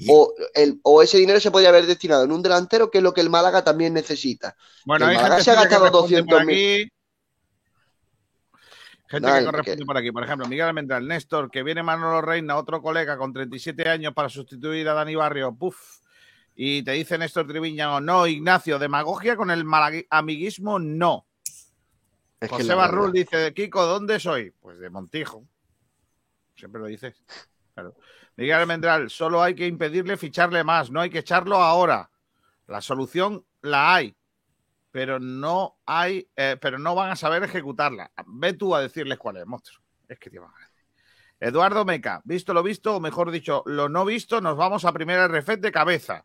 O, 0.09 0.35
el, 0.55 0.78
o 0.85 1.02
ese 1.02 1.18
dinero 1.18 1.40
se 1.40 1.51
podría 1.51 1.70
haber 1.70 1.86
destinado 1.86 2.24
en 2.24 2.32
un 2.32 2.43
delantero, 2.43 2.90
que 2.90 2.98
es 2.98 3.05
lo 3.05 3.12
que 3.14 3.20
el 3.23 3.31
Málaga 3.31 3.64
también 3.64 3.94
necesita. 3.94 4.56
Bueno, 4.85 5.05
El 5.06 5.12
Málaga 5.12 5.40
se 5.40 5.51
ha 5.51 5.55
gastado 5.55 5.90
responde 5.90 6.23
por 6.24 6.39
200.000. 6.40 6.47
aquí. 6.55 6.89
Gente 9.08 9.28
que 9.28 9.38
que- 9.38 9.44
corresponde 9.44 9.86
por 9.86 9.96
aquí. 9.96 10.10
Por 10.12 10.24
ejemplo, 10.24 10.46
Miguel 10.48 10.66
Almendral, 10.66 11.06
Néstor, 11.06 11.50
que 11.50 11.62
viene 11.62 11.82
Manolo 11.82 12.20
Reina, 12.22 12.56
otro 12.56 12.82
colega 12.82 13.16
con 13.16 13.32
37 13.32 13.88
años 13.88 14.12
para 14.14 14.28
sustituir 14.28 14.88
a 14.88 14.94
Dani 14.94 15.14
Barrio. 15.14 15.54
Puf. 15.54 16.00
Y 16.54 16.82
te 16.82 16.92
dice 16.92 17.18
Néstor 17.18 17.46
Triviño, 17.46 18.00
no, 18.00 18.26
Ignacio, 18.26 18.78
demagogia 18.78 19.36
con 19.36 19.50
el 19.50 19.64
amiguismo, 20.10 20.78
no. 20.78 21.26
Es 22.40 22.50
José 22.50 22.74
Barrul 22.74 23.12
dice, 23.12 23.52
Kiko, 23.54 23.84
¿dónde 23.86 24.18
soy? 24.18 24.52
Pues 24.60 24.78
de 24.78 24.90
Montijo. 24.90 25.46
Siempre 26.54 26.80
lo 26.80 26.86
dices. 26.86 27.22
Claro. 27.74 27.94
Miguel 28.36 28.56
Almendral, 28.56 29.10
solo 29.10 29.42
hay 29.42 29.54
que 29.54 29.66
impedirle 29.66 30.16
ficharle 30.16 30.64
más, 30.64 30.90
no 30.90 31.00
hay 31.00 31.10
que 31.10 31.18
echarlo 31.18 31.56
ahora. 31.56 32.10
La 32.66 32.80
solución 32.80 33.44
la 33.62 33.94
hay, 33.94 34.16
pero 34.97 35.20
no 35.20 35.77
hay, 35.85 36.27
eh, 36.36 36.56
pero 36.59 36.78
no 36.78 36.94
van 36.94 37.10
a 37.10 37.16
saber 37.16 37.43
ejecutarla. 37.43 38.10
Ve 38.28 38.55
tú 38.55 38.74
a 38.74 38.81
decirles 38.81 39.18
cuál 39.18 39.36
es, 39.36 39.44
monstruo. 39.44 39.85
Es 40.09 40.18
que 40.18 40.31
te 40.31 40.39
van 40.39 40.48
a. 40.48 40.70
Eduardo 41.39 41.85
Meca, 41.85 42.23
visto 42.24 42.55
lo 42.55 42.62
visto, 42.62 42.97
o 42.97 43.01
mejor 43.01 43.31
dicho, 43.31 43.62
lo 43.66 43.90
no 43.90 44.06
visto, 44.06 44.40
nos 44.40 44.56
vamos 44.56 44.86
a 44.86 44.94
primera 44.94 45.28
RFET 45.28 45.60
de 45.60 45.70
cabeza. 45.70 46.24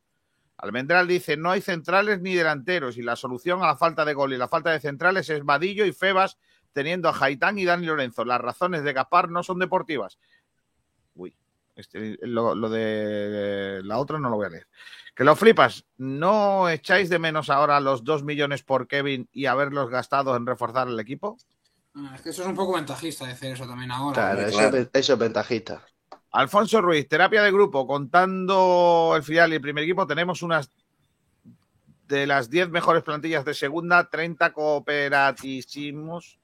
Almendral 0.55 1.05
dice, 1.05 1.35
no 1.35 1.51
hay 1.51 1.59
centrales 1.59 2.21
ni 2.21 2.33
delanteros 2.33 2.95
y 2.95 3.01
la 3.01 3.17
solución 3.17 3.61
a 3.61 3.67
la 3.67 3.75
falta 3.75 4.05
de 4.05 4.13
gol 4.13 4.31
y 4.31 4.37
la 4.37 4.47
falta 4.47 4.71
de 4.71 4.79
centrales 4.79 5.29
es 5.29 5.43
Vadillo 5.43 5.85
y 5.85 5.91
Febas 5.91 6.37
teniendo 6.71 7.09
a 7.09 7.13
Jaitán 7.13 7.59
y 7.59 7.65
Dani 7.65 7.85
Lorenzo. 7.85 8.23
Las 8.23 8.39
razones 8.39 8.83
de 8.83 8.93
Gaspar 8.93 9.29
no 9.29 9.43
son 9.43 9.59
deportivas. 9.59 10.17
Uy, 11.15 11.35
este, 11.75 12.17
lo, 12.21 12.55
lo 12.55 12.69
de 12.69 13.81
la 13.83 13.97
otra 13.97 14.17
no 14.17 14.29
lo 14.29 14.37
voy 14.37 14.45
a 14.45 14.51
leer. 14.51 14.67
Que 15.15 15.23
lo 15.23 15.35
flipas. 15.35 15.85
¿No 15.97 16.69
echáis 16.69 17.09
de 17.09 17.19
menos 17.19 17.49
ahora 17.49 17.79
los 17.79 18.03
dos 18.03 18.23
millones 18.23 18.63
por 18.63 18.87
Kevin 18.87 19.27
y 19.31 19.45
haberlos 19.45 19.89
gastado 19.89 20.35
en 20.35 20.45
reforzar 20.45 20.87
el 20.87 20.99
equipo? 20.99 21.37
Ah, 21.95 22.13
Es 22.15 22.21
que 22.21 22.29
eso 22.29 22.43
es 22.43 22.47
un 22.47 22.55
poco 22.55 22.73
ventajista 22.75 23.25
decir 23.27 23.51
eso 23.51 23.67
también 23.67 23.91
ahora. 23.91 24.13
Claro, 24.15 24.41
eso, 24.47 24.57
Claro. 24.57 24.77
es- 24.77 24.89
eso 24.93 25.13
es 25.13 25.19
ventajista. 25.19 25.85
Alfonso 26.31 26.81
Ruiz, 26.81 27.09
terapia 27.09 27.43
de 27.43 27.51
grupo, 27.51 27.85
contando 27.85 29.13
el 29.17 29.23
filial 29.23 29.51
y 29.51 29.55
el 29.55 29.61
primer 29.61 29.83
equipo, 29.83 30.07
tenemos 30.07 30.41
unas 30.41 30.69
de 32.07 32.25
las 32.25 32.49
10 32.49 32.69
mejores 32.69 33.03
plantillas 33.03 33.43
de 33.43 33.53
segunda, 33.53 34.09
30 34.09 34.53
cooperatísimos, 34.53 36.39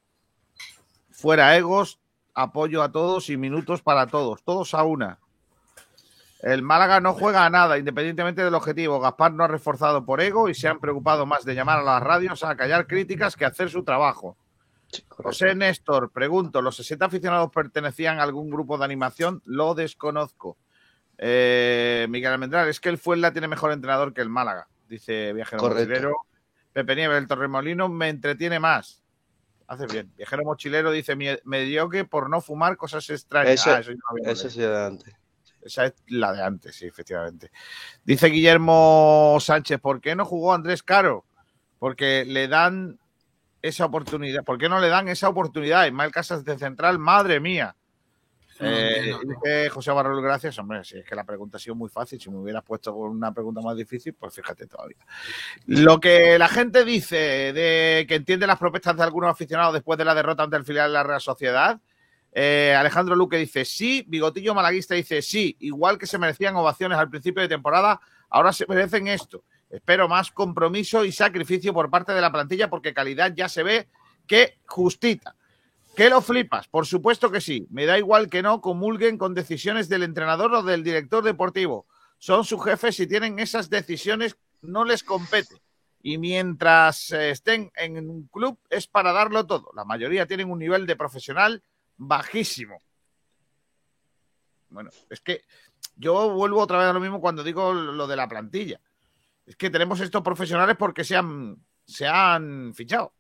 fuera 1.10 1.56
egos, 1.58 2.00
apoyo 2.34 2.84
a 2.84 2.92
todos 2.92 3.30
y 3.30 3.38
minutos 3.38 3.82
para 3.82 4.08
todos, 4.08 4.44
todos 4.44 4.74
a 4.74 4.84
una. 4.84 5.20
El 6.42 6.62
Málaga 6.62 7.00
no 7.00 7.14
juega 7.14 7.46
a 7.46 7.50
nada, 7.50 7.78
independientemente 7.78 8.44
del 8.44 8.54
objetivo. 8.54 9.00
Gaspar 9.00 9.34
no 9.34 9.44
ha 9.44 9.48
reforzado 9.48 10.06
por 10.06 10.22
ego 10.22 10.50
y 10.50 10.54
se 10.54 10.68
han 10.68 10.80
preocupado 10.80 11.26
más 11.26 11.44
de 11.46 11.56
llamar 11.56 11.80
a 11.80 11.84
las 11.84 12.04
radios 12.04 12.44
a 12.44 12.56
callar 12.56 12.86
críticas 12.88 13.36
que 13.36 13.46
hacer 13.46 13.70
su 13.70 13.84
trabajo. 13.84 14.38
José 15.10 15.56
Néstor, 15.56 16.12
pregunto, 16.12 16.62
¿los 16.62 16.76
60 16.78 17.06
aficionados 17.06 17.52
pertenecían 17.52 18.20
a 18.20 18.24
algún 18.24 18.50
grupo 18.50 18.78
de 18.78 18.86
animación? 18.86 19.42
Lo 19.46 19.74
desconozco. 19.74 20.58
Eh, 21.18 22.06
Miguel 22.10 22.32
Almendral, 22.34 22.70
es 22.70 22.80
que 22.80 22.90
el 22.90 22.98
Fuenla 23.00 23.32
tiene 23.32 23.48
mejor 23.48 23.72
entrenador 23.72 24.14
que 24.14 24.22
el 24.22 24.30
Málaga, 24.30 24.68
dice 24.88 25.34
Viajero 25.34 25.60
Correcto. 25.62 25.90
Mochilero. 25.90 26.16
Pepe 26.72 26.96
Nieves, 26.96 27.18
el 27.18 27.28
Torremolino 27.28 27.90
me 27.90 28.10
entretiene 28.10 28.60
más. 28.60 29.02
Hace 29.68 29.88
bien. 29.88 30.14
Viajero 30.16 30.44
Mochilero 30.44 30.92
dice, 30.92 31.16
"Me- 31.16 31.42
mediocre 31.44 32.06
por 32.06 32.30
no 32.30 32.40
fumar 32.40 32.78
cosas 32.78 33.10
extrañas. 33.10 33.54
Eso- 33.60 33.72
Ah, 33.72 33.80
eso 33.80 33.92
Eso 34.24 34.50
sí 34.52 34.62
de 34.62 34.86
antes. 34.86 35.14
Esa 35.68 35.86
es 35.86 35.94
la 36.08 36.34
de 36.34 36.44
antes, 36.44 36.76
sí, 36.76 36.88
efectivamente. 36.88 37.52
Dice 38.04 38.28
Guillermo 38.28 39.38
Sánchez, 39.40 39.80
¿por 39.80 40.02
qué 40.02 40.16
no 40.16 40.26
jugó 40.26 40.54
Andrés 40.54 40.84
Caro? 40.84 41.26
Porque 41.80 42.26
le 42.26 42.48
dan 42.48 43.00
esa 43.62 43.86
oportunidad. 43.86 44.44
¿Por 44.44 44.58
qué 44.58 44.70
no 44.70 44.80
le 44.80 44.90
dan 44.90 45.08
esa 45.08 45.30
oportunidad? 45.30 45.86
Ismael 45.86 46.12
Casas 46.12 46.44
de 46.44 46.58
Central, 46.58 47.00
madre 47.00 47.40
mía. 47.40 47.76
Eh, 48.60 49.14
dice 49.24 49.70
José 49.70 49.92
Barrol, 49.92 50.22
gracias. 50.22 50.58
Hombre, 50.58 50.84
si 50.84 50.98
es 50.98 51.06
que 51.06 51.16
la 51.16 51.24
pregunta 51.24 51.58
ha 51.58 51.60
sido 51.60 51.76
muy 51.76 51.90
fácil. 51.90 52.20
Si 52.20 52.30
me 52.30 52.38
hubieras 52.38 52.64
puesto 52.64 52.96
una 52.96 53.32
pregunta 53.32 53.62
más 53.62 53.78
difícil, 53.78 54.14
pues 54.14 54.34
fíjate 54.34 54.66
todavía. 54.68 54.98
Lo 55.68 56.00
que 56.00 56.40
la 56.40 56.48
gente 56.48 56.84
dice 56.84 57.54
de 57.54 58.06
que 58.08 58.16
entiende 58.16 58.48
las 58.48 58.58
propuestas 58.58 58.98
de 58.98 59.04
algunos 59.04 59.30
aficionados 59.30 59.74
después 59.74 59.98
de 59.98 60.06
la 60.06 60.16
derrota 60.16 60.44
ante 60.44 60.58
el 60.58 60.64
filial 60.64 60.90
de 60.90 60.94
la 60.94 61.04
Real 61.04 61.22
Sociedad. 61.22 61.80
Eh, 62.40 62.76
Alejandro 62.76 63.16
Luque 63.16 63.36
dice 63.36 63.66
sí, 63.66 64.06
Bigotillo 64.08 64.54
Malaguista 64.54 64.94
dice 64.94 65.24
sí, 65.24 65.58
igual 65.60 65.98
que 65.98 66.06
se 66.06 66.20
merecían 66.20 66.56
ovaciones 66.56 67.00
al 67.00 67.10
principio 67.10 67.42
de 67.42 67.48
temporada, 67.48 68.00
ahora 68.30 68.54
se 68.54 68.68
merecen 68.68 69.08
esto. 69.08 69.44
Espero 69.72 70.08
más 70.08 70.30
compromiso 70.30 71.04
y 71.04 71.12
sacrificio 71.12 71.74
por 71.74 71.90
parte 71.90 72.12
de 72.12 72.22
la 72.22 72.32
plantilla 72.32 72.70
porque 72.70 72.94
calidad 72.94 73.34
ya 73.36 73.50
se 73.50 73.64
ve 73.64 73.88
que 74.28 74.60
justita. 74.68 75.36
¿Qué 75.96 76.12
lo 76.12 76.22
flipas? 76.22 76.68
Por 76.68 76.86
supuesto 76.86 77.32
que 77.32 77.42
sí. 77.42 77.66
Me 77.72 77.88
da 77.88 77.98
igual 77.98 78.30
que 78.30 78.44
no 78.44 78.62
comulguen 78.62 79.18
con 79.18 79.34
decisiones 79.34 79.90
del 79.90 80.04
entrenador 80.04 80.54
o 80.54 80.62
del 80.62 80.84
director 80.84 81.24
deportivo. 81.24 81.88
Son 82.20 82.46
sus 82.46 82.64
jefes 82.64 83.00
y 83.00 83.08
tienen 83.08 83.40
esas 83.40 83.68
decisiones, 83.68 84.38
no 84.62 84.86
les 84.86 85.02
compete. 85.02 85.56
Y 86.04 86.20
mientras 86.20 87.10
eh, 87.14 87.32
estén 87.32 87.72
en 87.76 88.12
un 88.12 88.28
club 88.28 88.60
es 88.70 88.86
para 88.86 89.12
darlo 89.12 89.48
todo. 89.48 89.72
La 89.76 89.86
mayoría 89.86 90.28
tienen 90.28 90.52
un 90.52 90.60
nivel 90.60 90.86
de 90.86 90.96
profesional 90.96 91.64
bajísimo. 91.98 92.82
Bueno, 94.70 94.90
es 95.10 95.22
que 95.22 95.44
yo 95.96 96.32
vuelvo 96.34 96.62
otra 96.62 96.78
vez 96.80 96.88
a 96.88 96.94
lo 96.94 97.00
mismo 97.00 97.22
cuando 97.22 97.44
digo 97.44 97.74
lo 97.74 98.08
de 98.08 98.16
la 98.16 98.28
plantilla. 98.28 98.80
Es 99.46 99.56
que 99.56 99.70
tenemos 99.70 100.00
estos 100.02 100.22
profesionales 100.22 100.76
porque 100.78 101.04
se 101.04 101.16
han, 101.16 101.58
se 101.86 102.08
han 102.08 102.74
fichado. 102.74 103.14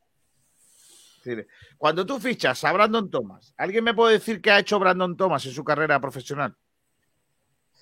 Decir, 1.23 1.47
cuando 1.77 2.05
tú 2.05 2.19
fichas 2.19 2.63
a 2.63 2.71
Brandon 2.73 3.09
Thomas, 3.09 3.53
¿alguien 3.57 3.83
me 3.83 3.93
puede 3.93 4.13
decir 4.13 4.41
qué 4.41 4.51
ha 4.51 4.59
hecho 4.59 4.79
Brandon 4.79 5.15
Thomas 5.17 5.45
en 5.45 5.53
su 5.53 5.63
carrera 5.63 5.99
profesional? 5.99 6.55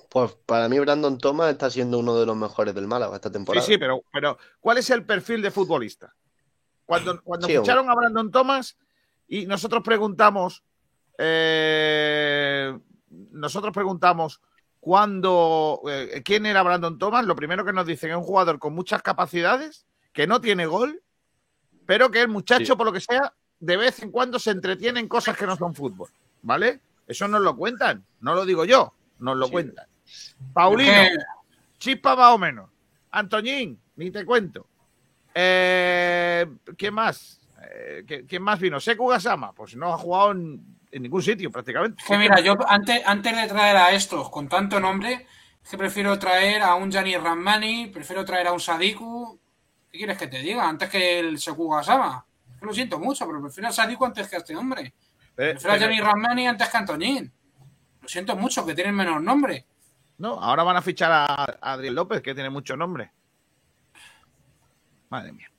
Pues 0.10 0.34
para 0.46 0.70
mí 0.70 0.80
Brandon 0.80 1.18
Thomas 1.18 1.52
está 1.52 1.70
siendo 1.70 2.00
uno 2.00 2.18
de 2.18 2.26
los 2.26 2.38
mejores 2.38 2.74
del 2.76 2.88
Málaga 2.88 3.16
esta 3.16 3.30
Sí, 3.30 3.34
temporada. 3.34 3.66
sí, 3.66 3.78
pero, 3.78 4.04
pero 4.12 4.38
¿cuál 4.60 4.78
es 4.78 4.90
el 4.92 5.06
perfil 5.06 5.42
de 5.42 5.52
futbolista? 5.52 6.16
Cuando, 6.86 7.22
cuando 7.24 7.48
Sí, 7.48 7.58
ficharon 7.58 7.90
a 7.90 7.96
Brandon 7.96 8.32
Thomas 8.32 8.78
y 9.28 9.46
nosotros 9.48 9.82
preguntamos, 9.84 10.64
eh, 11.18 12.78
nosotros 13.10 13.74
preguntamos 13.74 14.42
cuándo, 14.80 15.82
eh, 15.90 16.22
quién 16.24 16.46
era 16.46 16.64
Brandon 16.64 16.98
Thomas, 17.00 17.26
lo 17.26 17.36
primero 17.36 17.66
que 17.66 17.74
nos 17.74 17.86
dicen 17.88 18.12
es 18.12 18.18
un 18.18 18.24
jugador 18.24 18.60
con 18.60 18.74
muchas 18.74 19.02
capacidades, 19.02 19.86
que 20.14 20.28
no 20.28 20.40
tiene 20.42 20.66
gol, 20.66 21.02
pero 21.86 22.12
que 22.12 22.22
el 22.22 22.28
muchacho, 22.28 22.74
Sí. 22.74 22.76
por 22.78 22.86
lo 22.86 22.94
que 22.94 23.02
sea, 23.02 23.34
de 23.60 23.78
vez 23.78 24.02
en 24.04 24.12
cuando 24.12 24.40
se 24.40 24.52
entretiene 24.52 25.00
en 25.00 25.08
cosas 25.08 25.38
que 25.38 25.46
no 25.48 25.56
son 25.56 25.74
fútbol, 25.74 26.10
¿vale? 26.42 26.80
Eso 27.08 27.28
nos 27.28 27.42
lo 27.42 27.56
cuentan, 27.56 28.06
no 28.22 28.36
lo 28.36 28.46
digo 28.46 28.66
yo, 28.66 28.94
nos 29.20 29.38
lo 29.38 29.46
Sí. 29.48 29.52
cuentan. 29.52 29.86
Paulino, 30.54 30.92
Eh, 30.92 31.10
Chispa 31.78 32.16
más 32.16 32.32
o 32.34 32.38
menos. 32.38 32.70
Antoñín, 33.12 33.80
ni 33.98 34.10
te 34.12 34.26
cuento. 34.26 34.66
Eh, 35.34 36.46
¿Quién 36.78 36.94
más? 36.94 37.40
Eh, 37.62 38.04
¿qui- 38.08 38.26
¿Quién 38.28 38.42
más 38.42 38.60
vino? 38.60 38.80
Seku 38.80 39.08
Gasama. 39.08 39.52
Pues 39.54 39.76
no 39.76 39.94
ha 39.94 39.98
jugado 39.98 40.32
en, 40.32 40.75
en 40.96 41.04
ningún 41.04 41.22
sitio 41.22 41.52
prácticamente. 41.52 42.02
Es 42.02 42.08
que 42.08 42.18
mira, 42.18 42.40
yo 42.40 42.56
antes, 42.68 43.02
antes 43.06 43.36
de 43.36 43.48
traer 43.48 43.76
a 43.76 43.92
estos 43.92 44.30
con 44.30 44.48
tanto 44.48 44.80
nombre, 44.80 45.28
es 45.64 45.70
que 45.70 45.78
prefiero 45.78 46.18
traer 46.18 46.62
a 46.62 46.76
un 46.76 46.90
Gianni 46.92 47.18
Ramani, 47.18 47.88
prefiero 47.88 48.24
traer 48.24 48.48
a 48.48 48.54
un 48.54 48.60
Sadiku. 48.62 49.38
¿Qué 49.92 49.98
quieres 49.98 50.18
que 50.18 50.28
te 50.28 50.40
diga? 50.40 50.68
Antes 50.68 50.90
que 50.90 51.20
el 51.20 51.38
Sekuga 51.40 51.84
Sama. 51.84 52.26
Lo 52.62 52.74
siento 52.74 52.98
mucho, 52.98 53.28
pero 53.28 53.42
prefiero 53.42 53.68
a 53.70 53.72
Sadiku 53.74 54.06
antes 54.06 54.28
que 54.30 54.36
a 54.38 54.40
este 54.40 54.56
hombre. 54.56 54.82
Eh, 54.86 54.94
Prefiero 55.36 55.72
a 55.74 55.76
pero- 55.78 55.86
Johnny 55.88 56.00
Ramani 56.02 56.48
antes 56.48 56.70
que 56.70 56.78
a 56.78 56.80
Antoñín. 56.80 57.32
Lo 58.02 58.08
siento 58.08 58.36
mucho, 58.38 58.66
que 58.66 58.74
tienen 58.74 58.96
menos 58.96 59.22
nombre. 59.22 59.66
No, 60.18 60.40
ahora 60.42 60.64
van 60.64 60.78
a 60.78 60.82
fichar 60.82 61.12
a 61.12 61.26
a 61.60 61.74
Adrián 61.74 61.96
López, 61.96 62.22
que 62.22 62.34
tiene 62.34 62.50
mucho 62.50 62.78
nombre. 62.78 63.12
Madre 65.10 65.34
mía. 65.34 65.52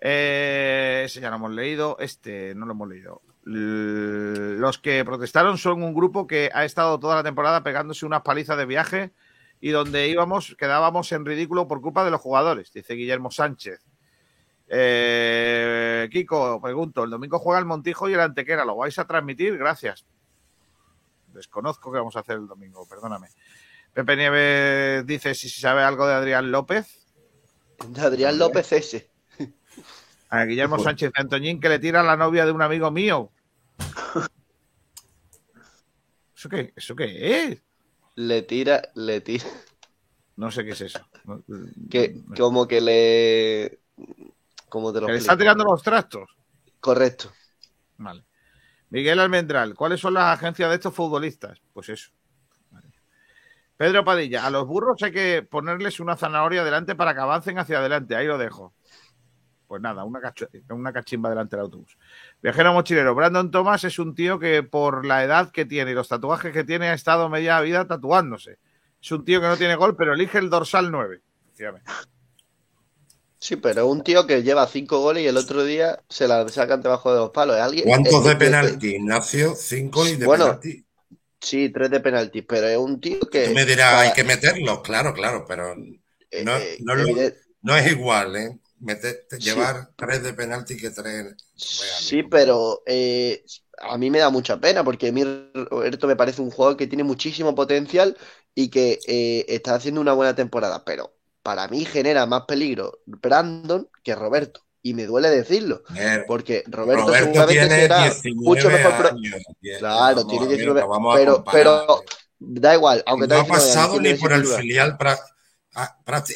Eh, 0.00 1.02
ese 1.06 1.20
ya 1.20 1.30
lo 1.30 1.36
hemos 1.36 1.52
leído. 1.52 1.96
Este 2.00 2.54
no 2.56 2.66
lo 2.66 2.72
hemos 2.72 2.88
leído. 2.88 3.22
Los 3.50 4.78
que 4.78 5.02
protestaron 5.06 5.56
son 5.56 5.82
un 5.82 5.94
grupo 5.94 6.26
que 6.26 6.50
ha 6.52 6.66
estado 6.66 7.00
toda 7.00 7.16
la 7.16 7.22
temporada 7.22 7.62
pegándose 7.62 8.04
unas 8.04 8.20
palizas 8.20 8.58
de 8.58 8.66
viaje 8.66 9.12
y 9.58 9.70
donde 9.70 10.06
íbamos, 10.08 10.54
quedábamos 10.58 11.10
en 11.12 11.24
ridículo 11.24 11.66
por 11.66 11.80
culpa 11.80 12.04
de 12.04 12.10
los 12.10 12.20
jugadores, 12.20 12.70
dice 12.74 12.92
Guillermo 12.92 13.30
Sánchez. 13.30 13.80
Eh, 14.68 16.10
Kiko, 16.12 16.60
pregunto, 16.60 17.04
el 17.04 17.10
domingo 17.10 17.38
juega 17.38 17.58
el 17.58 17.64
Montijo 17.64 18.10
y 18.10 18.12
el 18.12 18.20
Antequera, 18.20 18.66
¿lo 18.66 18.76
vais 18.76 18.98
a 18.98 19.06
transmitir? 19.06 19.56
Gracias. 19.56 20.04
Desconozco 21.28 21.90
qué 21.90 21.98
vamos 21.98 22.16
a 22.16 22.20
hacer 22.20 22.36
el 22.36 22.48
domingo, 22.48 22.86
perdóname. 22.86 23.28
Pepe 23.94 24.14
Nieves 24.14 25.06
dice 25.06 25.34
si 25.34 25.48
se 25.48 25.62
sabe 25.62 25.82
algo 25.82 26.06
de 26.06 26.12
Adrián 26.12 26.52
López. 26.52 26.86
De 27.88 28.00
Adrián 28.02 28.38
López 28.38 28.70
ese. 28.72 29.10
A 30.28 30.44
Guillermo 30.44 30.78
Sánchez 30.78 31.12
de 31.14 31.22
Antoñín 31.22 31.58
que 31.60 31.70
le 31.70 31.78
tira 31.78 32.00
a 32.00 32.04
la 32.04 32.18
novia 32.18 32.44
de 32.44 32.52
un 32.52 32.60
amigo 32.60 32.90
mío. 32.90 33.32
¿Eso 36.36 36.48
qué, 36.48 36.72
¿Eso 36.76 36.94
qué 36.94 37.42
es? 37.48 37.62
Le 38.14 38.42
tira, 38.42 38.82
le 38.94 39.20
tira. 39.20 39.44
No 40.36 40.50
sé 40.50 40.64
qué 40.64 40.70
es 40.70 40.80
eso. 40.82 41.00
No- 41.24 41.42
Que 41.90 42.22
como 42.36 42.66
que 42.68 42.80
le. 42.80 43.80
¿Cómo 44.68 44.92
te 44.92 45.00
lo 45.00 45.06
Que 45.06 45.12
le 45.14 45.18
está 45.18 45.36
tirando 45.36 45.64
los 45.64 45.82
trastos. 45.82 46.30
Correcto. 46.80 47.32
Vale. 47.96 48.24
Miguel 48.90 49.18
Almendral, 49.18 49.74
¿cuáles 49.74 50.00
son 50.00 50.14
las 50.14 50.38
agencias 50.38 50.68
de 50.68 50.76
estos 50.76 50.94
futbolistas? 50.94 51.60
Pues 51.72 51.88
eso. 51.88 52.10
Vale. 52.70 52.88
Pedro 53.76 54.04
Padilla, 54.04 54.46
a 54.46 54.50
los 54.50 54.66
burros 54.66 55.02
hay 55.02 55.12
que 55.12 55.42
ponerles 55.42 55.98
una 56.00 56.16
zanahoria 56.16 56.64
delante 56.64 56.94
para 56.94 57.14
que 57.14 57.20
avancen 57.20 57.58
hacia 57.58 57.78
adelante. 57.78 58.14
Ahí 58.16 58.26
lo 58.26 58.38
dejo. 58.38 58.74
Pues 59.68 59.82
nada, 59.82 60.02
una, 60.04 60.20
cacho- 60.20 60.48
una 60.70 60.92
cachimba 60.92 61.28
delante 61.28 61.54
del 61.54 61.66
autobús. 61.66 61.96
Viajero 62.42 62.72
mochilero, 62.72 63.14
Brandon 63.14 63.50
Thomas 63.50 63.84
es 63.84 63.98
un 63.98 64.14
tío 64.14 64.38
que 64.38 64.62
por 64.62 65.04
la 65.04 65.22
edad 65.22 65.50
que 65.52 65.66
tiene 65.66 65.90
y 65.90 65.94
los 65.94 66.08
tatuajes 66.08 66.52
que 66.54 66.64
tiene 66.64 66.88
ha 66.88 66.94
estado 66.94 67.28
media 67.28 67.60
vida 67.60 67.86
tatuándose. 67.86 68.58
Es 69.00 69.12
un 69.12 69.24
tío 69.26 69.40
que 69.42 69.46
no 69.46 69.58
tiene 69.58 69.76
gol, 69.76 69.94
pero 69.94 70.14
elige 70.14 70.38
el 70.38 70.48
dorsal 70.48 70.90
9. 70.90 71.20
Efectivamente. 71.44 71.90
Sí, 73.40 73.56
pero 73.56 73.82
es 73.82 73.86
un 73.86 74.02
tío 74.02 74.26
que 74.26 74.42
lleva 74.42 74.66
cinco 74.66 74.98
goles 75.00 75.22
y 75.22 75.26
el 75.28 75.36
otro 75.36 75.62
día 75.64 76.00
se 76.08 76.26
la 76.26 76.48
sacan 76.48 76.82
debajo 76.82 77.12
de 77.12 77.18
los 77.20 77.30
palos. 77.30 77.56
¿Es 77.56 77.62
alguien? 77.62 77.84
¿Cuántos 77.86 78.24
eh, 78.24 78.28
de 78.28 78.32
eh, 78.32 78.36
penalti, 78.36 78.88
Ignacio? 78.96 79.54
Cinco 79.54 80.08
y 80.08 80.16
de 80.16 80.26
Bueno, 80.26 80.44
penalti. 80.46 80.84
Sí, 81.40 81.68
tres 81.68 81.90
de 81.90 82.00
penalti, 82.00 82.42
pero 82.42 82.66
es 82.66 82.76
un 82.78 83.00
tío 83.00 83.20
que. 83.20 83.48
Tú 83.48 83.54
me 83.54 83.64
dirás, 83.64 83.90
para- 83.92 84.00
hay 84.00 84.12
que 84.12 84.24
meterlos, 84.24 84.80
claro, 84.80 85.14
claro, 85.14 85.44
pero 85.46 85.72
eh, 86.30 86.44
no, 86.44 86.56
eh, 86.56 86.78
no 86.80 86.94
lo- 86.96 87.02
evidente- 87.02 87.38
no 87.62 87.76
es 87.76 87.92
igual, 87.92 88.34
¿eh? 88.36 88.58
Sí. 89.38 89.38
Llevar 89.38 89.90
tres 89.96 90.22
de 90.22 90.32
penalti 90.34 90.76
que 90.76 90.90
tres. 90.90 91.34
Sí, 91.54 92.22
pero 92.22 92.82
eh, 92.86 93.44
a 93.80 93.98
mí 93.98 94.10
me 94.10 94.18
da 94.20 94.30
mucha 94.30 94.58
pena 94.60 94.84
porque 94.84 95.08
a 95.08 95.12
mí 95.12 95.22
Roberto 95.54 96.06
me 96.06 96.16
parece 96.16 96.42
un 96.42 96.50
jugador 96.50 96.76
que 96.76 96.86
tiene 96.86 97.04
muchísimo 97.04 97.54
potencial 97.54 98.16
y 98.54 98.68
que 98.68 98.98
eh, 99.06 99.44
está 99.48 99.74
haciendo 99.74 100.00
una 100.00 100.12
buena 100.12 100.34
temporada, 100.34 100.84
pero 100.84 101.14
para 101.42 101.66
mí 101.68 101.84
genera 101.84 102.26
más 102.26 102.42
peligro 102.46 103.00
Brandon 103.06 103.88
que 104.02 104.14
Roberto. 104.14 104.62
Y 104.80 104.94
me 104.94 105.06
duele 105.06 105.28
decirlo, 105.28 105.82
porque 106.26 106.62
Roberto, 106.68 107.06
Roberto 107.06 107.26
seguramente 107.26 107.52
tiene 107.66 107.80
será 107.82 108.02
19 108.04 108.34
mucho 108.36 108.70
mejor. 108.70 108.96
pro- 108.96 109.08
años. 109.08 109.42
Tiene- 109.60 109.78
Claro, 109.80 110.26
tiene 110.26 110.44
a 110.44 110.48
ver, 110.48 110.56
19, 110.56 110.80
no 110.80 110.88
vamos 110.88 111.14
a 111.14 111.18
pero, 111.18 111.44
pero 111.52 112.04
da 112.38 112.74
igual, 112.74 113.02
aunque 113.04 113.26
no 113.26 113.34
ha 113.34 113.42
tenga 113.42 113.58
19 113.58 113.64
años, 113.64 113.74
pasado 113.74 114.00
ni 114.00 114.14
por 114.14 114.32
el 114.32 114.42
19. 114.42 114.62
filial. 114.62 114.96
pra- 114.96 115.18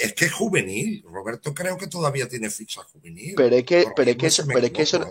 Es 0.00 0.14
que 0.14 0.26
es 0.26 0.32
juvenil. 0.32 1.02
Roberto 1.06 1.54
creo 1.54 1.76
que 1.76 1.86
todavía 1.86 2.28
tiene 2.28 2.50
ficha 2.50 2.82
juvenil. 2.82 3.34
Pero 3.36 3.56
es 3.56 3.64
que, 3.64 3.86
pero 3.96 4.10
es 4.10 4.16
que 4.16 4.26
eso, 4.26 4.44
pero 4.46 4.66
es 4.66 4.72
que 4.72 4.82
eso, 4.82 5.10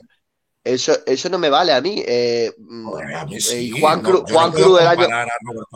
eso, 0.64 0.94
eso 1.06 1.30
no 1.30 1.38
me 1.38 1.50
vale 1.50 1.74
a 1.74 1.82
mí. 1.82 2.04
Eh, 2.06 2.52
mm, 2.58 2.86
Joder, 2.86 3.16
a 3.16 3.26
mí 3.26 3.38
eh, 3.52 3.72
Juan 3.80 4.02
no, 4.02 4.10
Cruz, 4.10 4.32
Juan 4.32 4.52
Cruz 4.52 4.82
el 4.82 4.88
año, 4.88 5.08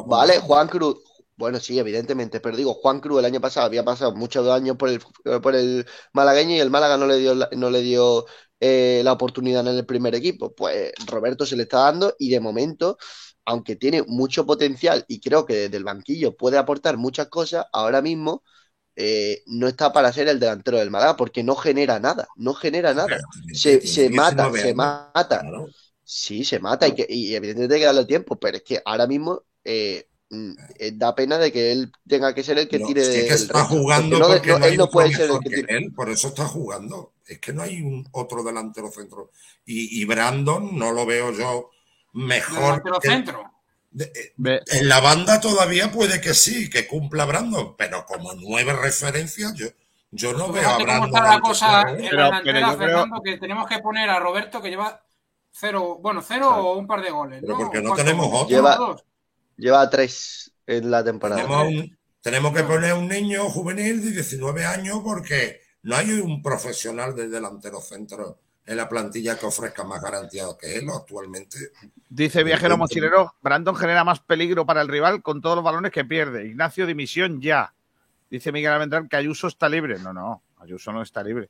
Vale. 0.08 0.40
Juan 0.40 0.68
Cruz. 0.68 0.98
Bueno, 1.38 1.60
sí, 1.60 1.78
evidentemente, 1.78 2.40
pero 2.40 2.56
digo, 2.56 2.74
Juan 2.76 3.02
Cruz 3.02 3.20
el 3.20 3.26
año 3.26 3.42
pasado 3.42 3.66
había 3.66 3.84
pasado 3.84 4.16
muchos 4.16 4.48
años 4.48 4.78
por 4.78 4.88
el, 4.88 5.02
por 5.42 5.54
el 5.54 5.86
malagueño 6.14 6.56
y 6.56 6.60
el 6.60 6.70
Málaga 6.70 6.96
no 6.98 7.08
le 7.08 7.18
dio, 7.18 7.36
no 7.36 7.70
le 7.70 7.82
dio 7.82 8.26
eh, 8.62 9.02
la 9.04 9.12
oportunidad 9.12 9.68
en 9.68 9.76
el 9.76 9.86
primer 9.86 10.16
equipo. 10.16 10.56
Pues 10.56 10.94
Roberto 11.06 11.46
se 11.46 11.58
le 11.58 11.64
está 11.64 11.80
dando 11.80 12.16
y 12.20 12.30
de 12.30 12.40
momento, 12.40 12.98
aunque 13.46 13.76
tiene 13.76 14.04
mucho 14.04 14.46
potencial 14.46 15.06
y 15.08 15.20
creo 15.22 15.46
que 15.46 15.56
desde 15.56 15.78
el 15.78 15.84
banquillo 15.84 16.36
puede 16.36 16.58
aportar 16.58 16.98
muchas 16.98 17.28
cosas, 17.28 17.66
ahora 17.74 18.02
mismo 18.02 18.44
eh, 18.96 19.44
no 19.48 19.68
está 19.68 19.94
para 19.94 20.14
ser 20.14 20.28
el 20.30 20.40
delantero 20.40 20.78
del 20.80 20.92
Málaga 20.92 21.18
porque 21.18 21.44
no 21.44 21.56
genera 21.56 22.00
nada, 22.00 22.32
no 22.36 22.54
genera 22.54 22.94
nada. 22.94 23.26
Se, 23.52 23.86
se 23.86 24.10
mata, 24.10 24.52
19 24.52 24.56
se 24.56 24.74
mata. 24.74 25.52
Sí, 26.04 26.46
se 26.46 26.60
mata 26.60 26.88
y, 26.88 26.94
que, 26.96 27.06
y 27.10 27.36
evidentemente 27.36 27.76
hay 27.76 27.82
que 27.82 27.86
darle 27.88 28.06
tiempo, 28.06 28.40
pero 28.40 28.58
es 28.58 28.64
que 28.64 28.82
ahora 28.86 29.08
mismo 29.08 29.44
eh, 29.64 30.08
mm, 30.30 30.52
eh, 30.80 30.92
da 30.96 31.16
pena 31.16 31.38
de 31.40 31.52
que 31.52 31.72
él 31.72 31.92
tenga 32.08 32.34
que 32.36 32.44
ser 32.44 32.60
el 32.60 32.68
que 32.70 32.80
No, 32.80 32.82
tire 32.82 33.02
sí 33.02 33.24
del 33.26 33.26
que 33.26 33.34
está 33.34 33.64
jugando 33.66 34.20
porque 34.20 34.20
no, 34.20 34.28
porque 34.28 34.42
no- 34.46 34.58
no 34.58 34.66
hay 34.66 34.74
él 34.74 34.78
no 34.78 34.90
puede 34.92 35.14
ser 35.14 35.32
el 35.32 35.40
que 35.40 35.50
tire. 35.52 35.70
él, 35.70 35.94
por 35.96 36.10
eso 36.10 36.30
está 36.30 36.46
jugando. 36.46 37.14
Es 37.26 37.40
que 37.40 37.54
no 37.54 37.62
hay 37.64 37.82
un 37.82 38.08
otro 38.12 38.44
delantero 38.44 38.92
centro. 38.92 39.32
Y, 39.66 40.02
y 40.02 40.06
Brandon 40.06 40.78
no 40.78 40.92
lo 40.92 41.06
veo 41.06 41.32
yo 41.32 41.70
mejor. 42.16 42.82
Que- 43.02 43.08
centro. 43.10 43.52
de- 43.92 44.12
eh, 44.46 44.62
en 44.72 44.90
la 44.90 45.00
banda 45.00 45.40
todavía 45.40 45.92
puede 45.92 46.20
que 46.20 46.34
sí, 46.34 46.70
que 46.70 46.86
cumpla 46.88 47.24
Brandon, 47.26 47.76
pero 47.78 48.06
como 48.06 48.34
nueve 48.34 48.74
referencias, 48.74 49.54
yo, 49.54 49.68
yo 50.12 50.34
no 50.34 50.52
veo 50.52 50.68
a 50.70 50.74
cómo 50.74 50.84
Brandon. 50.86 51.08
está 51.10 51.22
la 51.24 51.34
antes 51.36 51.48
cosa 51.50 51.84
que 51.86 51.92
en. 52.06 52.10
Pero- 52.10 52.30
pero 52.78 52.78
creo- 52.78 53.40
tenemos 53.40 53.68
que 53.70 53.80
poner 53.80 54.10
a 54.10 54.20
Roberto 54.20 54.62
que 54.62 54.70
lleva 54.70 55.02
cero, 55.52 56.00
bueno, 56.02 56.22
cero 56.22 56.50
o 56.50 56.78
un 56.78 56.88
par 56.88 57.02
de 57.02 57.12
goles, 57.12 57.40
Pero 57.42 57.54
¿no? 57.54 57.60
porque 57.60 57.78
no 57.78 57.90
¿Cuántos 57.92 58.06
tenemos 58.06 58.28
otro. 58.34 58.50
Lleva-. 58.50 58.98
Lleva 59.58 59.90
tres 59.90 60.52
en 60.68 60.92
la 60.92 61.02
temporada. 61.04 61.42
Tenemos, 61.42 61.68
un- 61.68 61.98
tenemos 62.22 62.54
que 62.54 62.64
poner 62.64 62.94
un 62.94 63.08
niño 63.08 63.50
juvenil 63.50 64.04
de 64.04 64.12
19 64.12 64.66
años 64.66 65.00
porque 65.04 65.62
no 65.84 65.96
hay 65.96 66.12
un 66.12 66.42
profesional 66.42 67.16
de 67.16 67.30
delantero 67.30 67.80
centro 67.80 68.40
en 68.66 68.78
la 68.78 68.90
plantilla 68.90 69.38
que 69.38 69.46
ofrezca 69.46 69.84
más 69.84 70.02
garantías 70.02 70.56
que 70.60 70.78
él 70.78 70.88
actualmente. 70.90 71.58
Dice 72.10 72.44
Viajero 72.44 72.78
Mochilero, 72.78 73.36
Brandon 73.42 73.76
genera 73.76 74.04
más 74.04 74.20
peligro 74.20 74.66
para 74.66 74.82
el 74.82 74.88
rival 74.88 75.22
con 75.22 75.42
todos 75.42 75.56
los 75.56 75.66
balones 75.66 75.92
que 75.92 76.06
pierde. 76.06 76.48
Ignacio, 76.48 76.88
dimisión 76.88 77.42
ya. 77.42 77.74
Dice 78.30 78.52
Miguel 78.52 78.72
Almendral 78.72 79.08
que 79.08 79.18
Ayuso 79.18 79.48
está 79.48 79.70
libre. 79.70 80.00
No, 80.00 80.14
no, 80.14 80.42
Ayuso 80.58 80.92
no 80.92 81.02
está 81.02 81.24
libre. 81.24 81.50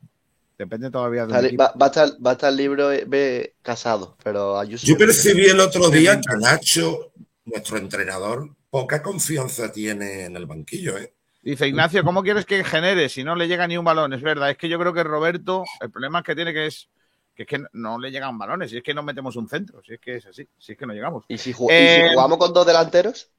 Depende 0.58 0.90
todavía 0.90 1.24
equipo. 1.24 1.64
Va, 1.64 1.74
va 1.80 1.86
a 1.86 1.90
estar, 1.90 2.10
va 2.26 2.32
a 2.32 2.34
estar 2.34 2.54
libre 2.54 3.56
casado, 3.62 4.18
pero 4.24 4.60
Ayuso. 4.60 4.86
Yo 4.86 4.98
percibí 4.98 5.46
el 5.46 5.60
otro 5.60 5.90
día 5.90 6.20
que 6.20 6.38
Nacho, 6.38 7.12
nuestro 7.46 7.78
entrenador, 7.78 8.50
poca 8.70 9.02
confianza 9.02 9.72
tiene 9.72 10.26
en 10.26 10.36
el 10.36 10.46
banquillo. 10.46 10.98
¿eh? 10.98 11.14
Dice 11.42 11.68
Ignacio, 11.68 12.04
¿cómo 12.04 12.24
quieres 12.24 12.46
que 12.46 12.64
genere 12.64 13.08
si 13.08 13.24
no 13.24 13.36
le 13.36 13.48
llega 13.48 13.68
ni 13.68 13.78
un 13.78 13.86
balón? 13.86 14.14
Es 14.14 14.22
verdad, 14.22 14.50
es 14.50 14.58
que 14.58 14.68
yo 14.68 14.80
creo 14.80 14.94
que 14.94 15.04
Roberto, 15.04 15.64
el 15.80 15.92
problema 15.92 16.24
que 16.24 16.36
tiene 16.36 16.54
que 16.54 16.68
es 16.68 16.90
que 17.36 17.44
es 17.44 17.48
que 17.50 17.64
no 17.74 18.00
le 18.00 18.12
llegan 18.12 18.38
balones, 18.38 18.72
si 18.72 18.78
es 18.78 18.84
que 18.84 18.94
no 18.94 19.04
metemos 19.04 19.36
un 19.36 19.48
centro, 19.50 19.84
si 19.84 19.94
es 19.96 20.00
que 20.00 20.16
es 20.16 20.26
así, 20.26 20.48
si 20.58 20.72
es 20.72 20.78
que 20.78 20.86
no 20.86 20.94
llegamos. 20.94 21.26
¿Y 21.28 21.38
si, 21.38 21.52
Eh, 21.70 22.06
y 22.06 22.08
si 22.10 22.14
jugamos 22.16 22.38
con 22.38 22.54
dos 22.54 22.66
delanteros? 22.66 23.30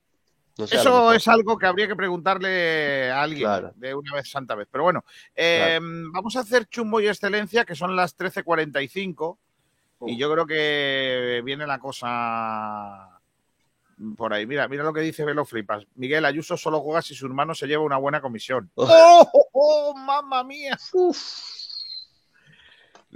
No 0.59 0.66
sé, 0.66 0.77
Eso 0.77 1.12
es 1.12 1.27
algo 1.28 1.59
que 1.59 1.66
habría 1.66 1.86
que 1.86 1.97
preguntarle 1.97 3.10
a 3.10 3.23
alguien 3.23 3.43
Claro. 3.47 3.73
de 3.77 3.94
una 3.94 4.14
vez 4.14 4.31
santa 4.31 4.55
vez. 4.55 4.66
Pero 4.70 4.85
bueno, 4.85 5.05
eh, 5.35 5.78
vamos 5.82 6.35
a 6.36 6.40
hacer 6.40 6.66
chumbo 6.66 7.01
y 7.01 7.09
excelencia, 7.09 7.64
que 7.64 7.74
son 7.74 7.94
las 7.94 8.16
13.45. 8.16 9.36
Y 10.06 10.16
yo 10.16 10.31
creo 10.32 10.47
que 10.47 11.43
viene 11.44 11.66
la 11.66 11.78
cosa 11.78 13.18
por 14.16 14.32
ahí. 14.32 14.47
Mira, 14.47 14.66
mira 14.68 14.82
lo 14.82 14.93
que 14.93 15.01
dice 15.01 15.24
Velo 15.24 15.44
Flipas. 15.44 15.85
Miguel 15.94 16.24
Ayuso 16.24 16.56
solo 16.56 16.81
juega 16.81 17.02
si 17.02 17.14
su 17.14 17.27
hermano 17.27 17.55
se 17.55 17.66
lleva 17.66 17.82
una 17.82 17.97
buena 17.97 18.20
comisión. 18.20 18.70
Oh. 18.77 18.86
¡Oh, 19.32 19.48
oh, 19.52 19.94
mamma 19.94 20.43
mía! 20.44 20.78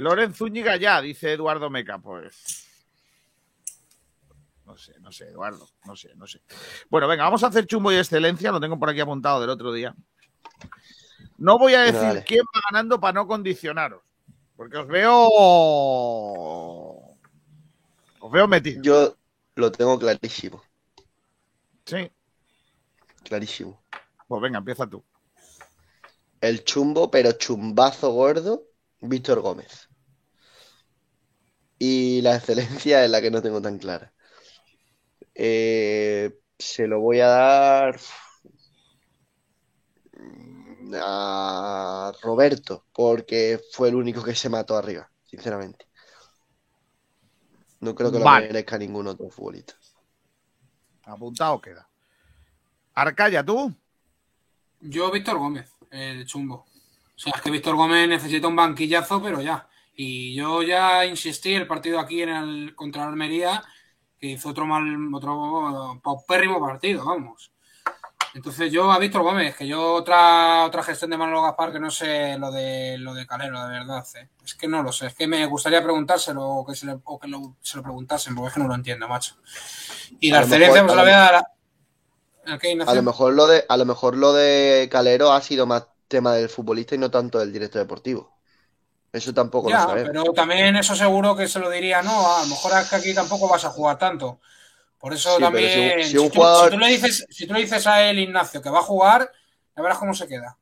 Loren 0.00 0.32
Zúñiga 0.34 0.76
ya, 0.76 1.00
dice 1.00 1.32
Eduardo 1.32 1.68
Meca. 1.70 1.98
Pues. 1.98 2.66
No 4.64 4.76
sé, 4.76 4.98
no 5.00 5.12
sé, 5.12 5.26
Eduardo. 5.28 5.68
No 5.84 5.94
sé, 5.96 6.14
no 6.16 6.26
sé. 6.26 6.40
Bueno, 6.88 7.06
venga, 7.08 7.24
vamos 7.24 7.42
a 7.44 7.48
hacer 7.48 7.66
chumbo 7.66 7.92
y 7.92 7.96
excelencia. 7.96 8.50
Lo 8.52 8.60
tengo 8.60 8.78
por 8.78 8.88
aquí 8.88 9.00
apuntado 9.00 9.40
del 9.40 9.50
otro 9.50 9.72
día. 9.72 9.94
No 11.38 11.58
voy 11.58 11.74
a 11.74 11.80
decir 11.82 12.00
dale. 12.00 12.24
quién 12.24 12.42
va 12.44 12.60
ganando 12.70 13.00
para 13.00 13.12
no 13.14 13.26
condicionaros. 13.26 14.02
Porque 14.56 14.76
os 14.78 14.86
veo. 14.86 15.26
Os 18.20 18.30
veo 18.32 18.46
metido. 18.46 18.82
Yo 18.82 19.16
lo 19.56 19.72
tengo 19.72 19.98
clarísimo, 19.98 20.62
Sí. 21.84 22.10
clarísimo. 23.24 23.82
Pues 24.28 24.40
venga, 24.42 24.58
empieza 24.58 24.86
tú. 24.86 25.02
El 26.40 26.64
chumbo, 26.64 27.10
pero 27.10 27.32
chumbazo 27.32 28.10
gordo, 28.12 28.62
Víctor 29.00 29.40
Gómez. 29.40 29.88
y 31.82 32.20
la 32.20 32.36
excelencia 32.36 33.04
es 33.04 33.10
la 33.10 33.22
que 33.22 33.30
no 33.30 33.40
tengo 33.40 33.62
tan 33.62 33.78
clara. 33.78 34.12
Eh, 35.34 36.38
se 36.58 36.86
lo 36.86 37.00
voy 37.00 37.20
a 37.20 37.26
dar 37.26 38.00
a 41.02 42.12
Roberto, 42.22 42.84
porque 42.92 43.58
fue 43.72 43.88
el 43.88 43.94
único 43.94 44.22
que 44.22 44.34
se 44.34 44.50
mató 44.50 44.76
arriba, 44.76 45.10
sinceramente. 45.24 45.86
No 47.80 47.94
creo 47.94 48.12
que 48.12 48.18
lo 48.18 48.24
Vale. 48.24 48.48
merezca 48.48 48.76
ningún 48.76 49.06
otro 49.06 49.30
futbolista. 49.30 49.74
Apuntado 51.04 51.60
queda. 51.62 51.88
Arcaya, 52.92 53.42
¿tú? 53.42 53.74
Yo, 54.80 55.10
Víctor 55.10 55.38
Gómez, 55.38 55.72
el 55.90 56.26
chumbo. 56.26 56.66
O 57.20 57.22
sea, 57.22 57.34
es 57.36 57.42
que 57.42 57.50
Víctor 57.50 57.76
Gómez 57.76 58.08
necesita 58.08 58.48
un 58.48 58.56
banquillazo, 58.56 59.20
pero 59.22 59.42
ya. 59.42 59.68
Y 59.94 60.34
yo 60.34 60.62
ya 60.62 61.04
insistí 61.04 61.52
el 61.52 61.66
partido 61.66 62.00
aquí 62.00 62.22
en 62.22 62.30
el 62.30 62.74
contra 62.74 63.06
Almería, 63.06 63.62
que 64.18 64.28
hizo 64.28 64.48
otro 64.48 64.64
mal, 64.64 64.82
otro 65.14 66.00
paupérrimo 66.02 66.58
partido, 66.58 67.04
vamos. 67.04 67.52
Entonces 68.32 68.72
yo 68.72 68.90
a 68.90 68.98
Víctor 68.98 69.20
Gómez, 69.22 69.54
que 69.54 69.66
yo 69.68 69.92
otra 69.92 70.64
otra 70.64 70.82
gestión 70.82 71.10
de 71.10 71.18
Manolo 71.18 71.42
Gaspar 71.42 71.72
que 71.72 71.78
no 71.80 71.90
sé 71.90 72.38
lo 72.38 72.50
de 72.50 72.96
lo 72.96 73.12
de 73.12 73.26
Calero, 73.26 73.62
de 73.64 73.68
verdad. 73.80 74.02
eh. 74.14 74.28
Es 74.42 74.54
que 74.54 74.66
no 74.66 74.82
lo 74.82 74.90
sé, 74.90 75.08
es 75.08 75.14
que 75.14 75.26
me 75.26 75.44
gustaría 75.44 75.82
preguntárselo 75.82 76.42
o 76.42 76.64
que 76.66 76.74
se, 76.74 76.86
le, 76.86 76.96
o 77.04 77.18
que 77.20 77.28
lo- 77.28 77.56
se 77.60 77.76
lo 77.76 77.82
preguntasen, 77.82 78.34
porque 78.34 78.48
es 78.48 78.54
que 78.54 78.60
no 78.60 78.68
lo 78.68 78.74
entiendo, 78.76 79.06
macho. 79.08 79.34
Y 80.20 80.30
la 80.30 80.38
excelencia, 80.40 80.86
pues 80.86 80.96
la 80.96 81.02
voy 81.02 81.12
a 81.12 81.16
dar 81.18 81.34
a- 81.34 81.46
¿El 82.46 82.58
qué, 82.58 82.78
A 82.86 82.94
lo 82.94 83.02
mejor 83.02 83.34
lo 83.34 83.46
de, 83.46 83.66
a 83.68 83.76
lo 83.76 83.84
mejor 83.84 84.16
lo 84.16 84.32
de 84.32 84.88
Calero 84.90 85.32
ha 85.32 85.42
sido 85.42 85.66
más 85.66 85.88
tema 86.10 86.34
del 86.34 86.48
futbolista 86.48 86.96
y 86.96 86.98
no 86.98 87.10
tanto 87.10 87.38
del 87.38 87.52
director 87.52 87.80
deportivo. 87.80 88.36
Eso 89.12 89.32
tampoco 89.32 89.70
Ya, 89.70 89.78
lo 89.82 89.86
sabemos. 89.90 90.10
pero 90.12 90.32
también 90.32 90.76
eso 90.76 90.94
seguro 90.94 91.36
que 91.36 91.48
se 91.48 91.58
lo 91.60 91.70
diría, 91.70 92.02
no, 92.02 92.36
a 92.36 92.42
lo 92.42 92.48
mejor 92.48 92.72
es 92.80 92.90
que 92.90 92.96
aquí 92.96 93.14
tampoco 93.14 93.48
vas 93.48 93.64
a 93.64 93.70
jugar 93.70 93.96
tanto. 93.98 94.40
Por 94.98 95.14
eso 95.14 95.36
Sí, 95.36 95.42
también, 95.42 96.04
si 96.04 96.14
tú, 96.14 96.28
jugador- 96.28 96.64
si 96.70 96.70
tú 96.76 96.78
le 96.78 96.88
dices, 96.88 97.26
si 97.30 97.46
tú 97.46 97.54
le 97.54 97.60
dices 97.60 97.86
a 97.86 98.02
él, 98.10 98.18
Ignacio, 98.18 98.60
que 98.60 98.70
va 98.70 98.80
a 98.80 98.82
jugar, 98.82 99.30
ya 99.76 99.82
verás 99.82 99.98
cómo 99.98 100.12
se 100.14 100.26
queda. 100.28 100.58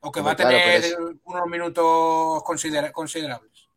O 0.00 0.10
que 0.12 0.20
Hombre, 0.20 0.22
va 0.22 0.32
a 0.32 0.36
claro, 0.36 0.56
tener 0.56 0.96
unos 1.24 1.46
minutos 1.48 2.42
considera- 2.44 2.92
considerables. 2.92 3.68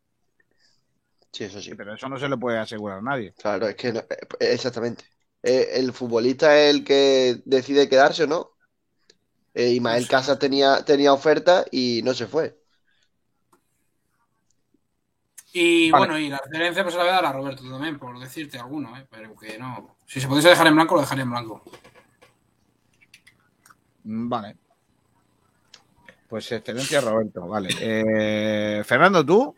Sí, 1.32 1.44
eso 1.44 1.60
sí. 1.60 1.70
Sí, 1.70 1.74
pero 1.76 1.94
eso 1.94 2.08
no 2.08 2.18
se 2.18 2.28
le 2.28 2.36
puede 2.36 2.58
asegurar 2.58 2.98
a 2.98 3.02
nadie. 3.02 3.32
Claro, 3.34 3.68
es 3.68 3.76
que 3.76 3.92
no- 3.92 4.00
eh, 4.00 4.16
exactamente. 4.52 5.04
Eh, 5.42 5.70
el 5.74 5.92
futbolista 5.92 6.56
es 6.58 6.74
el 6.74 6.84
que 6.84 7.40
decide 7.44 7.88
quedarse 7.88 8.24
o 8.24 8.26
no. 8.26 8.52
Eh, 9.54 9.70
Ismael 9.70 10.06
Casas 10.08 10.38
tenía, 10.38 10.84
tenía 10.84 11.12
oferta 11.12 11.64
y 11.70 12.00
no 12.04 12.14
se 12.14 12.26
fue. 12.26 12.56
Y 15.52 15.90
Vale. 15.90 16.06
bueno, 16.06 16.18
y 16.18 16.28
la 16.28 16.36
excelencia 16.36 16.84
pues 16.84 16.94
se 16.94 16.98
la 16.98 17.04
voy 17.04 17.12
a 17.12 17.16
dar 17.16 17.26
a 17.26 17.32
Roberto 17.32 17.68
también, 17.68 17.98
por 17.98 18.18
decirte 18.20 18.58
alguno, 18.58 18.96
¿eh? 18.96 19.04
pero 19.10 19.34
que 19.36 19.58
no. 19.58 19.96
Si 20.06 20.20
se 20.20 20.28
pudiese 20.28 20.50
dejar 20.50 20.68
en 20.68 20.76
blanco, 20.76 20.94
lo 20.94 21.00
dejaría 21.00 21.24
en 21.24 21.30
blanco. 21.30 21.62
Mm, 24.04 24.28
Vale. 24.28 24.56
Pues 26.28 26.52
excelencia, 26.52 27.00
Roberto. 27.00 27.48
Vale. 27.48 27.70
Eh, 27.80 28.84
Fernando, 28.84 29.26
¿tú? 29.26 29.56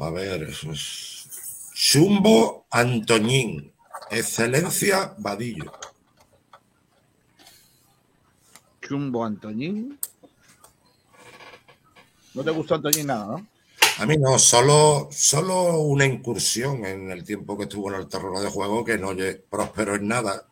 A 0.00 0.10
ver, 0.10 0.42
eso 0.42 0.72
es- 0.72 1.70
Chumbo 1.72 2.66
Antoñín. 2.70 3.72
Excelencia 4.10 5.14
Vadillo. 5.18 5.72
Chumbo 8.86 9.24
Antoñín. 9.24 9.98
¿No 12.34 12.44
te 12.44 12.50
gustó 12.50 12.76
Antoñín 12.76 13.06
nada? 13.06 13.42
A 13.98 14.06
mí 14.06 14.16
no, 14.18 14.38
solo, 14.38 15.08
solo 15.10 15.80
una 15.80 16.04
incursión 16.04 16.84
en 16.84 17.10
el 17.10 17.24
tiempo 17.24 17.56
que 17.56 17.64
estuvo 17.64 17.90
en 17.90 18.00
el 18.00 18.08
terreno 18.08 18.40
de 18.40 18.50
juego 18.50 18.84
que 18.84 18.98
no 18.98 19.10
prosperó 19.48 19.94
en 19.94 20.06
nada. 20.06 20.46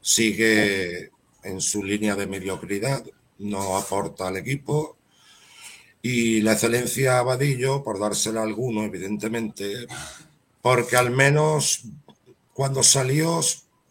Sigue 0.00 1.10
en 1.44 1.60
su 1.60 1.84
línea 1.84 2.16
de 2.16 2.26
mediocridad, 2.26 3.04
no 3.38 3.76
aporta 3.76 4.28
al 4.28 4.36
equipo. 4.36 4.96
Y 6.02 6.42
la 6.42 6.52
excelencia 6.52 7.18
a 7.18 7.22
Vadillo, 7.22 7.82
por 7.82 7.98
dársela 7.98 8.40
a 8.40 8.44
alguno, 8.44 8.82
evidentemente, 8.82 9.86
porque 10.60 10.96
al 10.96 11.10
menos 11.10 11.84
cuando 12.52 12.82
salió, 12.82 13.40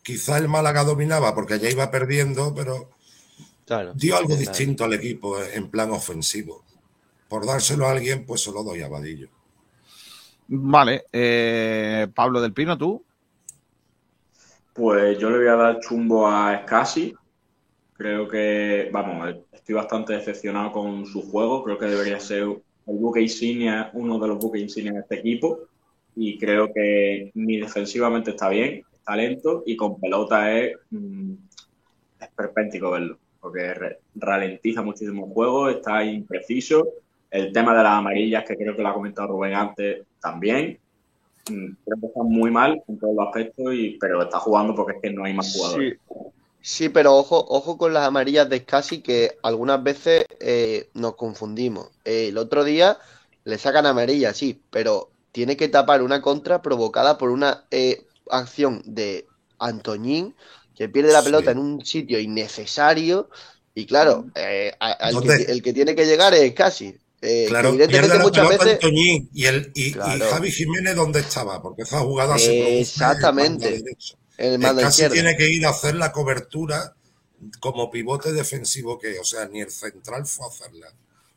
quizá 0.04 0.38
el 0.38 0.48
Málaga 0.48 0.84
dominaba, 0.84 1.34
porque 1.34 1.60
ya 1.60 1.70
iba 1.70 1.90
perdiendo, 1.90 2.54
pero 2.54 2.93
Claro. 3.66 3.94
dio 3.96 4.16
algo 4.16 4.30
Claro. 4.30 4.40
distinto 4.42 4.84
al 4.84 4.94
equipo 4.94 5.42
en 5.42 5.70
plan 5.70 5.92
ofensivo. 5.92 6.64
Por 7.30 7.46
dárselo 7.46 7.88
a 7.88 7.92
alguien, 7.92 8.26
pues 8.26 8.42
se 8.42 8.52
lo 8.52 8.64
doy 8.64 8.82
a 8.82 8.88
Vadillo. 8.90 9.30
Vale. 10.48 11.06
eh, 11.12 12.08
Pablo 12.14 12.42
del 12.42 12.54
Pino, 12.54 12.78
¿tú? 12.78 13.04
Pues 14.74 15.18
yo 15.20 15.30
le 15.30 15.38
voy 15.38 15.48
a 15.48 15.56
dar 15.56 15.80
chumbo 15.80 16.28
a 16.28 16.62
Scassi. 16.64 17.14
Creo 17.96 18.28
que, 18.28 18.90
vamos, 18.92 19.36
estoy 19.52 19.76
bastante 19.76 20.14
decepcionado 20.14 20.72
con 20.72 21.06
su 21.06 21.22
juego. 21.22 21.64
Creo 21.64 21.78
que 21.78 21.86
debería 21.86 22.20
ser 22.20 22.42
el 22.42 22.62
buque 22.86 23.22
insignia, 23.22 23.90
uno 23.94 24.20
de 24.20 24.28
los 24.28 24.40
buques 24.40 24.62
insignia 24.62 24.94
de 24.94 25.00
este 25.00 25.16
equipo. 25.20 25.60
Y 26.16 26.38
creo 26.38 26.72
que 26.74 27.32
ni 27.36 27.58
defensivamente 27.60 28.32
está 28.32 28.50
bien, 28.50 28.84
está 28.94 29.16
lento 29.16 29.64
y 29.66 29.76
con 29.76 30.00
pelota 30.00 30.52
es, 30.60 30.76
mm, 30.92 31.34
es 32.20 32.30
perpéntico 32.36 32.92
verlo. 32.92 33.18
Porque 33.44 33.98
ralentiza 34.16 34.82
muchísimo 34.82 35.26
el 35.26 35.34
juego, 35.34 35.70
está 35.70 36.02
impreciso. 36.06 36.88
El 37.30 37.52
tema 37.52 37.76
de 37.76 37.84
las 37.84 37.94
amarillas, 37.94 38.46
que 38.48 38.56
creo 38.56 38.74
que 38.74 38.82
lo 38.82 38.88
ha 38.88 38.94
comentado 38.94 39.28
Rubén 39.28 39.54
antes, 39.54 40.04
también. 40.22 40.80
Mm, 41.50 41.74
Creo 41.84 42.00
que 42.00 42.08
está 42.08 42.24
muy 42.24 42.50
mal 42.52 42.82
en 42.88 42.98
todos 42.98 43.14
los 43.14 43.28
aspectos, 43.28 43.74
y, 43.74 43.98
pero 44.00 44.24
está 44.24 44.40
jugando 44.40 44.74
porque 44.74 44.94
es 44.94 45.02
que 45.02 45.10
no 45.12 45.26
hay 45.26 45.34
más 45.34 45.54
jugadores. 45.54 46.00
Sí, 46.62 46.88
pero 46.88 47.18
ojo, 47.18 47.46
ojo 47.50 47.78
con 47.78 47.94
las 47.94 48.08
amarillas 48.08 48.48
de 48.48 48.60
Scassi 48.60 49.02
que 49.02 49.38
algunas 49.44 49.84
veces 49.84 50.26
eh, 50.40 50.88
nos 50.94 51.16
confundimos. 51.16 51.90
El 52.06 52.38
otro 52.38 52.64
día 52.64 52.98
le 53.44 53.58
sacan 53.58 53.86
amarilla, 53.86 54.34
sí, 54.34 54.62
pero 54.70 55.10
tiene 55.34 55.58
que 55.58 55.68
tapar 55.68 56.02
una 56.02 56.22
contra 56.22 56.62
provocada 56.62 57.18
por 57.18 57.32
una 57.32 57.66
eh, 57.72 58.06
acción 58.32 58.82
de 58.86 59.28
Antoñín 59.60 60.36
que 60.76 60.90
pierde 60.90 61.12
la 61.14 61.20
Sí. 61.20 61.26
pelota 61.26 61.52
en 61.52 61.58
un 61.60 61.86
sitio 61.86 62.20
innecesario 62.20 63.30
y 63.76 63.86
claro, 63.86 64.26
eh, 64.36 64.74
el 65.48 65.62
que 65.64 65.74
tiene 65.74 65.96
que 65.96 66.06
llegar 66.06 66.34
es 66.34 66.52
Scassi. 66.52 66.96
Eh, 67.22 67.46
Claro, 67.48 67.70
evidentemente 67.70 68.20
muchas 68.20 68.46
pelota 68.48 68.66
veces... 68.66 68.74
Antoñín 68.84 69.30
y, 69.34 69.46
el, 69.46 69.72
y, 69.74 69.88
y 69.88 69.92
Claro. 69.94 70.30
Javi 70.30 70.52
Jiménez, 70.52 70.96
¿dónde 70.96 71.22
estaba? 71.22 71.62
Porque 71.62 71.84
esa 71.84 72.00
jugada 72.02 72.38
se 72.38 72.48
produce 72.48 72.80
Exactamente. 72.82 73.84
en 74.38 74.54
el 74.54 74.60
mando 74.60 74.82
casi 74.82 75.04
izquierdo. 75.04 75.14
tiene 75.14 75.38
que 75.38 75.50
ir 75.50 75.66
a 75.66 75.70
hacer 75.70 75.96
la 75.96 76.12
cobertura 76.12 76.96
como 77.60 77.90
pivote 77.92 78.32
defensivo 78.34 79.00
que, 79.00 79.20
o 79.20 79.24
sea, 79.24 79.48
ni 79.48 79.62
el 79.62 79.72
central 79.72 80.26
fue 80.26 80.46
a 80.46 80.50
hacerla. 80.50 80.88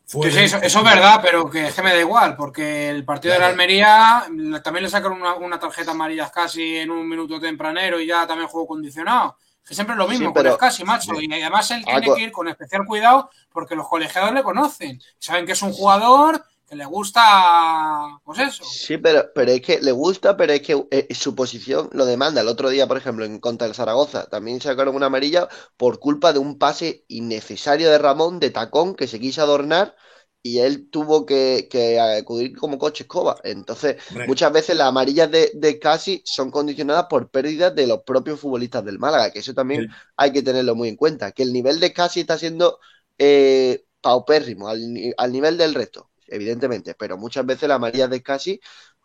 Fue 0.09 0.31
Sí, 0.31 0.39
sí, 0.39 0.45
eso, 0.45 0.59
eso 0.63 0.79
es 0.79 0.85
verdad, 0.85 1.19
pero 1.21 1.51
que, 1.51 1.67
es 1.67 1.75
que 1.75 1.83
me 1.83 1.93
da 1.93 1.99
igual, 2.01 2.37
porque 2.37 2.91
el 2.91 3.05
partido 3.05 3.35
de 3.35 3.41
la. 3.41 3.49
Almería 3.49 4.25
también 4.63 4.85
le 4.85 4.89
sacaron 4.89 5.21
una, 5.21 5.35
una 5.35 5.59
tarjeta 5.59 5.91
amarilla 5.91 6.31
casi 6.31 6.77
en 6.77 6.93
un 6.93 7.09
minuto 7.09 7.41
tempranero 7.41 7.99
y 7.99 8.07
ya 8.07 8.25
también 8.27 8.49
juego 8.49 8.69
condicionado. 8.69 9.37
Que 9.67 9.75
siempre 9.75 9.95
es 9.95 9.99
lo 9.99 10.07
mismo 10.07 10.29
Sí, 10.29 10.33
pero- 10.33 10.53
el 10.53 10.59
casi, 10.59 10.85
macho. 10.85 11.13
Sí. 11.17 11.27
Y 11.29 11.33
además 11.43 11.69
él 11.73 11.85
Ah, 11.89 12.01
tiene 12.01 12.15
que 12.15 12.23
ir 12.23 12.31
con 12.31 12.47
especial 12.47 12.85
cuidado 12.87 13.31
porque 13.53 13.75
los 13.75 13.89
colegiados 13.89 14.33
le 14.33 14.45
conocen. 14.45 15.03
Saben 15.19 15.45
que 15.45 15.53
es 15.53 15.63
un 15.63 15.73
jugador 15.73 16.45
que 16.67 16.77
le 16.77 16.85
gusta, 16.87 18.21
pues 18.25 18.39
eso. 18.41 18.65
Sí, 18.69 18.97
pero, 18.99 19.31
pero 19.35 19.53
es 19.53 19.61
que 19.61 19.81
le 19.81 19.93
gusta, 19.93 20.37
pero 20.37 20.53
es 20.53 20.63
que 20.63 20.87
eh, 20.91 21.15
su 21.15 21.35
posición 21.35 21.89
lo 21.93 22.07
demanda. 22.07 22.41
El 22.41 22.49
otro 22.49 22.71
día, 22.71 22.87
por 22.89 22.97
ejemplo, 22.97 23.25
en 23.25 23.39
contra 23.39 23.67
del 23.67 23.77
Zaragoza, 23.77 24.27
también 24.29 24.61
sacaron 24.61 24.97
una 24.97 25.07
amarilla 25.07 25.49
por 25.77 25.99
culpa 26.01 26.33
de 26.33 26.39
un 26.39 26.59
pase 26.59 27.05
innecesario 27.09 27.91
de 27.91 27.99
Ramón 27.99 28.41
de 28.41 28.51
tacón 28.51 28.95
que 28.97 29.07
se 29.07 29.21
quiso 29.21 29.43
adornar 29.43 29.95
y 30.43 30.61
él 30.61 30.89
tuvo 30.91 31.27
que, 31.27 31.69
que 31.71 32.01
acudir 32.01 32.57
como 32.57 32.79
coche 32.79 33.05
escoba. 33.05 33.37
Entonces, 33.45 33.97
Hombre, 34.11 34.27
muchas 34.27 34.53
veces 34.53 34.77
las 34.77 34.89
amarillas 34.89 35.31
de, 35.31 35.51
de 35.55 35.79
Casi 35.79 36.23
son 36.25 36.51
condicionadas 36.51 37.07
por 37.11 37.31
pérdidas 37.31 37.75
de 37.75 37.87
los 37.87 38.03
propios 38.05 38.41
futbolistas 38.41 38.85
del 38.85 38.99
Málaga, 38.99 39.31
que 39.33 39.41
eso 39.41 39.55
también 39.55 39.87
hay 40.17 40.33
que 40.33 40.43
tenerlo 40.43 40.75
muy 40.75 40.89
en 40.89 40.97
cuenta. 40.97 41.33
Que 41.33 41.43
el 41.43 41.53
nivel 41.53 41.79
de 41.79 41.93
Casi 41.93 42.21
está 42.21 42.39
siendo 42.39 42.79
eh, 43.19 43.85
paupérrimo 44.01 44.69
al, 44.69 44.81
al 45.17 45.33
nivel 45.33 45.59
del 45.59 45.75
resto, 45.75 46.11
evidentemente, 46.29 46.95
pero 46.95 47.17
muchas 47.17 47.45
veces 47.47 47.69
las 47.69 47.77
amarillas 47.77 48.11
de 48.11 48.23
Casi 48.23 48.61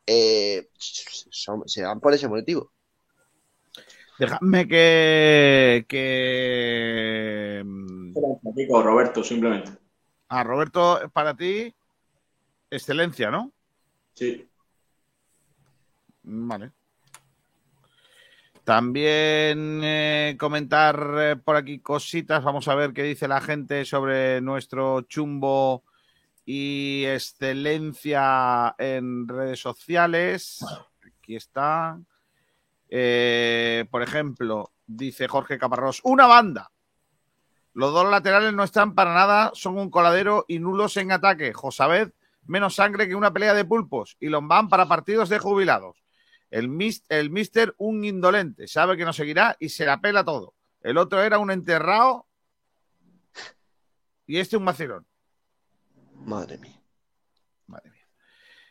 eh, 0.06 0.70
son- 0.78 1.68
se 1.68 1.82
dan 1.82 2.00
por 2.00 2.14
ese 2.14 2.28
motivo. 2.28 2.72
Dejadme 4.20 4.68
que. 4.68 5.86
que 5.88 7.62
mm, 7.66 8.14
Roberto, 8.70 9.24
simplemente. 9.24 9.72
a 10.30 10.44
Roberto, 10.44 11.10
para 11.14 11.36
ti, 11.36 11.74
excelencia, 12.70 13.32
¿no? 13.32 13.52
Sí. 14.14 14.48
Vale. 16.24 16.72
También 18.64 19.82
eh, 19.84 20.36
comentar 20.40 21.16
eh, 21.20 21.36
por 21.36 21.56
aquí 21.56 21.80
cositas. 21.80 22.44
Vamos 22.44 22.68
a 22.68 22.76
ver 22.76 22.94
qué 22.94 23.02
dice 23.04 23.28
la 23.28 23.42
gente 23.42 23.86
sobre 23.86 24.40
nuestro 24.40 25.02
chumbo 25.02 25.84
y 26.46 27.06
excelencia 27.06 28.76
en 28.78 29.28
redes 29.28 29.60
sociales. 29.60 30.66
Aquí 31.06 31.36
está. 31.36 32.00
Eh, 32.90 33.86
por 33.90 34.02
ejemplo, 34.02 34.72
dice 34.86 35.28
Jorge 35.28 35.58
Caparrós, 35.58 36.02
una 36.04 36.28
banda. 36.28 36.72
Los 37.74 37.94
dos 37.94 38.10
laterales 38.10 38.54
no 38.54 38.64
están 38.64 38.96
para 38.96 39.14
nada, 39.14 39.52
son 39.54 39.78
un 39.78 39.90
coladero 39.90 40.44
y 40.48 40.60
nulos 40.60 40.98
en 40.98 41.12
ataque. 41.12 41.54
Josabed, 41.54 42.12
menos 42.46 42.76
sangre 42.76 43.08
que 43.08 43.16
una 43.16 43.32
pelea 43.32 43.54
de 43.54 43.64
pulpos. 43.64 44.18
Y 44.20 44.28
Lombán 44.28 44.68
para 44.68 44.88
partidos 44.88 45.30
de 45.30 45.40
jubilados. 45.40 46.04
El, 46.50 46.70
el 47.08 47.30
mister, 47.30 47.74
un 47.78 48.04
indolente, 48.04 48.68
sabe 48.68 48.98
que 48.98 49.06
no 49.06 49.14
seguirá 49.14 49.56
y 49.58 49.70
se 49.70 49.86
la 49.86 50.02
pela 50.02 50.26
todo. 50.26 50.54
El 50.82 50.98
otro 50.98 51.22
era 51.22 51.40
un 51.40 51.50
enterrado 51.50 52.28
y 54.28 54.38
este 54.38 54.58
un 54.58 54.66
vacilón. 54.66 55.08
Madre 56.26 56.58
mía. 56.58 56.82
Madre 57.68 57.90
mía. 57.90 58.08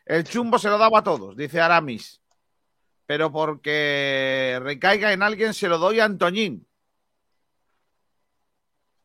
El 0.06 0.24
chumbo 0.24 0.58
se 0.58 0.68
lo 0.68 0.78
daba 0.78 1.00
a 1.00 1.04
todos, 1.04 1.36
dice 1.36 1.60
Aramis. 1.60 2.20
Pero 3.06 3.32
porque 3.32 4.58
recaiga 4.62 5.12
en 5.12 5.22
alguien 5.22 5.52
se 5.52 5.68
lo 5.68 5.78
doy 5.78 6.00
a 6.00 6.04
Antoñín. 6.04 6.66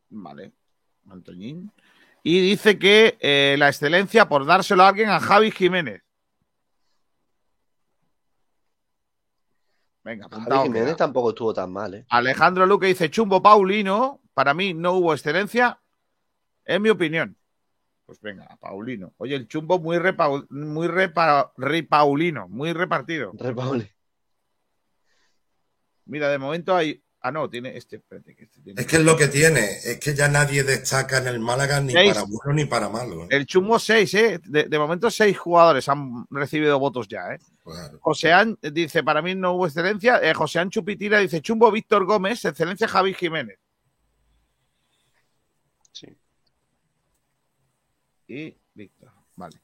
Vale, 0.08 0.52
Antoñín. 1.10 1.72
Y 2.22 2.40
dice 2.40 2.78
que 2.78 3.18
eh, 3.20 3.56
la 3.58 3.68
excelencia 3.68 4.28
por 4.28 4.46
dárselo 4.46 4.82
a 4.82 4.88
alguien 4.88 5.10
a 5.10 5.20
Javi 5.20 5.50
Jiménez. 5.50 6.02
Venga, 10.02 10.28
Javi 10.28 10.62
Jiménez 10.64 10.96
tampoco 10.96 11.30
estuvo 11.30 11.52
tan 11.52 11.72
mal, 11.72 11.94
¿eh? 11.94 12.06
Alejandro 12.08 12.64
Luque 12.64 12.86
dice 12.86 13.10
Chumbo 13.10 13.42
Paulino. 13.42 14.20
Para 14.34 14.54
mí 14.54 14.74
no 14.74 14.92
hubo 14.92 15.14
excelencia, 15.14 15.80
en 16.64 16.82
mi 16.82 16.90
opinión. 16.90 17.36
Pues 18.06 18.20
venga, 18.20 18.46
Paulino. 18.60 19.12
Oye, 19.18 19.34
el 19.34 19.48
chumbo 19.48 19.80
muy, 19.80 19.96
repa- 19.98 20.46
muy 20.50 20.86
repa- 20.86 21.50
repaulino, 21.56 22.48
muy 22.48 22.72
repartido. 22.72 23.32
Repauli. 23.36 23.90
Mira, 26.06 26.28
de 26.30 26.38
momento 26.38 26.74
hay. 26.76 27.02
Ah, 27.20 27.32
no, 27.32 27.50
tiene 27.50 27.76
este. 27.76 27.96
espérate, 27.96 28.36
que 28.36 28.44
este 28.44 28.60
tiene- 28.60 28.80
Es 28.80 28.86
que 28.86 28.96
es 28.96 29.02
lo 29.04 29.16
que 29.16 29.26
tiene, 29.26 29.58
es 29.84 29.98
que 29.98 30.14
ya 30.14 30.28
nadie 30.28 30.62
destaca 30.62 31.18
en 31.18 31.26
el 31.26 31.40
Málaga 31.40 31.80
ni 31.80 31.92
Seis. 31.92 32.12
para 32.14 32.24
bueno 32.26 32.52
ni 32.52 32.64
para 32.66 32.88
malo. 32.88 33.24
¿eh? 33.24 33.28
El 33.30 33.46
chumbo 33.46 33.80
6, 33.80 34.14
¿eh? 34.14 34.40
De, 34.44 34.64
de 34.64 34.78
momento 34.78 35.10
seis 35.10 35.36
jugadores 35.36 35.88
han 35.88 36.26
recibido 36.30 36.78
votos 36.78 37.08
ya, 37.08 37.32
¿eh? 37.34 37.38
Claro. 37.64 37.98
Joseán 38.00 38.56
dice, 38.62 39.02
para 39.02 39.20
mí 39.22 39.34
no 39.34 39.54
hubo 39.54 39.66
excelencia. 39.66 40.20
Eh, 40.22 40.32
Joseán 40.34 40.70
Chupitira 40.70 41.18
dice, 41.18 41.40
chumbo 41.42 41.72
Víctor 41.72 42.04
Gómez, 42.06 42.44
excelencia 42.44 42.86
Javi 42.86 43.12
Jiménez. 43.14 43.58
Y 48.28 48.56
Víctor. 48.74 49.10
Vale. 49.36 49.60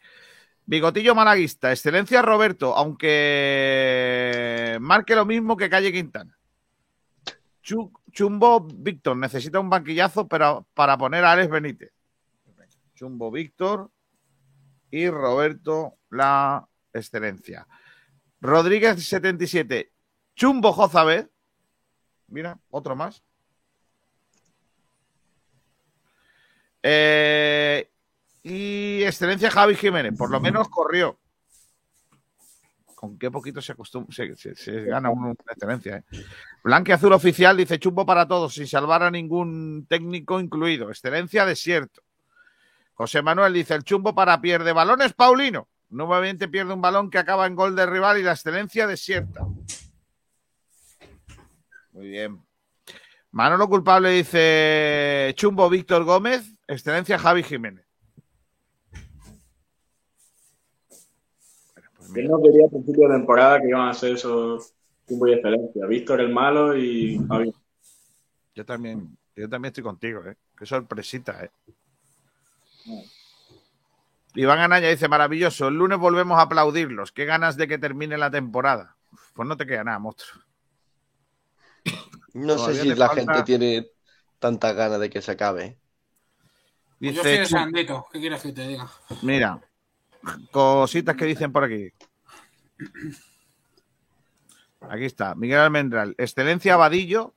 Bigotillo 0.65 1.15
Malaguista, 1.15 1.71
excelencia 1.73 2.23
Roberto, 2.23 2.75
aunque 2.77 4.79
marque 4.81 5.15
lo 5.15 5.27
mismo 5.27 5.57
que 5.57 5.69
Calle 5.69 5.93
Quintana. 5.93 6.37
Chu- 7.63 7.93
Chumbo 8.11 8.61
Víctor 8.61 9.17
necesita 9.17 9.61
un 9.61 9.71
banquillazo 9.71 10.27
pero 10.29 10.67
para 10.75 10.97
poner 10.99 11.25
a 11.25 11.33
Alex 11.33 11.51
Benítez. 11.51 11.93
Chumbo 12.95 13.31
Víctor 13.31 13.91
y 14.91 15.09
Roberto 15.09 15.97
la 16.11 16.67
excelencia. 16.93 17.67
Rodríguez 18.41 19.03
77, 19.05 19.93
Chumbo 20.37 20.73
Jozabed. 20.73 21.29
Mira, 22.29 22.59
otro 22.71 22.95
más. 22.97 23.23
Eh, 26.83 27.91
y 28.43 29.02
excelencia 29.05 29.51
Javi 29.51 29.74
Jiménez, 29.77 30.14
por 30.16 30.31
lo 30.31 30.40
menos 30.40 30.69
corrió. 30.69 31.19
Con 32.94 33.19
qué 33.19 33.31
poquito 33.31 33.60
se, 33.60 33.74
se, 34.10 34.36
se- 34.36 34.55
se 34.55 34.85
gana 34.85 35.10
una 35.10 35.32
excelencia. 35.32 35.97
¿eh? 35.97 36.05
Blanque 36.62 36.93
Azul 36.93 37.12
Oficial 37.12 37.56
dice 37.56 37.78
chumbo 37.81 38.06
para 38.06 38.27
todos, 38.28 38.55
sin 38.55 38.66
salvar 38.66 39.02
a 39.02 39.10
ningún 39.10 39.86
técnico 39.89 40.39
incluido. 40.39 40.89
Excelencia 40.89 41.44
desierto. 41.44 42.02
José 42.94 43.20
Manuel 43.23 43.55
dice 43.55 43.74
el 43.74 43.82
chumbo 43.82 44.14
para 44.14 44.40
pierde 44.40 44.73
balones 44.73 45.12
Paulino. 45.14 45.69
Nuevamente 45.89 46.47
pierde 46.48 46.73
un 46.74 46.81
balón 46.81 47.10
que 47.10 47.19
acaba 47.19 47.47
en 47.47 47.56
gol 47.56 47.74
de 47.74 47.86
rival 47.86 48.19
y 48.19 48.23
la 48.23 48.32
excelencia 48.32 48.86
desierta. 48.86 49.44
Muy 51.93 52.09
bien. 52.09 52.40
Manolo 53.32 53.69
culpable 53.69 54.10
dice 54.10 55.32
Chumbo 55.36 55.69
Víctor 55.69 56.05
Gómez, 56.05 56.55
excelencia 56.69 57.19
Javi 57.19 57.43
Jiménez. 57.43 57.85
Bueno, 61.74 61.90
pues 61.97 62.02
Yo 62.15 62.23
no 62.29 62.43
quería 62.43 62.67
a 62.67 62.69
principio 62.71 63.09
de 63.09 63.15
temporada 63.15 63.61
que 63.61 63.69
iban 63.69 63.89
a 63.89 63.95
ser 63.95 64.13
esos 64.15 64.75
tiempos 65.07 65.29
de 65.29 65.35
excelencia. 65.37 65.87
Víctor 65.87 66.21
el 66.21 66.29
malo 66.33 66.77
y 66.77 67.19
Javi. 67.29 67.53
yo 68.55 68.65
también, 68.65 69.17
yo 69.37 69.49
también 69.49 69.71
estoy 69.71 69.85
contigo, 69.85 70.25
¿eh? 70.27 70.37
Qué 70.59 70.67
sorpresita, 70.67 71.45
¿eh? 71.45 71.51
Iván 74.35 74.61
Anaya 74.61 74.89
dice, 74.89 75.09
maravilloso, 75.09 75.69
el 75.69 75.75
lunes 75.75 75.99
volvemos 75.99 76.39
a 76.39 76.43
aplaudirlos. 76.43 77.13
Qué 77.13 77.25
ganas 77.25 77.57
de 77.57 77.69
que 77.69 77.79
termine 77.79 78.17
la 78.17 78.31
temporada. 78.31 78.97
Pues 79.35 79.47
no 79.49 79.57
te 79.57 79.67
queda 79.67 79.85
nada, 79.85 79.99
monstruo. 79.99 80.43
No 82.35 82.57
sé 82.59 82.75
si 82.75 82.89
la 82.95 83.09
falta- 83.09 83.35
gente 83.35 83.43
tiene 83.45 83.91
tantas 84.39 84.75
ganas 84.75 85.01
de 85.01 85.11
que 85.11 85.21
se 85.21 85.33
acabe. 85.33 85.77
Yo 86.99 87.11
Dice, 87.11 87.17
estoy 87.17 87.33
Chu- 87.33 87.41
desandito. 87.41 88.07
¿Qué 88.11 88.21
quieres 88.21 88.43
que 88.43 88.53
te 88.53 88.67
diga? 88.69 88.89
Mira, 89.23 89.61
cositas 90.51 91.16
que 91.16 91.24
dicen 91.24 91.53
por 91.53 91.65
aquí. 91.65 91.93
Aquí 94.89 95.05
está, 95.05 95.35
Miguel 95.35 95.61
Almendral. 95.61 96.15
Excelencia 96.19 96.77
Vadillo. 96.77 97.35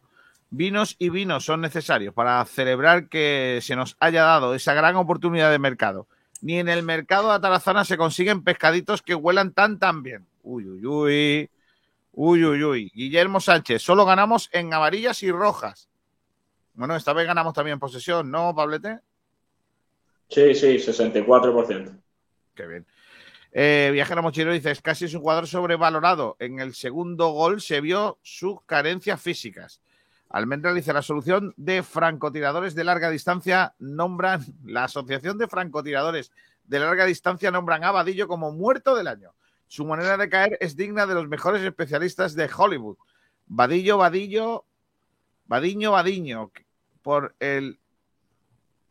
Vinos 0.52 0.95
y 0.99 1.10
vinos 1.10 1.44
son 1.44 1.62
necesarios 1.62 2.14
para 2.14 2.44
celebrar 2.45 3.10
que 3.10 3.60
se 3.62 3.76
nos 3.76 3.98
haya 3.99 4.24
dado 4.24 4.56
esa 4.56 4.74
gran 4.74 4.95
oportunidad 4.95 5.52
de 5.52 5.60
mercado. 5.60 6.07
Ni 6.41 6.60
en 6.60 6.70
el 6.70 6.84
mercado 6.84 7.30
de 7.30 7.36
Atarazana 7.36 7.84
se 7.84 7.98
consiguen 7.98 8.44
pescaditos 8.44 9.02
que 9.02 9.16
huelan 9.16 9.53
tan 9.53 9.80
tan 9.80 10.03
bien. 10.03 10.26
Uy, 10.44 10.66
uy, 10.66 10.86
uy. 10.86 11.49
Uy, 12.14 12.45
uy, 12.45 12.64
uy. 12.64 12.91
Guillermo 12.95 13.41
Sánchez, 13.41 13.82
solo 13.82 14.06
ganamos 14.06 14.49
en 14.53 14.74
amarillas 14.74 15.22
y 15.24 15.32
rojas. 15.32 15.90
Bueno, 16.74 16.95
esta 16.95 17.12
vez 17.14 17.28
ganamos 17.28 17.53
también 17.53 17.80
posesión, 17.80 18.32
¿no, 18.32 18.53
Pablete? 18.56 18.99
Sí, 20.30 20.56
sí, 20.56 20.78
64%. 20.78 22.02
Qué 22.56 22.65
bien. 22.65 22.86
Eh, 23.52 23.90
Viajero 23.94 24.22
Mochilero 24.22 24.53
dice, 24.53 24.72
es 24.72 24.82
casi 24.82 25.06
un 25.06 25.22
jugador 25.22 25.48
sobrevalorado. 25.48 26.36
En 26.40 26.60
el 26.60 26.73
segundo 26.73 27.30
gol 27.30 27.61
se 27.61 27.80
vio 27.82 28.19
sus 28.22 28.61
carencias 28.65 29.22
físicas. 29.22 29.82
Almendral 30.30 30.76
dice, 30.76 30.91
la 30.91 31.02
solución 31.02 31.53
de 31.56 31.84
francotiradores 31.84 32.76
de 32.76 32.84
larga 32.84 33.10
distancia 33.10 33.73
nombran, 33.80 34.44
la 34.65 34.86
Asociación 34.86 35.38
de 35.38 35.48
Francotiradores 35.48 36.32
de 36.65 36.80
larga 36.80 37.06
distancia 37.06 37.52
nombran 37.52 37.84
a 37.84 37.91
Vadillo 37.91 38.27
como 38.27 38.52
muerto 38.52 38.95
del 38.95 39.07
año. 39.07 39.34
Su 39.68 39.86
manera 39.86 40.18
de 40.18 40.30
caer 40.30 40.57
es 40.60 40.76
digna 40.76 41.06
de 41.06 41.14
los 41.14 41.27
mejores 41.27 41.61
especialistas 41.61 42.36
de 42.36 42.49
Hollywood. 42.56 42.98
Vadillo, 43.48 43.98
Vadillo, 43.98 44.65
Vadiño, 45.48 45.91
Vadiño, 45.91 46.52
por 47.02 47.36
el... 47.40 47.80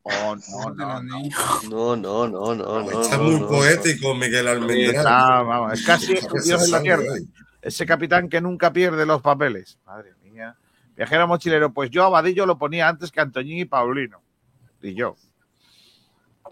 Oh, 0.07 0.37
no, 0.53 0.71
no, 0.75 1.03
no. 1.03 1.23
No, 1.71 1.97
no, 1.97 2.29
no, 2.29 2.55
no, 2.55 2.83
no. 2.83 3.01
Está 3.01 3.17
no, 3.17 3.25
muy 3.25 3.41
no. 3.41 3.49
poético, 3.49 4.15
Miguel 4.15 4.49
Almendral. 4.49 4.97
Está, 4.97 5.43
vamos, 5.43 5.73
es 5.73 5.87
casi 5.87 6.15
dios 6.45 6.65
en 6.65 6.71
la 6.71 6.83
tierra. 6.83 7.15
ahí. 7.15 7.27
Ese 7.63 7.87
capitán 7.87 8.29
que 8.29 8.41
nunca 8.43 8.71
pierde 8.73 9.07
los 9.07 9.23
papeles. 9.23 9.79
Madre 9.87 10.15
mía. 10.23 10.57
Viajero 10.95 11.27
mochilero, 11.27 11.73
pues 11.73 11.91
yo 11.91 12.05
a 12.05 12.11
Vadillo 12.11 12.45
lo 12.45 12.59
ponía 12.59 12.89
antes 12.89 13.11
que 13.11 13.21
Antoñín 13.21 13.59
y 13.59 13.65
Paulino. 13.65 14.21
Y 14.83 14.95
yo. 14.95 15.17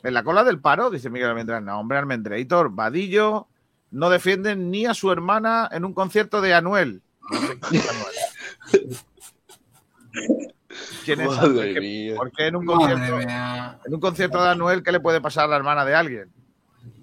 En 0.03 0.15
la 0.15 0.25
cola 0.25 0.43
del 0.43 0.59
paro, 0.59 0.91
dice 0.91 1.11
Miguel 1.11 1.29
Almendral. 1.29 1.65
No, 1.65 1.79
hombre, 1.79 1.99
Almendreitor, 1.99 2.71
Vadillo 2.75 3.49
no 3.91 4.09
defienden 4.09 4.71
ni 4.71 4.87
a 4.87 4.95
su 4.95 5.13
hermana 5.13 5.69
en 5.71 5.85
un 5.85 5.93
concierto 5.93 6.41
de 6.41 6.55
Anuel. 6.55 7.03
No 7.31 7.41
sé 7.41 7.59
es 7.77 7.91
Anuel. 7.91 8.99
¿Quién 11.05 11.21
es 11.21 11.27
Madre 11.29 11.47
Anuel? 11.47 11.75
¿Qué- 11.75 11.81
mía. 11.81 12.15
¿Por 12.17 12.33
qué 12.33 12.47
en 12.47 12.57
un, 12.57 12.65
Madre 12.65 12.93
concierto, 12.95 13.17
mía. 13.17 13.79
en 13.85 13.95
un 13.95 14.01
concierto 14.01 14.43
de 14.43 14.49
Anuel 14.51 14.83
qué 14.83 14.93
le 14.93 15.01
puede 15.01 15.21
pasar 15.21 15.45
a 15.45 15.49
la 15.49 15.57
hermana 15.57 15.85
de 15.85 15.95
alguien? 15.95 16.33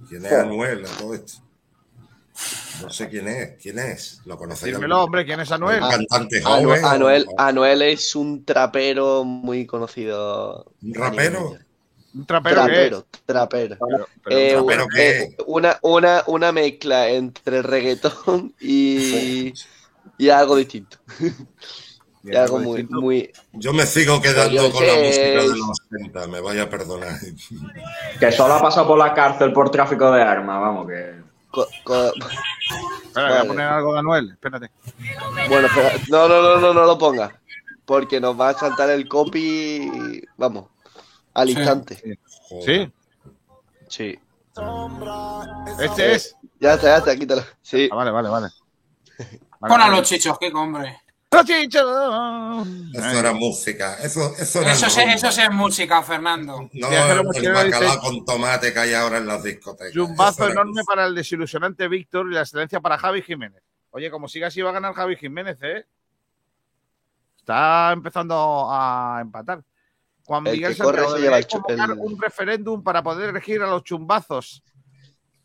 ¿Quién 0.08 0.26
es 0.26 0.32
Anuel 0.34 0.86
a 0.86 0.90
todo 0.98 1.14
esto? 1.14 1.34
No 2.82 2.90
sé 2.90 3.10
quién 3.10 3.28
es. 3.28 3.62
¿Quién 3.62 3.78
es? 3.80 4.22
¿Lo 4.26 4.38
conocéis? 4.38 4.74
Dímelo, 4.76 5.04
hombre, 5.04 5.26
¿quién 5.26 5.40
es 5.41 5.52
Anuel? 5.52 5.82
Cantante. 5.82 6.41
Anuel, 6.46 7.26
o- 7.28 7.36
Anuel 7.41 7.82
es 7.82 8.16
un 8.16 8.46
trapero 8.46 9.24
muy 9.26 9.66
conocido. 9.66 10.72
¿Un 10.82 10.94
rapero? 10.94 11.41
mundial. 11.41 11.66
¿Un 12.16 12.26
trapero 12.26 12.66
qué 12.66 12.86
es? 12.86 12.90
Trapero, 12.90 13.06
trapero. 13.26 13.78
Pero- 13.86 14.08
pero 14.24 14.38
Eh, 14.40 14.56
un 14.56 14.62
un- 14.62 14.68
¿Trapero 14.68 14.88
trapero- 14.88 14.96
qué? 14.96 15.20
eh, 15.24 15.38
una, 15.48 15.80
una, 15.84 16.24
una 16.28 16.52
mezcla 16.52 17.10
entre 17.10 17.62
reggaetón 17.62 18.56
y, 18.60 19.54
y 20.18 20.30
algo 20.30 20.56
distinto. 20.56 20.98
Y 22.24 22.36
algo 22.36 22.60
muy, 22.60 22.84
muy. 22.84 23.32
Yo 23.54 23.72
me 23.74 23.86
sigo 23.86 24.22
quedando 24.22 24.70
con 24.72 24.86
la 24.86 24.94
música 24.94 25.22
de 25.24 25.48
los 25.48 25.80
80, 25.91 26.28
me 26.28 26.41
vaya 26.41 26.64
a 26.64 26.70
perdonar. 26.70 27.14
Que 28.20 28.32
solo 28.32 28.56
ha 28.56 28.62
pasado 28.62 28.88
por 28.88 28.98
la 28.98 29.14
cárcel 29.14 29.54
por 29.54 29.72
tráfico 29.72 30.12
de 30.12 30.22
armas, 30.22 30.60
vamos, 30.60 30.88
que. 30.88 31.16
co- 31.50 31.68
co- 31.84 32.12
Espera, 33.08 33.30
voy 33.30 33.38
a 33.38 33.44
poner 33.46 33.66
algo 33.68 33.94
de 33.94 34.00
Anuel, 34.00 34.32
espérate. 34.32 34.70
Bueno, 35.48 35.68
espera. 35.68 35.91
No, 36.10 36.28
no, 36.28 36.41
no, 36.41 36.58
no, 36.60 36.74
no 36.74 36.86
lo 36.86 36.98
ponga. 36.98 37.40
Porque 37.86 38.20
nos 38.20 38.40
va 38.40 38.50
a 38.50 38.54
saltar 38.54 38.90
el 38.90 39.08
copy. 39.08 40.22
Vamos. 40.38 40.66
Al 41.34 41.48
Sí. 41.48 41.54
instante. 41.56 42.20
¿Sí? 42.66 42.91
Sí. 43.88 44.20
¿Este 45.80 46.16
es? 46.16 46.36
Ya 46.60 46.74
está, 46.74 46.88
ya 46.88 46.98
está, 46.98 47.16
quítalo. 47.16 47.44
Sí. 47.62 47.88
Ah, 47.91 47.96
vale, 47.96 48.12
vale, 48.12 48.30
vale. 48.30 48.48
Vale, 49.62 49.74
Pon 49.74 49.82
a 49.82 49.86
vale. 49.88 49.98
los 50.00 50.08
chichos, 50.08 50.38
qué 50.40 50.52
hombre. 50.54 51.02
Eso 51.32 53.20
era 53.20 53.34
música, 53.34 53.96
eso, 54.02 54.34
eso 54.38 54.62
era 54.62 54.72
Eso 54.74 54.90
sí, 54.90 55.00
rumba. 55.02 55.14
eso 55.14 55.32
sí 55.32 55.42
es 55.42 55.52
música, 55.52 56.02
Fernando. 56.04 56.70
No 56.74 56.88
el, 56.90 57.54
bacalao 57.54 58.00
con 58.00 58.26
tomate 58.26 58.74
que 58.74 58.80
hay 58.80 58.94
ahora 58.94 59.18
en 59.18 59.28
las 59.28 59.44
discotecas. 59.44 59.96
Eso 59.96 60.44
era 60.44 60.52
enorme 60.54 60.72
música. 60.72 60.86
para 60.88 61.06
el 61.06 61.16
desilusionante 61.16 61.88
Víctor 61.88 62.28
y 62.30 62.34
la 62.34 62.42
excelencia 62.42 62.80
para 62.82 62.98
Javi 62.98 63.22
Jiménez. 63.22 63.62
Oye, 63.92 64.10
como 64.12 64.28
siga 64.28 64.48
así 64.48 64.62
va 64.62 64.72
a 64.72 64.74
ganar 64.74 64.94
Javi 64.94 65.16
Jiménez, 65.16 65.58
¿eh? 65.62 65.86
Está 67.38 67.92
empezando 67.94 68.68
a 68.72 69.20
empatar. 69.22 69.64
Juan 70.26 70.46
El 70.48 70.54
Miguel 70.54 70.76
chu- 70.76 70.84
convocar 70.84 71.90
el- 71.92 71.98
un 72.00 72.20
referéndum 72.22 72.84
para 72.84 73.02
poder 73.02 73.30
elegir 73.30 73.62
a 73.62 73.68
los 73.68 73.84
chumbazos. 73.84 74.64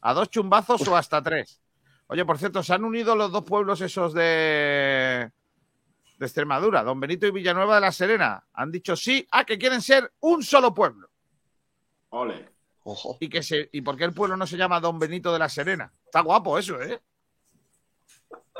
¿A 0.00 0.12
dos 0.12 0.28
chumbazos 0.28 0.86
o 0.88 0.96
hasta 0.96 1.22
tres? 1.22 1.60
Oye, 2.06 2.24
por 2.26 2.36
cierto, 2.38 2.62
se 2.62 2.74
han 2.74 2.84
unido 2.84 3.16
los 3.16 3.32
dos 3.32 3.44
pueblos 3.44 3.80
esos 3.80 4.12
de, 4.12 5.30
de 6.24 6.28
Extremadura, 6.28 6.82
Don 6.82 6.98
Benito 6.98 7.26
y 7.26 7.30
Villanueva 7.30 7.74
de 7.74 7.80
la 7.82 7.92
Serena. 7.92 8.42
Han 8.54 8.72
dicho 8.72 8.96
sí 8.96 9.26
a 9.30 9.44
que 9.44 9.58
quieren 9.58 9.82
ser 9.82 10.10
un 10.20 10.42
solo 10.42 10.72
pueblo. 10.72 11.10
Ole. 12.08 12.48
Ojo. 12.84 13.18
¿Y, 13.20 13.28
que 13.28 13.42
se, 13.42 13.68
¿Y 13.72 13.82
por 13.82 13.96
qué 13.96 14.04
el 14.04 14.14
pueblo 14.14 14.36
no 14.36 14.46
se 14.46 14.56
llama 14.56 14.80
Don 14.80 14.98
Benito 14.98 15.32
de 15.32 15.38
la 15.38 15.48
Serena? 15.48 15.92
Está 16.04 16.20
guapo 16.20 16.58
eso, 16.58 16.80
¿eh? 16.80 17.00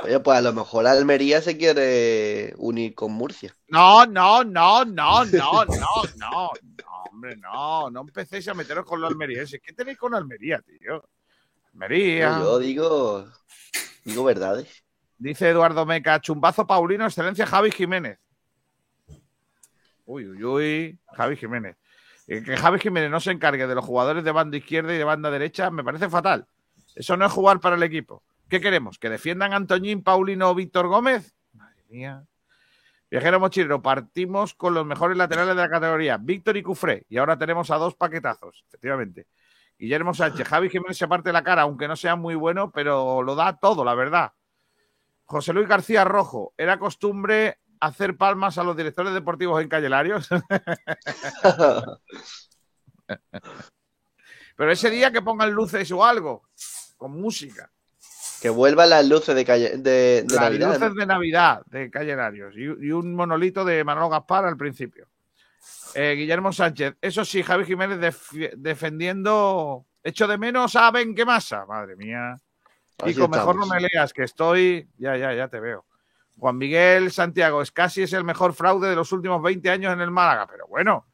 Oye, 0.03 0.20
pues 0.20 0.39
a 0.39 0.43
lo 0.43 0.53
mejor 0.53 0.86
Almería 0.86 1.41
se 1.41 1.57
quiere 1.57 2.53
unir 2.59 2.95
con 2.95 3.12
Murcia. 3.12 3.55
No, 3.69 4.05
no, 4.05 4.45
no, 4.45 4.85
no, 4.85 5.24
no, 5.24 5.65
no, 5.65 5.65
no. 5.65 6.05
No, 6.16 6.51
hombre, 7.11 7.36
no. 7.36 7.91
No 7.91 8.01
empecéis 8.03 8.47
a 8.49 8.55
meteros 8.55 8.85
con 8.85 9.01
los 9.01 9.11
almerienses. 9.11 9.61
¿Qué 9.62 9.73
tenéis 9.73 9.97
con 9.97 10.15
Almería, 10.15 10.61
tío? 10.61 11.09
Almería. 11.73 12.39
Yo 12.41 12.59
digo. 12.59 13.27
Digo 14.05 14.24
verdades. 14.24 14.84
Dice 15.19 15.49
Eduardo 15.49 15.86
Meca, 15.86 16.20
chumbazo 16.20 16.66
Paulino, 16.66 17.05
excelencia 17.05 17.47
Javi 17.47 17.70
Jiménez. 17.70 18.19
Uy, 20.07 20.27
uy, 20.28 20.45
uy, 20.45 20.99
Javi 21.12 21.36
Jiménez. 21.36 21.77
Eh, 22.27 22.43
Que 22.43 22.57
Javi 22.57 22.78
Jiménez 22.78 23.11
no 23.11 23.20
se 23.20 23.31
encargue 23.31 23.66
de 23.66 23.74
los 23.74 23.85
jugadores 23.85 24.24
de 24.24 24.32
banda 24.32 24.57
izquierda 24.57 24.95
y 24.95 24.99
de 24.99 25.05
banda 25.05 25.31
derecha 25.31 25.70
me 25.70 25.85
parece 25.85 26.09
fatal. 26.09 26.47
Eso 26.95 27.16
no 27.16 27.27
es 27.27 27.32
jugar 27.32 27.61
para 27.61 27.77
el 27.77 27.82
equipo. 27.82 28.23
¿Qué 28.49 28.61
queremos? 28.61 28.99
¿Que 28.99 29.09
defiendan 29.09 29.53
Antoñín, 29.53 30.03
Paulino 30.03 30.51
o 30.51 30.55
Víctor 30.55 30.89
Gómez? 30.89 31.35
Madre 31.53 31.82
mía. 31.89 32.24
Viajero 33.11 33.39
mochilero, 33.39 33.81
partimos 33.81 34.55
con 34.55 34.74
los 34.74 34.85
mejores 34.85 35.16
laterales 35.16 35.55
de 35.55 35.62
la 35.62 35.69
categoría, 35.69 36.16
Víctor 36.16 36.57
y 36.57 36.62
Cufré, 36.62 37.07
y 37.09 37.19
ahora 37.19 37.39
tenemos 37.39 37.70
a 37.70 37.77
dos 37.77 37.95
paquetazos, 37.95 38.65
efectivamente. 38.66 39.28
Guillermo 39.78 40.15
Sánchez, 40.15 40.49
Javi 40.49 40.69
Jiménez 40.69 40.97
se 40.97 41.07
parte 41.07 41.32
la 41.32 41.45
cara, 41.45 41.62
aunque 41.62 41.86
no 41.86 41.95
sea 41.95 42.16
muy 42.16 42.35
bueno, 42.35 42.70
pero 42.73 43.23
lo 43.23 43.35
da 43.36 43.57
todo, 43.57 43.85
la 43.85 43.95
verdad. 43.95 44.32
José 45.27 45.53
Luis 45.53 45.69
García 45.69 46.05
Rojo, 46.05 46.53
¿era 46.57 46.79
costumbre 46.79 47.59
hacer 47.81 48.17
palmas 48.17 48.59
a 48.59 48.65
los 48.65 48.77
directores 48.77 49.13
deportivos 49.15 49.61
en 49.63 49.69
Cayelarios? 49.69 50.29
Pero 54.57 54.71
ese 54.71 54.91
día 54.91 55.11
que 55.11 55.23
pongan 55.23 55.53
luces 55.53 55.91
o 55.93 56.05
algo, 56.05 56.45
con 56.97 57.13
música. 57.21 57.71
que 58.41 58.49
vuelvan 58.51 58.91
las 58.91 59.07
luces 59.09 59.35
de, 59.35 59.45
calle, 59.45 59.77
de, 59.79 60.23
de 60.27 60.35
Las 60.35 60.41
Navidad. 60.45 60.75
luces 60.79 60.95
de 60.95 61.07
Navidad 61.07 61.63
de 61.67 61.91
Cayelarios 61.91 62.55
y, 62.57 62.63
y 62.87 62.91
un 62.93 63.15
monolito 63.15 63.65
de 63.65 63.83
Manolo 63.85 64.09
Gaspar 64.11 64.45
al 64.45 64.57
principio. 64.57 65.09
Eh, 65.95 66.15
Guillermo 66.17 66.53
Sánchez, 66.53 66.97
eso 67.01 67.25
sí, 67.25 67.43
Javi 67.43 67.65
Jiménez 67.65 67.99
def- 67.99 68.53
defendiendo. 68.57 69.87
Echo 70.03 70.27
de 70.27 70.37
menos 70.37 70.77
a 70.77 70.91
Ben 70.91 71.15
Masa. 71.27 71.65
Madre 71.67 71.97
mía. 71.97 72.37
Kiko, 72.97 73.29
mejor 73.29 73.57
no 73.57 73.66
me 73.66 73.81
leas, 73.81 74.12
que 74.12 74.23
estoy. 74.23 74.89
Ya, 74.99 75.16
ya, 75.16 75.33
ya 75.35 75.49
te 75.49 75.61
veo. 75.61 75.85
Juan 76.39 76.59
Miguel 76.59 77.11
Santiago, 77.12 77.62
es 77.62 77.71
casi 77.71 78.03
es 78.03 78.12
el 78.12 78.25
mejor 78.25 78.55
fraude 78.55 78.89
de 78.89 78.97
los 78.97 79.12
últimos 79.12 79.41
20 79.43 79.71
años 79.71 79.93
en 79.93 80.01
el 80.01 80.11
Málaga, 80.11 80.47
pero 80.47 80.66
bueno. 80.66 81.07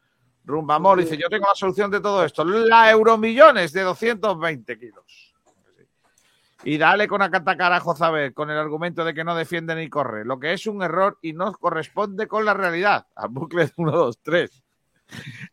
Rumbamor 0.43 0.99
dice: 0.99 1.17
Yo 1.17 1.29
tengo 1.29 1.47
la 1.47 1.55
solución 1.55 1.91
de 1.91 1.99
todo 1.99 2.25
esto. 2.25 2.43
La 2.43 2.89
Euromillones 2.89 3.71
de 3.73 3.81
220 3.81 4.79
kilos. 4.79 5.33
Y 6.63 6.77
dale 6.77 7.07
con 7.07 7.21
atacar 7.21 7.73
a 7.73 7.79
Jozabel 7.79 8.33
con 8.33 8.49
el 8.49 8.57
argumento 8.57 9.03
de 9.03 9.13
que 9.13 9.23
no 9.23 9.35
defiende 9.35 9.75
ni 9.75 9.89
corre, 9.89 10.25
lo 10.25 10.39
que 10.39 10.53
es 10.53 10.67
un 10.67 10.83
error 10.83 11.17
y 11.21 11.33
no 11.33 11.51
corresponde 11.53 12.27
con 12.27 12.45
la 12.45 12.53
realidad. 12.53 13.07
A 13.15 13.27
bucle 13.27 13.71
1, 13.75 13.91
2, 13.91 14.19
3. 14.21 14.63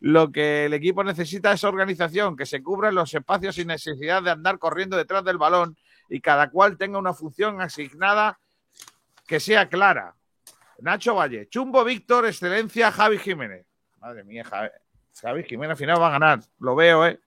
Lo 0.01 0.31
que 0.31 0.67
el 0.67 0.75
equipo 0.75 1.03
necesita 1.03 1.53
es 1.53 1.65
organización, 1.65 2.37
que 2.37 2.47
se 2.47 2.63
cubran 2.63 2.95
los 2.95 3.13
espacios 3.13 3.55
sin 3.55 3.69
necesidad 3.69 4.23
de 4.23 4.31
andar 4.31 4.59
corriendo 4.59 4.97
detrás 4.97 5.25
del 5.25 5.39
balón 5.39 5.77
y 6.09 6.21
cada 6.21 6.51
cual 6.51 6.77
tenga 6.77 6.99
una 6.99 7.15
función 7.15 7.61
asignada 7.61 8.39
que 9.27 9.41
sea 9.41 9.69
clara. 9.69 10.15
Nacho 10.81 11.15
Valle, 11.15 11.49
Chumbo 11.49 11.85
Víctor, 11.85 12.27
excelencia 12.27 12.93
Javi 12.93 13.19
Jiménez. 13.19 13.67
Madre 13.99 14.25
mía, 14.25 14.45
Javi, 14.45 14.69
Javi 15.21 15.45
Jiménez 15.45 15.73
al 15.73 15.77
final 15.77 16.01
va 16.01 16.09
a 16.09 16.13
ganar, 16.13 16.41
lo 16.61 16.75
veo, 16.75 17.07
¿eh? 17.07 17.21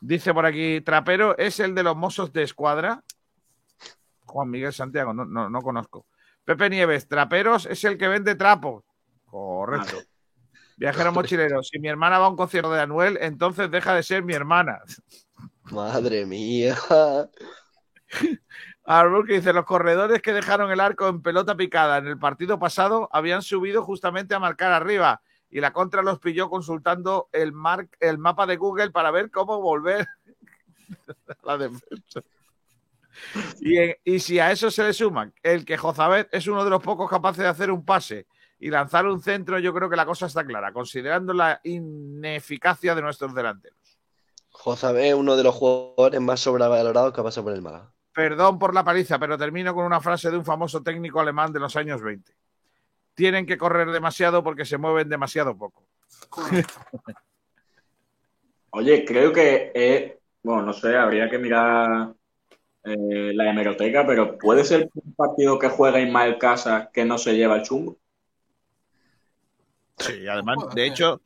Dice 0.00 0.32
por 0.32 0.46
aquí, 0.46 0.80
Trapero 0.80 1.36
es 1.36 1.58
el 1.58 1.74
de 1.74 1.82
los 1.82 1.96
mozos 1.96 2.32
de 2.32 2.44
escuadra. 2.44 3.02
Juan 4.24 4.50
Miguel 4.50 4.72
Santiago, 4.72 5.12
no, 5.12 5.24
no, 5.24 5.50
no 5.50 5.62
conozco. 5.62 6.06
Pepe 6.44 6.70
Nieves, 6.70 7.08
Traperos 7.08 7.66
es 7.66 7.82
el 7.84 7.98
que 7.98 8.08
vende 8.08 8.34
trapos. 8.34 8.84
Correcto. 9.24 9.98
Viajero 10.76 11.12
mochilero, 11.12 11.62
si 11.62 11.78
mi 11.80 11.88
hermana 11.88 12.18
va 12.18 12.26
a 12.26 12.28
un 12.28 12.36
concierto 12.36 12.70
de 12.70 12.80
Anuel, 12.80 13.18
entonces 13.20 13.70
deja 13.70 13.94
de 13.94 14.02
ser 14.02 14.22
mi 14.22 14.32
hermana. 14.32 14.78
Madre 15.70 16.26
mía. 16.26 16.76
Arbol 18.84 19.26
que 19.26 19.34
dice, 19.34 19.52
los 19.52 19.66
corredores 19.66 20.22
que 20.22 20.32
dejaron 20.32 20.70
el 20.70 20.80
arco 20.80 21.08
en 21.08 21.20
pelota 21.20 21.56
picada 21.56 21.98
en 21.98 22.06
el 22.06 22.18
partido 22.18 22.58
pasado 22.58 23.08
habían 23.12 23.42
subido 23.42 23.82
justamente 23.82 24.34
a 24.34 24.38
marcar 24.38 24.72
arriba 24.72 25.20
y 25.50 25.60
la 25.60 25.72
contra 25.74 26.02
los 26.02 26.18
pilló 26.18 26.48
consultando 26.48 27.28
el, 27.32 27.52
el 28.00 28.18
mapa 28.18 28.46
de 28.46 28.56
Google 28.56 28.90
para 28.90 29.10
ver 29.10 29.30
cómo 29.30 29.60
volver 29.60 30.06
a 31.28 31.46
la 31.46 31.58
defensa. 31.58 32.22
Y, 33.60 33.76
en- 33.78 33.96
y 34.04 34.20
si 34.20 34.38
a 34.38 34.52
eso 34.52 34.70
se 34.70 34.82
le 34.84 34.92
suma 34.92 35.30
el 35.42 35.64
que 35.64 35.76
Jozabet 35.76 36.28
es 36.32 36.46
uno 36.46 36.64
de 36.64 36.70
los 36.70 36.82
pocos 36.82 37.10
capaces 37.10 37.42
de 37.42 37.48
hacer 37.48 37.70
un 37.70 37.84
pase 37.84 38.26
y 38.58 38.70
lanzar 38.70 39.06
un 39.06 39.20
centro, 39.20 39.58
yo 39.58 39.72
creo 39.74 39.90
que 39.90 39.96
la 39.96 40.06
cosa 40.06 40.26
está 40.26 40.44
clara, 40.44 40.72
considerando 40.72 41.32
la 41.32 41.60
ineficacia 41.64 42.94
de 42.94 43.02
nuestros 43.02 43.34
delanteros. 43.34 43.77
José 44.76 45.08
es 45.08 45.14
uno 45.14 45.36
de 45.36 45.42
los 45.42 45.54
jugadores 45.54 46.20
más 46.20 46.40
sobrevalorados 46.40 47.12
que 47.12 47.20
ha 47.20 47.24
pasado 47.24 47.44
por 47.44 47.54
el 47.54 47.62
Málaga. 47.62 47.92
Perdón 48.12 48.58
por 48.58 48.74
la 48.74 48.84
paliza, 48.84 49.18
pero 49.18 49.38
termino 49.38 49.74
con 49.74 49.84
una 49.84 50.00
frase 50.00 50.30
de 50.30 50.36
un 50.36 50.44
famoso 50.44 50.82
técnico 50.82 51.20
alemán 51.20 51.52
de 51.52 51.60
los 51.60 51.76
años 51.76 52.02
20. 52.02 52.32
Tienen 53.14 53.46
que 53.46 53.58
correr 53.58 53.90
demasiado 53.90 54.42
porque 54.42 54.64
se 54.64 54.78
mueven 54.78 55.08
demasiado 55.08 55.56
poco. 55.56 55.86
Oye, 58.70 59.04
creo 59.04 59.32
que 59.32 60.18
bueno, 60.42 60.62
no 60.62 60.72
sé, 60.72 60.96
habría 60.96 61.28
que 61.28 61.38
mirar 61.38 62.14
eh, 62.84 63.32
la 63.34 63.50
hemeroteca, 63.50 64.06
pero 64.06 64.38
puede 64.38 64.64
ser 64.64 64.88
un 64.94 65.14
partido 65.14 65.58
que 65.58 65.68
juega 65.68 66.00
Ismael 66.00 66.38
Casas 66.38 66.88
que 66.92 67.04
no 67.04 67.18
se 67.18 67.36
lleva 67.36 67.56
el 67.56 67.62
chumbo. 67.62 67.98
Sí, 69.98 70.26
además, 70.28 70.56
de 70.74 70.86
hecho, 70.86 71.20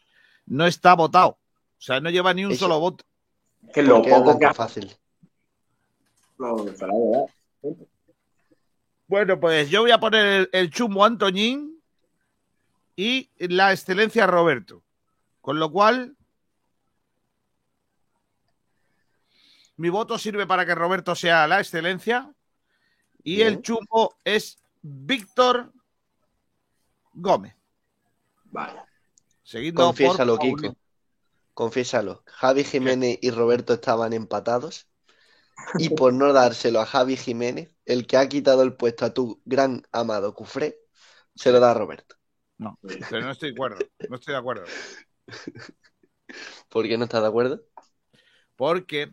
no 0.46 0.66
está 0.66 0.94
votado. 0.94 1.28
O 1.28 1.84
sea, 1.84 2.00
no 2.00 2.10
lleva 2.10 2.32
ni 2.32 2.44
un 2.44 2.52
Eso. 2.52 2.60
solo 2.64 2.80
voto. 2.80 3.04
Que 3.72 3.82
lo 3.82 4.02
poco 4.02 4.38
que 4.38 4.52
fácil. 4.52 4.94
Bueno, 9.06 9.40
pues 9.40 9.70
yo 9.70 9.82
voy 9.82 9.90
a 9.90 9.98
poner 9.98 10.26
el, 10.26 10.48
el 10.52 10.70
chumbo 10.70 11.04
Antoñín 11.04 11.82
y 12.96 13.30
la 13.38 13.72
excelencia 13.72 14.26
Roberto. 14.26 14.82
Con 15.40 15.58
lo 15.58 15.70
cual, 15.70 16.16
mi 19.76 19.88
voto 19.88 20.18
sirve 20.18 20.46
para 20.46 20.64
que 20.64 20.74
Roberto 20.74 21.14
sea 21.14 21.46
la 21.48 21.60
excelencia 21.60 22.32
y 23.24 23.36
Bien. 23.36 23.48
el 23.48 23.62
chumbo 23.62 24.16
es 24.24 24.58
Víctor 24.80 25.72
Gómez. 27.12 27.54
Vale. 28.44 28.80
Seguido 29.42 29.76
por 29.76 29.84
Confiésalo. 29.86 30.38
Kiko. 30.38 30.76
Confiésalo. 31.54 32.22
Javi 32.26 32.64
Jiménez 32.64 33.18
y 33.20 33.30
Roberto 33.30 33.74
estaban 33.74 34.12
empatados. 34.12 34.88
Y 35.78 35.90
por 35.96 36.12
no 36.12 36.32
dárselo 36.32 36.80
a 36.80 36.86
Javi 36.86 37.16
Jiménez, 37.16 37.76
el 37.84 38.06
que 38.06 38.16
ha 38.16 38.28
quitado 38.28 38.62
el 38.62 38.74
puesto 38.74 39.04
a 39.04 39.14
tu 39.14 39.40
gran 39.44 39.82
amado 39.92 40.34
Cufré, 40.34 40.78
se 41.34 41.52
lo 41.52 41.60
da 41.60 41.72
a 41.72 41.74
Roberto. 41.74 42.16
No, 42.58 42.78
pero 43.10 43.22
no 43.22 43.32
estoy 43.32 43.50
de 43.50 43.54
acuerdo. 43.54 43.78
No 44.08 44.16
estoy 44.16 44.32
de 44.32 44.38
acuerdo. 44.38 44.64
¿Por 46.68 46.86
qué 46.86 46.96
no 46.96 47.04
estás 47.04 47.22
de 47.22 47.28
acuerdo? 47.28 47.64
Porque. 48.56 49.12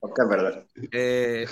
Porque 0.00 0.22
es 0.22 0.28
verdad. 0.28 0.66
eh, 0.92 1.46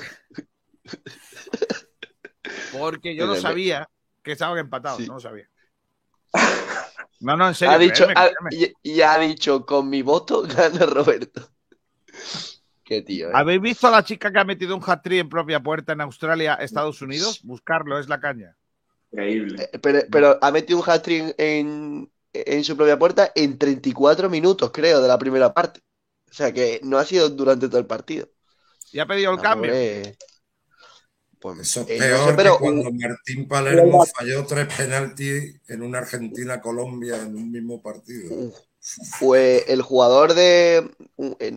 porque 2.73 3.15
yo 3.15 3.27
no 3.27 3.37
sabía 3.37 3.89
que 4.23 4.33
estaban 4.33 4.59
empatados. 4.59 4.99
Sí. 4.99 5.07
No 5.07 5.15
lo 5.15 5.21
sabía. 5.21 5.49
No, 7.21 7.37
no, 7.37 7.49
en 7.49 7.55
serio. 7.55 7.75
Ha 7.75 7.79
dicho, 7.79 8.05
créeme, 8.05 8.15
ha- 8.17 8.31
créeme. 8.51 8.73
y, 8.83 8.93
y 8.95 9.01
ha 9.03 9.19
dicho, 9.19 9.65
con 9.65 9.89
mi 9.89 10.03
voto 10.03 10.43
gana 10.57 10.87
Roberto. 10.87 11.51
Qué 12.85 13.03
tío, 13.03 13.29
¿eh? 13.29 13.33
¿Habéis 13.35 13.61
visto 13.61 13.89
a 13.89 13.91
la 13.91 14.05
chica 14.05 14.31
que 14.33 14.39
ha 14.39 14.45
metido 14.45 14.77
un 14.77 14.83
hat-trick 14.85 15.21
en 15.21 15.29
propia 15.29 15.61
puerta 15.61 15.93
en 15.93 16.01
Australia, 16.03 16.55
Estados 16.55 17.03
Unidos? 17.03 17.41
Buscarlo, 17.43 17.99
es 17.99 18.09
la 18.09 18.21
caña. 18.21 18.57
Increíble. 19.11 19.69
Eh, 19.73 19.79
Pero, 19.79 20.01
pero 20.11 20.39
ha 20.41 20.51
metido 20.53 20.79
un 20.79 20.89
hat-trick 20.89 21.35
en, 21.39 22.11
en 22.33 22.65
su 22.65 22.77
propia 22.77 22.99
puerta 22.99 23.33
en 23.35 23.59
34 23.59 24.31
minutos, 24.31 24.71
creo, 24.73 25.01
de 25.03 25.09
la 25.09 25.19
primera 25.19 25.53
parte. 25.53 25.81
O 26.31 26.35
sea 26.35 26.53
que 26.53 26.81
no 26.85 26.99
ha 26.99 27.05
sido 27.05 27.29
durante 27.31 27.69
todo 27.69 27.79
el 27.81 27.87
partido. 27.87 28.29
Y 28.93 29.01
ha 29.01 29.07
pedido 29.07 29.31
el 29.33 29.37
La 29.39 29.43
cambio. 29.43 29.73
pobre- 29.73 30.17
Pues, 31.41 31.61
Eso 31.61 31.81
es 31.83 31.87
eh, 31.89 31.99
no 31.99 32.07
peor 32.07 32.31
sé, 32.31 32.35
pero 32.37 32.57
que 32.57 32.59
cuando 32.59 32.93
Martín 32.93 33.49
Palermo 33.49 34.05
falló 34.05 34.47
tres 34.47 34.75
penaltis 34.75 35.61
en 35.69 35.83
una 35.83 35.99
Argentina-Colombia 35.99 37.23
en 37.23 37.37
un 37.37 37.51
mismo 37.51 37.83
partido. 37.83 38.35
Uf. 38.35 38.57
Pues 39.21 39.65
el 39.69 39.83
jugador 39.83 40.35
de. 40.35 40.91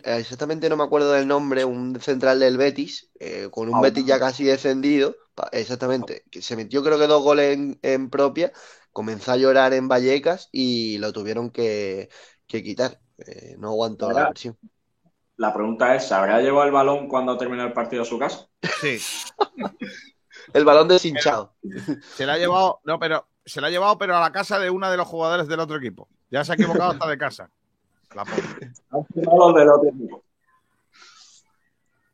Exactamente 0.04 0.68
no 0.68 0.78
me 0.78 0.84
acuerdo 0.84 1.12
del 1.12 1.28
nombre, 1.28 1.64
un 1.64 2.00
central 2.02 2.40
del 2.40 2.58
Betis, 2.58 3.12
eh, 3.20 3.50
con 3.52 3.70
un 3.70 3.76
Ah, 3.76 3.82
Betis 3.82 4.06
ya 4.06 4.20
casi 4.20 4.44
descendido, 4.44 5.16
exactamente, 5.52 6.24
que 6.32 6.42
se 6.42 6.56
metió 6.56 6.84
creo 6.84 6.98
que 6.98 7.06
dos 7.08 7.22
goles 7.22 7.56
en, 7.56 7.80
en 7.84 8.10
propia, 8.10 8.52
comenzó 8.92 9.32
a 9.32 9.38
llorar 9.38 9.74
en 9.74 9.88
Vallecas 9.88 10.50
y 10.52 10.98
lo 10.98 11.14
tuvieron 11.14 11.52
que, 11.52 12.10
que 12.48 12.64
quitar. 12.64 13.00
Eh, 13.20 13.56
no 13.60 13.70
aguantó 13.70 14.12
la 14.12 14.30
presión. 14.30 14.58
La 15.40 15.54
pregunta 15.54 15.96
es, 15.96 16.06
¿se 16.06 16.14
habrá 16.14 16.42
llevado 16.42 16.66
el 16.66 16.74
balón 16.74 17.08
cuando 17.08 17.38
terminó 17.38 17.64
el 17.64 17.72
partido 17.72 18.02
a 18.02 18.06
su 18.06 18.20
casa? 18.20 18.50
Sí. 18.82 19.00
El 20.54 20.66
balón 20.66 20.88
deshinchado. 20.88 21.54
Se 22.16 22.26
la 22.26 22.34
ha 22.34 22.38
llevado. 22.38 22.82
No, 22.84 23.00
pero. 23.00 23.26
Se 23.46 23.62
la 23.62 23.68
ha 23.68 23.70
llevado, 23.70 23.98
pero 23.98 24.18
a 24.18 24.20
la 24.20 24.32
casa 24.32 24.60
de 24.60 24.70
uno 24.70 24.90
de 24.92 24.98
los 24.98 25.08
jugadores 25.08 25.48
del 25.48 25.60
otro 25.60 25.78
equipo. 25.78 26.10
Ya 26.30 26.44
se 26.44 26.52
ha 26.52 26.56
equivocado 26.56 26.92
hasta 26.92 27.08
de 27.08 27.18
casa. 27.18 27.50
La. 28.16 28.26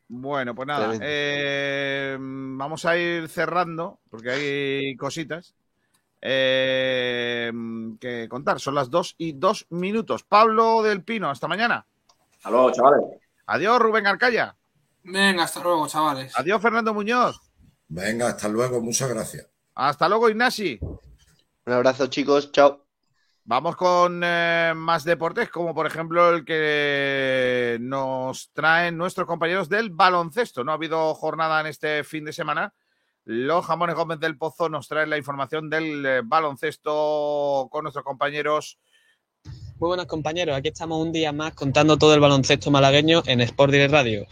Bueno, 0.07 0.53
pues 0.53 0.67
nada. 0.67 0.93
Eh, 1.01 2.17
vamos 2.19 2.85
a 2.85 2.97
ir 2.97 3.27
cerrando, 3.27 3.99
porque 4.09 4.31
hay 4.31 4.95
cositas 4.97 5.55
eh, 6.21 7.51
que 7.99 8.27
contar. 8.29 8.59
Son 8.59 8.75
las 8.75 8.89
dos 8.89 9.15
y 9.17 9.33
dos 9.33 9.65
minutos. 9.69 10.23
Pablo 10.23 10.83
del 10.83 11.03
Pino, 11.03 11.29
hasta 11.29 11.47
mañana. 11.47 11.87
Hasta 12.45 12.55
luego, 12.55 12.71
chavales. 12.73 13.01
Adiós, 13.47 13.79
Rubén 13.79 14.05
Arcaya. 14.05 14.55
Venga, 15.01 15.45
hasta 15.45 15.63
luego, 15.63 15.87
chavales. 15.87 16.31
Adiós, 16.37 16.61
Fernando 16.61 16.93
Muñoz. 16.93 17.41
Venga, 17.87 18.27
hasta 18.27 18.47
luego, 18.47 18.81
muchas 18.81 19.09
gracias. 19.09 19.49
Hasta 19.73 20.07
luego, 20.07 20.29
Ignasi. 20.29 20.77
Un 20.79 21.73
abrazo, 21.73 22.05
chicos. 22.05 22.51
Chao. 22.51 22.85
Vamos 23.45 23.75
con 23.75 24.21
eh, 24.23 24.73
más 24.75 25.03
deportes, 25.03 25.49
como 25.49 25.73
por 25.73 25.87
ejemplo 25.87 26.29
el 26.35 26.45
que 26.45 27.79
nos 27.81 28.51
traen 28.53 28.95
nuestros 28.95 29.25
compañeros 29.25 29.67
del 29.67 29.89
baloncesto. 29.89 30.63
No 30.63 30.71
ha 30.71 30.75
habido 30.75 31.15
jornada 31.15 31.61
en 31.61 31.65
este 31.65 32.03
fin 32.03 32.25
de 32.25 32.33
semana. 32.33 32.75
Los 33.23 33.65
jamones 33.65 33.95
Gómez 33.95 34.19
del 34.19 34.37
Pozo 34.37 34.69
nos 34.69 34.87
traen 34.87 35.09
la 35.09 35.17
información 35.17 35.67
del 35.67 36.05
eh, 36.05 36.21
baloncesto 36.23 37.69
con 37.71 37.85
nuestros 37.85 38.05
compañeros. 38.05 38.77
Muy 39.77 39.87
buenas 39.87 40.05
compañeros, 40.05 40.55
aquí 40.55 40.69
estamos 40.69 41.05
un 41.05 41.11
día 41.11 41.33
más 41.33 41.53
contando 41.53 41.97
todo 41.97 42.13
el 42.13 42.21
baloncesto 42.21 42.71
malagueño 42.71 43.23
en 43.25 43.41
Sport 43.41 43.73
Direct 43.73 43.91
Radio. 43.91 44.25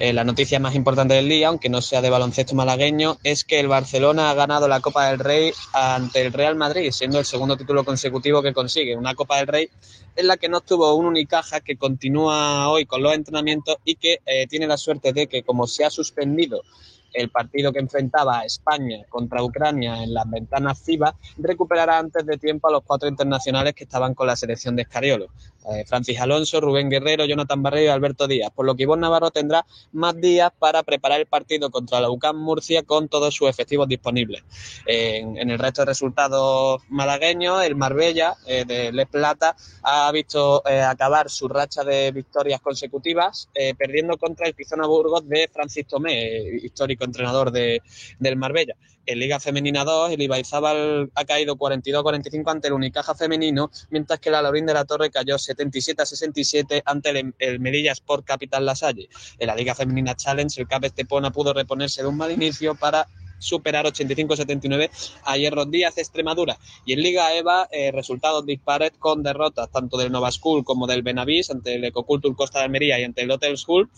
Eh, 0.00 0.12
la 0.12 0.24
noticia 0.24 0.58
más 0.58 0.74
importante 0.74 1.14
del 1.14 1.28
día, 1.28 1.46
aunque 1.46 1.68
no 1.68 1.80
sea 1.80 2.02
de 2.02 2.10
baloncesto 2.10 2.56
malagueño, 2.56 3.16
es 3.22 3.44
que 3.44 3.60
el 3.60 3.68
Barcelona 3.68 4.28
ha 4.28 4.34
ganado 4.34 4.66
la 4.66 4.80
Copa 4.80 5.08
del 5.08 5.20
Rey 5.20 5.52
ante 5.72 6.22
el 6.22 6.32
Real 6.32 6.56
Madrid, 6.56 6.90
siendo 6.90 7.20
el 7.20 7.24
segundo 7.26 7.56
título 7.56 7.84
consecutivo 7.84 8.42
que 8.42 8.52
consigue. 8.52 8.96
Una 8.96 9.14
Copa 9.14 9.36
del 9.36 9.46
Rey 9.46 9.70
en 10.16 10.26
la 10.26 10.36
que 10.36 10.48
no 10.48 10.58
estuvo 10.58 10.92
un 10.94 11.06
Unicaja 11.06 11.60
que 11.60 11.76
continúa 11.76 12.68
hoy 12.68 12.84
con 12.84 13.00
los 13.00 13.14
entrenamientos 13.14 13.76
y 13.84 13.94
que 13.94 14.18
eh, 14.26 14.48
tiene 14.48 14.66
la 14.66 14.76
suerte 14.76 15.12
de 15.12 15.28
que 15.28 15.44
como 15.44 15.68
se 15.68 15.84
ha 15.84 15.90
suspendido 15.90 16.64
el 17.12 17.30
partido 17.30 17.72
que 17.72 17.78
enfrentaba 17.78 18.40
a 18.40 18.44
España 18.44 19.04
contra 19.08 19.42
Ucrania 19.42 20.02
en 20.02 20.14
las 20.14 20.28
ventanas 20.28 20.80
FIBA, 20.82 21.14
recuperará 21.38 21.98
antes 21.98 22.24
de 22.26 22.36
tiempo 22.38 22.68
a 22.68 22.72
los 22.72 22.82
cuatro 22.84 23.08
internacionales 23.08 23.74
que 23.74 23.84
estaban 23.84 24.14
con 24.14 24.26
la 24.26 24.36
selección 24.36 24.76
de 24.76 24.82
Escariolo. 24.82 25.28
Eh, 25.70 25.84
Francis 25.84 26.18
Alonso, 26.18 26.60
Rubén 26.60 26.88
Guerrero, 26.88 27.26
Jonathan 27.26 27.62
Barrero 27.62 27.86
y 27.86 27.88
Alberto 27.88 28.26
Díaz, 28.26 28.50
por 28.54 28.64
lo 28.64 28.74
que 28.74 28.84
Ivonne 28.84 29.02
Navarro 29.02 29.30
tendrá 29.30 29.66
más 29.92 30.16
días 30.16 30.50
para 30.58 30.82
preparar 30.82 31.20
el 31.20 31.26
partido 31.26 31.70
contra 31.70 32.00
la 32.00 32.10
UCAM 32.10 32.38
Murcia 32.38 32.84
con 32.84 33.08
todos 33.08 33.34
sus 33.34 33.50
efectivos 33.50 33.86
disponibles. 33.86 34.42
En, 34.86 35.36
el 35.36 35.58
resto 35.58 35.82
de 35.82 35.86
resultados 35.86 36.80
malagueños, 36.88 37.62
el 37.64 37.74
Marbella 37.74 38.34
eh, 38.46 38.64
de 38.64 38.92
Les 38.92 39.08
Plata 39.08 39.56
ha 39.82 40.10
visto 40.12 40.62
eh, 40.66 40.80
acabar 40.80 41.28
su 41.28 41.48
racha 41.48 41.84
de 41.84 42.12
victorias 42.12 42.60
consecutivas, 42.60 43.48
perdiendo 43.76 44.16
contra 44.16 44.46
el 44.46 44.54
Pizona 44.54 44.86
Burgos 44.86 45.28
de 45.28 45.48
Francis 45.52 45.86
Tomé, 45.86 46.18
eh, 46.18 46.60
histórico 46.98 47.04
entrenador 47.04 47.50
de, 47.52 47.82
del 48.18 48.36
Marbella. 48.36 48.74
En 49.06 49.18
Liga 49.18 49.40
Femenina 49.40 49.84
2, 49.84 50.12
el 50.12 50.22
Ibaizábal 50.22 51.10
ha 51.14 51.24
caído 51.24 51.56
42-45 51.56 52.50
ante 52.50 52.68
el 52.68 52.74
Unicaja 52.74 53.14
Femenino, 53.14 53.70
mientras 53.90 54.20
que 54.20 54.30
la 54.30 54.42
Laurín 54.42 54.66
de 54.66 54.74
la 54.74 54.84
Torre 54.84 55.10
cayó 55.10 55.36
77-67 55.36 56.82
ante 56.84 57.10
el, 57.10 57.34
el 57.38 57.60
Melilla 57.60 57.92
Sport 57.92 58.26
Capital 58.26 58.66
Lasalle. 58.66 59.08
En 59.38 59.46
la 59.46 59.56
Liga 59.56 59.74
Femenina 59.74 60.14
Challenge, 60.14 60.60
el 60.60 60.68
CAP 60.68 60.84
Estepona 60.84 61.30
pudo 61.30 61.54
reponerse 61.54 62.02
de 62.02 62.08
un 62.08 62.18
mal 62.18 62.32
inicio 62.32 62.74
para 62.74 63.06
superar 63.38 63.86
85-79 63.86 64.90
a 65.24 65.36
Hierros 65.36 65.70
Díaz 65.70 65.96
Extremadura. 65.96 66.58
Y 66.84 66.92
en 66.92 67.00
Liga 67.00 67.34
EVA, 67.34 67.68
eh, 67.70 67.92
resultados 67.92 68.44
dispares 68.44 68.92
con 68.98 69.22
derrotas 69.22 69.70
tanto 69.70 69.96
del 69.96 70.12
Nova 70.12 70.30
School 70.32 70.64
como 70.64 70.86
del 70.86 71.02
Benavís 71.02 71.50
ante 71.50 71.76
el 71.76 71.84
Ecocultur 71.84 72.34
Costa 72.36 72.58
de 72.58 72.66
Almería 72.66 72.98
y 72.98 73.04
ante 73.04 73.22
el 73.22 73.30
Hotel 73.30 73.56
School, 73.56 73.88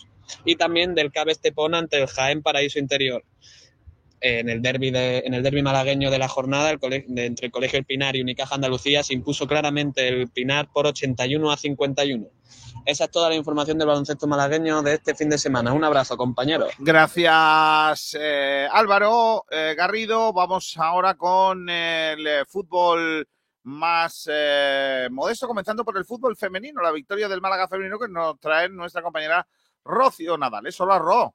y 0.44 0.56
también 0.56 0.94
del 0.94 1.12
CAB 1.12 1.30
Estepona 1.30 1.78
ante 1.78 2.00
el 2.00 2.06
Jaén 2.06 2.42
Paraíso 2.42 2.78
Interior. 2.78 3.24
En 4.22 4.50
el 4.50 4.60
derby 4.60 4.90
de, 4.90 5.22
en 5.24 5.32
el 5.32 5.42
derbi 5.42 5.62
malagueño 5.62 6.10
de 6.10 6.18
la 6.18 6.28
jornada, 6.28 6.70
entre 6.70 7.46
el 7.46 7.52
Colegio 7.52 7.78
El 7.78 7.86
Pinar 7.86 8.16
y 8.16 8.20
Unicaja 8.20 8.54
Andalucía, 8.54 9.02
se 9.02 9.14
impuso 9.14 9.46
claramente 9.46 10.08
el 10.08 10.28
Pinar 10.28 10.68
por 10.70 10.86
81 10.86 11.50
a 11.50 11.56
51. 11.56 12.28
Esa 12.84 13.04
es 13.04 13.10
toda 13.10 13.28
la 13.28 13.34
información 13.34 13.78
del 13.78 13.88
baloncesto 13.88 14.26
malagueño 14.26 14.82
de 14.82 14.94
este 14.94 15.14
fin 15.14 15.28
de 15.28 15.38
semana. 15.38 15.72
Un 15.72 15.84
abrazo, 15.84 16.16
compañeros. 16.16 16.72
Gracias, 16.78 18.16
eh, 18.18 18.66
Álvaro 18.70 19.44
eh, 19.50 19.74
Garrido. 19.76 20.32
Vamos 20.32 20.76
ahora 20.78 21.14
con 21.14 21.68
el 21.68 22.26
eh, 22.26 22.44
fútbol 22.46 23.26
más 23.62 24.28
modesto, 25.10 25.46
comenzando 25.46 25.84
por 25.84 25.96
el 25.98 26.06
fútbol 26.06 26.34
femenino, 26.34 26.80
la 26.80 26.92
victoria 26.92 27.28
del 27.28 27.42
Málaga 27.42 27.68
femenino 27.68 27.98
que 27.98 28.08
nos 28.08 28.40
trae 28.40 28.70
nuestra 28.70 29.02
compañera 29.02 29.46
Rocío 29.84 30.36
Nadal. 30.38 30.66
Eso 30.66 30.86
lo 30.86 30.98
Ro. 30.98 31.34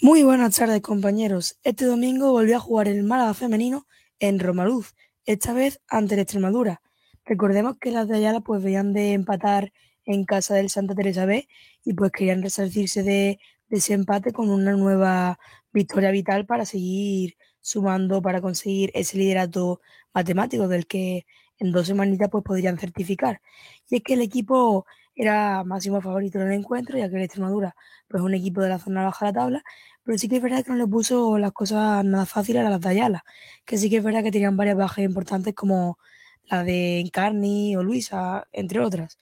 Muy 0.00 0.22
buenas 0.22 0.56
tardes, 0.56 0.80
compañeros. 0.80 1.58
Este 1.62 1.84
domingo 1.84 2.32
volvió 2.32 2.56
a 2.56 2.60
jugar 2.60 2.88
el 2.88 3.02
Málaga 3.02 3.34
femenino 3.34 3.86
en 4.18 4.38
Romaluz, 4.38 4.94
esta 5.26 5.52
vez 5.52 5.80
ante 5.88 6.20
Extremadura. 6.20 6.82
Recordemos 7.24 7.76
que 7.78 7.90
las 7.90 8.08
de 8.08 8.16
Ayala 8.16 8.40
pues 8.40 8.62
veían 8.62 8.92
de 8.92 9.12
empatar 9.12 9.72
en 10.04 10.24
casa 10.24 10.54
del 10.54 10.70
Santa 10.70 10.94
Teresa 10.94 11.26
B 11.26 11.48
y 11.84 11.94
pues 11.94 12.10
querían 12.10 12.42
resarcirse 12.42 13.02
de, 13.02 13.38
de 13.68 13.76
ese 13.76 13.94
empate 13.94 14.32
con 14.32 14.50
una 14.50 14.72
nueva 14.72 15.38
victoria 15.72 16.10
vital 16.10 16.46
para 16.46 16.64
seguir 16.64 17.36
sumando 17.62 18.20
para 18.20 18.42
conseguir 18.42 18.90
ese 18.92 19.16
liderato 19.16 19.80
matemático 20.12 20.68
del 20.68 20.86
que 20.86 21.26
en 21.58 21.72
dos 21.72 21.86
semanitas 21.86 22.28
pues 22.30 22.44
podrían 22.44 22.78
certificar. 22.78 23.40
Y 23.88 23.96
es 23.96 24.02
que 24.02 24.14
el 24.14 24.20
equipo 24.20 24.84
era 25.14 25.64
máximo 25.64 26.00
favorito 26.00 26.40
en 26.40 26.48
el 26.48 26.52
encuentro, 26.60 26.98
ya 26.98 27.08
que 27.10 27.16
el 27.16 27.22
Extremadura 27.22 27.74
pues 28.08 28.20
es 28.20 28.26
un 28.26 28.34
equipo 28.34 28.60
de 28.62 28.68
la 28.70 28.78
zona 28.78 29.04
baja 29.04 29.26
de 29.26 29.32
la 29.32 29.40
tabla, 29.40 29.62
pero 30.04 30.18
sí 30.18 30.28
que 30.28 30.36
es 30.36 30.42
verdad 30.42 30.64
que 30.64 30.70
no 30.72 30.76
le 30.78 30.86
puso 30.86 31.38
las 31.38 31.52
cosas 31.52 32.04
nada 32.04 32.26
fáciles 32.26 32.64
a 32.64 32.70
las 32.70 32.80
de 32.80 33.20
que 33.64 33.78
sí 33.78 33.90
que 33.90 33.98
es 33.98 34.04
verdad 34.04 34.22
que 34.22 34.32
tenían 34.32 34.56
varias 34.56 34.76
bajas 34.76 35.04
importantes 35.04 35.54
como 35.54 35.98
la 36.44 36.64
de 36.64 37.00
Encarni 37.00 37.76
o 37.76 37.82
Luisa, 37.82 38.46
entre 38.52 38.80
otras. 38.80 39.18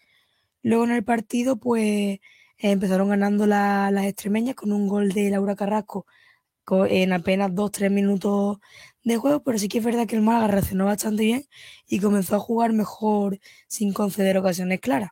Luego 0.63 0.85
en 0.85 0.93
el 0.93 1.05
partido, 1.05 1.57
pues 1.59 2.19
empezaron 2.59 3.09
ganando 3.11 3.47
la- 3.47 3.91
las 3.91 4.05
extremeñas 4.07 4.55
con 4.57 4.73
un 4.73 4.89
gol 4.89 5.11
de 5.13 5.31
Laura 5.31 5.57
Carrasco 5.57 6.07
co- 6.65 6.87
en 6.87 7.13
apenas 7.13 7.55
2-3 7.55 7.91
minutos 7.93 8.59
de 9.05 9.17
juego, 9.19 9.43
pero 9.45 9.59
sí 9.59 9.69
que 9.69 9.79
es 9.81 9.85
verdad 9.85 10.07
que 10.09 10.17
el 10.17 10.23
Málaga 10.23 10.49
reaccionó 10.49 10.87
bastante 10.87 11.25
bien 11.25 11.45
y 11.89 12.01
comenzó 12.01 12.37
a 12.37 12.41
jugar 12.41 12.73
mejor 12.75 13.41
sin 13.69 13.93
conceder 13.95 14.39
ocasiones 14.39 14.81
claras. 14.81 15.11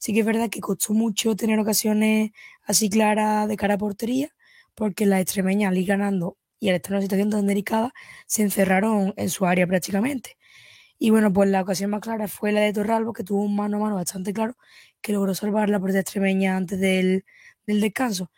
Sí 0.00 0.14
que 0.14 0.20
es 0.20 0.26
verdad 0.26 0.50
que 0.50 0.60
costó 0.62 0.94
mucho 0.94 1.36
tener 1.36 1.58
ocasiones 1.60 2.32
así 2.64 2.88
claras 2.90 3.46
de 3.48 3.56
cara 3.58 3.74
a 3.74 3.78
portería, 3.78 4.30
porque 4.74 5.06
las 5.06 5.20
extremeñas 5.20 5.70
al 5.70 5.78
ir 5.78 5.86
ganando 5.88 6.38
y 6.58 6.70
al 6.70 6.76
estar 6.76 6.92
en 6.92 6.96
una 6.96 7.02
situación 7.02 7.30
tan 7.30 7.46
delicada, 7.46 7.92
se 8.26 8.42
encerraron 8.42 9.12
en 9.18 9.30
su 9.30 9.46
área 9.46 9.66
prácticamente. 9.66 10.38
Y 10.98 11.10
bueno, 11.10 11.32
pues 11.32 11.50
la 11.50 11.62
ocasión 11.62 11.90
más 11.90 12.00
clara 12.00 12.28
fue 12.28 12.52
la 12.52 12.60
de 12.60 12.72
Torralbo, 12.72 13.12
que 13.12 13.24
tuvo 13.24 13.42
un 13.42 13.56
mano 13.56 13.78
a 13.78 13.80
mano 13.80 13.96
bastante 13.96 14.32
claro, 14.32 14.56
que 15.02 15.12
logró 15.12 15.34
salvar 15.34 15.70
la 15.70 15.80
puerta 15.80 16.00
extremeña 16.00 16.56
antes 16.56 16.80
del, 16.80 17.24
descanso. 17.66 18.30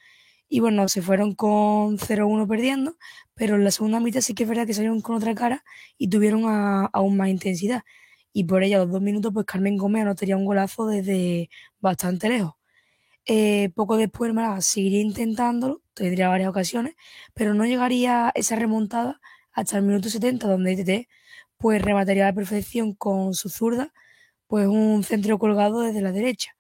Y 0.49 0.61
bueno, 0.61 0.89
se 0.89 1.03
fueron 1.03 1.35
con 1.35 1.99
0-1 1.99 2.49
perdiendo, 2.49 2.97
pero 3.35 3.57
en 3.57 3.65
la 3.65 3.71
segunda 3.73 4.01
mitad 4.01 4.21
sí 4.21 4.35
que 4.35 4.45
es 4.45 4.49
verdad 4.49 4.67
que 4.67 4.75
salieron 4.75 5.01
con 5.03 5.17
otra 5.17 5.35
cara 5.35 5.65
y 5.99 6.09
tuvieron 6.09 6.45
aún 6.93 7.17
más 7.17 7.29
intensidad. 7.29 7.83
Y 8.33 8.45
por 8.45 8.63
ello, 8.63 8.77
a 8.79 8.81
los 8.81 8.91
dos 8.93 9.03
minutos, 9.03 9.33
pues 9.33 9.47
Carmen 9.47 9.77
Gómez 9.77 10.03
anotaría 10.03 10.37
un 10.37 10.45
golazo 10.47 10.87
desde 10.87 11.51
bastante 11.81 12.29
lejos. 12.29 12.55
Eh, 13.27 13.71
poco 13.77 13.97
después 13.97 14.29
el 14.29 14.35
Málaga 14.35 14.61
seguiría 14.63 15.01
intentándolo, 15.01 15.83
tendría 15.95 16.29
varias 16.29 16.49
ocasiones, 16.51 16.95
pero 17.35 17.55
no 17.55 17.65
llegaría 17.67 18.33
esa 18.35 18.57
remontada 18.57 19.21
hasta 19.53 19.79
el 19.79 19.85
minuto 19.85 20.09
70, 20.09 20.49
donde 20.49 20.73
ITT 20.73 21.09
pues 21.59 21.81
remataría 21.83 22.25
a 22.25 22.29
la 22.31 22.35
perfección 22.35 22.95
con 22.95 23.35
su 23.35 23.49
zurda, 23.49 23.93
pues 24.49 24.67
un 24.69 25.05
centro 25.05 25.39
colgado 25.39 25.81
desde 25.81 26.03
la 26.03 26.13
derecha. 26.13 26.57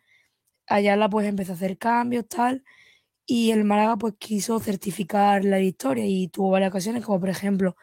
Ayala 0.69 1.09
pues 1.11 1.27
empezó 1.28 1.53
a 1.53 1.57
hacer 1.57 1.78
cambios, 1.78 2.28
tal, 2.28 2.65
y 3.27 3.53
el 3.53 3.65
Málaga 3.65 3.97
pues 3.99 4.15
quiso 4.19 4.61
certificar 4.61 5.44
la 5.44 5.59
victoria 5.59 6.07
y 6.07 6.28
tuvo 6.28 6.51
varias 6.51 6.70
ocasiones, 6.70 7.05
como 7.05 7.20
por 7.20 7.31
ejemplo 7.31 7.77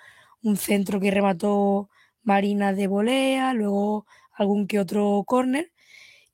un 0.43 0.57
centro 0.57 0.99
que 0.99 1.11
remató 1.11 1.89
Marina 2.23 2.73
de 2.73 2.87
volea, 2.87 3.53
luego 3.53 4.05
algún 4.33 4.67
que 4.67 4.79
otro 4.79 5.23
córner, 5.25 5.71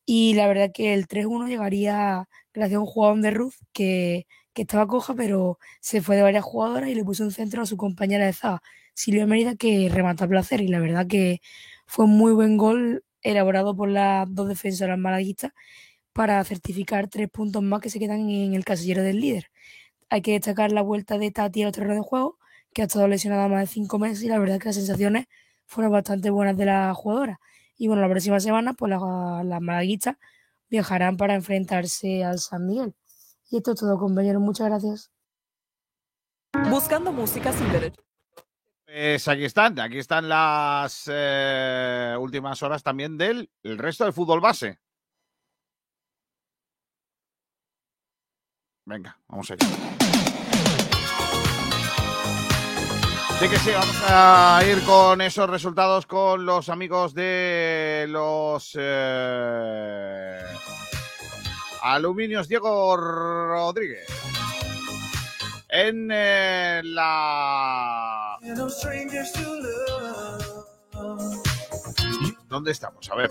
y 0.06 0.36
la 0.36 0.48
verdad 0.48 0.72
que 0.74 0.94
el 0.94 1.07
3-1 1.07 1.48
llegaría 1.48 2.28
gracias 2.53 2.78
a 2.78 2.82
un 2.82 2.86
jugador 2.88 3.22
de 3.22 3.32
Ruth 3.32 3.56
que, 3.74 4.28
que 4.53 4.64
estaba 4.64 4.88
coja, 4.88 5.16
pero 5.16 5.60
se 5.82 6.02
fue 6.02 6.16
de 6.16 6.24
varias 6.24 6.44
jugadoras 6.44 6.90
y 6.90 6.95
le 6.95 7.03
puso 7.03 7.24
un 7.24 7.32
centro 7.32 7.62
a 7.64 7.66
su 7.66 7.78
compañera 7.78 8.26
de 8.26 8.34
zaga, 8.34 8.62
Silvia 8.94 9.28
Mérida, 9.28 9.56
que 9.56 9.90
remató 9.91 10.26
a 10.26 10.28
placer. 10.28 10.62
Y 10.62 10.68
la 10.70 10.80
verdad 10.80 11.07
que 11.07 11.41
fue 11.88 12.06
un 12.06 12.18
muy 12.18 12.34
buen 12.34 12.57
gol 12.57 13.03
elaborado 13.22 13.76
por 13.76 13.90
las 13.90 14.34
dos 14.34 14.48
defensoras 14.48 14.98
malaguistas 14.98 15.52
para 16.14 16.44
certificar 16.45 17.10
tres 17.10 17.30
puntos 17.30 17.64
más 17.64 17.82
que 17.82 17.90
se 17.90 17.99
quedan 17.99 18.30
en 18.30 18.53
el 18.56 18.66
casillero 18.66 19.03
del 19.03 19.20
líder. 19.22 19.52
Hay 20.10 20.22
que 20.22 20.34
destacar 20.34 20.72
la 20.72 20.82
vuelta 20.82 21.18
de 21.18 21.32
Tati 21.32 21.64
a 21.64 21.66
los 21.68 21.74
terrenos 21.74 21.98
de 21.98 22.03
juego, 22.03 22.38
que 22.74 22.84
ha 22.84 22.86
estado 22.86 23.07
lesionada 23.07 23.48
más 23.49 23.62
de 23.62 23.68
cinco 23.68 23.99
meses 23.99 24.24
y 24.24 24.30
la 24.30 24.40
verdad 24.40 24.60
que 24.60 24.70
las 24.70 24.76
sensaciones 24.76 25.28
fueron 25.65 25.91
bastante 25.91 26.29
buenas 26.29 26.57
de 26.57 26.65
la 26.65 26.93
jugadora. 26.93 27.39
Y 27.77 27.87
bueno, 27.87 28.01
la 28.01 28.09
próxima 28.09 28.39
semana, 28.39 28.73
pues 28.73 28.89
las, 28.89 29.01
las 29.45 29.61
malaguistas 29.61 30.17
viajarán 30.69 31.17
para 31.17 31.35
enfrentarse 31.35 32.23
al 32.23 32.39
San 32.39 32.65
Miguel. 32.65 32.95
Y 33.51 33.57
esto 33.57 33.73
es 33.73 33.79
todo, 33.79 33.97
compañeros. 33.97 34.41
Muchas 34.41 34.67
gracias. 34.67 35.11
Buscando 36.69 37.11
música 37.11 37.51
sin 37.51 37.71
derecho. 37.71 38.01
Pues 38.85 39.27
aquí 39.27 39.43
están, 39.43 39.77
aquí 39.79 39.97
están 39.97 40.29
las 40.29 41.03
eh, 41.11 42.15
últimas 42.17 42.63
horas 42.63 42.81
también 42.81 43.17
del 43.17 43.49
el 43.63 43.77
resto 43.77 44.05
del 44.05 44.13
fútbol 44.13 44.39
base. 44.39 44.79
Venga, 48.85 49.19
vamos 49.27 49.51
allá. 49.51 50.14
Sí 53.40 53.49
que 53.49 53.60
sí, 53.60 53.72
vamos 53.72 54.02
a 54.07 54.62
ir 54.66 54.82
con 54.86 55.20
esos 55.22 55.49
resultados 55.49 56.06
con 56.06 56.45
los 56.45 56.70
amigos 56.70 57.14
de 57.14 58.06
los 58.07 58.78
eh, 58.80 60.40
Aluminios 61.82 62.48
Diego 62.48 62.95
Rodríguez. 62.95 64.07
En 65.68 66.10
eh, 66.12 66.82
la... 66.86 68.38
¿Dónde 72.48 72.72
estamos? 72.72 73.10
A 73.12 73.16
ver. 73.16 73.30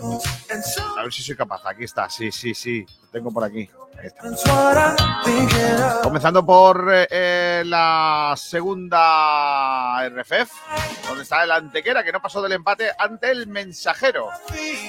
A 0.98 1.02
ver 1.02 1.12
si 1.12 1.22
soy 1.22 1.34
capaz. 1.34 1.62
Aquí 1.64 1.84
está. 1.84 2.10
Sí, 2.10 2.30
sí, 2.30 2.54
sí. 2.54 2.84
Tengo 3.10 3.32
por 3.32 3.42
aquí. 3.42 3.70
Comenzando 6.02 6.44
por 6.44 6.92
eh, 6.92 7.06
eh, 7.10 7.62
la 7.64 8.34
segunda 8.36 10.06
RFF, 10.08 10.50
donde 11.08 11.22
está 11.22 11.42
el 11.44 11.50
Antequera, 11.50 12.04
que 12.04 12.12
no 12.12 12.20
pasó 12.20 12.42
del 12.42 12.52
empate 12.52 12.90
ante 12.98 13.30
el 13.30 13.46
Mensajero. 13.46 14.28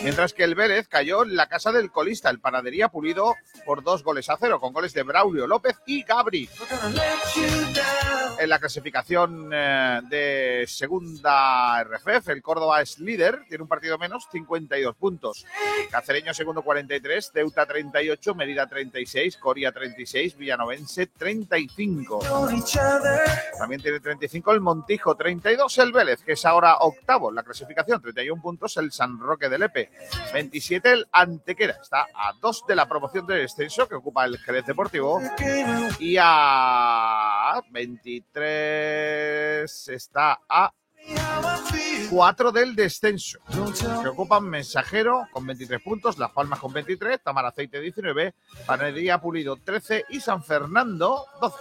Mientras 0.04 0.34
que 0.34 0.44
el 0.44 0.56
Vélez 0.56 0.88
cayó 0.88 1.24
en 1.24 1.36
la 1.36 1.48
casa 1.48 1.72
del 1.72 1.92
colista, 1.92 2.30
el 2.30 2.40
Panadería 2.40 2.90
Pulido, 2.90 3.36
por 3.66 3.84
dos 3.84 4.04
goles 4.04 4.30
a 4.30 4.38
cero, 4.38 4.60
con 4.60 4.74
goles 4.74 4.94
de 4.94 5.04
Braulio 5.04 5.48
López 5.48 5.78
y 5.86 6.04
Gabri. 6.04 6.50
En 8.38 8.50
la 8.50 8.60
clasificación 8.60 9.50
eh, 9.54 10.02
de 10.10 10.66
segunda 10.68 11.82
RFF, 11.84 12.30
el 12.30 12.42
Córdoba 12.42 12.82
es 12.82 13.00
líder, 13.00 13.46
tiene 13.48 13.64
un 13.64 13.70
partido 13.70 13.98
menos, 13.98 14.28
52 14.32 14.96
puntos. 14.96 15.46
Cacereño 15.90 16.34
segundo 16.34 16.62
43, 16.62 17.32
Ceuta 17.34 17.66
38, 17.66 18.36
Mérida 18.36 18.68
36, 18.96 19.38
Coria 19.38 19.72
36, 19.74 20.38
Villanovense 20.38 21.08
35. 21.08 22.20
También 23.60 23.82
tiene 23.82 24.00
35 24.00 24.54
el 24.54 24.62
Montijo, 24.62 25.16
32 25.16 25.78
el 25.80 25.92
Vélez, 25.92 26.24
que 26.24 26.32
es 26.32 26.46
ahora 26.46 26.78
octavo. 26.78 27.28
En 27.28 27.36
la 27.36 27.44
clasificación, 27.44 28.02
31 28.02 28.42
puntos 28.42 28.78
el 28.78 28.94
San 28.94 29.20
Roque 29.20 29.50
del 29.50 29.64
Epe, 29.64 29.92
27 30.32 30.94
el 30.94 31.06
Antequera, 31.12 31.78
está 31.82 32.08
a 32.14 32.32
dos 32.40 32.64
de 32.66 32.78
la 32.78 32.88
promoción 32.88 33.28
del 33.28 33.40
descenso 33.40 33.86
que 33.86 33.96
ocupa 33.96 34.24
el 34.24 34.38
Jerez 34.38 34.66
Deportivo. 34.66 35.20
Y 36.00 36.16
a 36.18 37.62
23 37.72 39.90
está 39.90 40.40
a 40.48 40.72
4 42.10 42.52
del 42.52 42.76
descenso, 42.76 43.40
que 44.02 44.08
ocupan 44.08 44.48
Mensajero 44.48 45.28
con 45.32 45.46
23 45.46 45.82
puntos, 45.82 46.18
Las 46.18 46.32
Palmas 46.32 46.60
con 46.60 46.72
23, 46.72 47.22
Tamar 47.22 47.46
Aceite 47.46 47.80
19, 47.80 48.34
Panadería 48.66 49.20
Pulido 49.20 49.58
13 49.58 50.06
y 50.10 50.20
San 50.20 50.44
Fernando 50.44 51.26
12. 51.42 51.58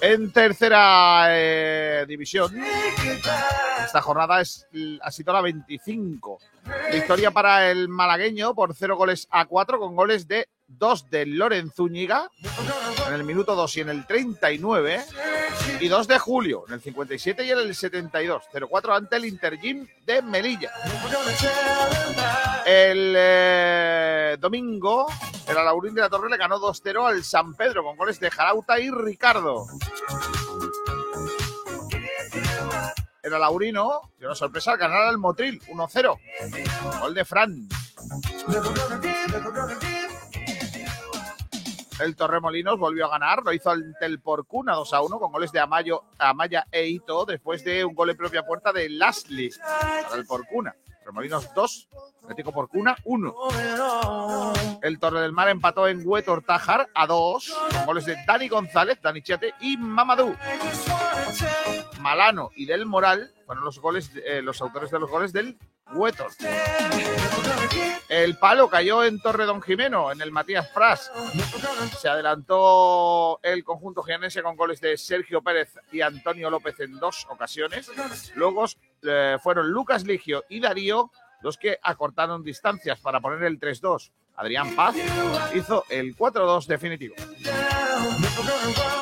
En 0.00 0.32
tercera 0.32 1.26
eh, 1.30 2.04
división, 2.06 2.52
esta 3.84 4.02
jornada 4.02 4.40
es, 4.40 4.66
ha 5.00 5.10
sido 5.10 5.32
la 5.32 5.40
25. 5.40 6.38
Victoria 6.92 7.30
para 7.30 7.70
el 7.70 7.88
malagueño 7.88 8.54
por 8.54 8.74
0 8.74 8.96
goles 8.96 9.28
a 9.30 9.46
4 9.46 9.78
con 9.78 9.94
goles 9.96 10.26
de 10.26 10.48
2 10.78 11.10
de 11.10 11.26
Lorenzúñiga 11.26 12.30
en 13.06 13.14
el 13.14 13.24
minuto 13.24 13.54
2 13.54 13.76
y 13.76 13.80
en 13.80 13.88
el 13.88 14.06
39 14.06 15.04
y 15.80 15.88
2 15.88 16.08
de 16.08 16.18
Julio 16.18 16.64
en 16.68 16.74
el 16.74 16.80
57 16.80 17.44
y 17.44 17.50
en 17.50 17.58
el 17.58 17.74
72. 17.74 18.42
0-4 18.52 18.96
ante 18.96 19.16
el 19.16 19.24
Intergym 19.24 19.86
de 20.06 20.22
Melilla. 20.22 20.72
El 22.64 23.14
eh, 23.16 24.36
domingo 24.38 25.06
el 25.48 25.58
Alaurín 25.58 25.94
de 25.94 26.00
la 26.00 26.08
Torre 26.08 26.30
le 26.30 26.36
ganó 26.36 26.58
2-0 26.58 27.06
al 27.06 27.24
San 27.24 27.54
Pedro 27.54 27.82
con 27.82 27.96
goles 27.96 28.20
de 28.20 28.30
Jarauta 28.30 28.78
y 28.78 28.90
Ricardo. 28.90 29.66
El 33.22 33.34
Alaurino 33.34 34.12
dio 34.18 34.28
una 34.28 34.34
sorpresa 34.34 34.72
al 34.72 34.78
ganar 34.78 35.02
al 35.02 35.18
Motril 35.18 35.60
1-0. 35.68 37.00
Gol 37.00 37.14
de 37.14 37.24
Fran. 37.24 37.68
El 42.02 42.16
Torremolinos 42.16 42.78
volvió 42.78 43.06
a 43.06 43.10
ganar, 43.10 43.44
lo 43.44 43.52
hizo 43.52 43.70
ante 43.70 44.06
el 44.06 44.20
Porcuna 44.20 44.74
2 44.74 44.92
a 44.92 45.02
1 45.02 45.18
con 45.20 45.30
goles 45.30 45.52
de 45.52 45.60
Amayo, 45.60 46.02
Amaya 46.18 46.66
e 46.72 46.88
Ito 46.88 47.24
después 47.24 47.62
de 47.64 47.84
un 47.84 47.94
gol 47.94 48.10
en 48.10 48.16
propia 48.16 48.44
puerta 48.44 48.72
de 48.72 48.88
Lashley 48.88 49.50
para 49.60 50.16
el 50.16 50.26
Porcuna. 50.26 50.74
Torremolinos 50.98 51.54
2, 51.54 51.88
Atlético 52.22 52.52
Porcuna 52.52 52.96
1. 53.04 53.34
El 54.82 54.98
Torre 54.98 55.20
del 55.20 55.32
Mar 55.32 55.48
empató 55.48 55.86
en 55.86 56.02
Huetor 56.04 56.42
Tajar 56.42 56.88
a 56.92 57.06
2 57.06 57.54
con 57.72 57.86
goles 57.86 58.04
de 58.04 58.16
Dani 58.26 58.48
González, 58.48 59.00
Dani 59.00 59.22
Chiate 59.22 59.54
y 59.60 59.76
Mamadou. 59.76 60.34
Malano 62.00 62.50
y 62.56 62.66
Del 62.66 62.84
Moral 62.84 63.32
fueron 63.46 63.64
los 63.64 63.78
goles, 63.78 64.10
eh, 64.24 64.42
los 64.42 64.60
autores 64.60 64.90
de 64.90 64.98
los 64.98 65.08
goles 65.08 65.32
del 65.32 65.56
Huetor. 65.94 66.30
El 68.08 68.36
palo 68.36 68.68
cayó 68.68 69.04
en 69.04 69.20
Torre 69.20 69.46
Don 69.46 69.62
Jimeno, 69.62 70.12
en 70.12 70.20
el 70.20 70.30
Matías 70.30 70.68
Pras. 70.68 71.10
Se 71.98 72.08
adelantó 72.08 73.40
el 73.42 73.64
conjunto 73.64 74.02
jienense 74.02 74.42
con 74.42 74.54
goles 74.54 74.80
de 74.80 74.98
Sergio 74.98 75.42
Pérez 75.42 75.74
y 75.90 76.02
Antonio 76.02 76.50
López 76.50 76.78
en 76.80 76.98
dos 76.98 77.26
ocasiones. 77.30 77.90
Luego 78.34 78.66
eh, 79.02 79.38
fueron 79.42 79.70
Lucas 79.70 80.04
Ligio 80.04 80.44
y 80.50 80.60
Darío 80.60 81.10
los 81.40 81.56
que 81.56 81.78
acortaron 81.82 82.42
distancias 82.42 83.00
para 83.00 83.20
poner 83.20 83.42
el 83.44 83.58
3-2. 83.58 84.10
Adrián 84.36 84.74
Paz 84.74 84.94
hizo 85.54 85.84
el 85.88 86.16
4-2 86.16 86.66
definitivo. 86.66 87.14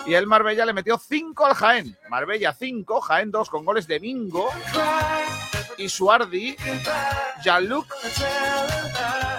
Y 0.07 0.15
el 0.15 0.27
Marbella 0.27 0.65
le 0.67 0.73
metió 0.73 0.99
5 0.99 1.47
al 1.47 1.55
Jaén. 1.55 1.97
Marbella 2.09 2.53
5, 2.53 3.01
Jaén 3.01 3.31
2 3.31 3.51
con 3.51 3.65
goles 3.65 3.87
de 3.87 4.01
Mingo 4.01 4.51
y 5.81 5.89
Suardi, 5.89 6.57
Jean-Luc, 7.43 7.87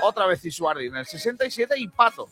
otra 0.01 0.26
vez 0.26 0.43
Isuardi 0.43 0.88
en 0.88 0.95
el 0.95 1.05
67 1.05 1.76
y 1.77 1.88
Pato. 1.88 2.27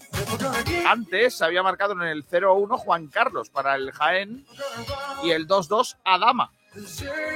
Antes 0.88 1.42
había 1.44 1.62
marcado 1.62 1.94
en 1.94 2.02
el 2.02 2.26
0-1 2.26 2.78
Juan 2.78 3.08
Carlos 3.08 3.50
para 3.52 3.76
el 3.76 3.92
Jaén 3.92 4.46
y 5.24 5.30
el 5.30 5.48
2-2 5.48 5.98
Adama 6.04 6.52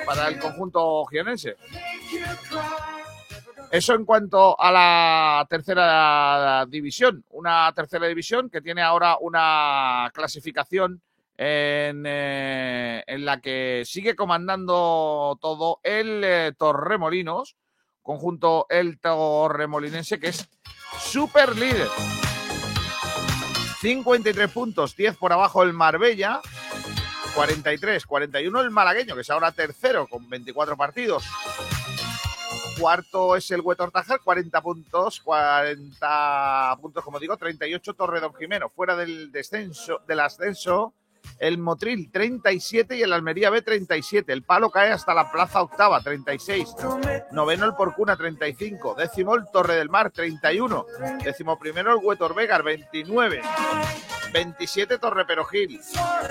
para 0.06 0.28
el 0.28 0.40
conjunto 0.40 1.06
gionense. 1.06 1.58
Eso 3.70 3.94
en 3.94 4.06
cuanto 4.06 4.60
a 4.60 4.72
la 4.72 5.48
tercera 5.50 6.66
división. 6.68 7.24
Una 7.30 7.72
tercera 7.74 8.08
división 8.08 8.50
que 8.50 8.62
tiene 8.62 8.82
ahora 8.82 9.18
una 9.20 10.10
clasificación 10.14 11.02
en, 11.38 12.04
eh, 12.06 13.04
en 13.08 13.26
la 13.26 13.42
que 13.42 13.84
sigue 13.86 14.16
comandando 14.16 15.38
todo 15.42 15.80
el 15.84 16.24
eh, 16.24 16.54
Torremolinos, 16.58 17.56
conjunto 18.02 18.68
el 18.70 19.00
Torremolinense, 19.00 20.20
que 20.20 20.28
es 20.28 20.50
super 21.00 21.56
líder. 21.58 21.88
53 23.82 24.52
puntos, 24.52 24.96
10 24.96 25.18
por 25.18 25.34
abajo 25.34 25.64
el 25.64 25.74
Marbella, 25.74 26.42
43, 27.36 28.06
41 28.06 28.62
el 28.62 28.70
malagueño, 28.70 29.16
que 29.16 29.22
es 29.22 29.30
ahora 29.30 29.52
tercero 29.52 30.08
con 30.08 30.30
24 30.30 30.78
partidos. 30.78 31.26
Cuarto 32.80 33.36
es 33.36 33.50
el 33.52 33.62
Huetor 33.62 33.92
Tajar, 33.92 34.20
40 34.22 34.62
puntos, 34.62 35.20
40 35.22 36.78
puntos, 36.82 37.04
como 37.04 37.20
digo, 37.20 37.38
38 37.38 37.94
Torredón 37.94 38.34
Jimeno, 38.36 38.70
fuera 38.70 38.96
del 38.96 39.32
descenso, 39.32 40.02
del 40.08 40.22
ascenso. 40.22 40.94
El 41.40 41.58
Motril 41.58 42.10
37 42.12 42.96
y 42.96 43.02
el 43.02 43.14
Almería 43.14 43.50
B 43.50 43.62
37. 43.62 44.32
El 44.32 44.44
palo 44.44 44.70
cae 44.70 44.92
hasta 44.92 45.14
la 45.14 45.32
plaza 45.32 45.62
octava 45.62 46.02
36. 46.02 46.70
Noveno 47.32 47.66
el 47.66 47.76
Porcuna 47.76 48.16
35. 48.16 48.96
Décimo 48.96 49.36
el 49.36 49.44
Torre 49.52 49.76
del 49.76 49.90
Mar 49.90 50.12
31. 50.12 50.86
Décimo 51.24 51.60
primero 51.60 51.92
el 51.92 52.00
Huetor 52.04 52.34
Vegar 52.34 52.64
29. 52.64 53.42
27 54.34 54.98
Torre 54.98 55.26
Perojil 55.26 55.80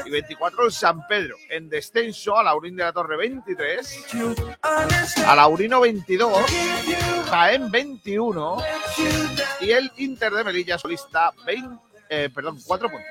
y 0.04 0.10
24 0.10 0.66
el 0.66 0.72
San 0.72 1.06
Pedro. 1.06 1.36
En 1.48 1.68
descenso 1.68 2.36
a 2.36 2.42
Laurín 2.42 2.76
de 2.76 2.82
la 2.82 2.92
Torre 2.92 3.16
23, 3.16 4.06
a 5.24 5.36
Laurino 5.36 5.80
22, 5.80 6.42
Jaén 7.30 7.70
21 7.70 8.62
y 9.60 9.70
el 9.70 9.90
Inter 9.98 10.32
de 10.32 10.44
Melilla 10.44 10.78
solista 10.78 11.32
20, 11.46 11.91
eh, 12.14 12.28
perdón, 12.28 12.58
4 12.66 12.90
puntos. 12.90 13.08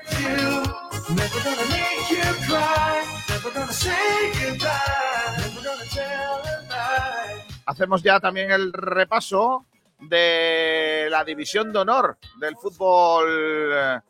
Hacemos 7.66 8.02
ya 8.04 8.20
también 8.20 8.52
el 8.52 8.72
repaso 8.72 9.66
de 9.98 11.08
la 11.10 11.24
división 11.24 11.72
de 11.72 11.78
honor 11.80 12.16
del 12.38 12.56
fútbol 12.56 14.00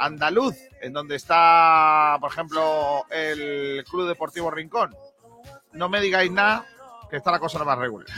andaluz, 0.00 0.56
en 0.80 0.92
donde 0.92 1.14
está, 1.14 2.16
por 2.20 2.32
ejemplo, 2.32 3.06
el 3.10 3.84
Club 3.88 4.08
Deportivo 4.08 4.50
Rincón. 4.50 4.96
No 5.74 5.88
me 5.88 6.00
digáis 6.00 6.32
nada, 6.32 6.66
que 7.08 7.18
está 7.18 7.30
la 7.30 7.38
cosa 7.38 7.62
más 7.62 7.78
regular. 7.78 8.08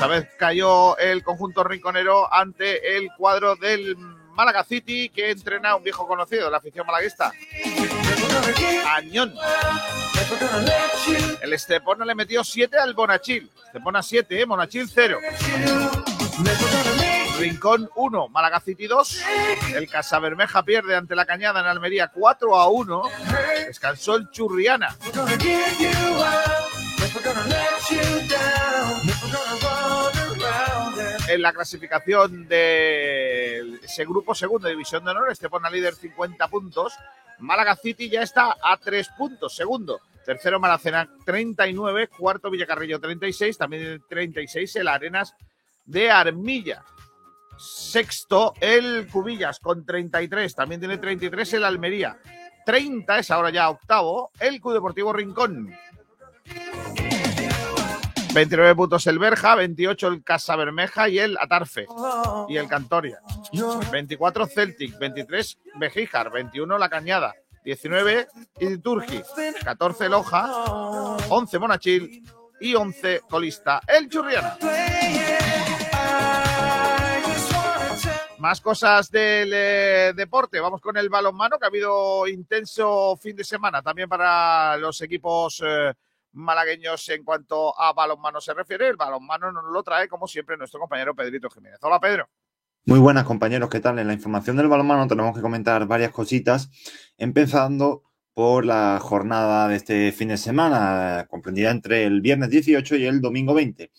Esta 0.00 0.08
vez 0.08 0.28
cayó 0.38 0.96
el 0.96 1.22
conjunto 1.22 1.62
rinconero 1.62 2.32
ante 2.32 2.96
el 2.96 3.10
cuadro 3.18 3.54
del 3.56 3.98
Málaga 4.32 4.64
City, 4.64 5.10
que 5.10 5.30
entrena 5.30 5.72
a 5.72 5.76
un 5.76 5.82
viejo 5.82 6.08
conocido 6.08 6.46
de 6.46 6.50
la 6.50 6.56
afición 6.56 6.86
malaguista. 6.86 7.30
Añón. 8.94 9.34
El 11.42 11.52
Estepona 11.52 12.06
le 12.06 12.14
metió 12.14 12.42
7 12.42 12.78
al 12.78 12.94
Bonachil. 12.94 13.50
Estepona 13.66 14.02
7, 14.02 14.40
¿eh? 14.40 14.44
Bonachil 14.46 14.88
0. 14.88 15.18
Rincón 17.38 17.90
1, 17.94 18.28
Málaga 18.30 18.58
City 18.60 18.86
2. 18.86 19.22
El 19.74 19.86
Casabermeja 19.86 20.62
pierde 20.62 20.96
ante 20.96 21.14
la 21.14 21.26
Cañada 21.26 21.60
en 21.60 21.66
Almería 21.66 22.08
4 22.08 22.56
a 22.56 22.70
1. 22.70 23.02
Descansó 23.66 24.16
el 24.16 24.30
Churriana. 24.30 24.96
En 31.30 31.42
la 31.42 31.52
clasificación 31.52 32.48
de 32.48 33.60
ese 33.84 34.04
grupo 34.04 34.34
segundo, 34.34 34.66
División 34.66 35.04
de 35.04 35.12
Honor, 35.12 35.30
Estepona 35.30 35.70
líder 35.70 35.94
50 35.94 36.48
puntos. 36.48 36.92
Málaga 37.38 37.76
City 37.76 38.10
ya 38.10 38.22
está 38.22 38.56
a 38.60 38.76
3 38.76 39.10
puntos, 39.16 39.54
segundo. 39.54 40.00
Tercero, 40.26 40.58
Maracena 40.58 41.08
39. 41.24 42.08
Cuarto, 42.08 42.50
Villacarrillo 42.50 42.98
36. 42.98 43.56
También 43.56 44.02
36 44.08 44.74
el 44.74 44.88
Arenas 44.88 45.36
de 45.84 46.10
Armilla. 46.10 46.82
Sexto, 47.56 48.54
el 48.60 49.06
Cubillas 49.06 49.60
con 49.60 49.86
33. 49.86 50.52
También 50.52 50.80
tiene 50.80 50.98
33 50.98 51.52
el 51.52 51.64
Almería. 51.64 52.18
30 52.66 53.20
es 53.20 53.30
ahora 53.30 53.50
ya 53.50 53.70
octavo 53.70 54.32
el 54.40 54.60
Club 54.60 54.74
Deportivo 54.74 55.12
Rincón. 55.12 55.72
29 58.32 58.74
puntos 58.76 59.06
el 59.08 59.18
Berja, 59.18 59.56
28 59.56 60.08
el 60.08 60.22
Casa 60.22 60.54
Bermeja 60.54 61.08
y 61.08 61.18
el 61.18 61.36
Atarfe 61.38 61.86
y 62.48 62.56
el 62.56 62.68
Cantoria. 62.68 63.20
24 63.90 64.46
Celtic, 64.46 64.98
23 64.98 65.58
Bejíjar, 65.76 66.30
21 66.30 66.78
La 66.78 66.88
Cañada, 66.88 67.34
19 67.64 68.28
Iturgi, 68.60 69.22
14 69.64 70.08
Loja, 70.08 70.48
11 71.28 71.58
Monachil 71.58 72.24
y 72.60 72.74
11 72.74 73.22
Colista 73.28 73.80
el 73.88 74.08
Churriana. 74.08 74.56
Más 78.38 78.60
cosas 78.60 79.10
del 79.10 79.50
eh, 79.52 80.12
deporte. 80.16 80.60
Vamos 80.60 80.80
con 80.80 80.96
el 80.96 81.10
balonmano, 81.10 81.58
que 81.58 81.66
ha 81.66 81.68
habido 81.68 82.26
intenso 82.26 83.18
fin 83.20 83.36
de 83.36 83.44
semana 83.44 83.82
también 83.82 84.08
para 84.08 84.78
los 84.78 84.98
equipos 85.02 85.62
eh, 85.62 85.92
malagueños 86.32 87.08
en 87.08 87.24
cuanto 87.24 87.78
a 87.78 87.92
balonmano 87.92 88.40
se 88.40 88.54
refiere. 88.54 88.88
El 88.88 88.96
balonmano 88.96 89.52
nos 89.52 89.64
lo 89.72 89.82
trae, 89.82 90.08
como 90.08 90.26
siempre, 90.26 90.56
nuestro 90.56 90.80
compañero 90.80 91.14
Pedrito 91.14 91.48
Jiménez. 91.50 91.78
Hola, 91.82 92.00
Pedro. 92.00 92.28
Muy 92.86 92.98
buenas, 92.98 93.24
compañeros. 93.24 93.68
¿Qué 93.68 93.80
tal? 93.80 93.98
En 93.98 94.06
la 94.06 94.14
información 94.14 94.56
del 94.56 94.68
balonmano 94.68 95.06
tenemos 95.06 95.34
que 95.34 95.42
comentar 95.42 95.86
varias 95.86 96.12
cositas, 96.12 96.70
empezando 97.18 98.04
por 98.32 98.64
la 98.64 98.98
jornada 99.00 99.68
de 99.68 99.76
este 99.76 100.12
fin 100.12 100.28
de 100.28 100.38
semana, 100.38 101.26
comprendida 101.28 101.70
entre 101.70 102.04
el 102.04 102.20
viernes 102.20 102.50
18 102.50 102.96
y 102.96 103.04
el 103.04 103.20
domingo 103.20 103.52
20. 103.54 103.90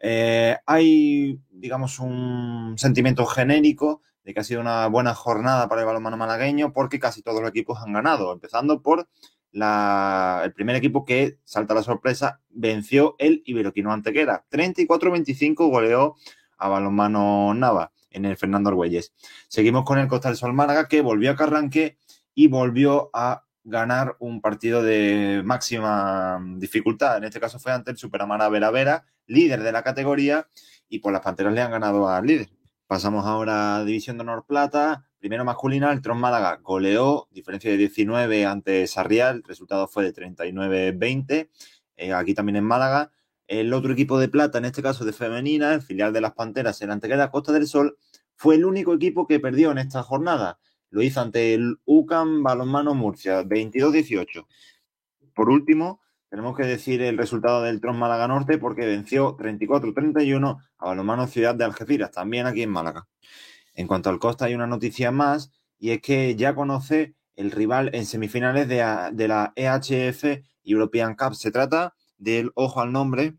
Eh, 0.00 0.56
hay, 0.66 1.38
digamos, 1.50 1.98
un 1.98 2.74
sentimiento 2.78 3.26
genérico 3.26 4.02
de 4.24 4.32
que 4.32 4.40
ha 4.40 4.44
sido 4.44 4.60
una 4.60 4.86
buena 4.86 5.14
jornada 5.14 5.68
para 5.68 5.82
el 5.82 5.86
balonmano 5.86 6.16
malagueño 6.16 6.72
porque 6.72 6.98
casi 6.98 7.22
todos 7.22 7.40
los 7.40 7.50
equipos 7.50 7.78
han 7.80 7.92
ganado, 7.92 8.32
empezando 8.32 8.82
por 8.82 9.08
la, 9.52 10.42
el 10.44 10.52
primer 10.52 10.76
equipo 10.76 11.04
que, 11.04 11.38
salta 11.44 11.74
la 11.74 11.82
sorpresa, 11.82 12.40
venció 12.48 13.14
el 13.18 13.42
Iberoquino 13.44 13.92
Antequera. 13.92 14.44
34-25 14.50 15.70
goleó 15.70 16.16
a 16.58 16.68
balonmano 16.68 17.54
Nava 17.54 17.92
en 18.10 18.24
el 18.24 18.36
Fernando 18.36 18.70
Argüelles. 18.70 19.12
Seguimos 19.48 19.84
con 19.84 19.98
el 19.98 20.08
Costa 20.08 20.28
del 20.28 20.36
Sol 20.36 20.52
Málaga 20.52 20.88
que 20.88 21.00
volvió 21.00 21.30
a 21.30 21.36
Carranque 21.36 21.98
y 22.34 22.48
volvió 22.48 23.10
a 23.12 23.44
ganar 23.64 24.16
un 24.18 24.40
partido 24.40 24.82
de 24.82 25.42
máxima 25.44 26.42
dificultad. 26.56 27.18
En 27.18 27.24
este 27.24 27.40
caso 27.40 27.58
fue 27.58 27.72
ante 27.72 27.90
el 27.90 27.96
Superamara 27.96 28.48
Vera 28.48 28.70
Vera, 28.70 29.06
líder 29.26 29.62
de 29.62 29.72
la 29.72 29.82
categoría, 29.82 30.48
y 30.88 30.98
por 30.98 31.12
las 31.12 31.22
Panteras 31.22 31.52
le 31.52 31.62
han 31.62 31.70
ganado 31.70 32.08
al 32.08 32.26
líder. 32.26 32.50
Pasamos 32.86 33.24
ahora 33.26 33.76
a 33.76 33.84
División 33.84 34.16
de 34.16 34.22
Honor 34.22 34.44
Plata. 34.46 35.06
Primero 35.22 35.44
masculina, 35.44 35.92
el 35.92 36.02
Tron 36.02 36.18
Málaga 36.18 36.58
goleó, 36.64 37.28
diferencia 37.30 37.70
de 37.70 37.76
19 37.76 38.44
ante 38.44 38.84
Sarrial, 38.88 39.36
el 39.36 39.44
resultado 39.44 39.86
fue 39.86 40.02
de 40.02 40.12
39-20. 40.12 41.48
Eh, 41.96 42.12
aquí 42.12 42.34
también 42.34 42.56
en 42.56 42.64
Málaga. 42.64 43.12
El 43.46 43.72
otro 43.72 43.92
equipo 43.92 44.18
de 44.18 44.26
plata, 44.26 44.58
en 44.58 44.64
este 44.64 44.82
caso 44.82 45.04
de 45.04 45.12
femenina, 45.12 45.74
el 45.74 45.82
filial 45.82 46.12
de 46.12 46.22
las 46.22 46.32
Panteras, 46.32 46.82
el 46.82 46.90
Antequera 46.90 47.30
Costa 47.30 47.52
del 47.52 47.68
Sol, 47.68 47.96
fue 48.34 48.56
el 48.56 48.64
único 48.64 48.94
equipo 48.94 49.28
que 49.28 49.38
perdió 49.38 49.70
en 49.70 49.78
esta 49.78 50.02
jornada. 50.02 50.58
Lo 50.90 51.02
hizo 51.02 51.20
ante 51.20 51.54
el 51.54 51.78
UCAM 51.84 52.42
Balonmano 52.42 52.92
Murcia, 52.96 53.44
22-18. 53.44 54.44
Por 55.36 55.50
último, 55.50 56.00
tenemos 56.30 56.56
que 56.56 56.64
decir 56.64 57.00
el 57.00 57.16
resultado 57.16 57.62
del 57.62 57.80
Tron 57.80 57.96
Málaga 57.96 58.26
Norte 58.26 58.58
porque 58.58 58.86
venció 58.86 59.36
34-31 59.36 60.58
a 60.78 60.84
Balonmano 60.84 61.28
Ciudad 61.28 61.54
de 61.54 61.64
Algeciras, 61.64 62.10
también 62.10 62.46
aquí 62.46 62.62
en 62.62 62.70
Málaga. 62.70 63.06
En 63.74 63.86
cuanto 63.86 64.10
al 64.10 64.18
Costa, 64.18 64.46
hay 64.46 64.54
una 64.54 64.66
noticia 64.66 65.10
más 65.10 65.50
y 65.78 65.90
es 65.90 66.00
que 66.00 66.36
ya 66.36 66.54
conoce 66.54 67.14
el 67.34 67.50
rival 67.50 67.90
en 67.94 68.06
semifinales 68.06 68.68
de, 68.68 69.28
la 69.28 69.52
EHF 69.56 70.42
European 70.64 71.16
Cup. 71.16 71.34
Se 71.34 71.50
trata 71.50 71.94
del, 72.18 72.52
ojo 72.54 72.80
al 72.80 72.92
nombre, 72.92 73.36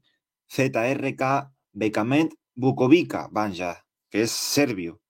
ZRK 0.49 1.51
Bekament 1.71 2.33
Bukovica 2.55 3.27
Banja, 3.31 3.85
que 4.09 4.23
es 4.23 4.31
serbio. 4.31 5.01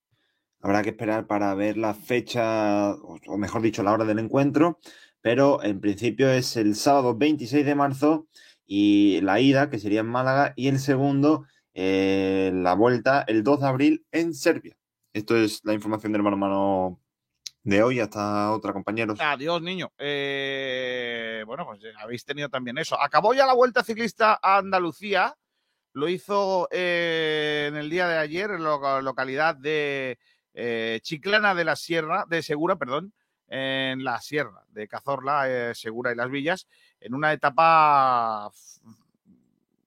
Habrá 0.61 0.81
que 0.81 0.89
esperar 0.91 1.27
para 1.27 1.53
ver 1.55 1.77
la 1.77 1.93
fecha, 1.93 2.93
o 2.93 3.37
mejor 3.37 3.61
dicho, 3.61 3.83
la 3.83 3.91
hora 3.91 4.05
del 4.05 4.19
encuentro, 4.19 4.79
pero 5.21 5.63
en 5.63 5.79
principio 5.81 6.29
es 6.29 6.55
el 6.55 6.75
sábado 6.75 7.17
26 7.17 7.65
de 7.65 7.75
marzo 7.75 8.27
y 8.65 9.19
la 9.21 9.39
ida, 9.39 9.69
que 9.69 9.79
sería 9.79 10.01
en 10.01 10.07
Málaga, 10.07 10.53
y 10.55 10.67
el 10.67 10.79
segundo, 10.79 11.45
eh, 11.73 12.51
la 12.53 12.75
vuelta, 12.75 13.23
el 13.27 13.43
2 13.43 13.59
de 13.61 13.67
abril 13.67 14.05
en 14.11 14.33
Serbia. 14.33 14.77
Esto 15.13 15.37
es 15.37 15.63
la 15.63 15.73
información 15.73 16.11
del 16.11 16.23
balonmano 16.23 16.99
de 17.61 17.83
hoy. 17.83 17.99
Hasta 17.99 18.51
otra, 18.51 18.73
compañeros. 18.73 19.19
Adiós, 19.21 19.61
niño. 19.61 19.91
Eh, 19.99 21.43
bueno, 21.45 21.67
pues 21.67 21.81
habéis 21.99 22.25
tenido 22.25 22.49
también 22.49 22.79
eso. 22.79 22.99
Acabó 22.99 23.35
ya 23.35 23.45
la 23.45 23.53
vuelta 23.53 23.83
ciclista 23.83 24.39
a 24.41 24.57
Andalucía. 24.57 25.35
Lo 25.93 26.09
hizo 26.09 26.67
eh, 26.71 27.67
en 27.69 27.77
el 27.77 27.91
día 27.91 28.07
de 28.07 28.17
ayer 28.17 28.49
en 28.49 28.63
la 28.63 29.01
localidad 29.01 29.55
de 29.55 30.17
eh, 30.55 30.99
Chiclana 31.03 31.53
de 31.53 31.65
la 31.65 31.75
Sierra, 31.75 32.25
de 32.27 32.41
Segura, 32.41 32.77
perdón, 32.77 33.13
en 33.47 34.03
la 34.03 34.19
Sierra 34.19 34.65
de 34.69 34.87
Cazorla, 34.87 35.75
Segura 35.75 36.11
y 36.11 36.15
Las 36.15 36.31
Villas, 36.31 36.67
en 36.99 37.13
una 37.13 37.31
etapa 37.31 38.51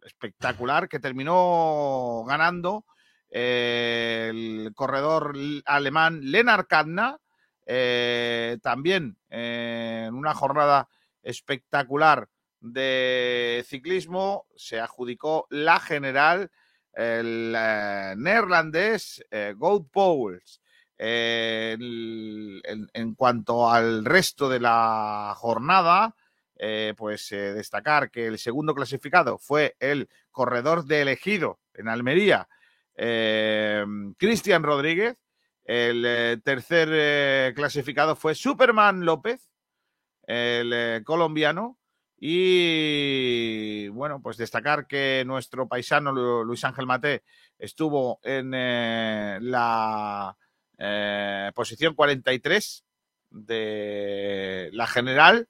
espectacular 0.04 0.88
que 0.88 1.00
terminó 1.00 2.24
ganando 2.28 2.84
el 3.30 4.72
corredor 4.74 5.34
alemán 5.64 6.20
Lennart 6.22 6.68
Kantner, 6.68 7.16
eh, 7.68 8.58
también 8.62 9.18
eh, 9.28 10.04
en 10.06 10.14
una 10.14 10.34
jornada 10.34 10.88
espectacular 11.22 12.28
de 12.60 13.64
ciclismo 13.66 14.46
se 14.54 14.78
adjudicó 14.78 15.48
la 15.50 15.80
general 15.80 16.50
el 16.92 17.54
eh, 17.56 18.14
neerlandés 18.16 19.24
Gold 19.56 19.90
Powers. 19.90 20.60
En, 20.98 22.62
en, 22.94 23.14
cuanto 23.16 23.70
al 23.70 24.02
resto 24.06 24.48
de 24.48 24.60
la 24.60 25.34
jornada, 25.36 26.16
pues 26.96 27.28
destacar 27.28 28.10
que 28.10 28.28
el 28.28 28.38
segundo 28.38 28.74
clasificado 28.74 29.36
fue 29.36 29.76
el 29.78 30.08
corredor 30.32 30.86
de 30.86 31.02
elegido 31.02 31.60
en 31.74 31.88
Almería, 31.88 32.48
Cristian 32.96 34.62
Rodríguez, 34.62 35.16
el 35.66 36.04
eh, 36.06 36.38
tercer 36.44 36.88
eh, 36.92 37.52
clasificado 37.56 38.14
fue 38.14 38.36
Superman 38.36 39.04
López, 39.04 39.50
el 40.22 40.72
eh, 40.72 41.02
colombiano. 41.04 41.78
Y 42.18 43.88
bueno, 43.88 44.22
pues 44.22 44.38
destacar 44.38 44.86
que 44.86 45.24
nuestro 45.26 45.68
paisano 45.68 46.12
Luis 46.44 46.64
Ángel 46.64 46.86
Mate 46.86 47.24
estuvo 47.58 48.20
en 48.22 48.52
la 48.52 50.34
posición 51.54 51.94
43 51.94 52.84
de 53.30 54.70
la 54.72 54.86
general 54.86 55.46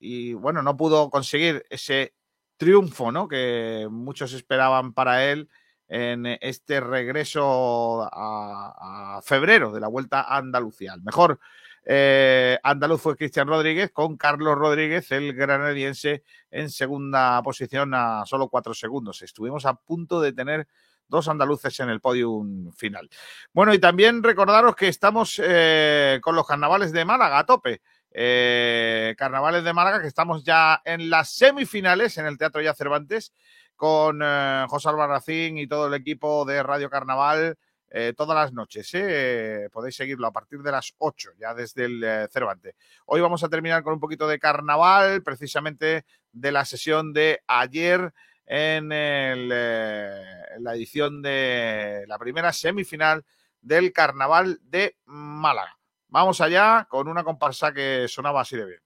y 0.00 0.32
bueno, 0.32 0.60
no 0.62 0.76
pudo 0.76 1.08
conseguir 1.08 1.64
ese 1.70 2.14
triunfo, 2.56 3.12
¿no? 3.12 3.28
Que 3.28 3.86
muchos 3.88 4.32
esperaban 4.32 4.92
para 4.92 5.30
él 5.30 5.48
en 5.88 6.26
este 6.40 6.80
regreso 6.80 8.08
a, 8.10 9.20
febrero 9.22 9.72
de 9.72 9.80
la 9.80 9.88
Vuelta 9.88 10.22
a 10.22 10.38
Andalucía. 10.38 10.94
El 10.94 11.02
mejor 11.02 11.38
eh, 11.84 12.58
andaluz 12.62 13.00
fue 13.00 13.16
Cristian 13.16 13.48
Rodríguez, 13.48 13.92
con 13.92 14.16
Carlos 14.16 14.56
Rodríguez, 14.56 15.10
el 15.12 15.32
granadiense, 15.34 16.24
en 16.50 16.70
segunda 16.70 17.40
posición 17.42 17.94
a 17.94 18.24
solo 18.26 18.48
cuatro 18.48 18.74
segundos. 18.74 19.22
Estuvimos 19.22 19.66
a 19.66 19.74
punto 19.74 20.20
de 20.20 20.32
tener 20.32 20.66
dos 21.08 21.28
andaluces 21.28 21.78
en 21.80 21.90
el 21.90 22.00
podium 22.00 22.72
final. 22.72 23.08
Bueno, 23.52 23.72
y 23.72 23.78
también 23.78 24.22
recordaros 24.22 24.74
que 24.74 24.88
estamos 24.88 25.40
eh, 25.42 26.18
con 26.22 26.34
los 26.34 26.46
carnavales 26.46 26.92
de 26.92 27.04
Málaga 27.04 27.38
a 27.38 27.46
tope. 27.46 27.80
Eh, 28.18 29.14
carnavales 29.18 29.62
de 29.62 29.74
Málaga, 29.74 30.00
que 30.00 30.08
estamos 30.08 30.42
ya 30.42 30.80
en 30.84 31.10
las 31.10 31.30
semifinales 31.30 32.16
en 32.18 32.26
el 32.26 32.38
Teatro 32.38 32.62
Ya 32.62 32.72
Cervantes 32.74 33.34
con 33.76 34.20
eh, 34.22 34.66
José 34.68 34.88
Albarracín 34.88 35.58
y 35.58 35.66
todo 35.66 35.86
el 35.86 35.94
equipo 35.94 36.44
de 36.44 36.62
Radio 36.62 36.90
Carnaval 36.90 37.56
eh, 37.88 38.12
todas 38.16 38.36
las 38.36 38.52
noches. 38.52 38.90
¿eh? 38.94 39.68
Podéis 39.72 39.96
seguirlo 39.96 40.26
a 40.26 40.32
partir 40.32 40.60
de 40.60 40.72
las 40.72 40.94
8, 40.98 41.30
ya 41.38 41.54
desde 41.54 41.84
el 41.84 42.28
Cervantes. 42.30 42.74
Hoy 43.06 43.20
vamos 43.20 43.44
a 43.44 43.48
terminar 43.48 43.82
con 43.82 43.94
un 43.94 44.00
poquito 44.00 44.26
de 44.26 44.38
carnaval, 44.38 45.22
precisamente 45.22 46.04
de 46.32 46.52
la 46.52 46.64
sesión 46.64 47.12
de 47.12 47.40
ayer 47.46 48.12
en, 48.44 48.88
la 48.88 50.74
edición 50.74 51.22
de 51.22 52.04
la 52.08 52.18
primera 52.18 52.52
semifinal 52.52 53.24
del 53.60 53.92
carnaval 53.92 54.58
de 54.62 54.96
Málaga. 55.04 55.78
Vamos 56.08 56.40
allá 56.40 56.86
con 56.90 57.08
una 57.08 57.24
comparsa 57.24 57.72
que 57.72 58.06
sonaba 58.08 58.40
así 58.40 58.56
de 58.56 58.66
bien. 58.66 58.85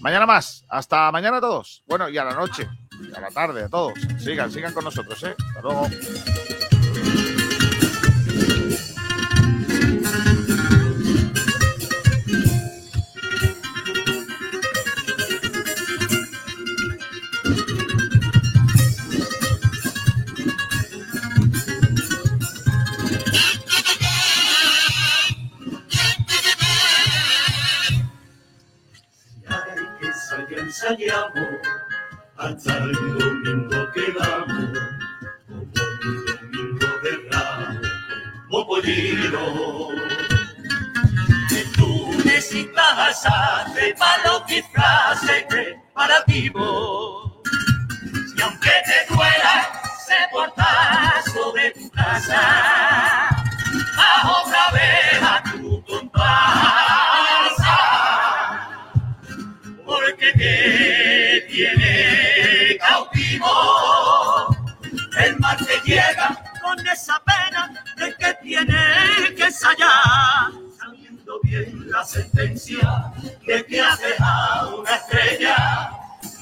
Mañana 0.00 0.26
más. 0.26 0.64
Hasta 0.68 1.10
mañana 1.12 1.38
a 1.38 1.40
todos. 1.40 1.82
Bueno, 1.86 2.08
y 2.08 2.18
a 2.18 2.24
la 2.24 2.34
noche. 2.34 2.68
Y 3.00 3.16
a 3.16 3.20
la 3.20 3.30
tarde 3.30 3.64
a 3.64 3.68
todos. 3.68 3.94
Sigan, 4.18 4.50
sigan 4.50 4.72
con 4.72 4.84
nosotros, 4.84 5.22
¿eh? 5.24 5.34
Hasta 5.38 5.60
luego. 5.62 5.88
Ensayamos 30.98 31.48
hasta 32.36 32.76
el 32.78 32.92
domingo 32.92 33.92
quedamos 33.92 34.78
como 35.48 35.90
un 36.04 36.24
domingo 36.24 36.86
de 37.02 37.12
ramo, 37.30 37.80
como 38.50 38.66
pollino. 38.66 39.44
Tú 41.76 42.10
necesitas 42.24 43.24
hacer 43.26 43.94
para 43.96 44.24
los 44.24 44.46
disfraces 44.46 45.44
preparativos. 45.48 47.27
Tiene 68.66 69.34
que 69.36 69.44
ensayar, 69.44 70.52
sabiendo 70.78 71.40
bien 71.42 71.90
la 71.90 72.04
sentencia 72.04 73.12
de 73.46 73.64
que 73.64 73.80
has 73.80 74.00
dejado 74.00 74.80
una 74.80 74.94
estrella 74.96 75.90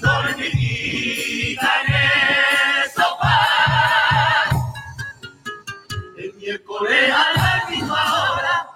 dormidita 0.00 1.70
en 1.82 1.94
el 1.94 2.90
sofá. 2.90 4.48
El 6.16 6.34
miércoles 6.34 7.12
a 7.12 7.38
la 7.38 7.70
misma 7.70 8.22
hora 8.22 8.68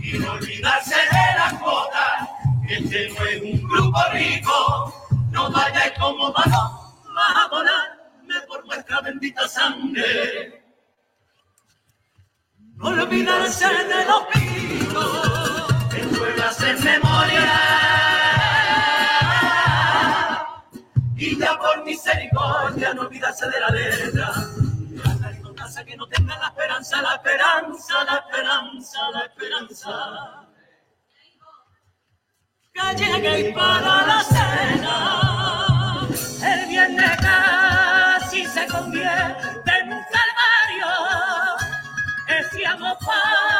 y 0.00 0.18
no 0.18 0.32
olvidarse 0.32 0.94
de 0.94 1.38
las 1.38 1.52
cuotas, 1.54 2.28
este 2.68 3.10
no 3.10 3.24
es 3.24 3.42
un 3.42 3.68
grupo 3.68 4.00
rico, 4.12 4.94
no 5.30 5.50
vayáis 5.50 5.92
como 5.98 6.32
vamos, 6.32 6.94
a 7.16 7.48
volarme 7.50 7.97
por 7.97 7.97
vuestra 8.68 9.00
bendita 9.00 9.48
sangre. 9.48 10.62
No 12.76 12.88
olvidarse 12.88 13.66
de 13.66 14.04
los 14.04 14.22
que 15.90 15.98
pueblas 16.16 16.62
en 16.62 16.84
memoria. 16.84 17.50
Y 21.16 21.36
ya 21.36 21.58
por 21.58 21.84
misericordia 21.84 22.94
no 22.94 23.02
olvidarse 23.02 23.50
de 23.50 23.60
la 23.60 23.68
letra 23.70 24.32
que 25.84 25.96
no 25.96 26.06
tenga 26.08 26.36
la 26.38 26.48
esperanza, 26.48 27.02
la 27.02 27.14
esperanza, 27.14 28.04
la 28.04 28.16
esperanza, 28.16 29.10
la 29.12 29.20
esperanza. 29.20 30.48
Que 32.72 32.96
llegue 32.96 33.52
para 33.54 34.06
la 34.06 34.22
cena, 34.22 36.08
el 36.44 36.68
viernes 36.68 37.16
casi 38.38 38.46
se 38.46 38.66
convierte 38.66 39.70
en 39.80 39.92
un 39.92 40.04
calvario, 40.04 40.86
decíamos 42.26 42.96
para 43.04 43.57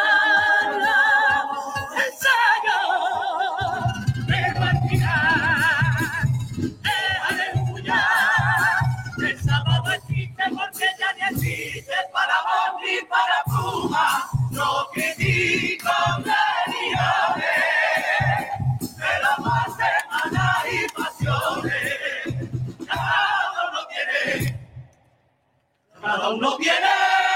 Cada 26.09 26.31
uno 26.31 26.57
tiene 26.57 27.28